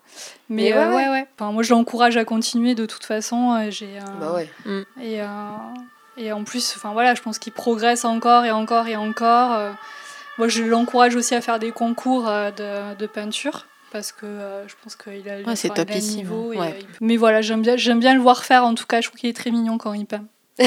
Mais, 0.50 0.72
Mais 0.72 0.74
ouais, 0.74 0.86
ouais, 0.86 0.96
ouais. 0.96 1.10
ouais. 1.10 1.28
Enfin, 1.40 1.52
moi, 1.52 1.64
je 1.64 1.72
l'encourage 1.74 2.18
à 2.18 2.24
continuer 2.26 2.76
de 2.76 2.86
toute 2.86 3.04
façon. 3.04 3.58
J'ai. 3.72 3.86
euh, 3.98 4.20
bah 4.22 4.34
ouais. 4.36 4.48
Et, 5.02 5.20
euh, 5.22 5.26
et 6.18 6.32
en 6.32 6.44
plus, 6.44 6.74
enfin 6.76 6.92
voilà, 6.94 7.14
je 7.16 7.22
pense 7.22 7.40
qu'il 7.40 7.54
progresse 7.54 8.06
encore 8.06 8.46
et 8.46 8.52
encore 8.52 8.88
et 8.88 8.96
encore. 8.96 9.54
euh. 9.54 9.72
moi, 10.38 10.48
je 10.48 10.64
l'encourage 10.64 11.16
aussi 11.16 11.36
à 11.36 11.42
faire 11.42 11.60
des 11.60 11.72
concours 11.72 12.28
euh, 12.28 12.52
de, 12.52 12.96
de 12.96 13.06
peinture 13.08 13.66
parce 13.92 14.12
que 14.12 14.26
euh, 14.26 14.68
je 14.68 14.74
pense 14.84 14.96
qu'il 14.96 15.28
a, 15.30 15.38
Ouais, 15.48 15.56
c'est 15.56 15.70
il 15.70 15.72
a 15.72 15.86
niveau. 16.18 16.52
et, 16.54 16.58
ouais. 16.58 16.76
il 16.80 16.86
peut- 16.86 16.94
Mais 17.02 17.18
voilà, 17.18 17.42
j'aime 17.42 17.62
bien, 17.62 17.78
j'aime 17.78 18.00
bien 18.00 18.14
le 18.14 18.20
voir 18.22 18.44
faire. 18.44 18.64
En 18.66 18.74
tout 18.76 18.86
cas, 18.86 19.00
je 19.02 19.08
trouve 19.08 19.20
qu'il 19.20 19.30
est 19.30 19.34
très 19.34 19.52
mignon 19.52 19.78
quand 19.78 19.94
il 19.94 20.06
peint. 20.06 20.26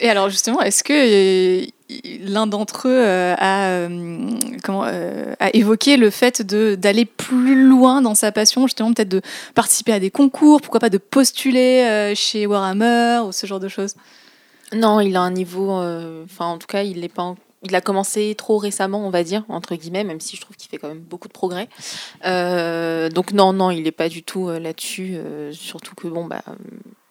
Et 0.00 0.08
alors 0.08 0.28
justement, 0.30 0.60
est-ce 0.62 0.84
que 0.84 1.66
l'un 2.20 2.46
d'entre 2.46 2.88
eux 2.88 3.02
euh, 3.02 3.34
a, 3.38 3.68
euh, 3.70 4.30
euh, 4.68 5.34
a 5.40 5.54
évoqué 5.54 5.96
le 5.96 6.10
fait 6.10 6.42
d'aller 6.42 7.04
plus 7.04 7.66
loin 7.66 8.02
dans 8.02 8.14
sa 8.14 8.32
passion, 8.32 8.66
justement 8.66 8.92
peut-être 8.92 9.08
de 9.08 9.22
participer 9.54 9.92
à 9.92 10.00
des 10.00 10.10
concours, 10.10 10.60
pourquoi 10.60 10.80
pas 10.80 10.90
de 10.90 10.98
postuler 10.98 12.12
chez 12.14 12.46
Warhammer 12.46 13.20
ou 13.26 13.32
ce 13.32 13.46
genre 13.46 13.60
de 13.60 13.68
choses 13.68 13.94
Non, 14.72 15.00
il 15.00 15.16
a 15.16 15.20
un 15.20 15.30
niveau. 15.30 15.70
Enfin, 15.70 16.46
en 16.46 16.58
tout 16.58 16.66
cas, 16.66 16.82
il 16.82 17.04
est 17.04 17.12
pas. 17.12 17.34
Il 17.64 17.74
a 17.74 17.80
commencé 17.80 18.36
trop 18.38 18.56
récemment, 18.56 19.04
on 19.04 19.10
va 19.10 19.24
dire, 19.24 19.44
entre 19.48 19.74
guillemets, 19.74 20.04
même 20.04 20.20
si 20.20 20.36
je 20.36 20.40
trouve 20.40 20.54
qu'il 20.54 20.70
fait 20.70 20.78
quand 20.78 20.86
même 20.86 21.00
beaucoup 21.00 21.26
de 21.26 21.32
progrès. 21.32 21.68
Donc 23.08 23.32
non, 23.32 23.52
non, 23.52 23.70
il 23.70 23.82
n'est 23.82 23.92
pas 23.92 24.08
du 24.08 24.22
tout 24.22 24.48
euh, 24.48 24.58
là-dessus. 24.58 25.14
euh, 25.16 25.52
surtout 25.52 25.94
que 25.94 26.08
bon, 26.08 26.24
bah, 26.24 26.42
euh, 26.48 26.52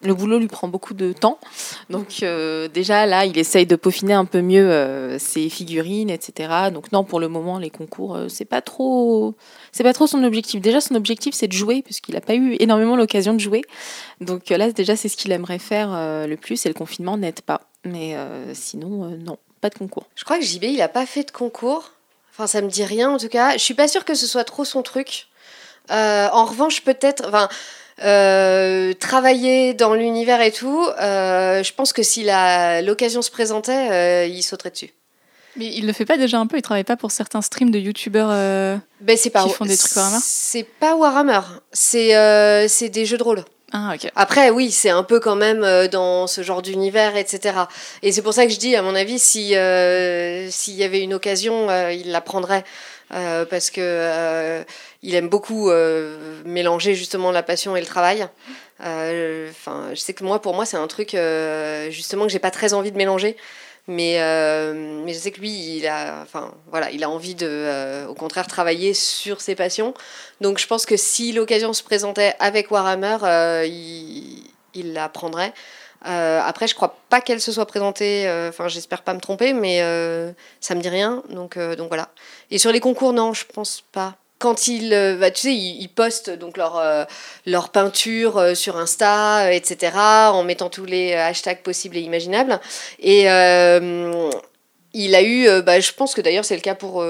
le 0.03 0.13
boulot 0.13 0.37
lui 0.39 0.47
prend 0.47 0.67
beaucoup 0.67 0.93
de 0.93 1.11
temps. 1.11 1.39
Donc 1.89 2.19
euh, 2.23 2.67
déjà 2.67 3.05
là, 3.05 3.25
il 3.25 3.37
essaye 3.37 3.65
de 3.65 3.75
peaufiner 3.75 4.13
un 4.13 4.25
peu 4.25 4.41
mieux 4.41 4.69
euh, 4.69 5.17
ses 5.19 5.49
figurines, 5.49 6.09
etc. 6.09 6.69
Donc 6.71 6.91
non, 6.91 7.03
pour 7.03 7.19
le 7.19 7.27
moment, 7.27 7.57
les 7.59 7.69
concours, 7.69 8.15
euh, 8.15 8.27
c'est 8.29 8.45
pas 8.45 8.61
trop, 8.61 9.35
c'est 9.71 9.83
pas 9.83 9.93
trop 9.93 10.07
son 10.07 10.23
objectif. 10.23 10.61
Déjà, 10.61 10.81
son 10.81 10.95
objectif, 10.95 11.33
c'est 11.33 11.47
de 11.47 11.53
jouer, 11.53 11.81
puisqu'il 11.81 12.13
n'a 12.15 12.21
pas 12.21 12.35
eu 12.35 12.55
énormément 12.59 12.95
l'occasion 12.95 13.33
de 13.33 13.39
jouer. 13.39 13.63
Donc 14.21 14.51
euh, 14.51 14.57
là, 14.57 14.71
déjà, 14.71 14.95
c'est 14.95 15.09
ce 15.09 15.17
qu'il 15.17 15.31
aimerait 15.31 15.59
faire 15.59 15.89
euh, 15.93 16.27
le 16.27 16.37
plus, 16.37 16.65
et 16.65 16.69
le 16.69 16.75
confinement 16.75 17.17
n'aide 17.17 17.41
pas. 17.41 17.61
Mais 17.83 18.15
euh, 18.15 18.53
sinon, 18.53 19.05
euh, 19.05 19.17
non, 19.17 19.37
pas 19.61 19.69
de 19.69 19.75
concours. 19.75 20.05
Je 20.15 20.23
crois 20.23 20.37
que 20.37 20.45
JB, 20.45 20.63
il 20.65 20.81
a 20.81 20.89
pas 20.89 21.05
fait 21.05 21.23
de 21.23 21.31
concours. 21.31 21.91
Enfin, 22.31 22.45
ça 22.45 22.61
me 22.61 22.69
dit 22.69 22.83
rien 22.83 23.09
en 23.09 23.17
tout 23.17 23.29
cas. 23.29 23.53
Je 23.53 23.63
suis 23.63 23.73
pas 23.73 23.87
sûre 23.87 24.05
que 24.05 24.13
ce 24.13 24.27
soit 24.27 24.43
trop 24.43 24.63
son 24.63 24.83
truc. 24.83 25.27
Euh, 25.91 26.27
en 26.31 26.45
revanche, 26.45 26.81
peut-être. 26.81 27.25
Enfin, 27.27 27.49
euh, 28.03 28.93
travailler 28.93 29.73
dans 29.73 29.93
l'univers 29.93 30.41
et 30.41 30.51
tout, 30.51 30.85
euh, 31.01 31.63
je 31.63 31.73
pense 31.73 31.93
que 31.93 32.03
si 32.03 32.25
l'occasion 32.83 33.21
se 33.21 33.31
présentait, 33.31 34.29
il 34.29 34.43
sauterait 34.43 34.71
dessus. 34.71 34.93
Mais 35.55 35.65
il 35.73 35.87
le 35.87 35.93
fait 35.93 36.05
pas 36.05 36.17
déjà 36.17 36.37
un 36.37 36.45
peu 36.45 36.57
Il 36.57 36.61
travaille 36.61 36.83
pas 36.83 36.97
pour 36.97 37.09
certains 37.09 37.41
streams 37.41 37.71
de 37.71 37.79
youtubeurs 37.79 38.29
Ben, 39.01 39.17
Qui 39.17 39.31
font 39.31 39.65
des 39.65 39.75
trucs 39.75 39.95
Warhammer 39.95 40.19
C'est 40.21 40.63
pas 40.63 40.95
Warhammer. 40.95 41.41
C'est 41.71 42.89
des 42.89 43.05
jeux 43.05 43.17
de 43.17 43.23
rôle. 43.23 43.43
Ah. 43.73 43.95
Après, 44.15 44.49
oui, 44.49 44.71
c'est 44.71 44.89
un 44.89 45.03
peu 45.03 45.19
quand 45.19 45.35
même 45.35 45.65
dans 45.91 46.25
ce 46.25 46.41
genre 46.41 46.61
d'univers, 46.61 47.17
etc. 47.17 47.55
Et 48.01 48.13
c'est 48.13 48.21
pour 48.21 48.33
ça 48.33 48.45
que 48.45 48.51
je 48.53 48.57
dis, 48.57 48.75
à 48.77 48.81
mon 48.81 48.95
avis, 48.95 49.19
si 49.19 49.55
euh, 49.55 50.49
s'il 50.49 50.75
y 50.75 50.83
avait 50.83 51.01
une 51.01 51.13
occasion, 51.13 51.69
euh, 51.69 51.91
il 51.91 52.11
la 52.11 52.21
prendrait. 52.21 52.63
Euh, 53.13 53.45
parce 53.45 53.69
que 53.69 53.79
euh, 53.81 54.63
il 55.01 55.15
aime 55.15 55.29
beaucoup 55.29 55.69
euh, 55.69 56.41
mélanger 56.43 56.93
justement 56.93 57.31
la 57.31 57.41
passion 57.43 57.75
et 57.75 57.79
le 57.79 57.85
travail. 57.85 58.27
Euh, 58.83 59.49
Enfin, 59.49 59.89
je 59.91 59.99
sais 59.99 60.13
que 60.13 60.23
moi, 60.23 60.41
pour 60.41 60.53
moi, 60.53 60.65
c'est 60.65 60.77
un 60.77 60.87
truc 60.87 61.13
euh, 61.15 61.89
justement 61.89 62.25
que 62.25 62.31
j'ai 62.31 62.39
pas 62.39 62.51
très 62.51 62.73
envie 62.73 62.91
de 62.91 62.97
mélanger. 62.97 63.37
Mais, 63.89 64.19
euh, 64.19 65.01
mais 65.05 65.13
je 65.13 65.19
sais 65.19 65.31
que 65.31 65.39
lui, 65.39 65.77
il 65.77 65.87
a, 65.87 66.19
enfin, 66.21 66.53
voilà, 66.69 66.91
il 66.91 67.05
a 67.05 67.09
envie 67.09 67.35
de, 67.35 67.47
euh, 67.47 68.05
au 68.07 68.13
contraire, 68.13 68.45
travailler 68.47 68.93
sur 68.93 69.39
ses 69.39 69.55
passions. 69.55 69.93
Donc 70.41 70.57
je 70.57 70.67
pense 70.67 70.85
que 70.85 70.97
si 70.97 71.31
l'occasion 71.31 71.71
se 71.71 71.83
présentait 71.83 72.35
avec 72.39 72.69
Warhammer, 72.69 73.17
euh, 73.23 73.65
il, 73.65 74.43
il 74.73 74.91
la 74.91 75.07
prendrait. 75.07 75.53
Euh, 76.05 76.41
après, 76.43 76.67
je 76.67 76.75
crois 76.75 76.97
pas 77.09 77.21
qu'elle 77.21 77.41
se 77.41 77.51
soit 77.51 77.65
présentée, 77.65 78.27
euh, 78.27 78.49
enfin 78.49 78.67
j'espère 78.67 79.01
pas 79.01 79.13
me 79.13 79.19
tromper, 79.19 79.53
mais 79.53 79.81
euh, 79.81 80.31
ça 80.59 80.75
me 80.75 80.81
dit 80.81 80.89
rien, 80.89 81.23
donc, 81.29 81.57
euh, 81.57 81.75
donc 81.75 81.87
voilà. 81.87 82.09
Et 82.51 82.57
sur 82.57 82.71
les 82.71 82.79
concours, 82.79 83.13
non, 83.13 83.33
je 83.33 83.45
pense 83.45 83.83
pas. 83.91 84.15
Quand 84.39 84.67
ils, 84.67 84.93
euh, 84.93 85.17
bah, 85.17 85.31
tu 85.31 85.41
sais, 85.41 85.55
ils, 85.55 85.87
postent 85.87 86.29
donc 86.29 86.57
leur, 86.57 86.77
euh, 86.77 87.05
leur 87.45 87.69
peinture 87.69 88.37
euh, 88.37 88.53
sur 88.53 88.77
Insta, 88.77 89.51
etc., 89.51 89.93
en 90.31 90.43
mettant 90.43 90.69
tous 90.69 90.85
les 90.85 91.13
hashtags 91.13 91.63
possibles 91.63 91.97
et 91.97 92.01
imaginables. 92.01 92.59
Et 92.99 93.23
il 94.93 95.15
a 95.15 95.23
eu, 95.23 95.61
bah, 95.63 95.79
je 95.79 95.91
pense 95.91 96.13
que 96.13 96.21
d'ailleurs 96.21 96.45
c'est 96.45 96.55
le 96.55 96.61
cas 96.61 96.75
pour 96.75 97.03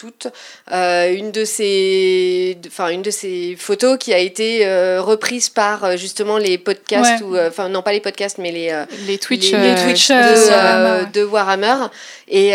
toutes, 0.00 0.28
euh, 0.72 1.12
une 1.14 1.30
de 1.30 1.44
ces, 1.44 2.56
enfin 2.66 2.88
une 2.88 3.02
de 3.02 3.10
ces 3.10 3.54
photos 3.58 3.98
qui 3.98 4.14
a 4.14 4.18
été 4.18 4.66
euh, 4.66 5.02
reprise 5.02 5.50
par 5.50 5.84
euh, 5.84 5.96
justement 5.98 6.38
les 6.38 6.56
podcasts 6.56 7.20
Ouais. 7.22 7.26
ou, 7.26 7.38
enfin 7.48 7.68
non 7.68 7.82
pas 7.82 7.92
les 7.92 8.00
podcasts 8.00 8.38
mais 8.38 8.50
les 8.50 8.74
Les 9.06 9.18
Twitch. 9.18 9.52
les, 9.52 9.74
les 9.74 9.82
Twitch 9.82 10.08
de 10.08 11.12
de, 11.12 11.22
Warhammer. 11.24 11.88
Et 12.28 12.52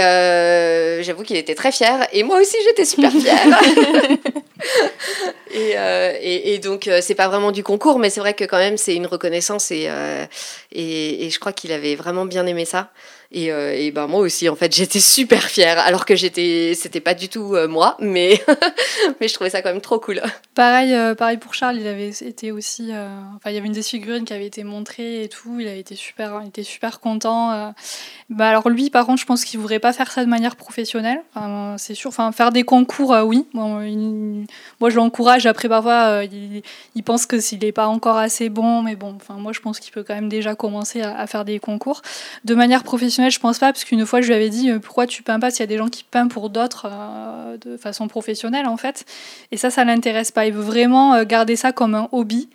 j'avoue 1.03 1.21
qu'il 1.23 1.37
était 1.37 1.53
très 1.55 1.71
fier. 1.71 2.07
Et 2.13 2.23
moi 2.23 2.39
aussi, 2.41 2.57
j'étais 2.65 2.85
super 2.85 3.11
fière. 3.21 3.61
et, 5.53 5.71
et, 6.21 6.53
et 6.53 6.59
donc, 6.59 6.89
c'est 7.01 7.15
pas 7.15 7.27
vraiment 7.27 7.51
du 7.51 7.63
concours, 7.63 7.99
mais 7.99 8.09
c'est 8.09 8.19
vrai 8.21 8.33
que 8.33 8.43
quand 8.45 8.57
même, 8.57 8.77
c'est 8.77 8.95
une 8.95 9.07
reconnaissance. 9.07 9.71
Et, 9.71 9.89
et, 10.71 11.25
et 11.25 11.29
je 11.29 11.39
crois 11.39 11.53
qu'il 11.53 11.71
avait 11.71 11.95
vraiment 11.95 12.25
bien 12.25 12.45
aimé 12.45 12.65
ça. 12.65 12.89
Et, 13.31 13.51
euh, 13.51 13.73
et 13.75 13.91
ben 13.91 14.07
moi 14.07 14.19
aussi, 14.19 14.47
en 14.49 14.55
fait, 14.55 14.71
j'étais 14.75 14.99
super 14.99 15.43
fière. 15.43 15.79
Alors 15.79 16.05
que 16.05 16.15
j'étais, 16.15 16.73
c'était 16.75 16.99
pas 16.99 17.13
du 17.13 17.29
tout 17.29 17.55
euh, 17.55 17.67
moi, 17.67 17.97
mais, 17.99 18.41
mais 19.19 19.27
je 19.27 19.33
trouvais 19.33 19.49
ça 19.49 19.61
quand 19.61 19.71
même 19.71 19.81
trop 19.81 19.99
cool. 19.99 20.21
Pareil, 20.53 20.93
euh, 20.93 21.15
pareil 21.15 21.37
pour 21.37 21.53
Charles, 21.53 21.77
il 21.77 21.87
avait 21.87 22.09
été 22.09 22.51
aussi. 22.51 22.91
Enfin, 23.35 23.49
il 23.49 23.53
y 23.53 23.57
avait 23.57 23.67
une 23.67 23.73
des 23.73 23.83
figurines 23.83 24.25
qui 24.25 24.33
avait 24.33 24.45
été 24.45 24.63
montrée 24.63 25.23
et 25.23 25.29
tout. 25.29 25.59
Il 25.59 25.67
été 25.67 25.95
super, 25.95 26.39
il 26.43 26.49
était 26.49 26.63
super 26.63 26.99
content. 26.99 27.73
Bah 28.29 28.47
alors 28.47 28.69
lui, 28.69 28.89
par 28.89 29.05
contre, 29.05 29.21
je 29.21 29.25
pense 29.25 29.43
qu'il 29.43 29.59
voudrait 29.59 29.79
pas 29.79 29.93
faire 29.93 30.11
ça 30.11 30.23
de 30.23 30.29
manière 30.29 30.55
professionnelle. 30.55 31.21
C'est 31.77 31.95
sûr. 31.95 32.09
Enfin, 32.09 32.31
faire 32.31 32.51
des 32.51 32.63
concours, 32.63 33.15
oui. 33.25 33.45
Moi, 33.53 34.89
je 34.89 34.95
l'encourage. 34.95 35.45
Après, 35.45 35.67
parfois, 35.67 36.23
il, 36.23 36.61
il 36.95 37.03
pense 37.03 37.25
que 37.25 37.39
s'il 37.39 37.59
n'est 37.59 37.71
pas 37.71 37.87
encore 37.87 38.17
assez 38.17 38.49
bon, 38.49 38.81
mais 38.81 38.95
bon. 38.95 39.15
Enfin, 39.15 39.35
moi, 39.35 39.51
je 39.51 39.59
pense 39.59 39.79
qu'il 39.79 39.91
peut 39.91 40.03
quand 40.03 40.15
même 40.15 40.29
déjà 40.29 40.55
commencer 40.55 41.01
à 41.01 41.27
faire 41.27 41.45
des 41.45 41.59
concours 41.59 42.01
de 42.45 42.55
manière 42.55 42.83
professionnelle. 42.83 43.14
Je 43.17 43.39
pense 43.39 43.59
pas, 43.59 43.71
parce 43.71 43.83
qu'une 43.83 44.05
fois, 44.05 44.21
je 44.21 44.27
lui 44.27 44.33
avais 44.33 44.49
dit 44.49 44.69
euh, 44.69 44.79
pourquoi 44.79 45.07
tu 45.07 45.23
peins 45.23 45.39
pas 45.39 45.51
s'il 45.51 45.61
y 45.61 45.63
a 45.63 45.67
des 45.67 45.77
gens 45.77 45.87
qui 45.87 46.03
peignent 46.03 46.29
pour 46.29 46.49
d'autres 46.49 46.87
euh, 46.91 47.57
de 47.57 47.77
façon 47.77 48.07
professionnelle, 48.07 48.67
en 48.67 48.77
fait. 48.77 49.05
Et 49.51 49.57
ça, 49.57 49.69
ça 49.69 49.83
l'intéresse 49.83 50.31
pas. 50.31 50.45
Il 50.45 50.53
veut 50.53 50.61
vraiment 50.61 51.13
euh, 51.13 51.23
garder 51.25 51.55
ça 51.55 51.71
comme 51.71 51.95
un 51.95 52.09
hobby. 52.11 52.49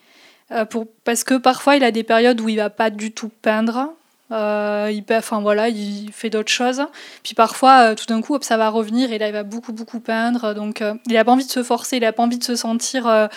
pour, 0.70 0.86
parce 1.04 1.24
que 1.24 1.34
parfois, 1.34 1.76
il 1.76 1.84
a 1.84 1.90
des 1.90 2.02
périodes 2.02 2.40
où 2.40 2.48
il 2.48 2.56
va 2.56 2.70
pas 2.70 2.90
du 2.90 3.12
tout 3.12 3.30
peindre. 3.42 3.94
Euh, 4.32 4.90
il, 4.92 5.04
enfin, 5.12 5.40
voilà, 5.40 5.68
il 5.68 6.10
fait 6.12 6.30
d'autres 6.30 6.52
choses. 6.52 6.82
Puis 7.22 7.34
parfois, 7.34 7.90
euh, 7.90 7.94
tout 7.94 8.06
d'un 8.06 8.20
coup, 8.22 8.38
ça 8.40 8.56
va 8.56 8.68
revenir 8.68 9.12
et 9.12 9.18
là, 9.18 9.28
il 9.28 9.32
va 9.32 9.42
beaucoup, 9.42 9.72
beaucoup 9.72 10.00
peindre. 10.00 10.54
Donc, 10.54 10.82
euh, 10.82 10.94
il 11.06 11.14
n'a 11.14 11.24
pas 11.24 11.32
envie 11.32 11.46
de 11.46 11.50
se 11.50 11.62
forcer, 11.62 11.96
il 11.96 12.02
n'a 12.02 12.12
pas 12.12 12.22
envie 12.22 12.38
de 12.38 12.44
se 12.44 12.56
sentir 12.56 13.28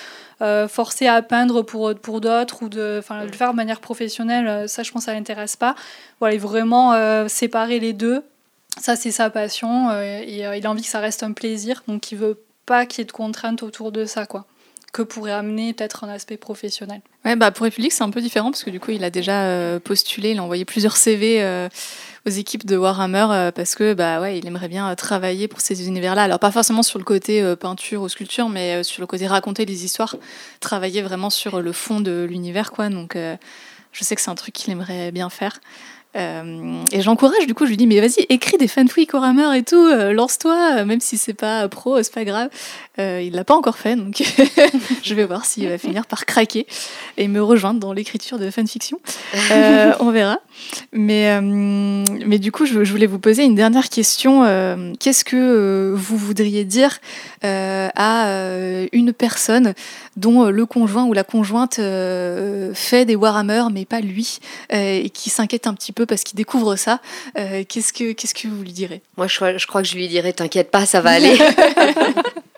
forcé 0.67 1.07
à 1.07 1.21
peindre 1.21 1.61
pour, 1.61 1.95
pour 1.95 2.19
d'autres 2.19 2.63
ou 2.63 2.69
de 2.69 2.97
enfin, 2.99 3.23
le 3.23 3.31
faire 3.31 3.51
de 3.51 3.55
manière 3.55 3.79
professionnelle. 3.79 4.67
Ça, 4.67 4.83
je 4.83 4.91
pense, 4.91 5.05
ça 5.05 5.13
l'intéresse 5.13 5.55
pas. 5.55 5.75
Voilà, 6.19 6.35
il 6.35 6.41
veut 6.41 6.47
vraiment 6.47 6.93
séparer 7.29 7.79
les 7.79 7.93
deux. 7.93 8.23
Ça, 8.77 8.95
c'est 8.95 9.11
sa 9.11 9.29
passion 9.29 9.89
et 10.01 10.43
il 10.57 10.65
a 10.65 10.69
envie 10.69 10.81
que 10.81 10.89
ça 10.89 10.99
reste 10.99 11.23
un 11.23 11.31
plaisir. 11.31 11.83
Donc, 11.87 12.11
il 12.11 12.17
veut 12.17 12.43
pas 12.65 12.85
qu'il 12.85 12.99
y 12.99 13.01
ait 13.03 13.05
de 13.05 13.11
contraintes 13.13 13.63
autour 13.63 13.93
de 13.93 14.05
ça, 14.05 14.25
quoi. 14.25 14.45
Que 14.93 15.01
pourrait 15.01 15.31
amener 15.31 15.73
peut-être 15.73 16.03
un 16.03 16.09
aspect 16.09 16.37
professionnel. 16.37 17.01
Ouais, 17.25 17.35
bah 17.35 17.49
pour 17.49 17.63
République, 17.63 17.91
c'est 17.91 18.03
un 18.03 18.11
peu 18.11 18.21
différent 18.21 18.51
parce 18.51 18.63
que 18.63 18.69
du 18.69 18.79
coup, 18.79 18.91
il 18.91 19.03
a 19.03 19.09
déjà 19.09 19.45
euh, 19.45 19.79
postulé, 19.79 20.31
il 20.31 20.37
a 20.37 20.43
envoyé 20.43 20.65
plusieurs 20.65 20.97
CV 20.97 21.41
euh, 21.41 21.67
aux 22.27 22.29
équipes 22.29 22.63
de 22.63 22.77
Warhammer 22.77 23.25
euh, 23.31 23.51
parce 23.51 23.73
que 23.73 23.95
bah 23.95 24.21
ouais, 24.21 24.37
il 24.37 24.45
aimerait 24.45 24.67
bien 24.67 24.93
travailler 24.95 25.47
pour 25.47 25.61
ces 25.61 25.87
univers-là. 25.87 26.21
Alors 26.21 26.37
pas 26.37 26.51
forcément 26.51 26.83
sur 26.83 26.99
le 26.99 27.05
côté 27.05 27.43
peinture 27.59 28.03
ou 28.03 28.07
sculpture, 28.07 28.49
mais 28.49 28.83
sur 28.83 29.01
le 29.01 29.07
côté 29.07 29.25
raconter 29.25 29.65
les 29.65 29.83
histoires, 29.83 30.15
travailler 30.59 31.01
vraiment 31.01 31.31
sur 31.31 31.59
le 31.59 31.71
fond 31.71 31.99
de 31.99 32.27
l'univers, 32.29 32.71
quoi. 32.71 32.89
Donc, 32.89 33.17
je 33.17 34.03
sais 34.03 34.15
que 34.15 34.21
c'est 34.21 34.29
un 34.29 34.35
truc 34.35 34.53
qu'il 34.53 34.71
aimerait 34.71 35.11
bien 35.11 35.31
faire. 35.31 35.59
Euh, 36.15 36.83
et 36.91 37.01
j'encourage, 37.01 37.47
du 37.47 37.53
coup, 37.53 37.65
je 37.65 37.71
lui 37.71 37.77
dis, 37.77 37.87
mais 37.87 37.99
vas-y, 37.99 38.25
écris 38.29 38.57
des 38.57 38.67
fanfics 38.67 39.13
Warhammer 39.13 39.57
et 39.57 39.63
tout, 39.63 39.75
euh, 39.75 40.13
lance-toi, 40.13 40.77
euh, 40.77 40.85
même 40.85 40.99
si 40.99 41.17
c'est 41.17 41.33
pas 41.33 41.67
pro, 41.67 42.01
c'est 42.03 42.13
pas 42.13 42.23
grave. 42.23 42.49
il 42.97 43.31
l'a 43.33 43.43
pas 43.43 43.55
encore 43.55 43.77
fait, 43.77 43.95
donc 43.95 44.21
je 45.03 45.15
vais 45.15 45.25
voir 45.25 45.45
s'il 45.45 45.67
va 45.67 45.77
finir 45.77 46.05
par 46.05 46.25
craquer 46.25 46.67
et 47.17 47.27
me 47.27 47.41
rejoindre 47.41 47.79
dans 47.79 47.93
l'écriture 47.93 48.37
de 48.37 48.49
fanfiction. 48.51 48.99
on 49.99 50.11
verra. 50.11 50.39
Mais, 50.91 51.41
mais 51.41 52.37
du 52.37 52.51
coup, 52.51 52.65
je, 52.65 52.79
voulais 52.79 53.07
vous 53.07 53.19
poser 53.19 53.43
une 53.43 53.55
dernière 53.55 53.89
question. 53.89 54.43
Qu'est-ce 54.99 55.25
que 55.25 55.93
vous 55.95 56.17
voudriez 56.17 56.63
dire 56.63 56.99
à 57.41 58.27
une 58.91 59.13
personne 59.13 59.73
dont 60.15 60.45
le 60.45 60.65
conjoint 60.67 61.05
ou 61.05 61.13
la 61.13 61.23
conjointe 61.23 61.75
fait 61.75 63.05
des 63.05 63.15
Warhammer, 63.15 63.63
mais 63.71 63.85
pas 63.85 64.01
lui, 64.01 64.37
et 64.69 65.09
qui 65.09 65.31
s'inquiète 65.31 65.65
un 65.65 65.73
petit 65.73 65.91
peu 65.91 66.02
parce 66.05 66.23
qu'il 66.23 66.35
découvre 66.35 66.75
ça. 66.75 66.99
Euh, 67.37 67.63
qu'est-ce, 67.67 67.93
que, 67.93 68.13
qu'est-ce 68.13 68.33
que 68.33 68.47
vous 68.47 68.63
lui 68.63 68.71
direz? 68.71 69.01
Moi, 69.17 69.27
je, 69.27 69.57
je 69.57 69.67
crois 69.67 69.81
que 69.81 69.87
je 69.87 69.95
lui 69.95 70.07
dirais 70.07 70.33
T'inquiète 70.33 70.71
pas, 70.71 70.85
ça 70.85 71.01
va 71.01 71.11
aller. 71.11 71.37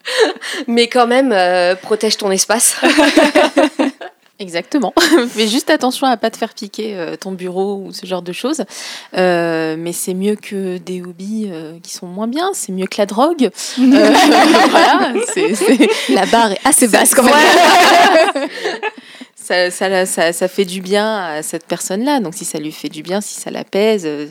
Mais 0.67 0.87
quand 0.87 1.07
même, 1.07 1.31
euh, 1.31 1.75
protège 1.75 2.17
ton 2.17 2.31
espace. 2.31 2.77
Exactement. 4.39 4.93
Mais 5.37 5.47
juste 5.47 5.69
attention 5.69 6.07
à 6.07 6.17
pas 6.17 6.29
te 6.29 6.35
faire 6.35 6.53
piquer 6.53 6.97
euh, 6.97 7.15
ton 7.15 7.31
bureau 7.31 7.85
ou 7.85 7.93
ce 7.93 8.05
genre 8.05 8.21
de 8.21 8.33
choses. 8.33 8.65
mais 9.13 9.93
c'est 9.93 10.13
mieux 10.13 10.35
que 10.35 10.77
des 10.77 11.01
hobbies 11.01 11.49
qui 11.81 11.93
sont 11.93 12.07
moins 12.07 12.27
bien. 12.27 12.49
C'est 12.53 12.73
mieux 12.73 12.85
que 12.85 12.97
la 12.97 13.05
drogue. 13.05 13.49
voilà, 13.77 15.13
La 16.09 16.25
barre 16.25 16.51
est 16.51 16.59
assez 16.65 16.89
basse 16.89 17.15
quand 17.15 17.23
même 17.23 17.33
ça, 19.45 20.47
fait 20.47 20.65
du 20.65 20.81
bien 20.81 21.17
à 21.17 21.43
cette 21.43 21.65
personne-là. 21.65 22.19
Donc 22.19 22.33
si 22.35 22.45
ça 22.45 22.59
lui 22.59 22.71
fait 22.71 22.89
du 22.89 23.03
bien, 23.03 23.21
si 23.21 23.39
ça 23.39 23.51
l'apaise, 23.51 24.03
euh, 24.05 24.27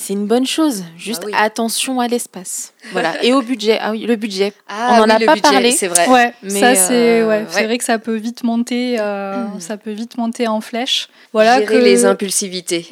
c'est 0.00 0.12
une 0.12 0.26
bonne 0.26 0.46
chose. 0.46 0.84
Juste 0.96 1.24
ah 1.32 1.42
attention 1.42 1.98
à 1.98 2.06
l'espace. 2.06 2.72
Voilà. 2.92 3.12
Et 3.24 3.32
au 3.32 3.42
budget. 3.42 3.78
Ah 3.80 3.90
oui, 3.90 4.06
le 4.06 4.14
budget. 4.14 4.52
Ah 4.68 4.90
On 4.92 5.06
n'en 5.06 5.12
a 5.12 5.18
pas 5.18 5.34
parlé. 5.36 5.72
C'est 5.72 5.88
vrai. 5.88 6.08
Ouais, 6.08 6.32
mais 6.44 6.60
ça 6.60 6.76
c'est 6.76 7.20
euh, 7.20 7.28
ouais, 7.28 7.46
c'est 7.50 7.64
vrai 7.64 7.78
que 7.78 7.84
ça 7.84 7.98
peut 7.98 8.14
vite 8.14 8.44
monter. 8.44 9.00
Euh. 9.00 9.44
Ça 9.58 9.76
peut 9.76 9.90
vite 9.90 10.16
monter 10.16 10.46
en 10.46 10.60
flèche. 10.60 11.08
Voilà. 11.32 11.58
Gérer 11.58 11.80
les 11.80 12.04
impulsivités. 12.04 12.88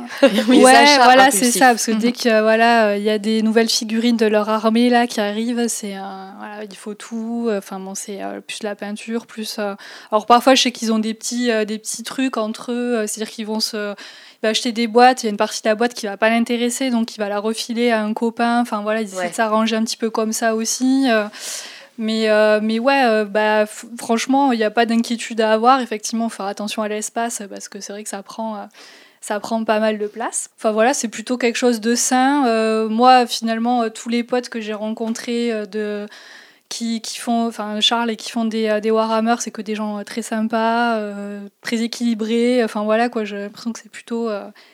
oui, 0.48 0.64
ouais, 0.64 0.96
voilà, 0.96 1.30
c'est 1.30 1.52
ça. 1.52 1.68
Parce 1.68 1.86
que 1.86 1.92
dès 1.92 2.10
que 2.10 2.42
voilà, 2.42 2.96
il 2.96 3.04
y 3.04 3.10
a 3.10 3.18
des 3.18 3.40
nouvelles 3.40 3.70
figurines 3.70 4.16
de 4.16 4.26
leur 4.26 4.48
armée 4.48 4.90
là 4.90 5.06
qui 5.06 5.20
arrivent, 5.20 5.68
c'est 5.68 5.94
voilà, 6.38 6.64
il 6.68 6.76
faut 6.76 6.94
tout. 6.94 7.48
Enfin 7.56 7.78
bon, 7.78 7.94
c'est 7.94 8.18
plus 8.48 8.64
la 8.64 8.74
peinture, 8.74 9.26
plus. 9.26 9.60
Alors 10.10 10.26
parfois, 10.26 10.56
je 10.56 10.62
sais 10.62 10.72
qu'ils 10.72 10.92
ont 10.92 10.98
des 10.98 11.14
petits 11.14 11.52
des 11.66 11.78
petits 11.78 12.02
trucs 12.02 12.36
entre 12.36 12.72
eux. 12.72 13.06
C'est-à-dire 13.06 13.32
qu'ils 13.32 13.46
vont 13.46 13.60
se 13.60 13.94
va 14.42 14.50
acheter 14.50 14.72
des 14.72 14.86
boîtes, 14.86 15.22
il 15.22 15.26
y 15.26 15.28
a 15.28 15.30
une 15.30 15.36
partie 15.36 15.62
de 15.62 15.68
la 15.68 15.74
boîte 15.74 15.94
qui 15.94 16.06
va 16.06 16.16
pas 16.16 16.28
l'intéresser, 16.28 16.90
donc 16.90 17.14
il 17.14 17.18
va 17.18 17.28
la 17.28 17.38
refiler 17.38 17.90
à 17.90 18.02
un 18.02 18.12
copain. 18.12 18.60
Enfin 18.60 18.82
voilà, 18.82 19.00
ils 19.00 19.08
essaient 19.08 19.30
de 19.30 19.34
s'arranger 19.34 19.76
un 19.76 19.84
petit 19.84 19.96
peu 19.96 20.10
comme 20.10 20.32
ça 20.32 20.54
aussi. 20.54 21.06
Euh. 21.08 21.24
mais, 21.98 22.28
euh, 22.28 22.60
mais 22.62 22.78
ouais, 22.78 23.04
euh, 23.04 23.24
bah, 23.24 23.64
franchement, 23.98 24.52
il 24.52 24.58
n'y 24.58 24.64
a 24.64 24.70
pas 24.70 24.86
d'inquiétude 24.86 25.40
à 25.40 25.52
avoir. 25.52 25.80
Effectivement, 25.80 26.28
faire 26.28 26.46
attention 26.46 26.82
à 26.82 26.88
l'espace 26.88 27.42
parce 27.48 27.68
que 27.68 27.80
c'est 27.80 27.92
vrai 27.92 28.02
que 28.02 28.10
ça 28.10 28.22
prend, 28.22 28.68
ça 29.20 29.40
prend 29.40 29.64
pas 29.64 29.80
mal 29.80 29.98
de 29.98 30.06
place. 30.06 30.50
Enfin 30.58 30.72
voilà, 30.72 30.94
c'est 30.94 31.08
plutôt 31.08 31.38
quelque 31.38 31.56
chose 31.56 31.80
de 31.80 31.94
sain. 31.94 32.88
moi, 32.88 33.26
finalement, 33.26 33.88
tous 33.90 34.08
les 34.08 34.24
potes 34.24 34.48
que 34.48 34.60
j'ai 34.60 34.74
rencontrés 34.74 35.66
de 35.66 36.06
qui, 36.68 37.00
qui, 37.00 37.18
font, 37.18 37.46
enfin 37.46 37.80
Charles 37.80 38.10
et 38.10 38.16
qui 38.16 38.30
font 38.30 38.44
des, 38.44 38.68
euh, 38.68 38.80
des 38.80 38.90
Warhammer, 38.90 39.36
c'est 39.38 39.50
que 39.50 39.62
des 39.62 39.74
gens 39.74 39.98
euh, 39.98 40.02
très 40.02 40.22
sympas, 40.22 40.96
euh, 40.96 41.40
très 41.62 41.82
équilibrés. 41.82 42.62
Enfin 42.64 42.82
voilà 42.84 43.08
quoi, 43.08 43.24
j'ai 43.24 43.38
l'impression 43.38 43.72
que 43.72 43.80
c'est 43.80 43.90
plutôt, 43.90 44.28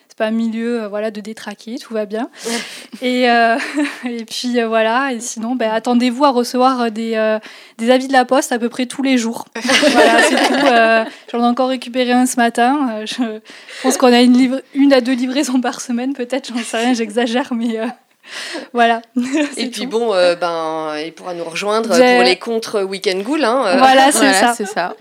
c'est 0.08 0.16
pas 0.16 0.26
un 0.26 0.30
milieu 0.30 0.86
voilà 0.86 1.10
de 1.10 1.20
détraquer, 1.20 1.78
tout 1.78 1.94
va 1.94 2.06
bien. 2.06 2.30
et, 3.02 3.24
et 4.04 4.24
puis 4.24 4.62
voilà, 4.62 5.12
et 5.12 5.20
sinon, 5.20 5.54
ben, 5.54 5.70
attendez-vous 5.70 6.24
à 6.24 6.30
recevoir 6.30 6.90
des, 6.90 7.38
des 7.78 7.90
avis 7.90 8.08
de 8.08 8.12
la 8.12 8.24
poste 8.24 8.52
à 8.52 8.58
peu 8.58 8.68
près 8.68 8.86
tous 8.86 9.02
les 9.02 9.18
jours. 9.18 9.46
voilà, 9.90 10.22
c'est 10.22 10.36
tout. 10.36 11.10
J'en 11.32 11.44
ai 11.44 11.46
encore 11.46 11.68
récupéré 11.68 12.12
un 12.12 12.26
ce 12.26 12.36
matin. 12.36 13.04
je 13.04 13.40
pense 13.82 13.96
qu'on 13.96 14.12
a 14.12 14.22
une, 14.22 14.60
une 14.74 14.92
à 14.92 15.00
deux 15.00 15.14
livraisons 15.14 15.60
par 15.60 15.80
semaine, 15.80 16.14
peut-être, 16.14 16.48
j'en 16.48 16.62
sais 16.62 16.78
rien, 16.78 16.94
j'exagère, 16.94 17.52
mais 17.54 17.78
voilà. 18.72 19.02
Et 19.56 19.68
puis 19.68 19.86
bon, 19.86 20.14
euh, 20.14 20.34
ben, 20.34 20.94
il 21.04 21.12
pourra 21.12 21.34
nous 21.34 21.44
rejoindre 21.44 21.88
pour 21.90 22.22
les 22.22 22.36
contre 22.36 22.82
Weekend 22.82 23.22
Ghoul. 23.22 23.44
Hein, 23.44 23.64
euh. 23.66 23.76
Voilà, 23.78 24.12
c'est 24.56 24.66
ça. 24.66 24.94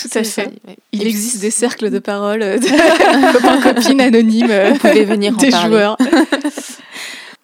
Tout 0.00 0.18
à 0.18 0.22
fait. 0.22 0.48
Il 0.92 1.06
existe 1.06 1.40
des 1.40 1.50
cercles 1.50 1.90
de 1.90 1.98
parole, 1.98 2.40
de 2.40 3.32
copains, 3.32 3.60
copines 3.60 4.00
anonymes. 4.00 4.70
Vous 4.70 4.78
pouvez 4.78 5.04
venir 5.04 5.34
en 5.34 5.36
des 5.36 5.50
joueurs. 5.50 5.96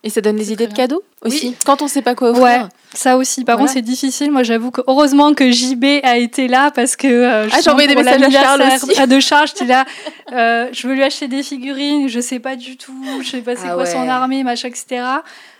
Et 0.04 0.10
ça 0.10 0.20
donne 0.20 0.36
des 0.36 0.52
idées 0.52 0.66
de 0.66 0.74
cadeaux 0.74 1.02
aussi 1.24 1.54
Quand 1.64 1.80
on 1.80 1.84
ne 1.84 1.90
sait 1.90 2.02
pas 2.02 2.16
quoi 2.16 2.30
offrir 2.30 2.44
Ouais, 2.44 2.60
ça 2.92 3.16
aussi. 3.16 3.44
Par 3.44 3.56
contre, 3.56 3.70
c'est 3.70 3.82
difficile. 3.82 4.32
Moi, 4.32 4.42
j'avoue 4.42 4.72
que 4.72 4.80
heureusement 4.88 5.32
que 5.32 5.50
JB 5.50 5.84
a 6.02 6.16
été 6.16 6.48
là 6.48 6.72
parce 6.72 6.96
que 6.96 7.06
euh, 7.06 7.46
ah, 7.52 7.60
j'ai 7.62 7.70
envoyé 7.70 7.86
des 7.86 7.94
messages 7.94 8.20
à 8.20 8.30
Charles 8.30 8.62
aussi. 8.62 9.00
À 9.00 9.06
de 9.06 9.20
charge, 9.20 9.54
tu 9.54 9.64
là. 9.64 9.84
Euh, 10.32 10.68
je 10.72 10.88
veux 10.88 10.94
lui 10.94 11.04
acheter 11.04 11.28
des 11.28 11.44
figurines. 11.44 12.08
Je 12.08 12.18
sais 12.18 12.40
pas 12.40 12.56
du 12.56 12.76
tout. 12.76 13.04
Je 13.22 13.28
sais 13.28 13.42
pas 13.42 13.54
c'est 13.54 13.68
ah 13.68 13.74
quoi 13.74 13.86
son 13.86 14.08
armée, 14.08 14.42
machin, 14.42 14.68
etc. 14.68 15.04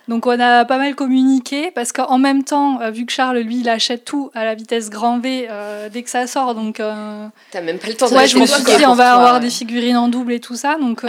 Donc 0.09 0.27
on 0.27 0.41
a 0.41 0.65
pas 0.65 0.79
mal 0.79 0.95
communiqué 0.95 1.71
parce 1.71 1.93
qu'en 1.93 2.19
même 2.19 2.43
temps, 2.43 2.81
euh, 2.81 2.91
vu 2.91 3.07
que 3.07 3.13
Charles, 3.13 3.39
lui, 3.39 3.61
il 3.61 3.69
achète 3.69 4.05
tout 4.05 4.31
à 4.35 4.45
la 4.45 4.55
vitesse 4.55 4.91
grand 4.91 5.21
V 5.21 5.47
euh, 5.49 5.89
dès 5.89 6.03
que 6.03 6.11
ça 6.11 6.27
sort, 6.27 6.55
donc... 6.55 6.81
Euh, 6.81 7.27
T'as 7.53 7.61
même 7.61 7.79
pas 7.79 7.89
le 7.89 7.95
temps 7.95 8.09
de 8.09 8.15
Ouais, 8.15 8.27
je 8.27 8.37
me 8.37 8.47
suis 8.47 8.63
dit, 8.65 8.87
on 8.87 8.95
va 8.95 9.15
avoir 9.15 9.41
des 9.41 9.51
figurines 9.51 9.97
en 9.97 10.09
double 10.09 10.33
et 10.33 10.41
tout 10.41 10.57
ça. 10.57 10.77
Donc 10.79 11.03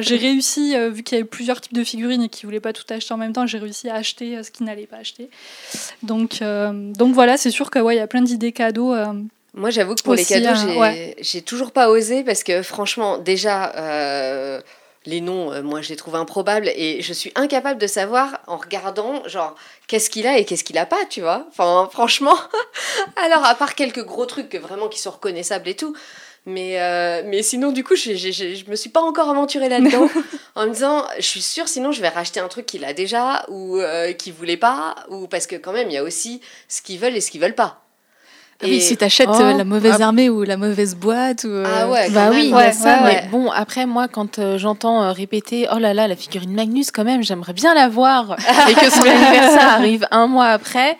j'ai 0.00 0.16
réussi, 0.16 0.76
vu 0.90 1.02
qu'il 1.02 1.18
y 1.18 1.20
avait 1.20 1.28
plusieurs 1.28 1.60
types 1.60 1.74
de 1.74 1.84
figurines 1.84 2.22
et 2.22 2.28
qu'ils 2.28 2.46
voulaient 2.46 2.60
pas 2.60 2.72
tout 2.72 2.84
acheter 2.90 3.12
en 3.12 3.16
même 3.16 3.32
temps, 3.32 3.46
j'ai 3.46 3.58
réussi 3.58 3.88
à 3.88 3.96
acheter 3.96 4.42
ce 4.42 4.50
qu'ils 4.50 4.66
n'allaient 4.66 4.86
pas 4.86 4.98
acheter. 4.98 5.28
Donc, 6.02 6.40
donc 6.40 7.14
voilà, 7.14 7.36
c'est 7.36 7.50
sûr 7.50 7.70
qu'il 7.70 7.82
ouais, 7.82 7.96
y 7.96 8.00
a 8.00 8.06
plein 8.06 8.22
d'idées 8.22 8.52
cadeaux. 8.52 8.94
Moi, 9.54 9.70
j'avoue 9.70 9.94
que 9.94 10.02
pour 10.02 10.14
les 10.14 10.24
cadeaux, 10.24 10.82
hein, 10.82 10.94
j'ai 11.20 11.42
toujours 11.42 11.72
pas 11.72 11.88
osé 11.90 12.22
parce 12.22 12.44
que 12.44 12.62
franchement, 12.62 13.18
déjà 13.18 13.72
les 15.06 15.20
noms, 15.20 15.52
euh, 15.52 15.62
moi, 15.62 15.80
je 15.80 15.88
les 15.88 15.96
trouve 15.96 16.16
improbables 16.16 16.68
et 16.68 17.00
je 17.00 17.12
suis 17.12 17.32
incapable 17.34 17.80
de 17.80 17.86
savoir 17.86 18.40
en 18.46 18.56
regardant, 18.56 19.26
genre, 19.26 19.54
qu'est-ce 19.86 20.10
qu'il 20.10 20.26
a 20.26 20.38
et 20.38 20.44
qu'est-ce 20.44 20.64
qu'il 20.64 20.78
a 20.78 20.86
pas, 20.86 21.04
tu 21.08 21.20
vois. 21.20 21.46
Enfin, 21.48 21.88
franchement. 21.92 22.36
Alors, 23.16 23.44
à 23.44 23.54
part 23.54 23.74
quelques 23.74 24.04
gros 24.04 24.26
trucs 24.26 24.54
vraiment 24.56 24.88
qui 24.88 24.98
sont 24.98 25.12
reconnaissables 25.12 25.68
et 25.68 25.76
tout. 25.76 25.96
Mais, 26.48 26.80
euh, 26.80 27.22
mais 27.26 27.42
sinon, 27.42 27.72
du 27.72 27.82
coup, 27.82 27.96
je, 27.96 28.14
je, 28.14 28.30
je, 28.30 28.70
me 28.70 28.76
suis 28.76 28.90
pas 28.90 29.00
encore 29.00 29.28
aventurée 29.28 29.68
là-dedans 29.68 30.08
en 30.54 30.66
me 30.66 30.72
disant, 30.72 31.04
je 31.16 31.22
suis 31.26 31.42
sûre, 31.42 31.66
sinon 31.66 31.90
je 31.90 32.00
vais 32.00 32.08
racheter 32.08 32.38
un 32.38 32.46
truc 32.46 32.66
qu'il 32.66 32.84
a 32.84 32.92
déjà 32.92 33.44
ou 33.48 33.78
euh, 33.78 34.12
qu'il 34.12 34.32
voulait 34.32 34.56
pas, 34.56 34.94
ou 35.08 35.26
parce 35.26 35.48
que 35.48 35.56
quand 35.56 35.72
même, 35.72 35.88
il 35.90 35.94
y 35.94 35.98
a 35.98 36.04
aussi 36.04 36.40
ce 36.68 36.82
qu'ils 36.82 37.00
veulent 37.00 37.16
et 37.16 37.20
ce 37.20 37.32
qu'ils 37.32 37.40
veulent 37.40 37.56
pas. 37.56 37.85
Et 38.62 38.70
oui, 38.70 38.80
si 38.80 38.96
t'achètes 38.96 39.28
achètes 39.28 39.54
oh, 39.54 39.58
la 39.58 39.64
mauvaise 39.64 39.96
ah. 40.00 40.06
armée 40.06 40.30
ou 40.30 40.42
la 40.42 40.56
mauvaise 40.56 40.96
boîte. 40.96 41.44
Ou, 41.44 41.62
Ah 41.64 41.88
ouais, 41.88 42.08
bah 42.10 42.30
oui, 42.32 42.52
ouais, 42.52 42.72
ça. 42.72 43.02
Mais 43.02 43.28
bon, 43.30 43.50
après, 43.50 43.84
moi, 43.86 44.08
quand 44.08 44.38
euh, 44.38 44.56
j'entends 44.56 45.02
euh, 45.02 45.12
répéter 45.12 45.68
Oh 45.74 45.78
là 45.78 45.92
là, 45.92 46.08
la 46.08 46.16
figurine 46.16 46.54
Magnus, 46.54 46.90
quand 46.90 47.04
même, 47.04 47.22
j'aimerais 47.22 47.52
bien 47.52 47.74
la 47.74 47.88
voir, 47.88 48.36
et 48.70 48.74
que 48.74 48.90
son 48.90 49.02
anniversaire 49.06 49.68
arrive 49.68 50.06
un 50.10 50.26
mois 50.26 50.46
après. 50.46 50.96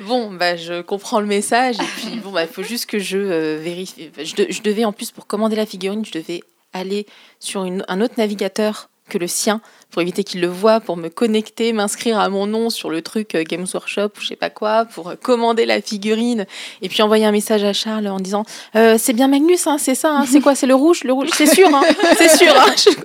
Bon, 0.00 0.30
bah, 0.32 0.56
je 0.56 0.82
comprends 0.82 1.20
le 1.20 1.26
message, 1.26 1.76
et 1.76 1.84
puis 1.96 2.16
bon, 2.22 2.30
bah, 2.30 2.42
il 2.42 2.48
faut 2.48 2.64
juste 2.64 2.86
que 2.86 2.98
je 2.98 3.18
euh, 3.18 3.58
vérifie. 3.62 4.10
Je, 4.18 4.44
je, 4.50 4.62
devais, 4.62 4.84
en 4.84 4.92
plus, 4.92 5.12
pour 5.12 5.26
commander 5.26 5.56
la 5.56 5.66
figurine, 5.66 6.04
je 6.04 6.12
devais 6.12 6.42
aller 6.72 7.06
sur 7.38 7.64
une, 7.64 7.84
un 7.88 8.00
autre 8.00 8.14
navigateur 8.18 8.90
que 9.08 9.18
le 9.18 9.26
sien 9.26 9.60
pour 9.90 10.02
éviter 10.02 10.24
qu'il 10.24 10.40
le 10.40 10.48
voie, 10.48 10.80
pour 10.80 10.96
me 10.96 11.08
connecter, 11.08 11.72
m'inscrire 11.72 12.18
à 12.18 12.28
mon 12.28 12.46
nom 12.46 12.70
sur 12.70 12.90
le 12.90 13.02
truc 13.02 13.34
euh, 13.34 13.44
Games 13.44 13.66
Workshop 13.72 14.10
ou 14.16 14.20
je 14.20 14.26
sais 14.26 14.36
pas 14.36 14.50
quoi, 14.50 14.84
pour 14.84 15.08
euh, 15.08 15.14
commander 15.14 15.64
la 15.64 15.80
figurine 15.80 16.44
et 16.82 16.88
puis 16.88 17.02
envoyer 17.02 17.24
un 17.24 17.32
message 17.32 17.64
à 17.64 17.72
Charles 17.72 18.06
en 18.08 18.20
disant 18.20 18.44
euh, 18.74 18.96
c'est 18.98 19.12
bien 19.12 19.28
Magnus, 19.28 19.66
hein, 19.66 19.78
c'est 19.78 19.94
ça, 19.94 20.10
hein, 20.10 20.24
c'est 20.26 20.40
quoi, 20.40 20.54
c'est 20.54 20.66
le 20.66 20.74
rouge, 20.74 21.04
le 21.04 21.12
rouge, 21.12 21.28
c'est 21.32 21.46
sûr, 21.46 21.74
hein, 21.74 21.82
c'est 22.18 22.36
sûr. 22.36 22.52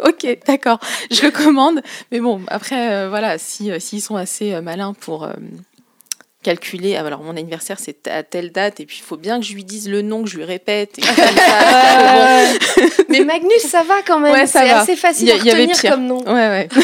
ok, 0.05 0.39
d'accord, 0.45 0.79
je 1.09 1.29
commande. 1.29 1.81
Mais 2.11 2.19
bon, 2.19 2.41
après 2.47 3.07
voilà, 3.07 3.37
si 3.37 3.71
s'ils 3.79 4.01
sont 4.01 4.15
assez 4.15 4.59
malins 4.61 4.93
pour 4.93 5.29
calculer. 6.43 6.95
Ah, 6.95 7.05
alors, 7.05 7.21
mon 7.23 7.37
anniversaire, 7.37 7.77
c'est 7.79 8.07
à 8.07 8.23
telle 8.23 8.51
date, 8.51 8.79
et 8.79 8.85
puis 8.85 8.97
il 8.99 9.05
faut 9.05 9.17
bien 9.17 9.39
que 9.39 9.45
je 9.45 9.53
lui 9.53 9.63
dise 9.63 9.89
le 9.89 10.01
nom, 10.01 10.23
que 10.23 10.29
je 10.29 10.37
lui 10.37 10.43
répète. 10.43 10.97
Mais 13.09 13.23
Magnus, 13.23 13.61
ça 13.67 13.83
va 13.83 14.01
quand 14.05 14.19
même. 14.19 14.47
c'est 14.47 14.69
assez 14.69 14.95
facile 14.95 15.31
à 15.31 15.35
retenir 15.35 15.81
comme 15.81 16.05
nom. 16.05 16.23
Ouais, 16.25 16.33
ouais. 16.33 16.69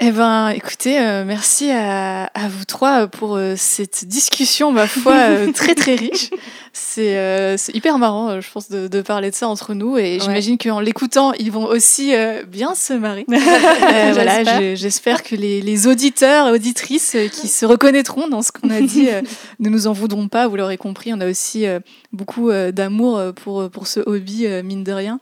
Eh 0.00 0.12
ben, 0.12 0.50
écoutez, 0.50 1.00
euh, 1.00 1.24
merci 1.24 1.72
à, 1.72 2.26
à, 2.26 2.48
vous 2.48 2.64
trois 2.64 3.08
pour 3.08 3.34
euh, 3.34 3.54
cette 3.56 4.04
discussion, 4.04 4.70
ma 4.70 4.86
foi, 4.86 5.14
euh, 5.14 5.50
très 5.52 5.74
très 5.74 5.96
riche. 5.96 6.30
C'est 6.72 7.58
hyper 7.74 7.98
marrant, 7.98 8.40
je 8.40 8.50
pense, 8.50 8.68
de, 8.68 9.02
parler 9.02 9.30
de 9.30 9.34
ça 9.34 9.48
entre 9.48 9.74
nous. 9.74 9.98
Et 9.98 10.18
j'imagine 10.20 10.58
qu'en 10.58 10.80
l'écoutant, 10.80 11.32
ils 11.34 11.50
vont 11.50 11.66
aussi 11.66 12.12
bien 12.46 12.74
se 12.74 12.92
marrer. 12.92 13.24
voilà, 13.28 14.74
j'espère 14.74 15.22
que 15.22 15.34
les, 15.34 15.60
les, 15.60 15.86
auditeurs 15.86 16.48
et 16.48 16.50
auditrices 16.52 17.16
qui 17.32 17.48
se 17.48 17.64
reconnaîtront 17.64 18.28
dans 18.28 18.42
ce 18.42 18.52
qu'on 18.52 18.70
a 18.70 18.80
dit 18.80 19.08
ne 19.60 19.68
nous 19.68 19.86
en 19.86 19.92
voudront 19.92 20.28
pas. 20.28 20.48
Vous 20.48 20.56
l'aurez 20.56 20.76
compris, 20.76 21.12
on 21.12 21.20
a 21.20 21.28
aussi 21.28 21.66
beaucoup 22.12 22.50
d'amour 22.52 23.20
pour, 23.34 23.70
pour 23.70 23.86
ce 23.86 24.00
hobby, 24.00 24.46
mine 24.62 24.84
de 24.84 24.92
rien. 24.92 25.20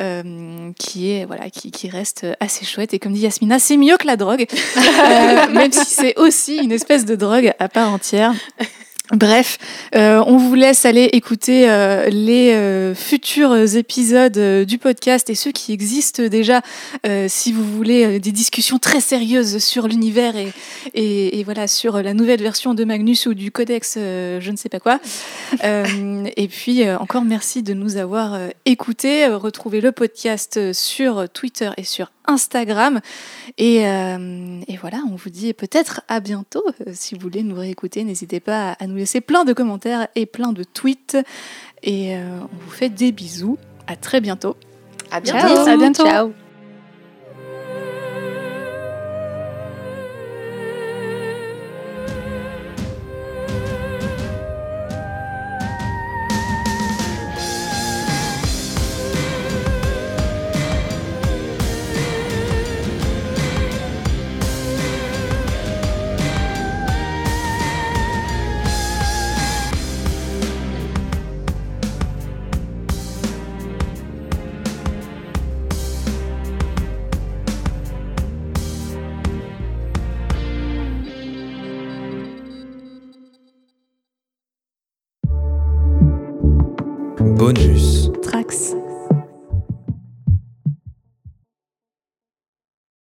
Euh, 0.00 0.70
qui 0.78 1.10
est 1.10 1.24
voilà 1.24 1.50
qui, 1.50 1.72
qui, 1.72 1.90
reste 1.90 2.24
assez 2.38 2.64
chouette 2.64 2.94
et 2.94 3.00
comme 3.00 3.14
dit 3.14 3.22
Yasmina 3.22 3.58
c'est 3.58 3.76
mieux 3.76 3.96
que 3.96 4.06
la 4.06 4.16
drogue 4.16 4.46
euh, 4.76 5.48
même 5.48 5.72
si 5.72 5.86
c'est 5.86 6.16
aussi 6.20 6.58
une 6.58 6.70
espèce 6.70 7.04
de 7.04 7.16
drogue 7.16 7.52
à 7.58 7.68
part 7.68 7.92
entière 7.92 8.32
Bref, 9.12 9.56
euh, 9.94 10.22
on 10.26 10.36
vous 10.36 10.54
laisse 10.54 10.84
aller 10.84 11.04
écouter 11.12 11.70
euh, 11.70 12.10
les 12.10 12.52
euh, 12.52 12.94
futurs 12.94 13.56
épisodes 13.74 14.66
du 14.66 14.76
podcast 14.76 15.30
et 15.30 15.34
ceux 15.34 15.50
qui 15.50 15.72
existent 15.72 16.24
déjà 16.24 16.60
si 17.26 17.52
vous 17.52 17.64
voulez 17.64 18.18
des 18.20 18.32
discussions 18.32 18.78
très 18.78 19.00
sérieuses 19.00 19.58
sur 19.58 19.88
l'univers 19.88 20.34
et, 20.36 21.40
et, 21.40 21.44
voilà 21.44 21.66
sur 21.66 22.02
la 22.02 22.12
nouvelle 22.12 22.42
version 22.42 22.74
de 22.74 22.84
Magnus 22.84 23.26
ou 23.26 23.34
du 23.34 23.50
codex 23.50 23.94
je 23.96 24.50
ne 24.50 24.56
sais 24.56 24.68
pas 24.68 24.80
quoi. 24.80 25.00
et 25.62 26.48
puis 26.48 26.88
encore 26.90 27.24
merci 27.24 27.62
de 27.62 27.72
nous 27.72 27.96
avoir 27.96 28.38
écoutés. 28.66 29.26
Retrouvez 29.26 29.80
le 29.80 29.92
podcast 29.92 30.72
sur 30.72 31.28
Twitter 31.30 31.70
et 31.76 31.84
sur 31.84 32.10
Instagram. 32.28 33.00
Et, 33.56 33.86
euh, 33.86 34.60
et 34.68 34.76
voilà, 34.76 35.02
on 35.10 35.16
vous 35.16 35.30
dit 35.30 35.52
peut-être 35.54 36.02
à 36.08 36.20
bientôt. 36.20 36.64
Euh, 36.86 36.92
si 36.92 37.14
vous 37.14 37.20
voulez 37.20 37.42
nous 37.42 37.56
réécouter, 37.56 38.04
n'hésitez 38.04 38.40
pas 38.40 38.76
à 38.78 38.86
nous 38.86 38.96
laisser 38.96 39.20
plein 39.20 39.44
de 39.44 39.52
commentaires 39.52 40.08
et 40.14 40.26
plein 40.26 40.52
de 40.52 40.62
tweets. 40.62 41.16
Et 41.82 42.16
euh, 42.16 42.40
on 42.42 42.56
vous 42.64 42.70
fait 42.70 42.90
des 42.90 43.12
bisous. 43.12 43.58
À 43.86 43.96
très 43.96 44.20
bientôt. 44.20 44.56
À 45.10 45.20
bientôt. 45.20 45.68
À 45.68 45.76
bientôt. 45.76 46.04
Ciao. 46.04 46.47